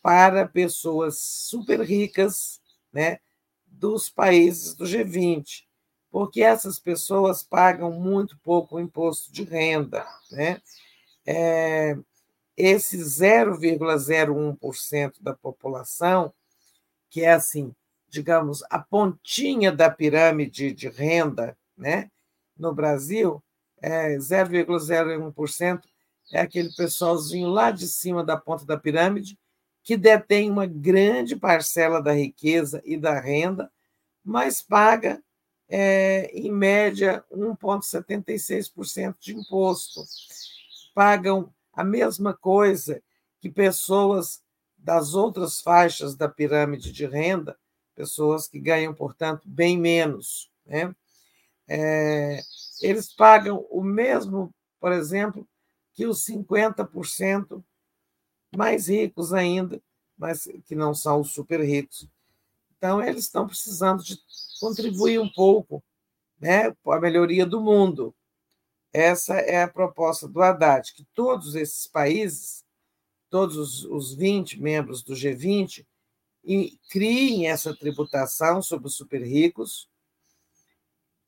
[0.00, 2.60] para pessoas super ricas
[2.92, 3.18] né,
[3.66, 5.64] dos países do G20,
[6.10, 10.06] porque essas pessoas pagam muito pouco imposto de renda.
[10.30, 10.60] Né?
[11.26, 11.96] É,
[12.56, 16.32] esse 0,01% da população,
[17.10, 17.74] que é assim,
[18.08, 22.08] digamos, a pontinha da pirâmide de renda né,
[22.56, 23.42] no Brasil,
[23.84, 25.82] é 0,01%
[26.32, 29.38] é aquele pessoalzinho lá de cima da ponta da pirâmide
[29.82, 33.70] que detém uma grande parcela da riqueza e da renda,
[34.24, 35.22] mas paga,
[35.68, 40.02] é, em média, 1,76% de imposto.
[40.94, 43.02] Pagam a mesma coisa
[43.38, 44.42] que pessoas
[44.78, 47.54] das outras faixas da pirâmide de renda,
[47.94, 50.50] pessoas que ganham, portanto, bem menos.
[50.64, 50.94] Né?
[51.68, 52.40] É,
[52.80, 55.46] eles pagam o mesmo, por exemplo,
[55.92, 57.62] que os 50%
[58.56, 59.80] mais ricos ainda,
[60.16, 62.08] mas que não são os super ricos.
[62.76, 64.18] Então, eles estão precisando de
[64.60, 65.82] contribuir um pouco
[66.40, 68.14] né, para a melhoria do mundo.
[68.92, 72.64] Essa é a proposta do Haddad, que todos esses países,
[73.30, 75.84] todos os 20 membros do G20,
[76.90, 79.88] criem essa tributação sobre os super ricos,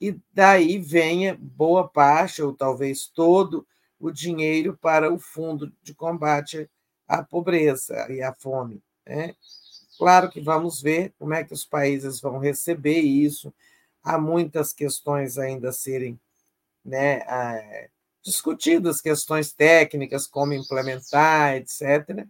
[0.00, 3.66] e daí venha boa parte, ou talvez todo,
[3.99, 6.68] o dinheiro para o fundo de combate
[7.08, 8.83] à pobreza e à fome.
[9.07, 9.34] Né?
[9.97, 13.52] Claro que vamos ver como é que os países vão receber isso.
[14.02, 16.20] Há muitas questões ainda a serem
[16.84, 17.23] né,
[18.23, 22.26] discutidas, questões técnicas, como implementar, etc.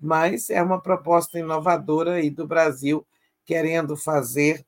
[0.00, 3.06] Mas é uma proposta inovadora aí do Brasil
[3.44, 4.64] querendo fazer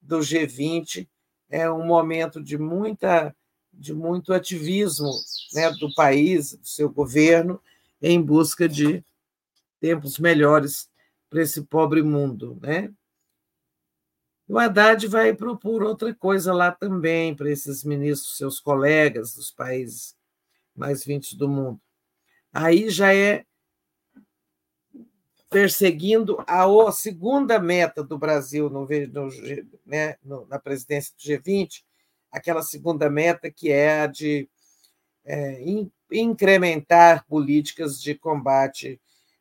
[0.00, 1.08] do G20
[1.52, 3.36] é um momento de muita
[3.72, 5.10] de muito ativismo
[5.54, 7.60] né, do país, do seu governo,
[8.02, 9.02] em busca de
[9.80, 10.90] tempos melhores
[11.30, 12.58] para esse pobre mundo.
[12.60, 12.92] Né?
[14.46, 20.14] O Haddad vai propor outra coisa lá também para esses ministros, seus colegas dos países
[20.76, 21.80] mais vindos do mundo.
[22.52, 23.46] Aí já é
[25.52, 29.28] perseguindo a segunda meta do Brasil no, no,
[29.84, 31.84] né, no, na presidência do G20,
[32.30, 34.48] aquela segunda meta que é a de
[35.24, 39.00] é, in, incrementar políticas de combate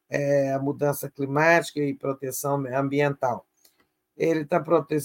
[0.09, 3.47] é, à mudança climática e proteção ambiental.
[4.17, 4.97] Ele, tá prote...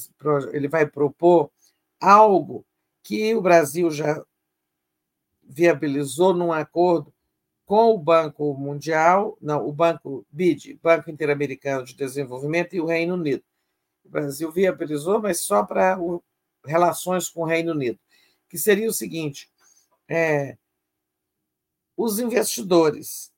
[0.53, 1.51] ele vai propor
[2.01, 2.67] algo
[3.03, 4.21] que o Brasil já
[5.45, 7.15] viabilizou num acordo
[7.67, 13.15] com o Banco Mundial, não, o Banco BID, Banco Interamericano de Desenvolvimento e o Reino
[13.15, 13.43] Unido.
[14.05, 16.23] O Brasil viabilizou, mas só para o
[16.65, 17.99] relações com o Reino Unido,
[18.49, 19.51] que seria o seguinte:
[20.09, 20.57] é,
[21.97, 23.33] os investidores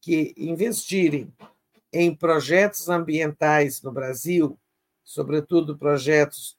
[0.00, 1.32] que investirem
[1.92, 4.58] em projetos ambientais no Brasil,
[5.04, 6.56] sobretudo projetos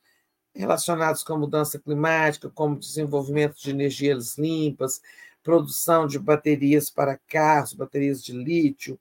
[0.55, 5.01] relacionados com a mudança climática, como desenvolvimento de energias limpas,
[5.43, 8.99] produção de baterias para carros, baterias de lítio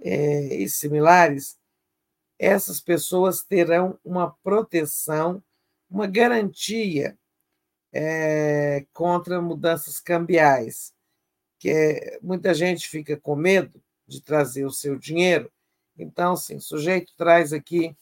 [0.00, 1.58] é, e similares,
[2.38, 5.42] essas pessoas terão uma proteção
[5.90, 7.16] uma garantia
[7.92, 10.92] é, contra mudanças cambiais,
[11.58, 15.50] que é, muita gente fica com medo de trazer o seu dinheiro.
[15.96, 17.96] Então, assim, o sujeito traz aqui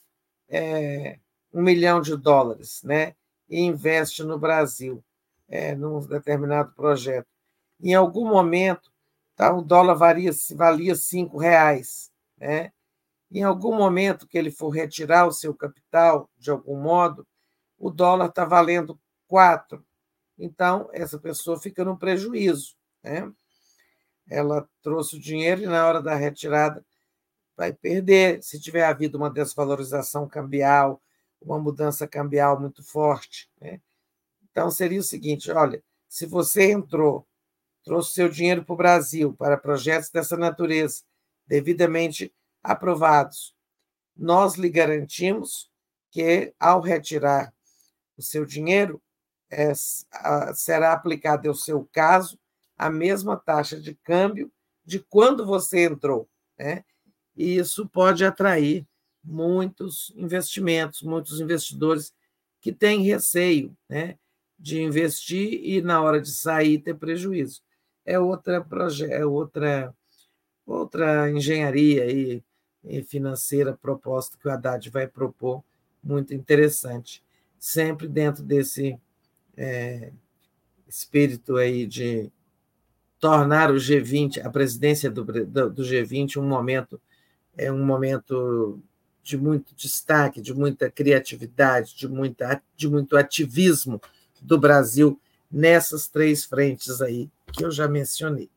[0.48, 1.18] é,
[1.52, 3.15] um milhão de dólares, né?
[3.48, 5.02] E investe no Brasil,
[5.48, 7.28] é, num determinado projeto.
[7.80, 8.90] Em algum momento,
[9.34, 12.72] tá, o dólar varia, valia cinco reais, né?
[13.30, 17.26] Em algum momento que ele for retirar o seu capital, de algum modo,
[17.78, 19.84] o dólar está valendo 4.
[20.38, 22.76] Então, essa pessoa fica no prejuízo.
[23.02, 23.30] Né?
[24.30, 26.84] Ela trouxe o dinheiro e, na hora da retirada,
[27.56, 28.42] vai perder.
[28.42, 31.02] Se tiver havido uma desvalorização cambial,
[31.40, 33.50] uma mudança cambial muito forte.
[33.60, 33.80] Né?
[34.50, 37.26] Então, seria o seguinte: olha, se você entrou
[37.86, 41.05] trouxe seu dinheiro para o Brasil para projetos dessa natureza,
[41.47, 43.55] devidamente aprovados,
[44.16, 45.70] nós lhe garantimos
[46.10, 47.55] que, ao retirar
[48.16, 49.00] o seu dinheiro,
[49.48, 49.73] é,
[50.52, 52.36] será aplicada ao seu caso
[52.76, 54.50] a mesma taxa de câmbio
[54.84, 56.28] de quando você entrou.
[56.58, 56.84] Né?
[57.36, 58.84] E isso pode atrair
[59.23, 62.12] muitos investimentos, muitos investidores
[62.60, 64.18] que têm receio né,
[64.58, 67.62] de investir e, na hora de sair, ter prejuízo.
[68.06, 68.64] É outra,
[69.10, 69.94] é outra,
[70.64, 72.42] outra engenharia aí,
[73.04, 75.62] financeira proposta que o Haddad vai propor,
[76.02, 77.20] muito interessante.
[77.58, 78.96] Sempre dentro desse
[79.56, 80.12] é,
[80.86, 82.30] espírito aí de
[83.18, 87.00] tornar o G20, a presidência do, do G20, um momento
[87.56, 88.80] é um momento
[89.22, 94.00] de muito destaque, de muita criatividade, de, muita, de muito ativismo
[94.40, 95.18] do Brasil
[95.56, 98.50] nessas três frentes aí que eu já mencionei.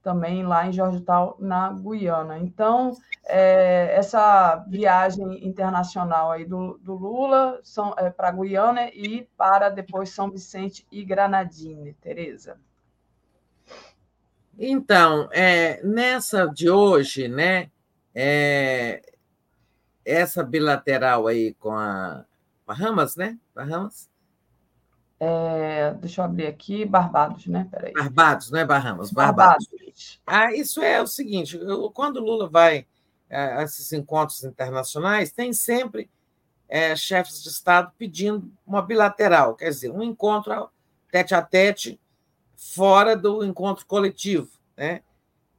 [0.01, 2.37] também lá em Georgetown, na Guiana.
[2.37, 7.59] Então, é, essa viagem internacional aí do, do Lula
[7.97, 12.57] é, para a Guiana e para depois São Vicente e Granadine, Tereza.
[14.57, 17.69] Então, é, nessa de hoje, né,
[18.13, 19.01] é,
[20.05, 22.23] essa bilateral aí com a
[22.65, 23.37] Bahamas, né?
[23.53, 24.09] Bahamas?
[25.19, 27.67] É, deixa eu abrir aqui, Barbados, né?
[27.71, 27.93] Peraí.
[27.93, 29.67] Barbados, não é Bahamas, Barbados.
[29.67, 30.21] Barbados.
[30.25, 32.85] Ah, isso é o seguinte: eu, quando o Lula vai
[33.29, 36.09] a esses encontros internacionais, tem sempre
[36.67, 40.69] é, chefes de Estado pedindo uma bilateral, quer dizer, um encontro
[41.11, 41.99] tete a tete
[42.55, 44.49] fora do encontro coletivo.
[44.75, 45.01] Né?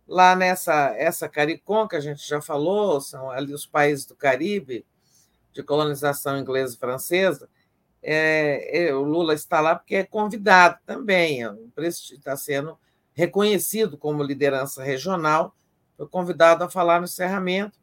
[0.07, 4.87] Lá nessa essa CARICOM, que a gente já falou, são ali os países do Caribe,
[5.53, 7.49] de colonização inglesa e francesa,
[8.03, 11.53] é, é, o Lula está lá porque é convidado também, é
[11.89, 12.79] está sendo
[13.15, 15.55] reconhecido como liderança regional,
[15.97, 17.79] foi convidado a falar no encerramento.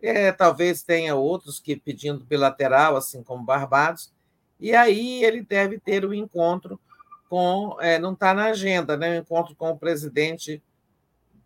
[0.00, 4.12] É, talvez tenha outros que pedindo bilateral, assim como Barbados,
[4.58, 6.80] e aí ele deve ter o um encontro
[7.28, 9.18] com, é, não está na agenda, né?
[9.18, 10.62] O encontro com o presidente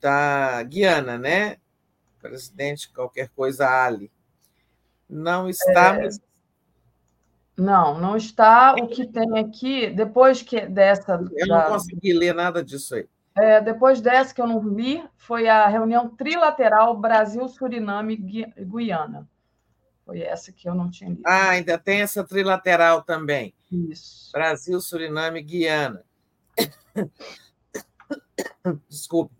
[0.00, 1.56] da Guiana, né?
[2.20, 4.10] Presidente qualquer coisa Ali.
[5.08, 5.96] Não está.
[5.96, 6.02] É...
[6.04, 6.20] Mas...
[7.56, 8.74] Não, não está.
[8.74, 11.20] O que tem aqui, depois que dessa.
[11.36, 11.64] Eu da...
[11.64, 13.08] não consegui ler nada disso aí.
[13.36, 19.28] É, depois dessa que eu não vi, foi a reunião trilateral Brasil-Suriname-Guiana.
[20.04, 21.22] Foi essa que eu não tinha lido.
[21.24, 23.54] Ah, ainda tem essa trilateral também.
[23.70, 24.32] Isso.
[24.32, 26.02] Brasil, Suriname, Guiana.
[28.88, 29.32] Desculpe.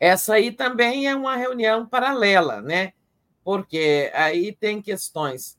[0.00, 2.92] Essa aí também é uma reunião paralela, né?
[3.44, 5.57] Porque aí tem questões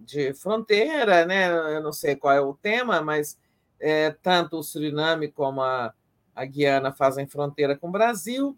[0.00, 1.50] de fronteira, né?
[1.76, 3.38] Eu não sei qual é o tema, mas
[3.80, 5.92] é, tanto o Suriname como a,
[6.34, 8.56] a Guiana fazem fronteira com o Brasil.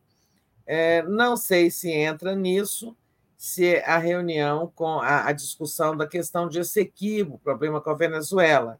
[0.67, 2.97] É, não sei se entra nisso,
[3.37, 8.79] se a reunião com a, a discussão da questão de Essequibo, problema com a Venezuela.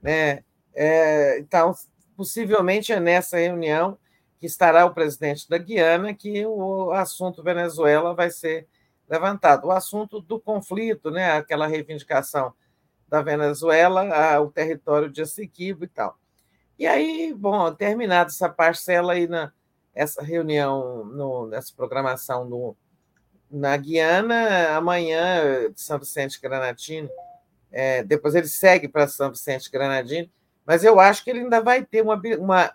[0.00, 0.44] Né?
[0.74, 1.74] É, então,
[2.16, 3.98] possivelmente é nessa reunião
[4.38, 8.68] que estará o presidente da Guiana que o assunto Venezuela vai ser
[9.08, 9.66] levantado.
[9.66, 11.32] O assunto do conflito, né?
[11.32, 12.52] aquela reivindicação
[13.08, 16.18] da Venezuela, o território de Essequibo e tal.
[16.78, 19.52] E aí, bom, terminada essa parcela aí na
[19.94, 22.76] essa reunião, no, nessa programação no,
[23.50, 27.08] na Guiana, amanhã, São Vicente Granadino.
[27.70, 30.28] É, depois ele segue para São Vicente Granadino,
[30.66, 32.72] mas eu acho que ele ainda vai ter uma, uma,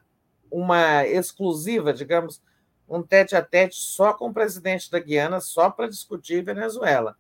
[0.50, 2.42] uma exclusiva, digamos,
[2.90, 7.16] um tete a tete só com o presidente da Guiana, só para discutir Venezuela.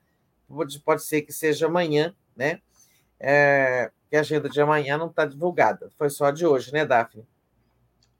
[0.47, 2.59] Pode, pode ser que seja amanhã, né?
[3.19, 5.91] É, que a agenda de amanhã não está divulgada.
[5.97, 7.27] Foi só a de hoje, né, Daphne?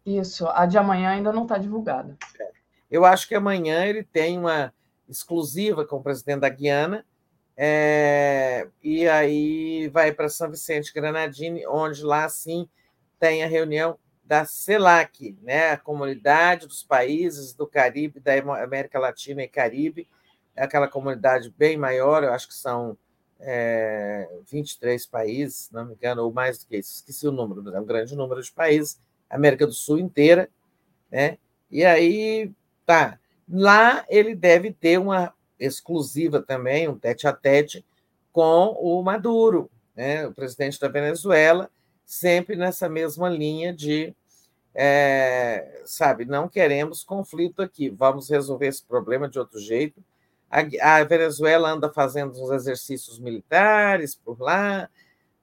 [0.06, 2.16] Isso, a de amanhã ainda não está divulgada.
[2.40, 2.52] É.
[2.92, 4.74] Eu acho que amanhã ele tem uma
[5.08, 7.06] exclusiva com o presidente da Guiana,
[7.58, 12.70] é, e aí vai para São Vicente Granadini, onde lá sim
[13.20, 13.98] tem a reunião
[14.30, 18.34] da CELAC, né, a Comunidade dos Países do Caribe, da
[18.64, 20.08] América Latina e Caribe,
[20.56, 22.96] é aquela comunidade bem maior, eu acho que são
[23.40, 27.76] é, 23 países, se não me engano, ou mais do que isso, esqueci o número,
[27.76, 30.48] é um grande número de países, América do Sul inteira,
[31.10, 31.40] né?
[31.72, 32.52] E aí,
[32.86, 33.20] tá,
[33.52, 37.84] lá ele deve ter uma exclusiva também, um tete a tete
[38.32, 40.28] com o Maduro, né?
[40.28, 41.72] o presidente da Venezuela,
[42.10, 44.16] sempre nessa mesma linha de
[44.74, 50.04] é, sabe, não queremos conflito aqui, vamos resolver esse problema de outro jeito.
[50.50, 50.62] A,
[50.98, 54.90] a Venezuela anda fazendo uns exercícios militares por lá,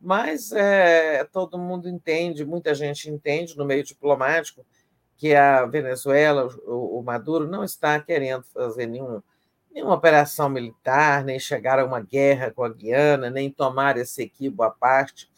[0.00, 4.66] mas é, todo mundo entende, muita gente entende no meio diplomático
[5.16, 9.22] que a Venezuela, o, o Maduro, não está querendo fazer nenhum,
[9.72, 14.64] nenhuma operação militar, nem chegar a uma guerra com a Guiana, nem tomar esse equibo
[14.64, 15.30] à parte.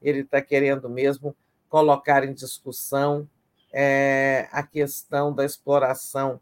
[0.00, 1.34] Ele está querendo mesmo
[1.68, 3.28] colocar em discussão
[3.72, 6.40] é, a questão da exploração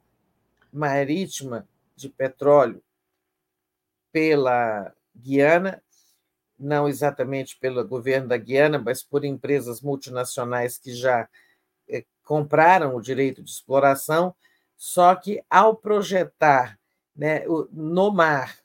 [0.72, 2.82] marítima de petróleo
[4.12, 5.82] pela Guiana,
[6.58, 11.28] não exatamente pelo governo da Guiana, mas por empresas multinacionais que já
[11.88, 14.34] é, compraram o direito de exploração,
[14.76, 16.78] só que ao projetar
[17.14, 18.58] né, no mar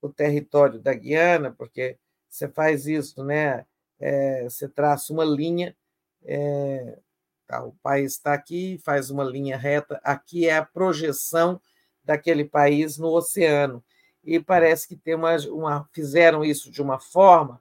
[0.00, 1.98] o território da Guiana, porque
[2.28, 3.64] você faz isso, né,
[4.00, 5.76] é, você traça uma linha
[6.24, 6.98] é,
[7.46, 7.62] Tá?
[7.62, 11.60] O país está aqui, faz uma linha reta, aqui é a projeção
[12.02, 13.84] daquele país no oceano.
[14.22, 17.60] E parece que tem uma, uma fizeram isso de uma forma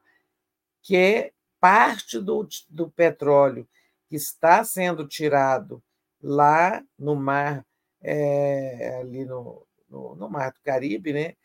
[0.81, 3.67] que parte do, do petróleo
[4.09, 5.83] que está sendo tirado
[6.21, 7.65] lá no mar,
[8.01, 11.35] é, ali no, no, no, Mar do Caribe, né,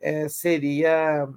[0.00, 1.28] é, seria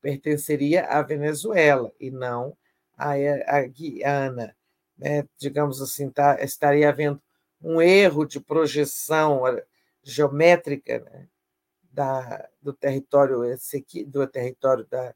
[0.00, 2.56] pertenceria à Venezuela e não
[2.96, 3.12] à,
[3.46, 4.56] à Guiana
[4.98, 7.22] né, digamos assim, tá, estaria havendo
[7.62, 9.42] um erro de projeção
[10.02, 11.28] geométrica né,
[11.92, 13.38] da, do território
[14.06, 15.14] do território da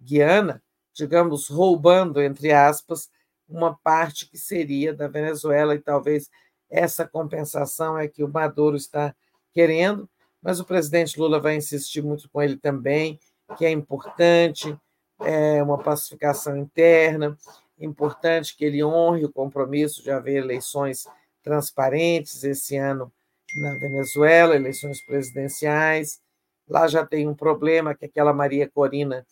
[0.00, 3.10] Guiana, digamos, roubando, entre aspas,
[3.48, 6.30] uma parte que seria da Venezuela, e talvez
[6.70, 9.14] essa compensação é que o Maduro está
[9.52, 10.08] querendo,
[10.42, 13.18] mas o presidente Lula vai insistir muito com ele também,
[13.56, 14.76] que é importante,
[15.20, 17.36] é uma pacificação interna,
[17.78, 21.06] importante que ele honre o compromisso de haver eleições
[21.42, 23.12] transparentes esse ano
[23.60, 26.20] na Venezuela, eleições presidenciais.
[26.68, 29.24] Lá já tem um problema que aquela Maria Corina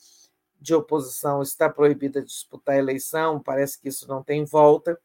[0.61, 4.99] de oposição está proibida de disputar a eleição, parece que isso não tem volta,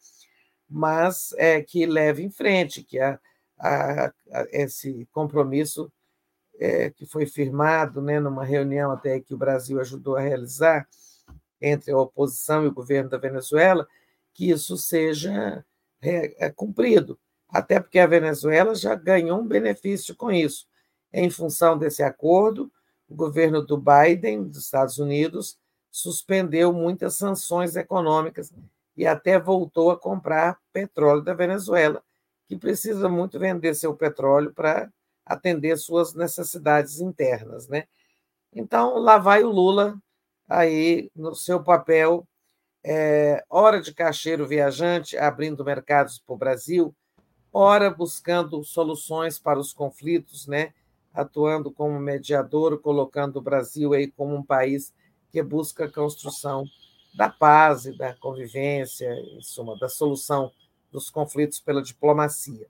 [0.70, 3.20] mas é que leve em frente, que a,
[3.58, 5.92] a, a esse compromisso
[6.60, 10.88] é, que foi firmado né, numa reunião até que o Brasil ajudou a realizar,
[11.62, 13.88] entre a oposição e o governo da Venezuela,
[14.34, 15.66] que isso seja
[16.02, 20.68] é, é, cumprido, até porque a Venezuela já ganhou um benefício com isso.
[21.12, 22.72] Em função desse acordo,
[23.08, 25.58] o governo do Biden, dos Estados Unidos,
[25.90, 28.54] suspendeu muitas sanções econômicas
[28.96, 32.04] e até voltou a comprar petróleo da Venezuela,
[32.48, 34.92] que precisa muito vender seu petróleo para
[35.30, 37.86] atender suas necessidades internas, né?
[38.52, 39.96] Então, lá vai o Lula
[40.48, 42.28] aí no seu papel,
[42.84, 46.96] é, ora de caixeiro viajante, abrindo mercados para o Brasil,
[47.54, 50.74] ora buscando soluções para os conflitos, né?
[51.14, 54.94] atuando como mediador, colocando o Brasil aí como um país
[55.32, 56.66] que busca a construção
[57.16, 60.52] da paz e da convivência, em suma, da solução
[60.92, 62.68] dos conflitos pela diplomacia.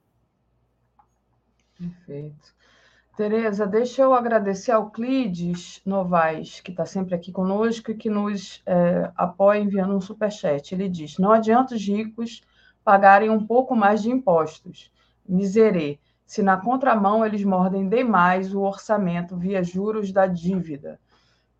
[1.80, 2.54] Perfeito.
[3.16, 8.62] Tereza, deixa eu agradecer ao Clides Novaes, que está sempre aqui conosco e que nos
[8.66, 10.74] é, apoia enviando um superchat.
[10.74, 12.42] Ele diz: Não adianta os ricos
[12.84, 14.92] pagarem um pouco mais de impostos.
[15.28, 21.00] Miserê, se na contramão eles mordem demais o orçamento via juros da dívida.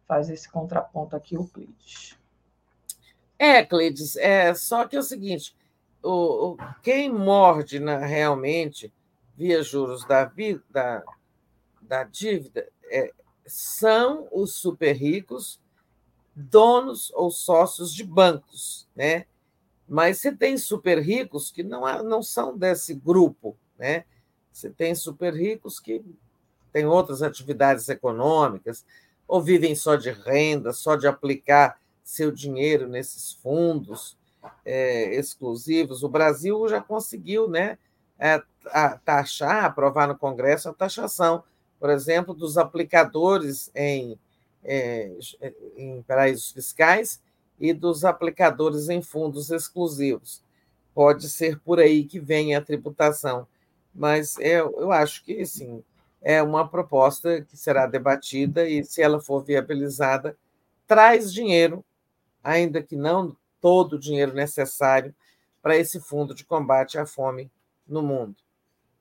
[0.08, 2.18] Faz esse contraponto aqui o Clides.
[3.38, 5.56] É, Clides, é, só que é o seguinte:
[6.02, 8.94] o, o quem morde na, realmente
[9.40, 10.30] via juros da,
[10.70, 11.02] da
[11.82, 13.12] da dívida é,
[13.48, 15.60] são os super ricos,
[16.36, 19.26] donos ou sócios de bancos, né?
[19.88, 24.04] Mas você tem super ricos que não, não são desse grupo, né?
[24.52, 26.04] Você tem super ricos que
[26.72, 28.86] têm outras atividades econômicas,
[29.28, 34.18] ou vivem só de renda, só de aplicar seu dinheiro nesses fundos
[34.66, 36.04] é, exclusivos.
[36.04, 37.80] O Brasil já conseguiu, né?
[38.20, 38.44] É,
[39.06, 41.44] taxar, aprovar no Congresso a taxação,
[41.80, 44.20] por exemplo, dos aplicadores em,
[44.64, 45.12] é,
[45.78, 47.22] em paraísos fiscais
[47.60, 50.44] e dos aplicadores em fundos exclusivos.
[50.94, 53.48] Pode ser por aí que venha a tributação,
[53.96, 55.82] mas eu, eu acho que sim,
[56.22, 60.38] é uma proposta que será debatida e, se ela for viabilizada,
[60.86, 61.84] traz dinheiro,
[62.44, 65.16] ainda que não todo o dinheiro necessário
[65.62, 67.50] para esse fundo de combate à fome
[67.90, 68.36] no mundo.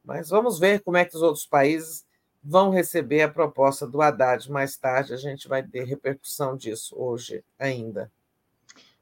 [0.05, 2.07] Mas vamos ver como é que os outros países
[2.43, 5.13] vão receber a proposta do Haddad mais tarde.
[5.13, 8.11] A gente vai ter repercussão disso hoje ainda.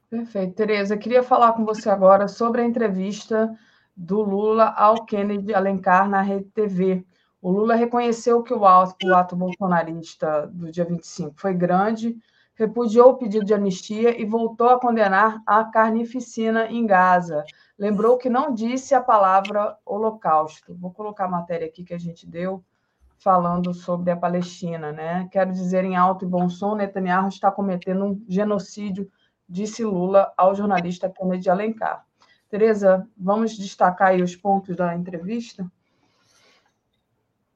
[0.09, 0.53] Perfeito.
[0.53, 3.53] Tereza, queria falar com você agora sobre a entrevista
[3.95, 7.05] do Lula ao Kennedy Alencar na Rede TV.
[7.41, 12.17] O Lula reconheceu que o ato, o ato bolsonarista do dia 25 foi grande,
[12.55, 17.43] repudiou o pedido de anistia e voltou a condenar a carnificina em Gaza.
[17.77, 20.75] Lembrou que não disse a palavra holocausto.
[20.75, 22.63] Vou colocar a matéria aqui que a gente deu
[23.19, 25.27] falando sobre a Palestina, né?
[25.31, 29.09] Quero dizer em alto e bom som, Netanyahu está cometendo um genocídio,
[29.47, 32.05] disse Lula ao jornalista Kennedy Alencar.
[32.49, 35.69] Tereza, vamos destacar aí os pontos da entrevista?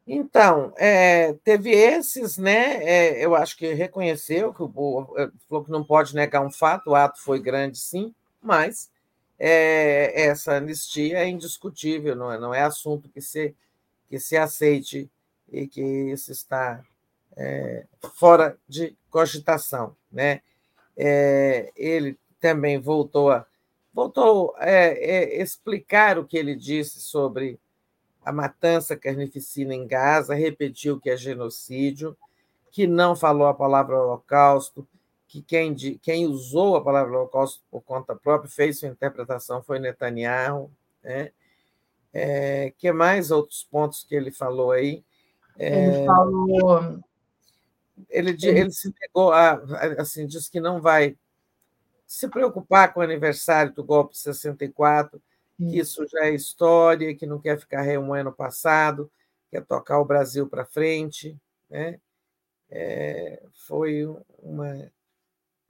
[0.05, 2.83] Então, é, teve esses, né?
[2.83, 6.89] É, eu acho que reconheceu que o é, falou que não pode negar um fato,
[6.89, 8.89] o ato foi grande, sim, mas
[9.43, 13.55] é, essa anistia é indiscutível, não é, não é assunto que se,
[14.07, 15.09] que se aceite
[15.51, 16.79] e que isso está
[17.35, 20.41] é, fora de cogitação, né?
[20.95, 23.47] É, ele também voltou a
[23.91, 27.59] voltou a explicar o que ele disse sobre
[28.23, 32.15] a matança carnificina em Gaza, repetiu que é genocídio,
[32.71, 34.87] que não falou a palavra holocausto,
[35.31, 40.69] que quem, quem usou a palavra holocausto por conta própria, fez sua interpretação, foi Netanyahu.
[41.01, 41.31] Né?
[42.11, 45.05] É, que mais outros pontos que ele falou aí?
[45.57, 46.99] É, ele falou.
[48.09, 49.53] Ele, ele se negou a,
[49.99, 51.15] assim, disse que não vai
[52.05, 55.21] se preocupar com o aniversário do golpe de 64,
[55.55, 59.09] que isso já é história, que não quer ficar remoendo o passado,
[59.49, 61.37] quer tocar o Brasil para frente.
[61.69, 62.01] Né?
[62.69, 64.05] É, foi
[64.39, 64.91] uma.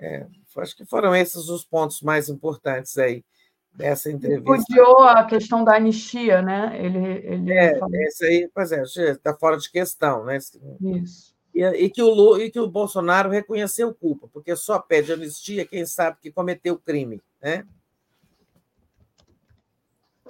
[0.01, 0.25] É,
[0.57, 3.23] acho que foram esses os pontos mais importantes aí
[3.71, 4.51] dessa entrevista.
[4.51, 6.75] Repudiou a questão da anistia, né?
[6.83, 7.95] Ele, ele é, falou...
[8.01, 10.39] esse aí, pois é, está fora de questão, né?
[10.81, 11.35] Isso.
[11.53, 15.65] E, e, que o Lula, e que o Bolsonaro reconheceu culpa, porque só pede anistia
[15.65, 17.65] quem sabe que cometeu crime, né?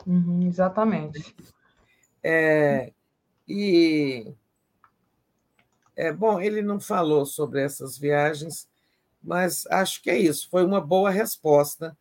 [0.05, 1.33] Uhum, exatamente.
[2.23, 2.91] É,
[3.47, 4.33] e
[5.95, 8.67] é bom, ele não falou sobre essas viagens,
[9.21, 10.49] mas acho que é isso.
[10.49, 11.97] Foi uma boa resposta.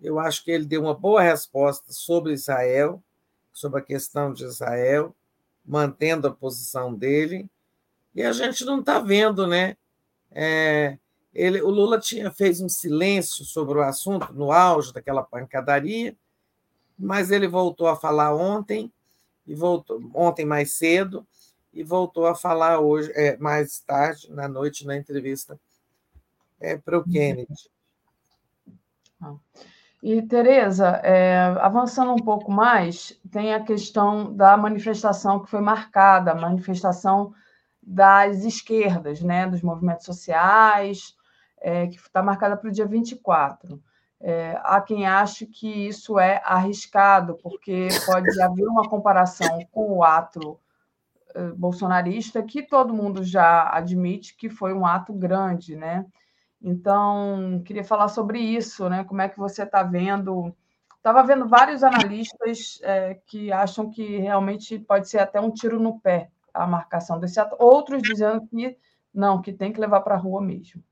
[0.00, 3.02] Eu acho que ele deu uma boa resposta sobre Israel,
[3.52, 5.14] sobre a questão de Israel,
[5.64, 7.48] mantendo a posição dele.
[8.14, 9.76] E a gente não está vendo, né?
[10.30, 10.98] É,
[11.34, 16.16] ele, o Lula tinha fez um silêncio sobre o assunto no auge daquela pancadaria
[16.98, 18.92] mas ele voltou a falar ontem
[19.46, 21.24] e voltou ontem mais cedo
[21.72, 25.58] e voltou a falar hoje é, mais tarde na noite na entrevista
[26.60, 27.10] é, para o uhum.
[27.10, 27.70] Kennedy.
[29.20, 29.34] Ah.
[30.02, 36.30] E Tereza, é, avançando um pouco mais, tem a questão da manifestação que foi marcada,
[36.30, 37.34] a manifestação
[37.82, 41.16] das esquerdas, né, dos movimentos sociais,
[41.60, 43.82] é, que está marcada para o dia 24.
[44.20, 50.04] É, há quem ache que isso é arriscado, porque pode haver uma comparação com o
[50.04, 50.58] ato
[51.34, 56.04] eh, bolsonarista, que todo mundo já admite que foi um ato grande, né?
[56.60, 59.04] Então, queria falar sobre isso, né?
[59.04, 60.54] Como é que você está vendo?
[60.96, 66.00] Estava vendo vários analistas é, que acham que realmente pode ser até um tiro no
[66.00, 68.76] pé a marcação desse ato, outros dizendo que
[69.14, 70.82] não, que tem que levar para a rua mesmo.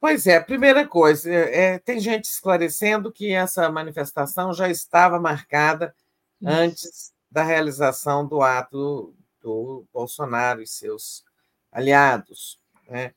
[0.00, 5.94] Pois é, primeira coisa, é, tem gente esclarecendo que essa manifestação já estava marcada
[6.40, 6.50] Isso.
[6.50, 11.24] antes da realização do ato do Bolsonaro e seus
[11.70, 12.60] aliados.
[12.88, 13.14] Né?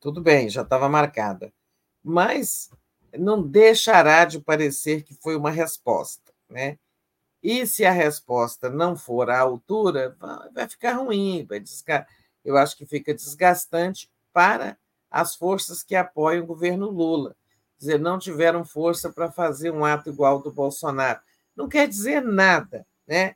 [0.00, 1.52] Tudo bem, já estava marcada.
[2.02, 2.70] Mas
[3.18, 6.32] não deixará de parecer que foi uma resposta.
[6.48, 6.78] Né?
[7.42, 10.16] E se a resposta não for à altura,
[10.52, 12.08] vai ficar ruim, vai desgastar.
[12.44, 14.76] Eu acho que fica desgastante para
[15.10, 17.34] as forças que apoiam o governo Lula.
[17.78, 21.20] Quer dizer, não tiveram força para fazer um ato igual ao do Bolsonaro.
[21.56, 23.34] Não quer dizer nada, né?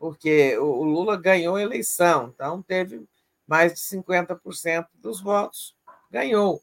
[0.00, 3.06] porque o Lula ganhou a eleição, então teve
[3.50, 5.74] mais de 50% dos votos,
[6.10, 6.62] ganhou.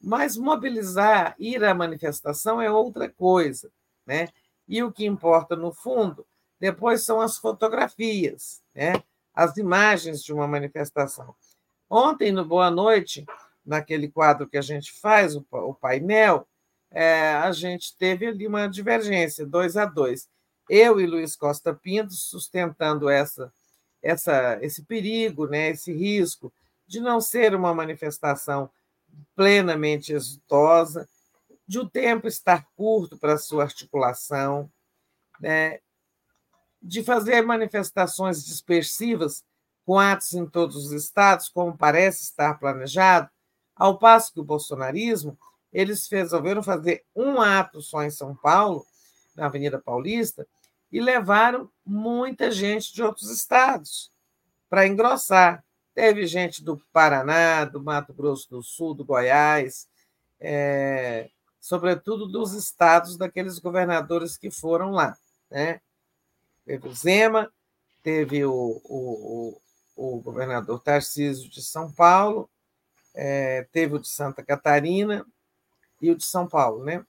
[0.00, 3.72] Mas mobilizar, ir à manifestação é outra coisa.
[4.06, 4.28] Né?
[4.68, 6.26] e o que importa no fundo
[6.58, 8.94] depois são as fotografias, né?
[9.34, 11.34] as imagens de uma manifestação.
[11.88, 13.26] Ontem, no Boa Noite,
[13.64, 16.48] naquele quadro que a gente faz, o painel,
[16.90, 20.28] é, a gente teve ali uma divergência, dois a dois.
[20.68, 23.52] Eu e Luiz Costa Pinto sustentando essa,
[24.06, 26.52] essa, esse perigo, né, esse risco
[26.86, 28.70] de não ser uma manifestação
[29.34, 31.08] plenamente exitosa,
[31.66, 34.70] de o tempo estar curto para sua articulação,
[35.40, 35.80] né,
[36.80, 39.44] de fazer manifestações dispersivas
[39.84, 43.28] com atos em todos os estados, como parece estar planejado,
[43.74, 45.38] ao passo que o bolsonarismo,
[45.72, 48.86] eles resolveram fazer um ato só em São Paulo,
[49.36, 50.46] na Avenida Paulista,
[50.90, 54.12] e levaram muita gente de outros estados
[54.68, 55.64] para engrossar.
[55.94, 59.88] Teve gente do Paraná, do Mato Grosso do Sul, do Goiás,
[60.38, 65.16] é, sobretudo dos estados daqueles governadores que foram lá.
[65.50, 65.80] Né?
[66.64, 67.50] Teve o Zema,
[68.02, 69.60] teve o, o,
[69.96, 72.50] o, o governador Tarcísio de São Paulo,
[73.14, 75.24] é, teve o de Santa Catarina
[76.02, 76.84] e o de São Paulo.
[76.84, 77.04] Né?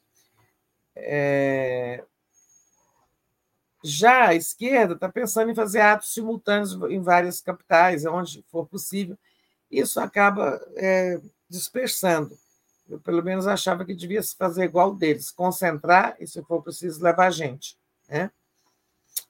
[0.95, 2.03] É,
[3.87, 9.17] já a esquerda está pensando em fazer atos simultâneos em várias capitais, onde for possível.
[9.71, 12.37] Isso acaba é, dispersando.
[12.89, 17.03] Eu, pelo menos, achava que devia se fazer igual deles, concentrar e, se for preciso,
[17.03, 17.77] levar gente.
[18.07, 18.31] Né?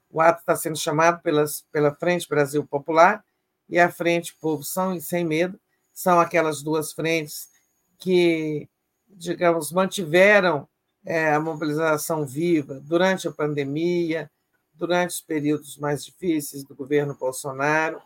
[0.09, 3.23] O ato está sendo chamado pelas, pela Frente Brasil Popular
[3.67, 5.59] e a Frente Povo São Sem Medo.
[5.93, 7.49] São aquelas duas frentes
[7.97, 8.69] que,
[9.07, 10.67] digamos, mantiveram
[11.03, 14.29] é, a mobilização viva durante a pandemia,
[14.77, 18.01] durante os períodos mais difíceis do governo Bolsonaro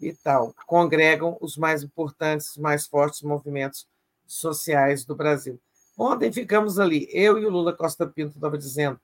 [0.00, 0.54] e tal.
[0.66, 3.86] Congregam os mais importantes, mais fortes movimentos
[4.26, 5.60] sociais do Brasil.
[5.96, 8.98] Ontem ficamos ali, eu e o Lula Costa Pinto estava dizendo,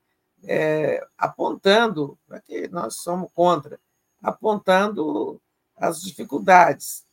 [0.44, 3.78] é, apontando, que nós somos contra,
[4.22, 5.40] apontando
[5.76, 7.04] as dificuldades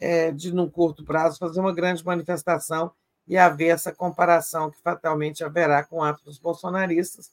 [0.00, 2.92] é, de, num curto prazo, fazer uma grande manifestação
[3.26, 7.30] e haver essa comparação que fatalmente haverá com atos bolsonaristas.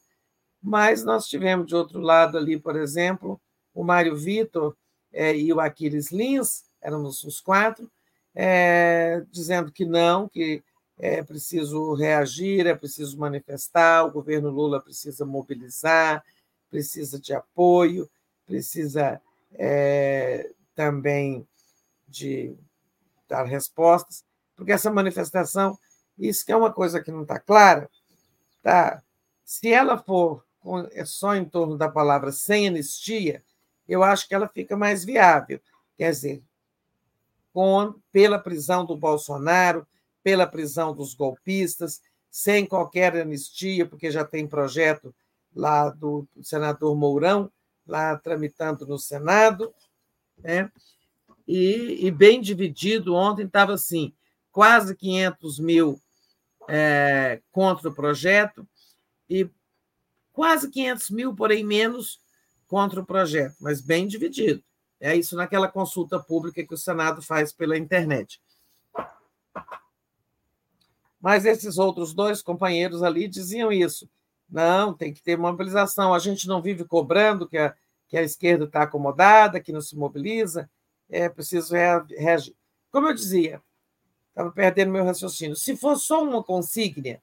[0.62, 3.40] Mas nós tivemos, de outro lado, ali, por exemplo,
[3.74, 4.76] o Mário Vitor
[5.12, 7.90] é, e o Aquiles Lins, éramos os quatro,
[8.36, 10.64] é, dizendo que não, que
[10.98, 16.24] é preciso reagir, é preciso manifestar, o governo Lula precisa mobilizar,
[16.70, 18.10] precisa de apoio,
[18.46, 19.22] precisa
[19.54, 21.48] é, também
[22.08, 22.54] de
[23.28, 25.78] dar respostas, porque essa manifestação,
[26.18, 27.90] isso que é uma coisa que não está clara,
[28.62, 29.02] tá?
[29.46, 30.46] se ela for
[30.92, 33.44] é só em torno da palavra sem anistia,
[33.88, 35.60] eu acho que ela fica mais viável.
[35.98, 36.44] Quer dizer,
[37.54, 39.88] com, pela prisão do Bolsonaro,
[40.24, 45.14] pela prisão dos golpistas, sem qualquer anistia, porque já tem projeto
[45.56, 47.52] lá do senador Mourão,
[47.88, 49.74] lá tramitando no Senado,
[50.38, 50.72] né?
[51.50, 53.16] e, e bem dividido.
[53.16, 54.14] Ontem estava assim,
[54.52, 56.00] quase 500 mil
[56.68, 58.68] é, contra o projeto
[59.28, 59.50] e
[60.40, 62.18] quase 500 mil, porém menos,
[62.66, 64.64] contra o projeto, mas bem dividido.
[64.98, 68.42] É isso naquela consulta pública que o Senado faz pela internet.
[71.20, 74.10] Mas esses outros dois companheiros ali diziam isso.
[74.50, 76.14] Não, tem que ter mobilização.
[76.14, 77.76] A gente não vive cobrando que a,
[78.08, 80.70] que a esquerda está acomodada, que não se mobiliza.
[81.10, 82.56] É preciso reagir.
[82.90, 83.62] Como eu dizia,
[84.30, 85.58] estava perdendo meu raciocínio.
[85.58, 87.22] Se for só uma consígnia,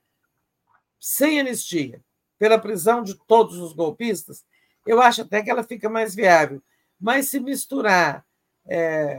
[1.01, 2.05] sem anistia,
[2.39, 4.45] pela prisão de todos os golpistas,
[4.87, 6.63] eu acho até que ela fica mais viável.
[7.01, 8.25] Mas se misturar
[8.67, 9.19] é,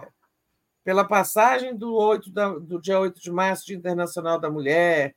[0.83, 5.15] pela passagem do, 8 da, do dia 8 de março, Dia Internacional da Mulher,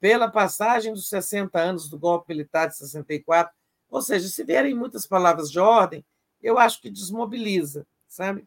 [0.00, 3.52] pela passagem dos 60 anos do golpe militar de 64.
[3.90, 6.04] Ou seja, se vierem muitas palavras de ordem,
[6.42, 8.46] eu acho que desmobiliza, sabe?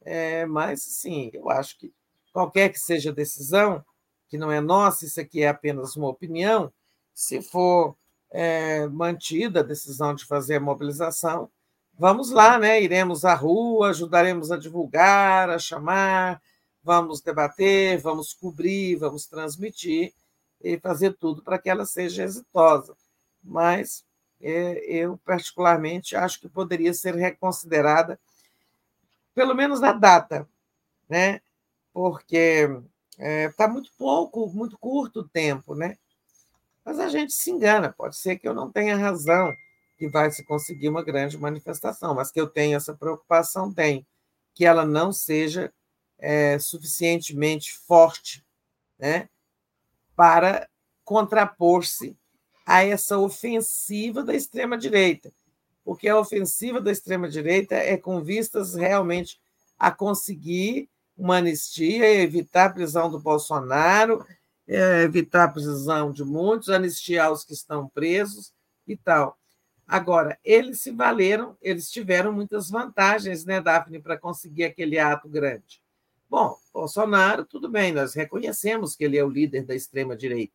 [0.00, 1.92] É, mas, sim, eu acho que
[2.32, 3.84] qualquer que seja a decisão,
[4.28, 6.72] que não é nossa, isso aqui é apenas uma opinião,
[7.12, 7.96] se for
[8.30, 11.50] é, mantida a decisão de fazer a mobilização,
[11.98, 12.82] vamos lá, né?
[12.82, 16.40] Iremos à rua, ajudaremos a divulgar, a chamar,
[16.82, 20.12] vamos debater, vamos cobrir, vamos transmitir
[20.60, 22.96] e fazer tudo para que ela seja exitosa.
[23.42, 24.04] Mas
[24.40, 28.18] é, eu, particularmente, acho que poderia ser reconsiderada,
[29.34, 30.48] pelo menos a data,
[31.08, 31.40] né?
[31.98, 32.68] porque
[33.10, 35.98] está é, tá muito pouco, muito curto o tempo, né?
[36.88, 39.54] Mas a gente se engana, pode ser que eu não tenha razão
[39.98, 44.06] que vai se conseguir uma grande manifestação, mas que eu tenho essa preocupação, tem,
[44.54, 45.70] que ela não seja
[46.18, 48.42] é, suficientemente forte
[48.98, 49.28] né,
[50.16, 50.66] para
[51.04, 52.16] contrapor-se
[52.64, 55.30] a essa ofensiva da extrema-direita,
[55.84, 59.38] porque a ofensiva da extrema-direita é com vistas realmente
[59.78, 64.24] a conseguir uma anistia, evitar a prisão do Bolsonaro,
[64.68, 68.52] é, evitar a prisão de muitos, anistiar os que estão presos
[68.86, 69.38] e tal.
[69.86, 75.80] Agora, eles se valeram, eles tiveram muitas vantagens, né, Daphne, para conseguir aquele ato grande.
[76.28, 80.52] Bom, Bolsonaro, tudo bem, nós reconhecemos que ele é o líder da extrema-direita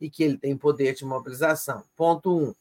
[0.00, 1.84] e que ele tem poder de mobilização.
[1.94, 2.52] Ponto um.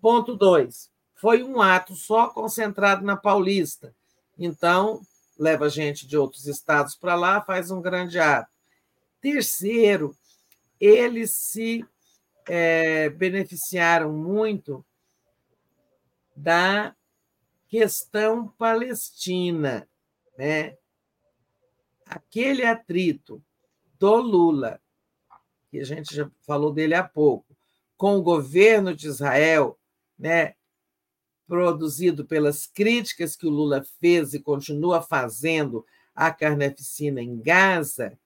[0.00, 0.88] Ponto dois.
[1.16, 3.92] Foi um ato só concentrado na Paulista.
[4.38, 5.00] Então,
[5.36, 8.53] leva gente de outros estados para lá, faz um grande ato.
[9.24, 10.14] Terceiro,
[10.78, 11.82] eles se
[12.46, 14.84] é, beneficiaram muito
[16.36, 16.94] da
[17.66, 19.88] questão palestina,
[20.36, 20.76] né?
[22.04, 23.42] Aquele atrito
[23.98, 24.78] do Lula,
[25.70, 27.56] que a gente já falou dele há pouco,
[27.96, 29.78] com o governo de Israel,
[30.18, 30.54] né?
[31.46, 35.82] produzido pelas críticas que o Lula fez e continua fazendo
[36.14, 38.18] à carneficina em Gaza,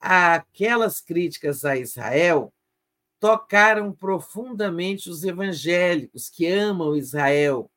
[0.00, 2.52] aquelas críticas a Israel
[3.18, 7.70] tocaram profundamente os evangélicos que amam Israel.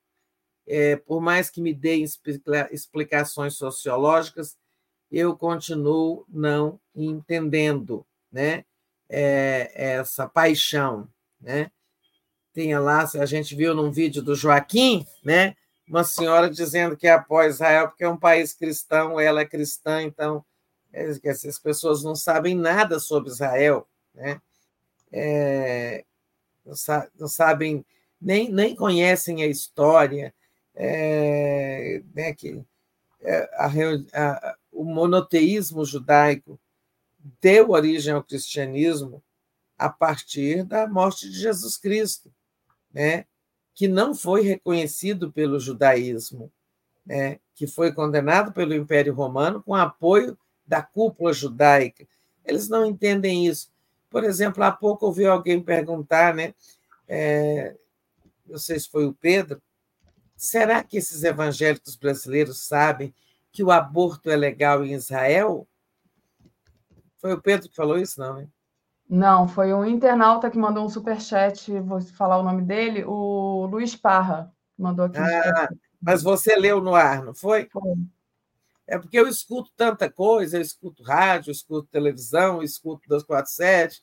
[0.67, 2.05] É, por mais que me deem
[2.71, 4.57] explicações sociológicas,
[5.09, 8.65] eu continuo não entendendo né?
[9.09, 11.07] É, essa paixão.
[11.39, 11.71] Né?
[12.53, 15.55] Tinha lá, a gente viu num vídeo do Joaquim, né?
[15.87, 20.03] uma senhora dizendo que é após Israel porque é um país cristão, ela é cristã,
[20.03, 20.43] então
[21.23, 23.87] essas pessoas não sabem nada sobre Israel.
[24.13, 24.41] Né?
[25.11, 26.03] é,
[26.65, 27.85] não, sabem,
[28.19, 30.33] nem, nem conhecem a história,
[30.75, 32.61] é, né, que
[33.21, 33.67] é, a,
[34.13, 36.59] a, o monoteísmo judaico
[37.41, 39.23] deu origem ao cristianismo
[39.77, 42.31] a partir da morte de Jesus Cristo,
[42.93, 43.25] né,
[43.73, 46.51] que não foi reconhecido pelo judaísmo,
[47.05, 50.37] né, que foi condenado pelo Império Romano com apoio
[50.67, 52.05] da cúpula judaica.
[52.43, 53.71] Eles não entendem isso.
[54.09, 56.53] Por exemplo, há pouco ouvi alguém perguntar, né?
[57.07, 57.75] É,
[58.45, 59.61] não sei se foi o Pedro,
[60.35, 63.13] será que esses evangélicos brasileiros sabem
[63.51, 65.67] que o aborto é legal em Israel?
[67.17, 68.47] Foi o Pedro que falou isso, não, né?
[69.09, 73.95] Não, foi um internauta que mandou um superchat, vou falar o nome dele, o Luiz
[73.95, 75.17] Parra, mandou aqui.
[75.17, 75.69] Ah,
[76.01, 77.69] mas você leu no ar, não foi?
[77.71, 77.95] Foi.
[78.87, 84.01] É porque eu escuto tanta coisa, eu escuto rádio, eu escuto televisão, eu escuto 247.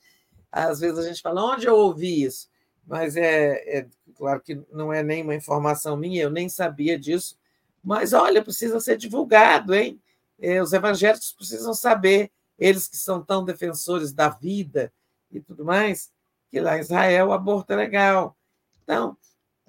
[0.53, 2.49] Às vezes a gente fala, onde eu ouvi isso?
[2.87, 7.39] Mas é, é claro que não é nenhuma informação minha, eu nem sabia disso.
[7.83, 10.01] Mas olha, precisa ser divulgado, hein?
[10.39, 14.93] É, os evangélicos precisam saber, eles que são tão defensores da vida
[15.33, 16.13] e tudo mais,
[16.51, 18.37] que lá em Israel o aborto é legal.
[18.83, 19.17] Então,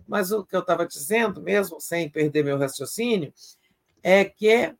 [0.07, 3.33] mas o que eu estava dizendo, mesmo sem perder meu raciocínio,
[4.03, 4.75] é que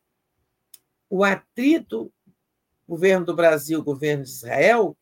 [1.08, 2.12] o atrito
[2.86, 4.96] governo do Brasil, governo de Israel,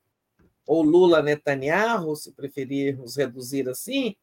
[0.67, 4.17] ou Lula Netanyahu, se preferirmos reduzir assim,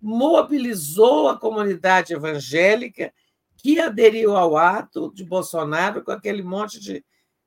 [0.00, 3.12] mobilizou a comunidade evangélica
[3.56, 7.02] que aderiu ao ato de Bolsonaro com aquele monte de,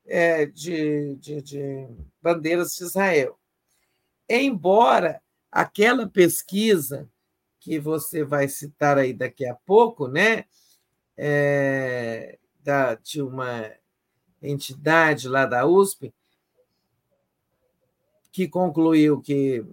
[0.08, 1.88] é, de, de, de
[2.19, 3.38] bandeiras de Israel.
[4.27, 5.22] Embora
[5.52, 7.08] aquela pesquisa
[7.60, 10.45] que você vai citar aí daqui a pouco, né,
[11.16, 13.72] é, da, de uma
[14.42, 16.14] entidade lá da USP,
[18.30, 19.66] que concluiu que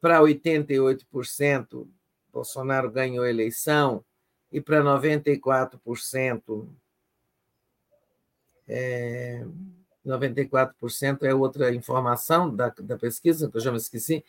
[0.00, 1.86] para 88%
[2.32, 4.02] Bolsonaro ganhou a eleição
[4.50, 6.66] e para 94%
[8.66, 9.44] é,
[10.06, 14.24] 94% é outra informação da, da pesquisa, que eu já me esqueci,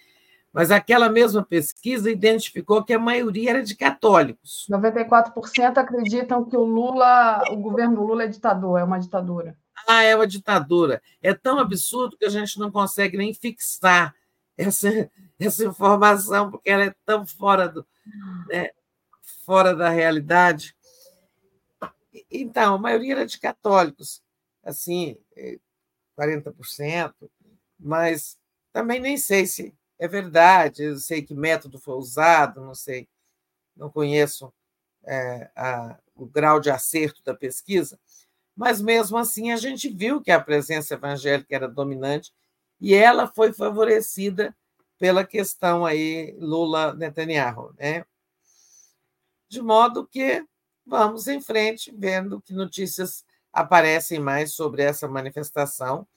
[0.52, 4.66] mas aquela mesma pesquisa identificou que a maioria era de católicos.
[4.69, 9.56] 94% acreditam que o Lula, o governo do Lula é ditador, é uma ditadura.
[9.88, 11.02] Ah, é uma ditadura.
[11.22, 14.16] É tão absurdo que a gente não consegue nem fixar
[14.58, 17.86] essa, essa informação, porque ela é tão fora, do,
[18.50, 18.69] né,
[19.45, 20.76] fora da realidade.
[22.30, 24.22] Então, a maioria era de católicos,
[24.64, 25.16] assim,
[26.19, 27.14] 40%,
[27.80, 28.38] mas
[28.74, 33.08] também nem sei se é verdade, eu sei que método foi usado, não sei,
[33.76, 34.53] não conheço
[35.06, 38.00] é, a, o grau de acerto da pesquisa,
[38.56, 42.34] mas mesmo assim a gente viu que a presença evangélica era dominante
[42.82, 44.56] e ela foi favorecida
[45.00, 48.06] pela questão aí Lula-Netanyahu, né?
[49.50, 50.45] De modo que
[50.86, 56.08] vamos em frente, vendo que notícias aparecem mais sobre essa manifestação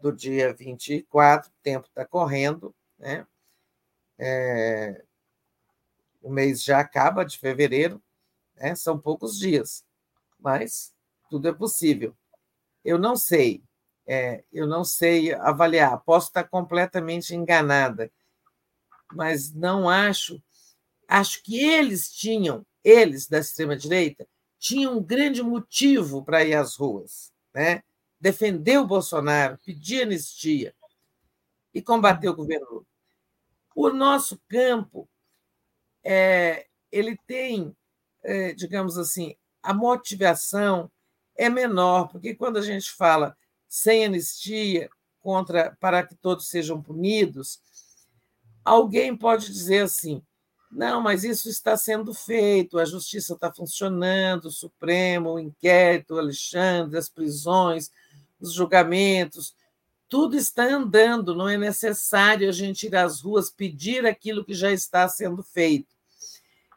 [0.00, 3.26] do dia 24, o tempo está correndo, Né?
[4.24, 5.02] É,
[6.22, 8.00] o mês já acaba de fevereiro,
[8.56, 8.76] né?
[8.76, 9.84] são poucos dias,
[10.38, 10.94] mas
[11.28, 12.16] tudo é possível.
[12.84, 13.64] Eu não sei,
[14.06, 18.12] é, eu não sei avaliar, posso estar completamente enganada,
[19.12, 20.40] mas não acho.
[21.08, 24.24] Acho que eles tinham, eles da extrema-direita,
[24.56, 27.82] tinham um grande motivo para ir às ruas, né?
[28.20, 30.72] defender o Bolsonaro, pedir anistia
[31.74, 32.91] e combater o governo Lula.
[33.74, 35.08] O nosso campo
[36.04, 37.74] é, ele tem,
[38.22, 40.90] é, digamos assim, a motivação
[41.36, 43.36] é menor, porque quando a gente fala
[43.68, 47.60] sem anistia contra para que todos sejam punidos,
[48.64, 50.22] alguém pode dizer assim:
[50.70, 56.18] não, mas isso está sendo feito, a justiça está funcionando, o Supremo, o inquérito, o
[56.18, 57.90] Alexandre, as prisões,
[58.40, 59.54] os julgamentos,
[60.12, 64.70] tudo está andando, não é necessário a gente ir às ruas pedir aquilo que já
[64.70, 65.96] está sendo feito.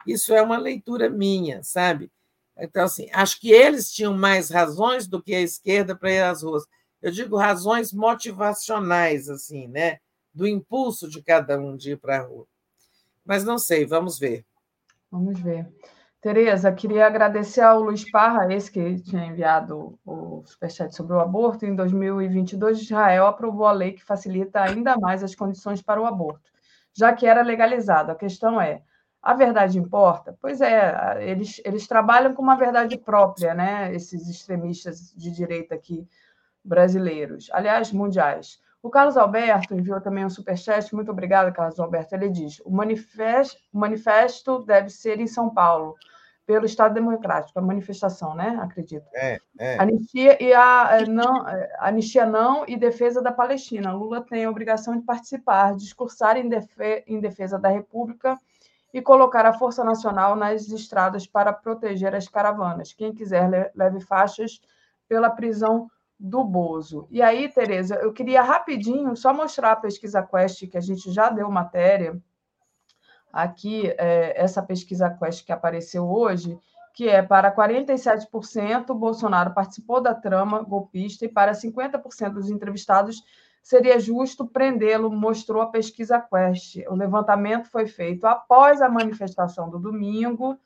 [0.06, 2.10] Isso é uma leitura minha, sabe?
[2.56, 6.42] Então, assim, acho que eles tinham mais razões do que a esquerda para ir às
[6.42, 6.64] ruas.
[7.02, 9.98] Eu digo razões motivacionais, assim, né?
[10.32, 12.46] Do impulso de cada um de ir para a rua.
[13.22, 14.46] Mas não sei, vamos ver.
[15.12, 15.68] Vamos ver.
[16.20, 21.64] Tereza, queria agradecer ao Luiz Parra, esse que tinha enviado o superchat sobre o aborto.
[21.64, 26.50] Em 2022, Israel aprovou a lei que facilita ainda mais as condições para o aborto,
[26.94, 28.10] já que era legalizado.
[28.10, 28.82] A questão é,
[29.22, 30.36] a verdade importa?
[30.40, 33.94] Pois é, eles, eles trabalham com uma verdade própria, né?
[33.94, 36.08] esses extremistas de direita aqui
[36.64, 38.58] brasileiros, aliás, mundiais.
[38.82, 40.94] O Carlos Alberto enviou também um superchat.
[40.94, 42.14] Muito obrigada, Carlos Alberto.
[42.14, 45.94] Ele diz: o manifesto, o manifesto deve ser em São Paulo
[46.46, 48.56] pelo Estado Democrático, a manifestação, né?
[48.62, 49.04] Acredito.
[49.12, 49.82] É, é.
[49.82, 53.92] Anistia e a eh, não, eh, anistia não e defesa da Palestina.
[53.92, 58.38] Lula tem a obrigação de participar, discursar em, defe, em defesa da República
[58.94, 62.92] e colocar a Força Nacional nas estradas para proteger as caravanas.
[62.92, 64.60] Quem quiser leve faixas
[65.08, 67.06] pela prisão do Bozo.
[67.10, 71.28] E aí, Tereza, eu queria rapidinho só mostrar a pesquisa Quest que a gente já
[71.28, 72.20] deu matéria
[73.32, 76.58] aqui é, essa pesquisa Quest que apareceu hoje,
[76.94, 83.22] que é para 47% Bolsonaro participou da trama golpista e para 50% dos entrevistados
[83.62, 86.76] seria justo prendê-lo, mostrou a pesquisa Quest.
[86.88, 90.58] O levantamento foi feito após a manifestação do domingo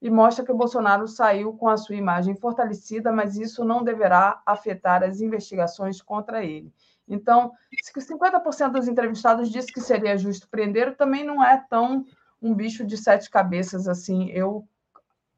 [0.00, 4.40] e mostra que o Bolsonaro saiu com a sua imagem fortalecida, mas isso não deverá
[4.46, 6.72] afetar as investigações contra ele.
[7.08, 7.52] Então,
[7.82, 12.04] se 50% dos entrevistados disse que seria justo prender, também não é tão
[12.40, 14.66] um bicho de sete cabeças assim, eu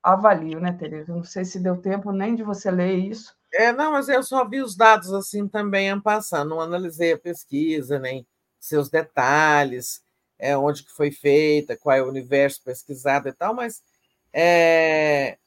[0.02, 1.14] avalio, né, Tereza?
[1.14, 3.34] Não sei se deu tempo nem de você ler isso.
[3.52, 7.98] É, não, mas eu só vi os dados assim também passando, não analisei a pesquisa,
[7.98, 8.26] nem
[8.58, 10.02] seus detalhes,
[10.38, 13.82] é, onde que foi feita, qual é o universo pesquisado e tal, mas
[14.32, 15.38] é,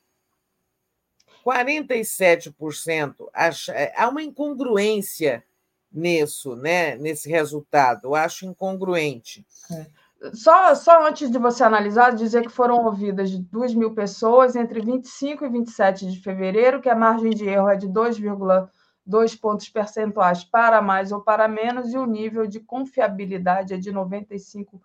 [1.45, 5.43] 47% acha, é, há uma incongruência
[5.91, 6.95] nisso, né?
[6.95, 8.05] nesse resultado.
[8.05, 9.45] Eu acho incongruente.
[9.71, 9.85] É.
[10.33, 15.45] Só, só antes de você analisar, dizer que foram ouvidas 2 mil pessoas entre 25
[15.45, 20.81] e 27 de fevereiro, que a margem de erro é de 2,2 pontos percentuais para
[20.81, 24.79] mais ou para menos, e o nível de confiabilidade é de 95%.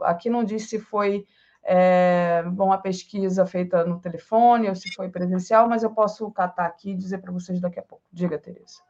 [0.00, 1.26] Aqui não diz se foi
[1.64, 6.66] é, bom, a pesquisa feita no telefone ou se foi presencial, mas eu posso catar
[6.66, 8.04] aqui e dizer para vocês daqui a pouco.
[8.12, 8.80] Diga, Tereza.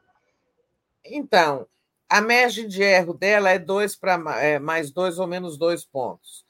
[1.05, 1.67] Então,
[2.09, 6.45] a margem de erro dela é dois para é, mais dois ou menos dois pontos.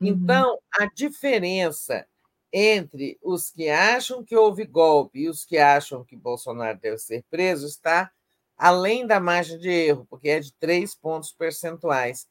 [0.00, 0.08] Uhum.
[0.08, 2.06] Então, a diferença
[2.52, 7.24] entre os que acham que houve golpe e os que acham que Bolsonaro deve ser
[7.28, 8.10] preso está
[8.56, 12.26] além da margem de erro, porque é de três pontos percentuais.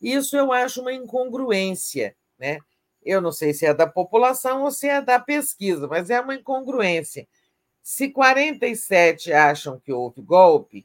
[0.00, 2.58] Isso eu acho uma incongruência, né?
[3.06, 6.34] Eu não sei se é da população ou se é da pesquisa, mas é uma
[6.34, 7.28] incongruência.
[7.80, 10.84] Se 47 acham que houve golpe,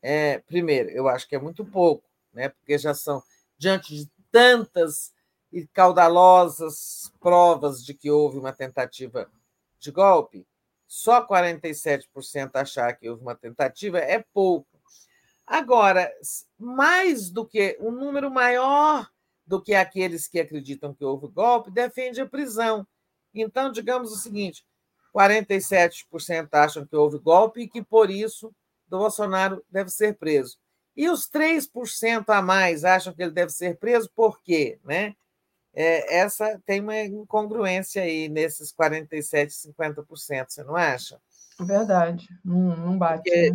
[0.00, 2.48] é, primeiro, eu acho que é muito pouco, né?
[2.48, 3.20] porque já são
[3.58, 5.12] diante de tantas
[5.52, 9.28] e caudalosas provas de que houve uma tentativa
[9.80, 10.46] de golpe,
[10.86, 14.68] só 47% achar que houve uma tentativa é pouco.
[15.44, 16.12] Agora,
[16.56, 19.10] mais do que um número maior
[19.52, 22.86] do que aqueles que acreditam que houve golpe defende a prisão.
[23.34, 24.64] Então, digamos o seguinte:
[25.14, 28.50] 47% acham que houve golpe e que por isso
[28.88, 30.56] Bolsonaro deve ser preso.
[30.96, 34.78] E os 3% a mais acham que ele deve ser preso, por quê?
[34.86, 35.14] Né?
[35.74, 41.20] É, essa tem uma incongruência aí nesses 47%, 50%, você não acha?
[41.60, 43.30] Verdade, não, não bate.
[43.30, 43.54] Né?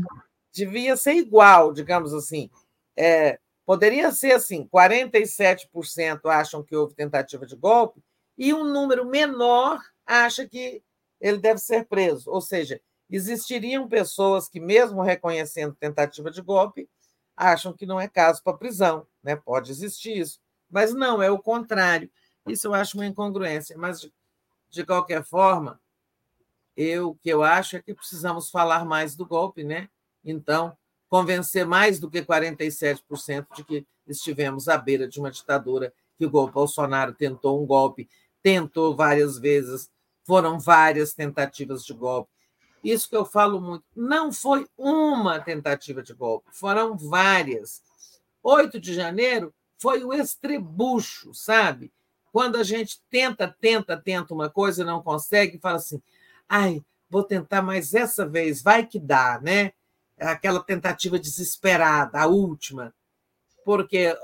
[0.54, 2.52] Devia ser igual, digamos assim.
[2.96, 8.02] É, Poderia ser assim: 47% acham que houve tentativa de golpe
[8.38, 10.82] e um número menor acha que
[11.20, 12.32] ele deve ser preso.
[12.32, 12.80] Ou seja,
[13.10, 16.90] existiriam pessoas que, mesmo reconhecendo tentativa de golpe,
[17.36, 19.06] acham que não é caso para prisão.
[19.22, 19.36] Né?
[19.36, 20.40] Pode existir isso.
[20.70, 22.10] Mas não, é o contrário.
[22.48, 23.78] Isso eu acho uma incongruência.
[23.78, 24.14] Mas, de,
[24.70, 25.78] de qualquer forma,
[26.74, 29.90] eu, o que eu acho é que precisamos falar mais do golpe, né?
[30.24, 30.78] Então,
[31.10, 36.30] convencer mais do que 47% de que estivemos à beira de uma ditadura, que o
[36.30, 38.10] Bolsonaro tentou um golpe,
[38.42, 39.90] tentou várias vezes,
[40.24, 42.32] foram várias tentativas de golpe.
[42.84, 43.84] Isso que eu falo muito.
[43.96, 47.82] Não foi uma tentativa de golpe, foram várias.
[48.44, 51.92] 8 de janeiro foi o estrebucho, sabe?
[52.32, 56.02] Quando a gente tenta, tenta, tenta uma coisa e não consegue, fala assim:
[56.48, 59.74] ai, vou tentar mais essa vez, vai que dá, né?
[60.20, 62.94] Aquela tentativa desesperada, a última.
[63.64, 64.16] Porque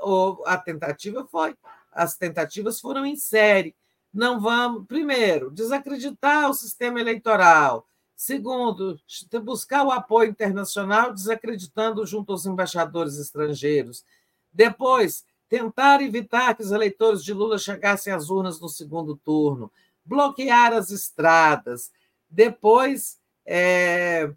[0.46, 1.54] a tentativa foi,
[1.92, 3.74] as tentativas foram em série.
[4.12, 8.98] Não vamos, primeiro, desacreditar o sistema eleitoral, Segundo,
[9.42, 14.04] buscar o apoio internacional desacreditando junto aos embaixadores estrangeiros.
[14.52, 19.70] Depois, tentar evitar que os eleitores de Lula chegassem às urnas no segundo turno.
[20.04, 21.90] Bloquear as estradas.
[22.30, 24.32] Depois, é,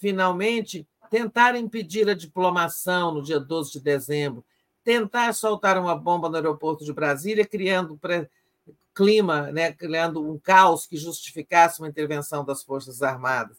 [0.00, 4.42] finalmente, tentar impedir a diplomação no dia 12 de dezembro.
[4.82, 8.00] Tentar soltar uma bomba no aeroporto de Brasília, criando
[8.94, 13.58] clima, né, criando um caos que justificasse uma intervenção das Forças Armadas.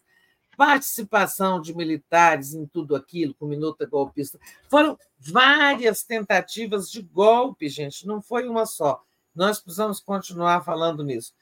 [0.58, 4.40] Participação de militares em tudo aquilo, com minuta golpista.
[4.68, 9.03] Foram várias tentativas de golpe, gente, não foi uma só.
[9.34, 11.34] Nós precisamos continuar falando nisso.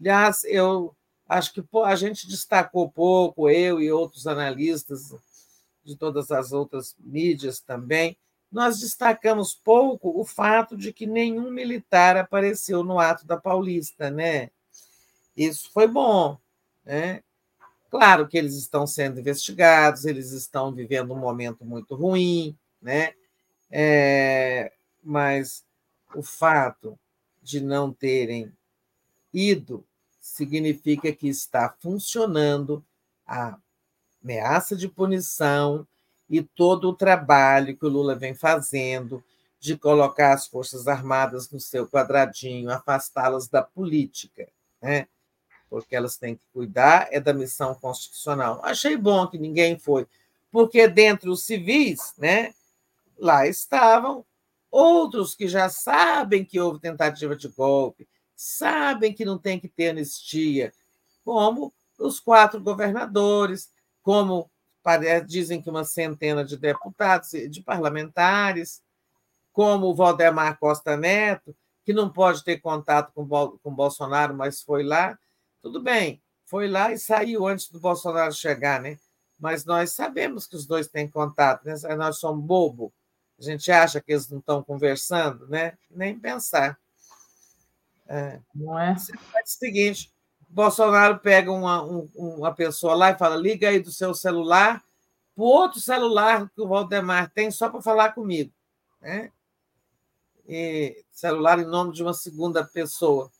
[0.00, 0.95] Aliás, eu
[1.28, 5.14] acho que a gente destacou pouco, eu e outros analistas
[5.84, 8.16] de todas as outras mídias também,
[8.50, 14.50] nós destacamos pouco o fato de que nenhum militar apareceu no ato da Paulista, né?
[15.36, 16.38] Isso foi bom,
[16.84, 17.22] né?
[17.90, 23.14] Claro que eles estão sendo investigados, eles estão vivendo um momento muito ruim, né?
[23.70, 24.72] É,
[25.02, 25.64] mas
[26.14, 26.98] o fato
[27.42, 28.52] de não terem
[29.32, 29.84] ido
[30.26, 32.84] significa que está funcionando
[33.26, 33.56] a
[34.22, 35.86] ameaça de punição,
[36.28, 39.22] e todo o trabalho que o Lula vem fazendo
[39.60, 44.48] de colocar as Forças Armadas no seu quadradinho, afastá-las da política,
[44.82, 45.06] né?
[45.70, 48.60] porque elas têm que cuidar é da missão constitucional.
[48.64, 50.06] Achei bom que ninguém foi,
[50.50, 52.52] porque dentre os civis, né,
[53.16, 54.24] lá estavam
[54.70, 58.06] outros que já sabem que houve tentativa de golpe,
[58.36, 60.72] sabem que não tem que ter anistia,
[61.24, 63.70] como os quatro governadores,
[64.02, 64.50] como
[65.26, 68.80] dizem que uma centena de deputados, de parlamentares,
[69.52, 73.22] como o Valdemar Costa Neto, que não pode ter contato com
[73.64, 75.18] o Bolsonaro, mas foi lá.
[75.62, 78.98] Tudo bem, foi lá e saiu antes do Bolsonaro chegar, né?
[79.38, 81.74] Mas nós sabemos que os dois têm contato, né?
[81.96, 82.92] Nós somos bobo.
[83.38, 85.76] A gente acha que eles não estão conversando, né?
[85.90, 86.78] Nem pensar.
[88.08, 88.40] É.
[88.54, 88.94] Não é?
[88.96, 90.12] Você faz o seguinte:
[90.48, 94.82] Bolsonaro pega uma, um, uma pessoa lá e fala: liga aí do seu celular
[95.36, 98.50] para outro celular que o Valdemar tem só para falar comigo.
[99.02, 99.30] Né?
[100.48, 103.30] E celular em nome de uma segunda pessoa.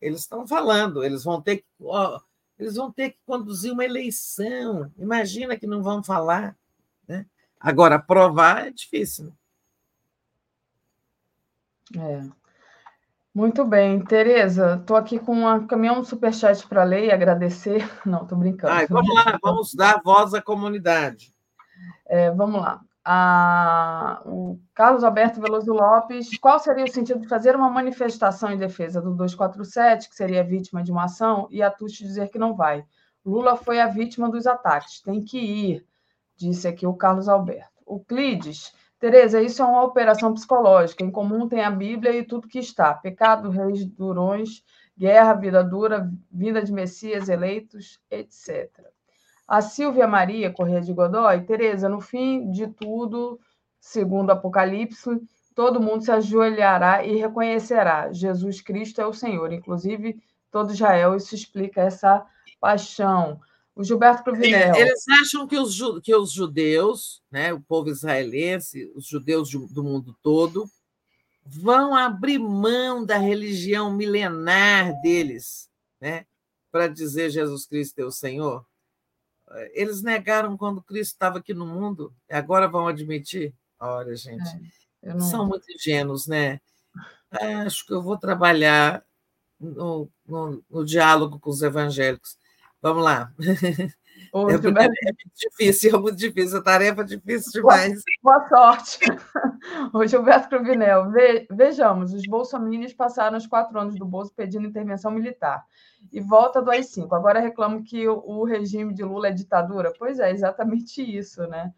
[0.00, 1.64] Eles estão falando, eles vão ter que.
[1.80, 2.20] Ó,
[2.58, 4.92] eles vão ter que conduzir uma eleição.
[4.98, 6.54] Imagina que não vão falar.
[7.08, 7.24] Né?
[7.58, 9.32] Agora, provar é difícil.
[11.94, 12.28] Né?
[12.30, 12.43] É.
[13.34, 17.84] Muito bem, Tereza, estou aqui com um caminhão superchat para ler e agradecer.
[18.06, 18.72] Não, estou brincando.
[18.72, 21.34] Ai, vamos lá, vamos dar voz à comunidade.
[22.06, 22.80] É, vamos lá.
[23.04, 28.56] A, o Carlos Alberto Veloso Lopes, qual seria o sentido de fazer uma manifestação em
[28.56, 32.54] defesa do 247, que seria vítima de uma ação, e a Tuxi dizer que não
[32.54, 32.84] vai?
[33.26, 35.86] Lula foi a vítima dos ataques, tem que ir,
[36.36, 37.72] disse aqui o Carlos Alberto.
[37.84, 41.04] O Clides Tereza, isso é uma operação psicológica.
[41.04, 44.62] Em comum tem a Bíblia e tudo que está: pecado, reis durões,
[44.96, 48.70] guerra, vida dura, vinda de Messias, eleitos, etc.
[49.46, 53.38] A Silvia Maria Corrêa de Godoy, Tereza, no fim de tudo,
[53.78, 55.20] segundo Apocalipse,
[55.54, 59.52] todo mundo se ajoelhará e reconhecerá: Jesus Cristo é o Senhor.
[59.52, 60.16] Inclusive,
[60.50, 62.24] todo Israel, isso explica essa
[62.60, 63.38] paixão.
[63.76, 64.74] O Gilberto Cruvinel.
[64.76, 70.16] Eles acham que os, que os judeus, né, o povo israelense, os judeus do mundo
[70.22, 70.70] todo,
[71.44, 75.68] vão abrir mão da religião milenar deles,
[76.00, 76.24] né,
[76.70, 78.64] para dizer Jesus Cristo é o Senhor.
[79.72, 83.54] Eles negaram quando Cristo estava aqui no mundo, agora vão admitir.
[83.78, 84.48] Olha, gente,
[85.02, 85.20] É, não...
[85.20, 86.60] são muito ingênuos, né?
[87.66, 89.04] Acho que eu vou trabalhar
[89.60, 92.36] no, no, no diálogo com os evangélicos.
[92.84, 93.32] Vamos lá.
[94.34, 98.02] É, é muito difícil, é muito difícil, a tarefa é difícil demais.
[98.22, 98.98] Boa, boa sorte.
[99.94, 105.10] O Gilberto Cruvinel, ve, vejamos, os bolsominions passaram os quatro anos do Bolso pedindo intervenção
[105.10, 105.64] militar
[106.12, 107.16] e volta do AI-5.
[107.16, 109.90] Agora reclamam que o, o, regime de Lula é ditadura.
[109.98, 111.72] Pois é, exatamente isso, né?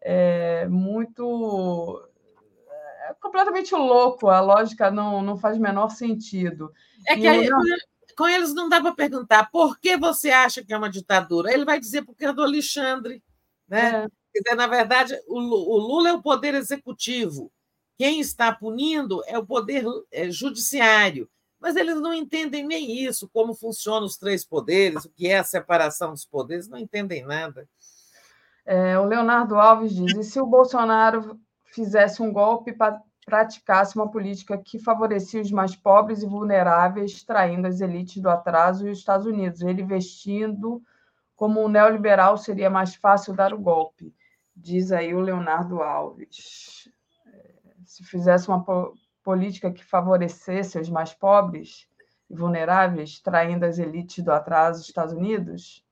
[0.00, 2.00] É muito...
[3.10, 6.72] É completamente louco, a lógica não, não faz menor sentido.
[7.06, 7.50] É que aí,
[8.16, 11.52] com eles não dá para perguntar por que você acha que é uma ditadura.
[11.52, 13.22] Ele vai dizer porque é do Alexandre.
[13.68, 14.04] Né?
[14.04, 14.08] É.
[14.32, 17.52] Quer dizer, na verdade, o Lula é o poder executivo.
[17.96, 19.84] Quem está punindo é o poder
[20.30, 21.28] judiciário.
[21.58, 25.44] Mas eles não entendem nem isso, como funcionam os três poderes, o que é a
[25.44, 27.66] separação dos poderes, não entendem nada.
[28.64, 32.72] É, o Leonardo Alves diz: e se o Bolsonaro fizesse um golpe
[33.26, 38.86] praticasse uma política que favorecia os mais pobres e vulneráveis, traindo as elites do atraso
[38.86, 39.62] e os Estados Unidos.
[39.62, 40.80] Ele vestindo
[41.34, 44.14] como um neoliberal seria mais fácil dar o golpe,
[44.54, 46.88] diz aí o Leonardo Alves.
[47.26, 47.50] É,
[47.84, 48.64] se fizesse uma
[49.22, 51.88] política que favorecesse os mais pobres
[52.30, 55.84] e vulneráveis, traindo as elites do atraso dos Estados Unidos,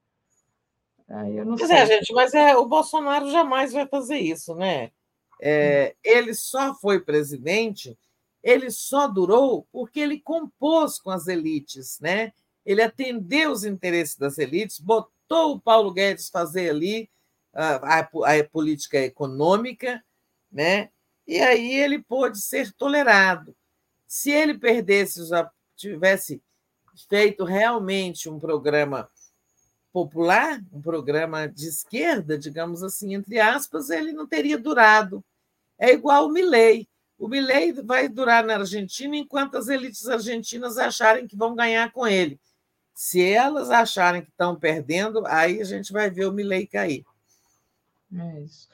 [1.09, 1.79] aí eu não pois sei.
[1.79, 4.93] é, gente, mas é, o Bolsonaro jamais vai fazer isso, né?
[5.41, 7.99] É, ele só foi presidente,
[8.43, 12.33] ele só durou porque ele compôs com as elites, né?
[12.65, 17.11] Ele atendeu os interesses das elites, botou o Paulo Guedes fazer ali
[17.53, 20.03] a, a, a política econômica,
[20.51, 20.91] né?
[21.27, 23.57] E aí ele pôde ser tolerado.
[24.07, 26.43] Se ele perdesse, já tivesse
[27.09, 29.09] feito realmente um programa
[29.95, 35.25] popular, um programa de esquerda, digamos assim, entre aspas, ele não teria durado.
[35.79, 36.89] É igual o Milley.
[37.17, 42.09] O Milley vai durar na Argentina enquanto as elites argentinas acharem que vão ganhar com
[42.09, 42.41] ele.
[42.93, 47.05] Se elas acharem que estão perdendo, aí a gente vai ver o Milley cair.
[48.13, 48.69] É isso.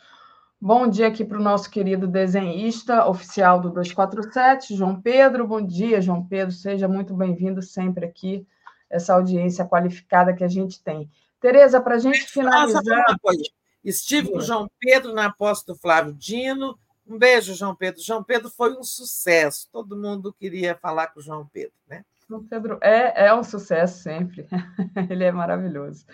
[0.58, 5.46] Bom dia aqui para o nosso querido desenhista oficial do 247, João Pedro.
[5.46, 6.54] Bom dia, João Pedro.
[6.54, 8.46] Seja muito bem-vindo sempre aqui,
[8.90, 11.08] essa audiência qualificada que a gente tem.
[11.40, 13.04] Tereza, para a gente finalizar.
[13.82, 16.78] Estive com o João Pedro na posse do Flávio Dino.
[17.06, 18.02] Um beijo, João Pedro.
[18.02, 19.68] João Pedro foi um sucesso.
[19.72, 22.04] Todo mundo queria falar com o João Pedro, né?
[22.28, 24.46] João Pedro é, é um sucesso sempre.
[25.10, 26.04] Ele é maravilhoso.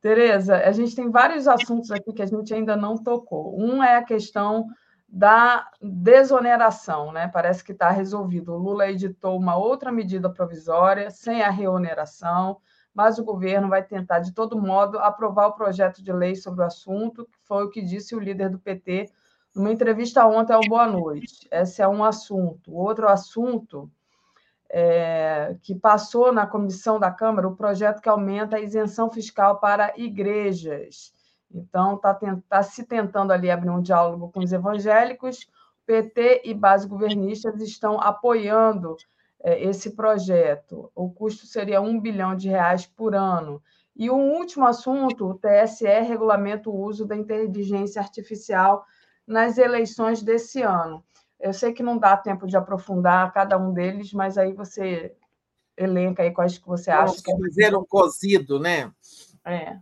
[0.00, 3.58] Tereza, a gente tem vários assuntos aqui que a gente ainda não tocou.
[3.58, 4.68] Um é a questão
[5.08, 7.28] da desoneração, né?
[7.28, 8.52] Parece que está resolvido.
[8.52, 12.58] O Lula editou uma outra medida provisória sem a reoneração,
[12.92, 16.66] mas o governo vai tentar, de todo modo, aprovar o projeto de lei sobre o
[16.66, 19.10] assunto, que foi o que disse o líder do PT
[19.54, 21.48] numa entrevista ontem ao Boa Noite.
[21.50, 22.74] Esse é um assunto.
[22.74, 23.90] Outro assunto
[24.68, 29.94] é, que passou na comissão da Câmara, o projeto que aumenta a isenção fiscal para
[29.96, 31.15] igrejas.
[31.50, 32.18] Então, está
[32.48, 35.48] tá se tentando ali abrir um diálogo com os evangélicos.
[35.86, 38.96] PT e base governistas estão apoiando
[39.42, 40.90] é, esse projeto.
[40.94, 43.62] O custo seria um bilhão de reais por ano.
[43.94, 48.84] E o último assunto, o TSE regulamenta o uso da inteligência artificial
[49.26, 51.02] nas eleições desse ano.
[51.40, 55.14] Eu sei que não dá tempo de aprofundar cada um deles, mas aí você
[55.76, 57.22] elenca aí quais que você acha.
[57.24, 58.90] Vamos fazer um cozido, né?
[59.44, 59.78] É.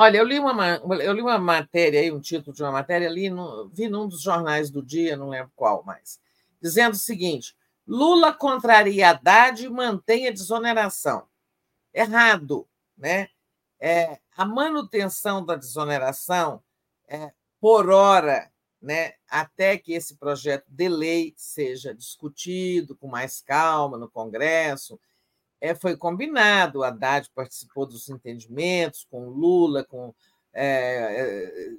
[0.00, 3.28] Olha, eu li uma, eu li uma matéria aí, um título de uma matéria, ali
[3.72, 6.20] vi num dos jornais do dia, não lembro qual mais,
[6.62, 11.26] dizendo o seguinte: Lula contraria Haddad e mantém a desoneração.
[11.92, 13.28] Errado, né?
[13.80, 16.62] É, a manutenção da desoneração
[17.08, 23.98] é, por hora, né, até que esse projeto de lei seja discutido com mais calma
[23.98, 25.00] no Congresso.
[25.60, 30.14] É, foi combinado, o Haddad participou dos entendimentos com Lula, com
[30.52, 31.70] é,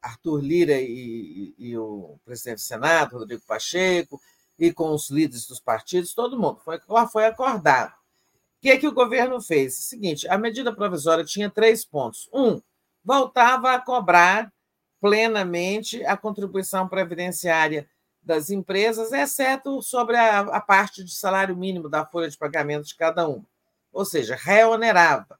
[0.00, 4.20] Arthur Lira e, e, e, o presidente do Senado, Rodrigo Pacheco,
[4.58, 6.60] e com os líderes dos partidos, todo mundo.
[6.64, 6.78] Foi,
[7.10, 7.92] foi acordado.
[7.92, 9.78] O que, é que o governo fez?
[9.78, 12.28] O seguinte: a medida provisória tinha três pontos.
[12.32, 12.60] Um,
[13.04, 14.52] voltava a cobrar
[15.00, 17.88] plenamente a contribuição previdenciária
[18.24, 22.96] das empresas, exceto sobre a, a, parte de salário mínimo da folha de pagamento de
[22.96, 23.44] cada uma.
[23.92, 25.38] Ou seja, reonerava.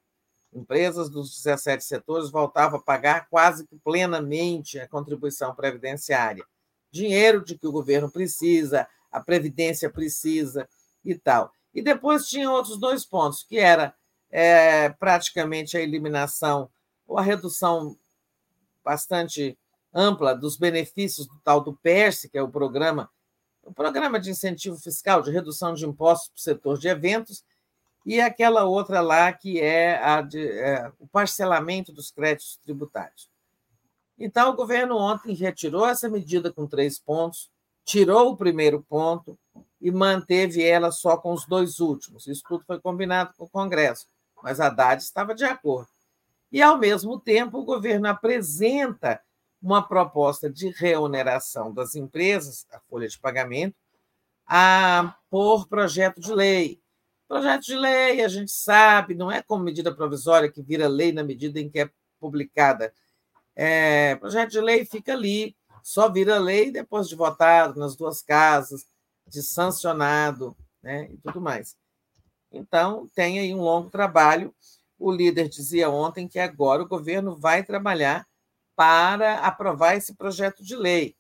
[0.53, 6.45] Empresas dos 17 setores voltavam a pagar quase que plenamente a contribuição previdenciária.
[6.91, 10.69] Dinheiro de que o governo precisa, a Previdência precisa
[11.05, 11.53] e tal.
[11.75, 13.95] E depois tinha outros dois pontos, que era
[14.31, 16.71] é, praticamente a eliminação
[17.07, 17.97] ou a redução
[18.85, 19.59] bastante
[19.95, 23.09] ampla dos benefícios do tal do PERSE, que é o programa,
[23.63, 27.45] o programa de incentivo fiscal de redução de impostos para o setor de eventos,
[28.05, 33.31] e aquela outra lá que é, de, é o parcelamento dos créditos tributários.
[34.19, 37.51] Então, o governo ontem retirou essa medida com três pontos,
[37.85, 39.39] tirou o primeiro ponto
[39.81, 42.27] e manteve ela só com os dois últimos.
[42.27, 44.07] Isso tudo foi combinado com o Congresso,
[44.43, 45.89] mas a Haddad estava de acordo.
[46.53, 49.21] E, ao mesmo tempo, o governo apresenta
[49.65, 53.75] uma proposta de reoneração das empresas, a folha de pagamento,
[54.47, 56.83] a, por projeto de lei.
[57.27, 61.25] Projeto de lei, a gente sabe, não é como medida provisória que vira lei na
[61.25, 62.93] medida em que é publicada.
[63.57, 68.85] É, projeto de lei fica ali, só vira lei depois de votado nas duas casas,
[69.27, 71.75] de sancionado né, e tudo mais.
[72.53, 74.55] Então, tem aí um longo trabalho.
[74.99, 78.27] O líder dizia ontem que agora o governo vai trabalhar
[78.77, 81.17] para aprovar esse projeto de lei,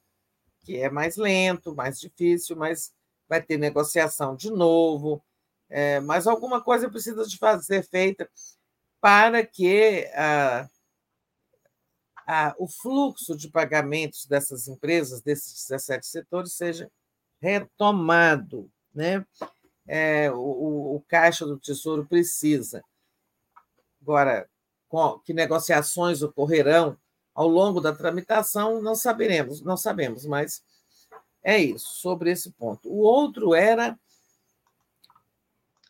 [0.64, 2.92] que é mais lento, mais difícil, mas
[3.28, 5.22] vai ter negociação de novo.
[5.68, 8.28] É, mas alguma coisa precisa de fazer feita
[9.00, 10.68] para que a,
[12.26, 16.90] a, o fluxo de pagamentos dessas empresas, desses 17 setores, seja
[17.40, 18.70] retomado.
[18.94, 19.26] Né?
[19.86, 22.82] É, o, o Caixa do Tesouro precisa.
[24.00, 24.48] Agora,
[25.24, 26.96] que negociações ocorrerão
[27.34, 30.62] ao longo da tramitação, não saberemos, não sabemos, mas
[31.42, 32.88] é isso, sobre esse ponto.
[32.88, 33.98] O outro era.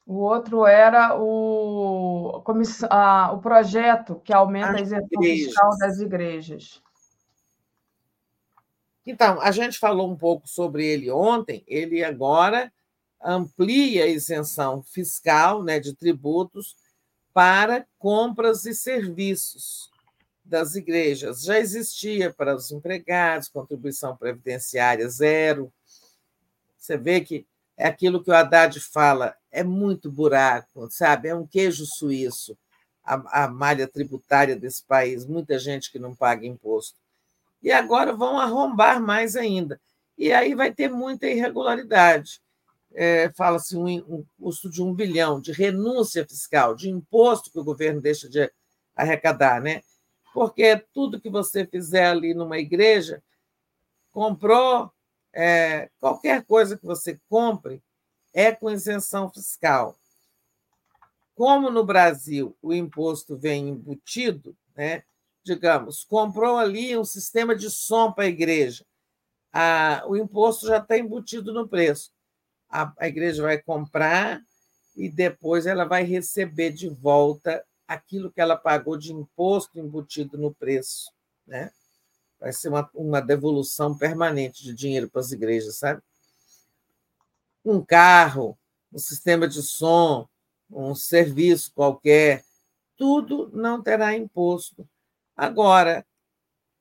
[0.06, 2.42] O outro era o,
[2.90, 6.82] a, o projeto que aumenta a isenção fiscal das igrejas.
[9.06, 12.72] Então, a gente falou um pouco sobre ele ontem, ele agora
[13.22, 16.76] amplia a isenção fiscal né, de tributos
[17.32, 19.93] para compras e serviços
[20.54, 21.42] das igrejas.
[21.42, 25.72] Já existia para os empregados, contribuição previdenciária zero.
[26.78, 27.44] Você vê que
[27.76, 31.28] é aquilo que o Haddad fala, é muito buraco, sabe?
[31.28, 32.56] É um queijo suíço
[33.04, 36.96] a, a malha tributária desse país, muita gente que não paga imposto.
[37.60, 39.80] E agora vão arrombar mais ainda.
[40.16, 42.40] E aí vai ter muita irregularidade.
[42.92, 47.64] É, Fala-se um, um custo de um bilhão de renúncia fiscal, de imposto que o
[47.64, 48.48] governo deixa de
[48.94, 49.82] arrecadar, né?
[50.34, 53.22] Porque tudo que você fizer ali numa igreja,
[54.10, 54.92] comprou,
[55.32, 57.80] é, qualquer coisa que você compre,
[58.32, 59.96] é com isenção fiscal.
[61.36, 65.04] Como no Brasil o imposto vem embutido, né?
[65.44, 68.84] digamos, comprou ali um sistema de som para a igreja,
[70.08, 72.10] o imposto já está embutido no preço.
[72.68, 74.42] A, a igreja vai comprar
[74.96, 80.54] e depois ela vai receber de volta aquilo que ela pagou de imposto embutido no
[80.54, 81.12] preço.
[81.46, 81.70] Né?
[82.40, 86.02] Vai ser uma, uma devolução permanente de dinheiro para as igrejas, sabe?
[87.64, 88.58] Um carro,
[88.92, 90.28] um sistema de som,
[90.70, 92.44] um serviço qualquer,
[92.96, 94.88] tudo não terá imposto.
[95.36, 96.06] Agora,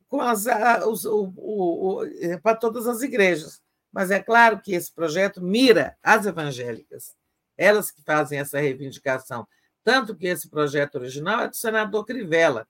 [0.07, 0.45] com as,
[0.85, 3.61] os, o, o, o, é para todas as igrejas.
[3.91, 7.15] Mas é claro que esse projeto mira as evangélicas,
[7.55, 9.47] elas que fazem essa reivindicação.
[9.83, 12.67] Tanto que esse projeto original é do senador Crivella,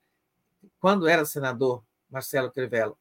[0.79, 2.95] quando era senador, Marcelo Crivella,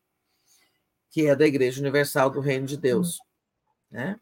[1.11, 3.19] que é da Igreja Universal do Reino de Deus.
[3.91, 4.21] Né?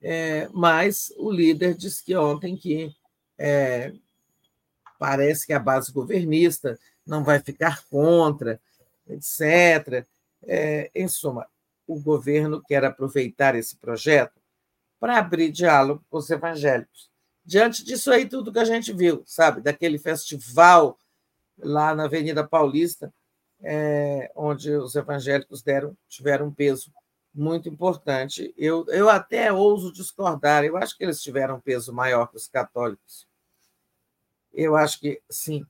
[0.00, 2.94] É, mas o líder disse que ontem que
[3.38, 3.92] é,
[4.98, 8.60] parece que a base governista não vai ficar contra,
[9.06, 10.06] etc.
[10.42, 11.46] É, em suma,
[11.86, 14.40] o governo quer aproveitar esse projeto
[14.98, 17.09] para abrir diálogo com os evangélicos
[17.50, 19.60] diante disso aí, tudo que a gente viu, sabe?
[19.60, 20.96] Daquele festival
[21.58, 23.12] lá na Avenida Paulista,
[23.60, 26.92] é, onde os evangélicos deram, tiveram um peso
[27.34, 28.54] muito importante.
[28.56, 32.46] Eu, eu até ouso discordar, eu acho que eles tiveram um peso maior que os
[32.46, 33.26] católicos.
[34.54, 35.66] Eu acho que, sim,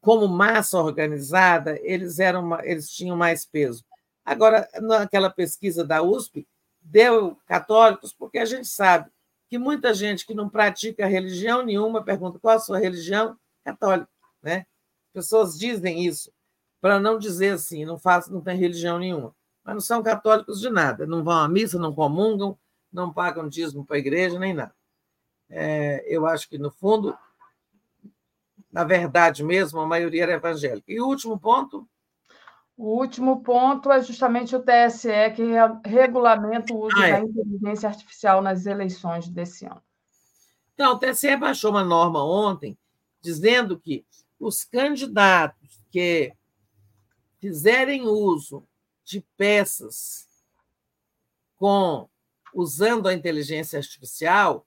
[0.00, 3.84] como massa organizada, eles, eram, eles tinham mais peso.
[4.24, 6.44] Agora, naquela pesquisa da USP,
[6.82, 9.08] deu católicos, porque a gente sabe
[9.50, 13.36] que muita gente que não pratica religião nenhuma pergunta qual a sua religião?
[13.64, 14.08] Católica,
[14.40, 14.64] né?
[15.12, 16.32] Pessoas dizem isso
[16.80, 20.70] para não dizer assim, não faço, não tem religião nenhuma, mas não são católicos de
[20.70, 22.56] nada, não vão à missa, não comungam,
[22.92, 24.74] não pagam dízimo para a igreja nem nada.
[25.50, 27.18] É, eu acho que no fundo,
[28.72, 30.90] na verdade mesmo, a maioria era evangélica.
[30.90, 31.86] E o último ponto
[32.80, 35.42] o último ponto é justamente o TSE, que
[35.86, 37.12] regulamenta o uso ah, é.
[37.12, 39.82] da inteligência artificial nas eleições desse ano.
[40.72, 42.78] Então, o TSE baixou uma norma ontem
[43.20, 44.06] dizendo que
[44.38, 46.32] os candidatos que
[47.38, 48.66] fizerem uso
[49.04, 50.26] de peças
[51.58, 52.08] com
[52.54, 54.66] usando a inteligência artificial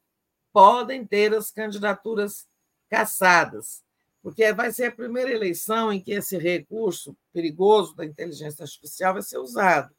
[0.51, 2.47] podem ter as candidaturas
[2.87, 3.83] cassadas,
[4.23, 9.21] porque vai ser a primeira eleição em que esse recurso perigoso da inteligência artificial vai
[9.21, 9.93] ser usado.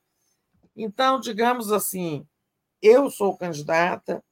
[0.75, 2.27] Então, digamos assim,
[2.81, 4.25] eu sou candidata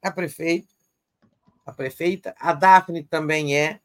[0.00, 0.72] a prefeito,
[1.66, 3.80] a prefeita, a Daphne também é,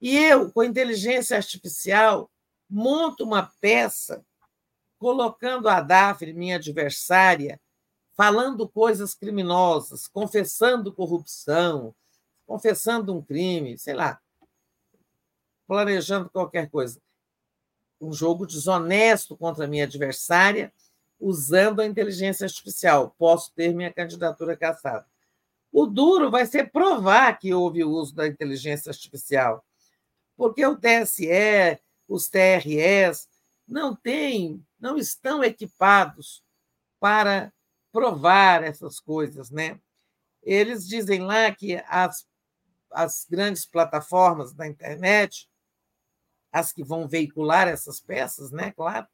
[0.00, 2.28] e eu, com inteligência artificial,
[2.68, 4.24] monto uma peça
[4.98, 7.60] colocando a Daphne, minha adversária,
[8.16, 11.94] falando coisas criminosas, confessando corrupção,
[12.46, 14.20] confessando um crime, sei lá,
[15.66, 17.00] planejando qualquer coisa.
[18.00, 20.72] Um jogo desonesto contra a minha adversária,
[21.18, 23.14] usando a inteligência artificial.
[23.16, 25.06] Posso ter minha candidatura caçada.
[25.72, 29.64] O duro vai ser provar que houve o uso da inteligência artificial,
[30.36, 33.26] porque o TSE, os TREs,
[33.66, 36.42] não têm, não estão equipados
[37.00, 37.52] para
[37.90, 39.80] provar essas coisas, né?
[40.42, 42.26] Eles dizem lá que as,
[42.92, 45.48] as grandes plataformas da internet,
[46.52, 48.72] as que vão veicular essas peças, né?
[48.72, 49.06] Claro,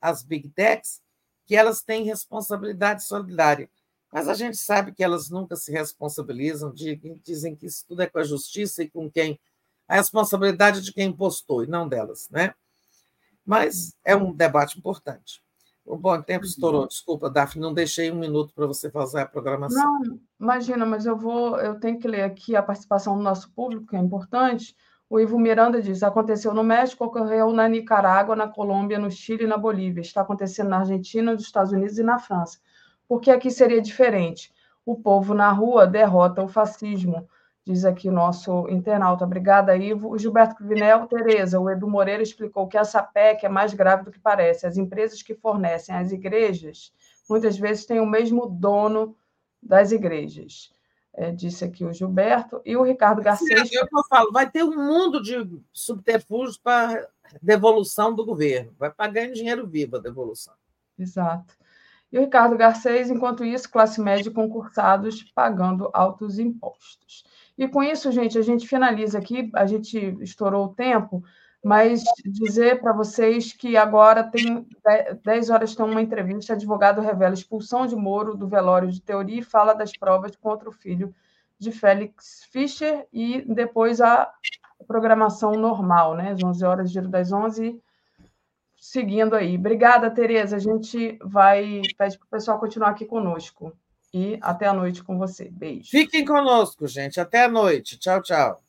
[0.00, 1.02] as big techs,
[1.46, 3.68] que elas têm responsabilidade solidária.
[4.12, 8.18] Mas a gente sabe que elas nunca se responsabilizam, dizem que isso tudo é com
[8.18, 9.40] a justiça e com quem.
[9.88, 12.54] A responsabilidade de quem postou e não delas, né?
[13.44, 15.42] Mas é um debate importante.
[15.84, 16.86] O bom tempo estourou.
[16.86, 20.00] Desculpa, Daphne, não deixei um minuto para você fazer a programação.
[20.00, 23.86] Não, imagina, mas eu vou, eu tenho que ler aqui a participação do nosso público,
[23.86, 24.76] que é importante.
[25.10, 29.46] O Ivo Miranda diz: aconteceu no México, ocorreu na Nicarágua, na Colômbia, no Chile e
[29.46, 30.00] na Bolívia.
[30.00, 32.58] Está acontecendo na Argentina, nos Estados Unidos e na França.
[33.08, 34.54] Por que aqui seria diferente?
[34.86, 37.28] O povo na rua derrota o fascismo
[37.64, 39.24] diz aqui o nosso internauta.
[39.24, 40.10] Obrigada, Ivo.
[40.10, 44.10] O Gilberto Cruvinel, Tereza, o Edu Moreira explicou que essa PEC é mais grave do
[44.10, 44.66] que parece.
[44.66, 46.92] As empresas que fornecem às igrejas
[47.28, 49.16] muitas vezes têm o mesmo dono
[49.62, 50.72] das igrejas.
[51.14, 52.60] É, disse aqui o Gilberto.
[52.64, 53.72] E o Ricardo Garcês.
[53.72, 57.06] É, é o que eu falo, vai ter um mundo de subterfúgios para
[57.40, 58.74] devolução do governo.
[58.78, 60.54] Vai pagar em dinheiro vivo a devolução.
[60.98, 61.54] Exato.
[62.10, 67.24] E o Ricardo Garcês, enquanto isso, classe média concursados pagando altos impostos.
[67.62, 71.22] E com isso, gente, a gente finaliza aqui, a gente estourou o tempo,
[71.64, 74.66] mas dizer para vocês que agora tem
[75.22, 79.44] 10 horas tem uma entrevista, advogado revela expulsão de Moro do velório de teoria e
[79.44, 81.14] fala das provas contra o filho
[81.56, 84.28] de Félix Fischer e depois a
[84.88, 86.32] programação normal, né?
[86.32, 87.80] Às 11 horas, giro das 11,
[88.76, 89.56] seguindo aí.
[89.56, 90.56] Obrigada, Tereza.
[90.56, 93.72] A gente vai pedir para o pessoal continuar aqui conosco
[94.12, 95.48] e até a noite com você.
[95.50, 95.90] Beijo.
[95.90, 97.20] Fiquem conosco, gente.
[97.20, 97.98] Até a noite.
[97.98, 98.62] Tchau, tchau.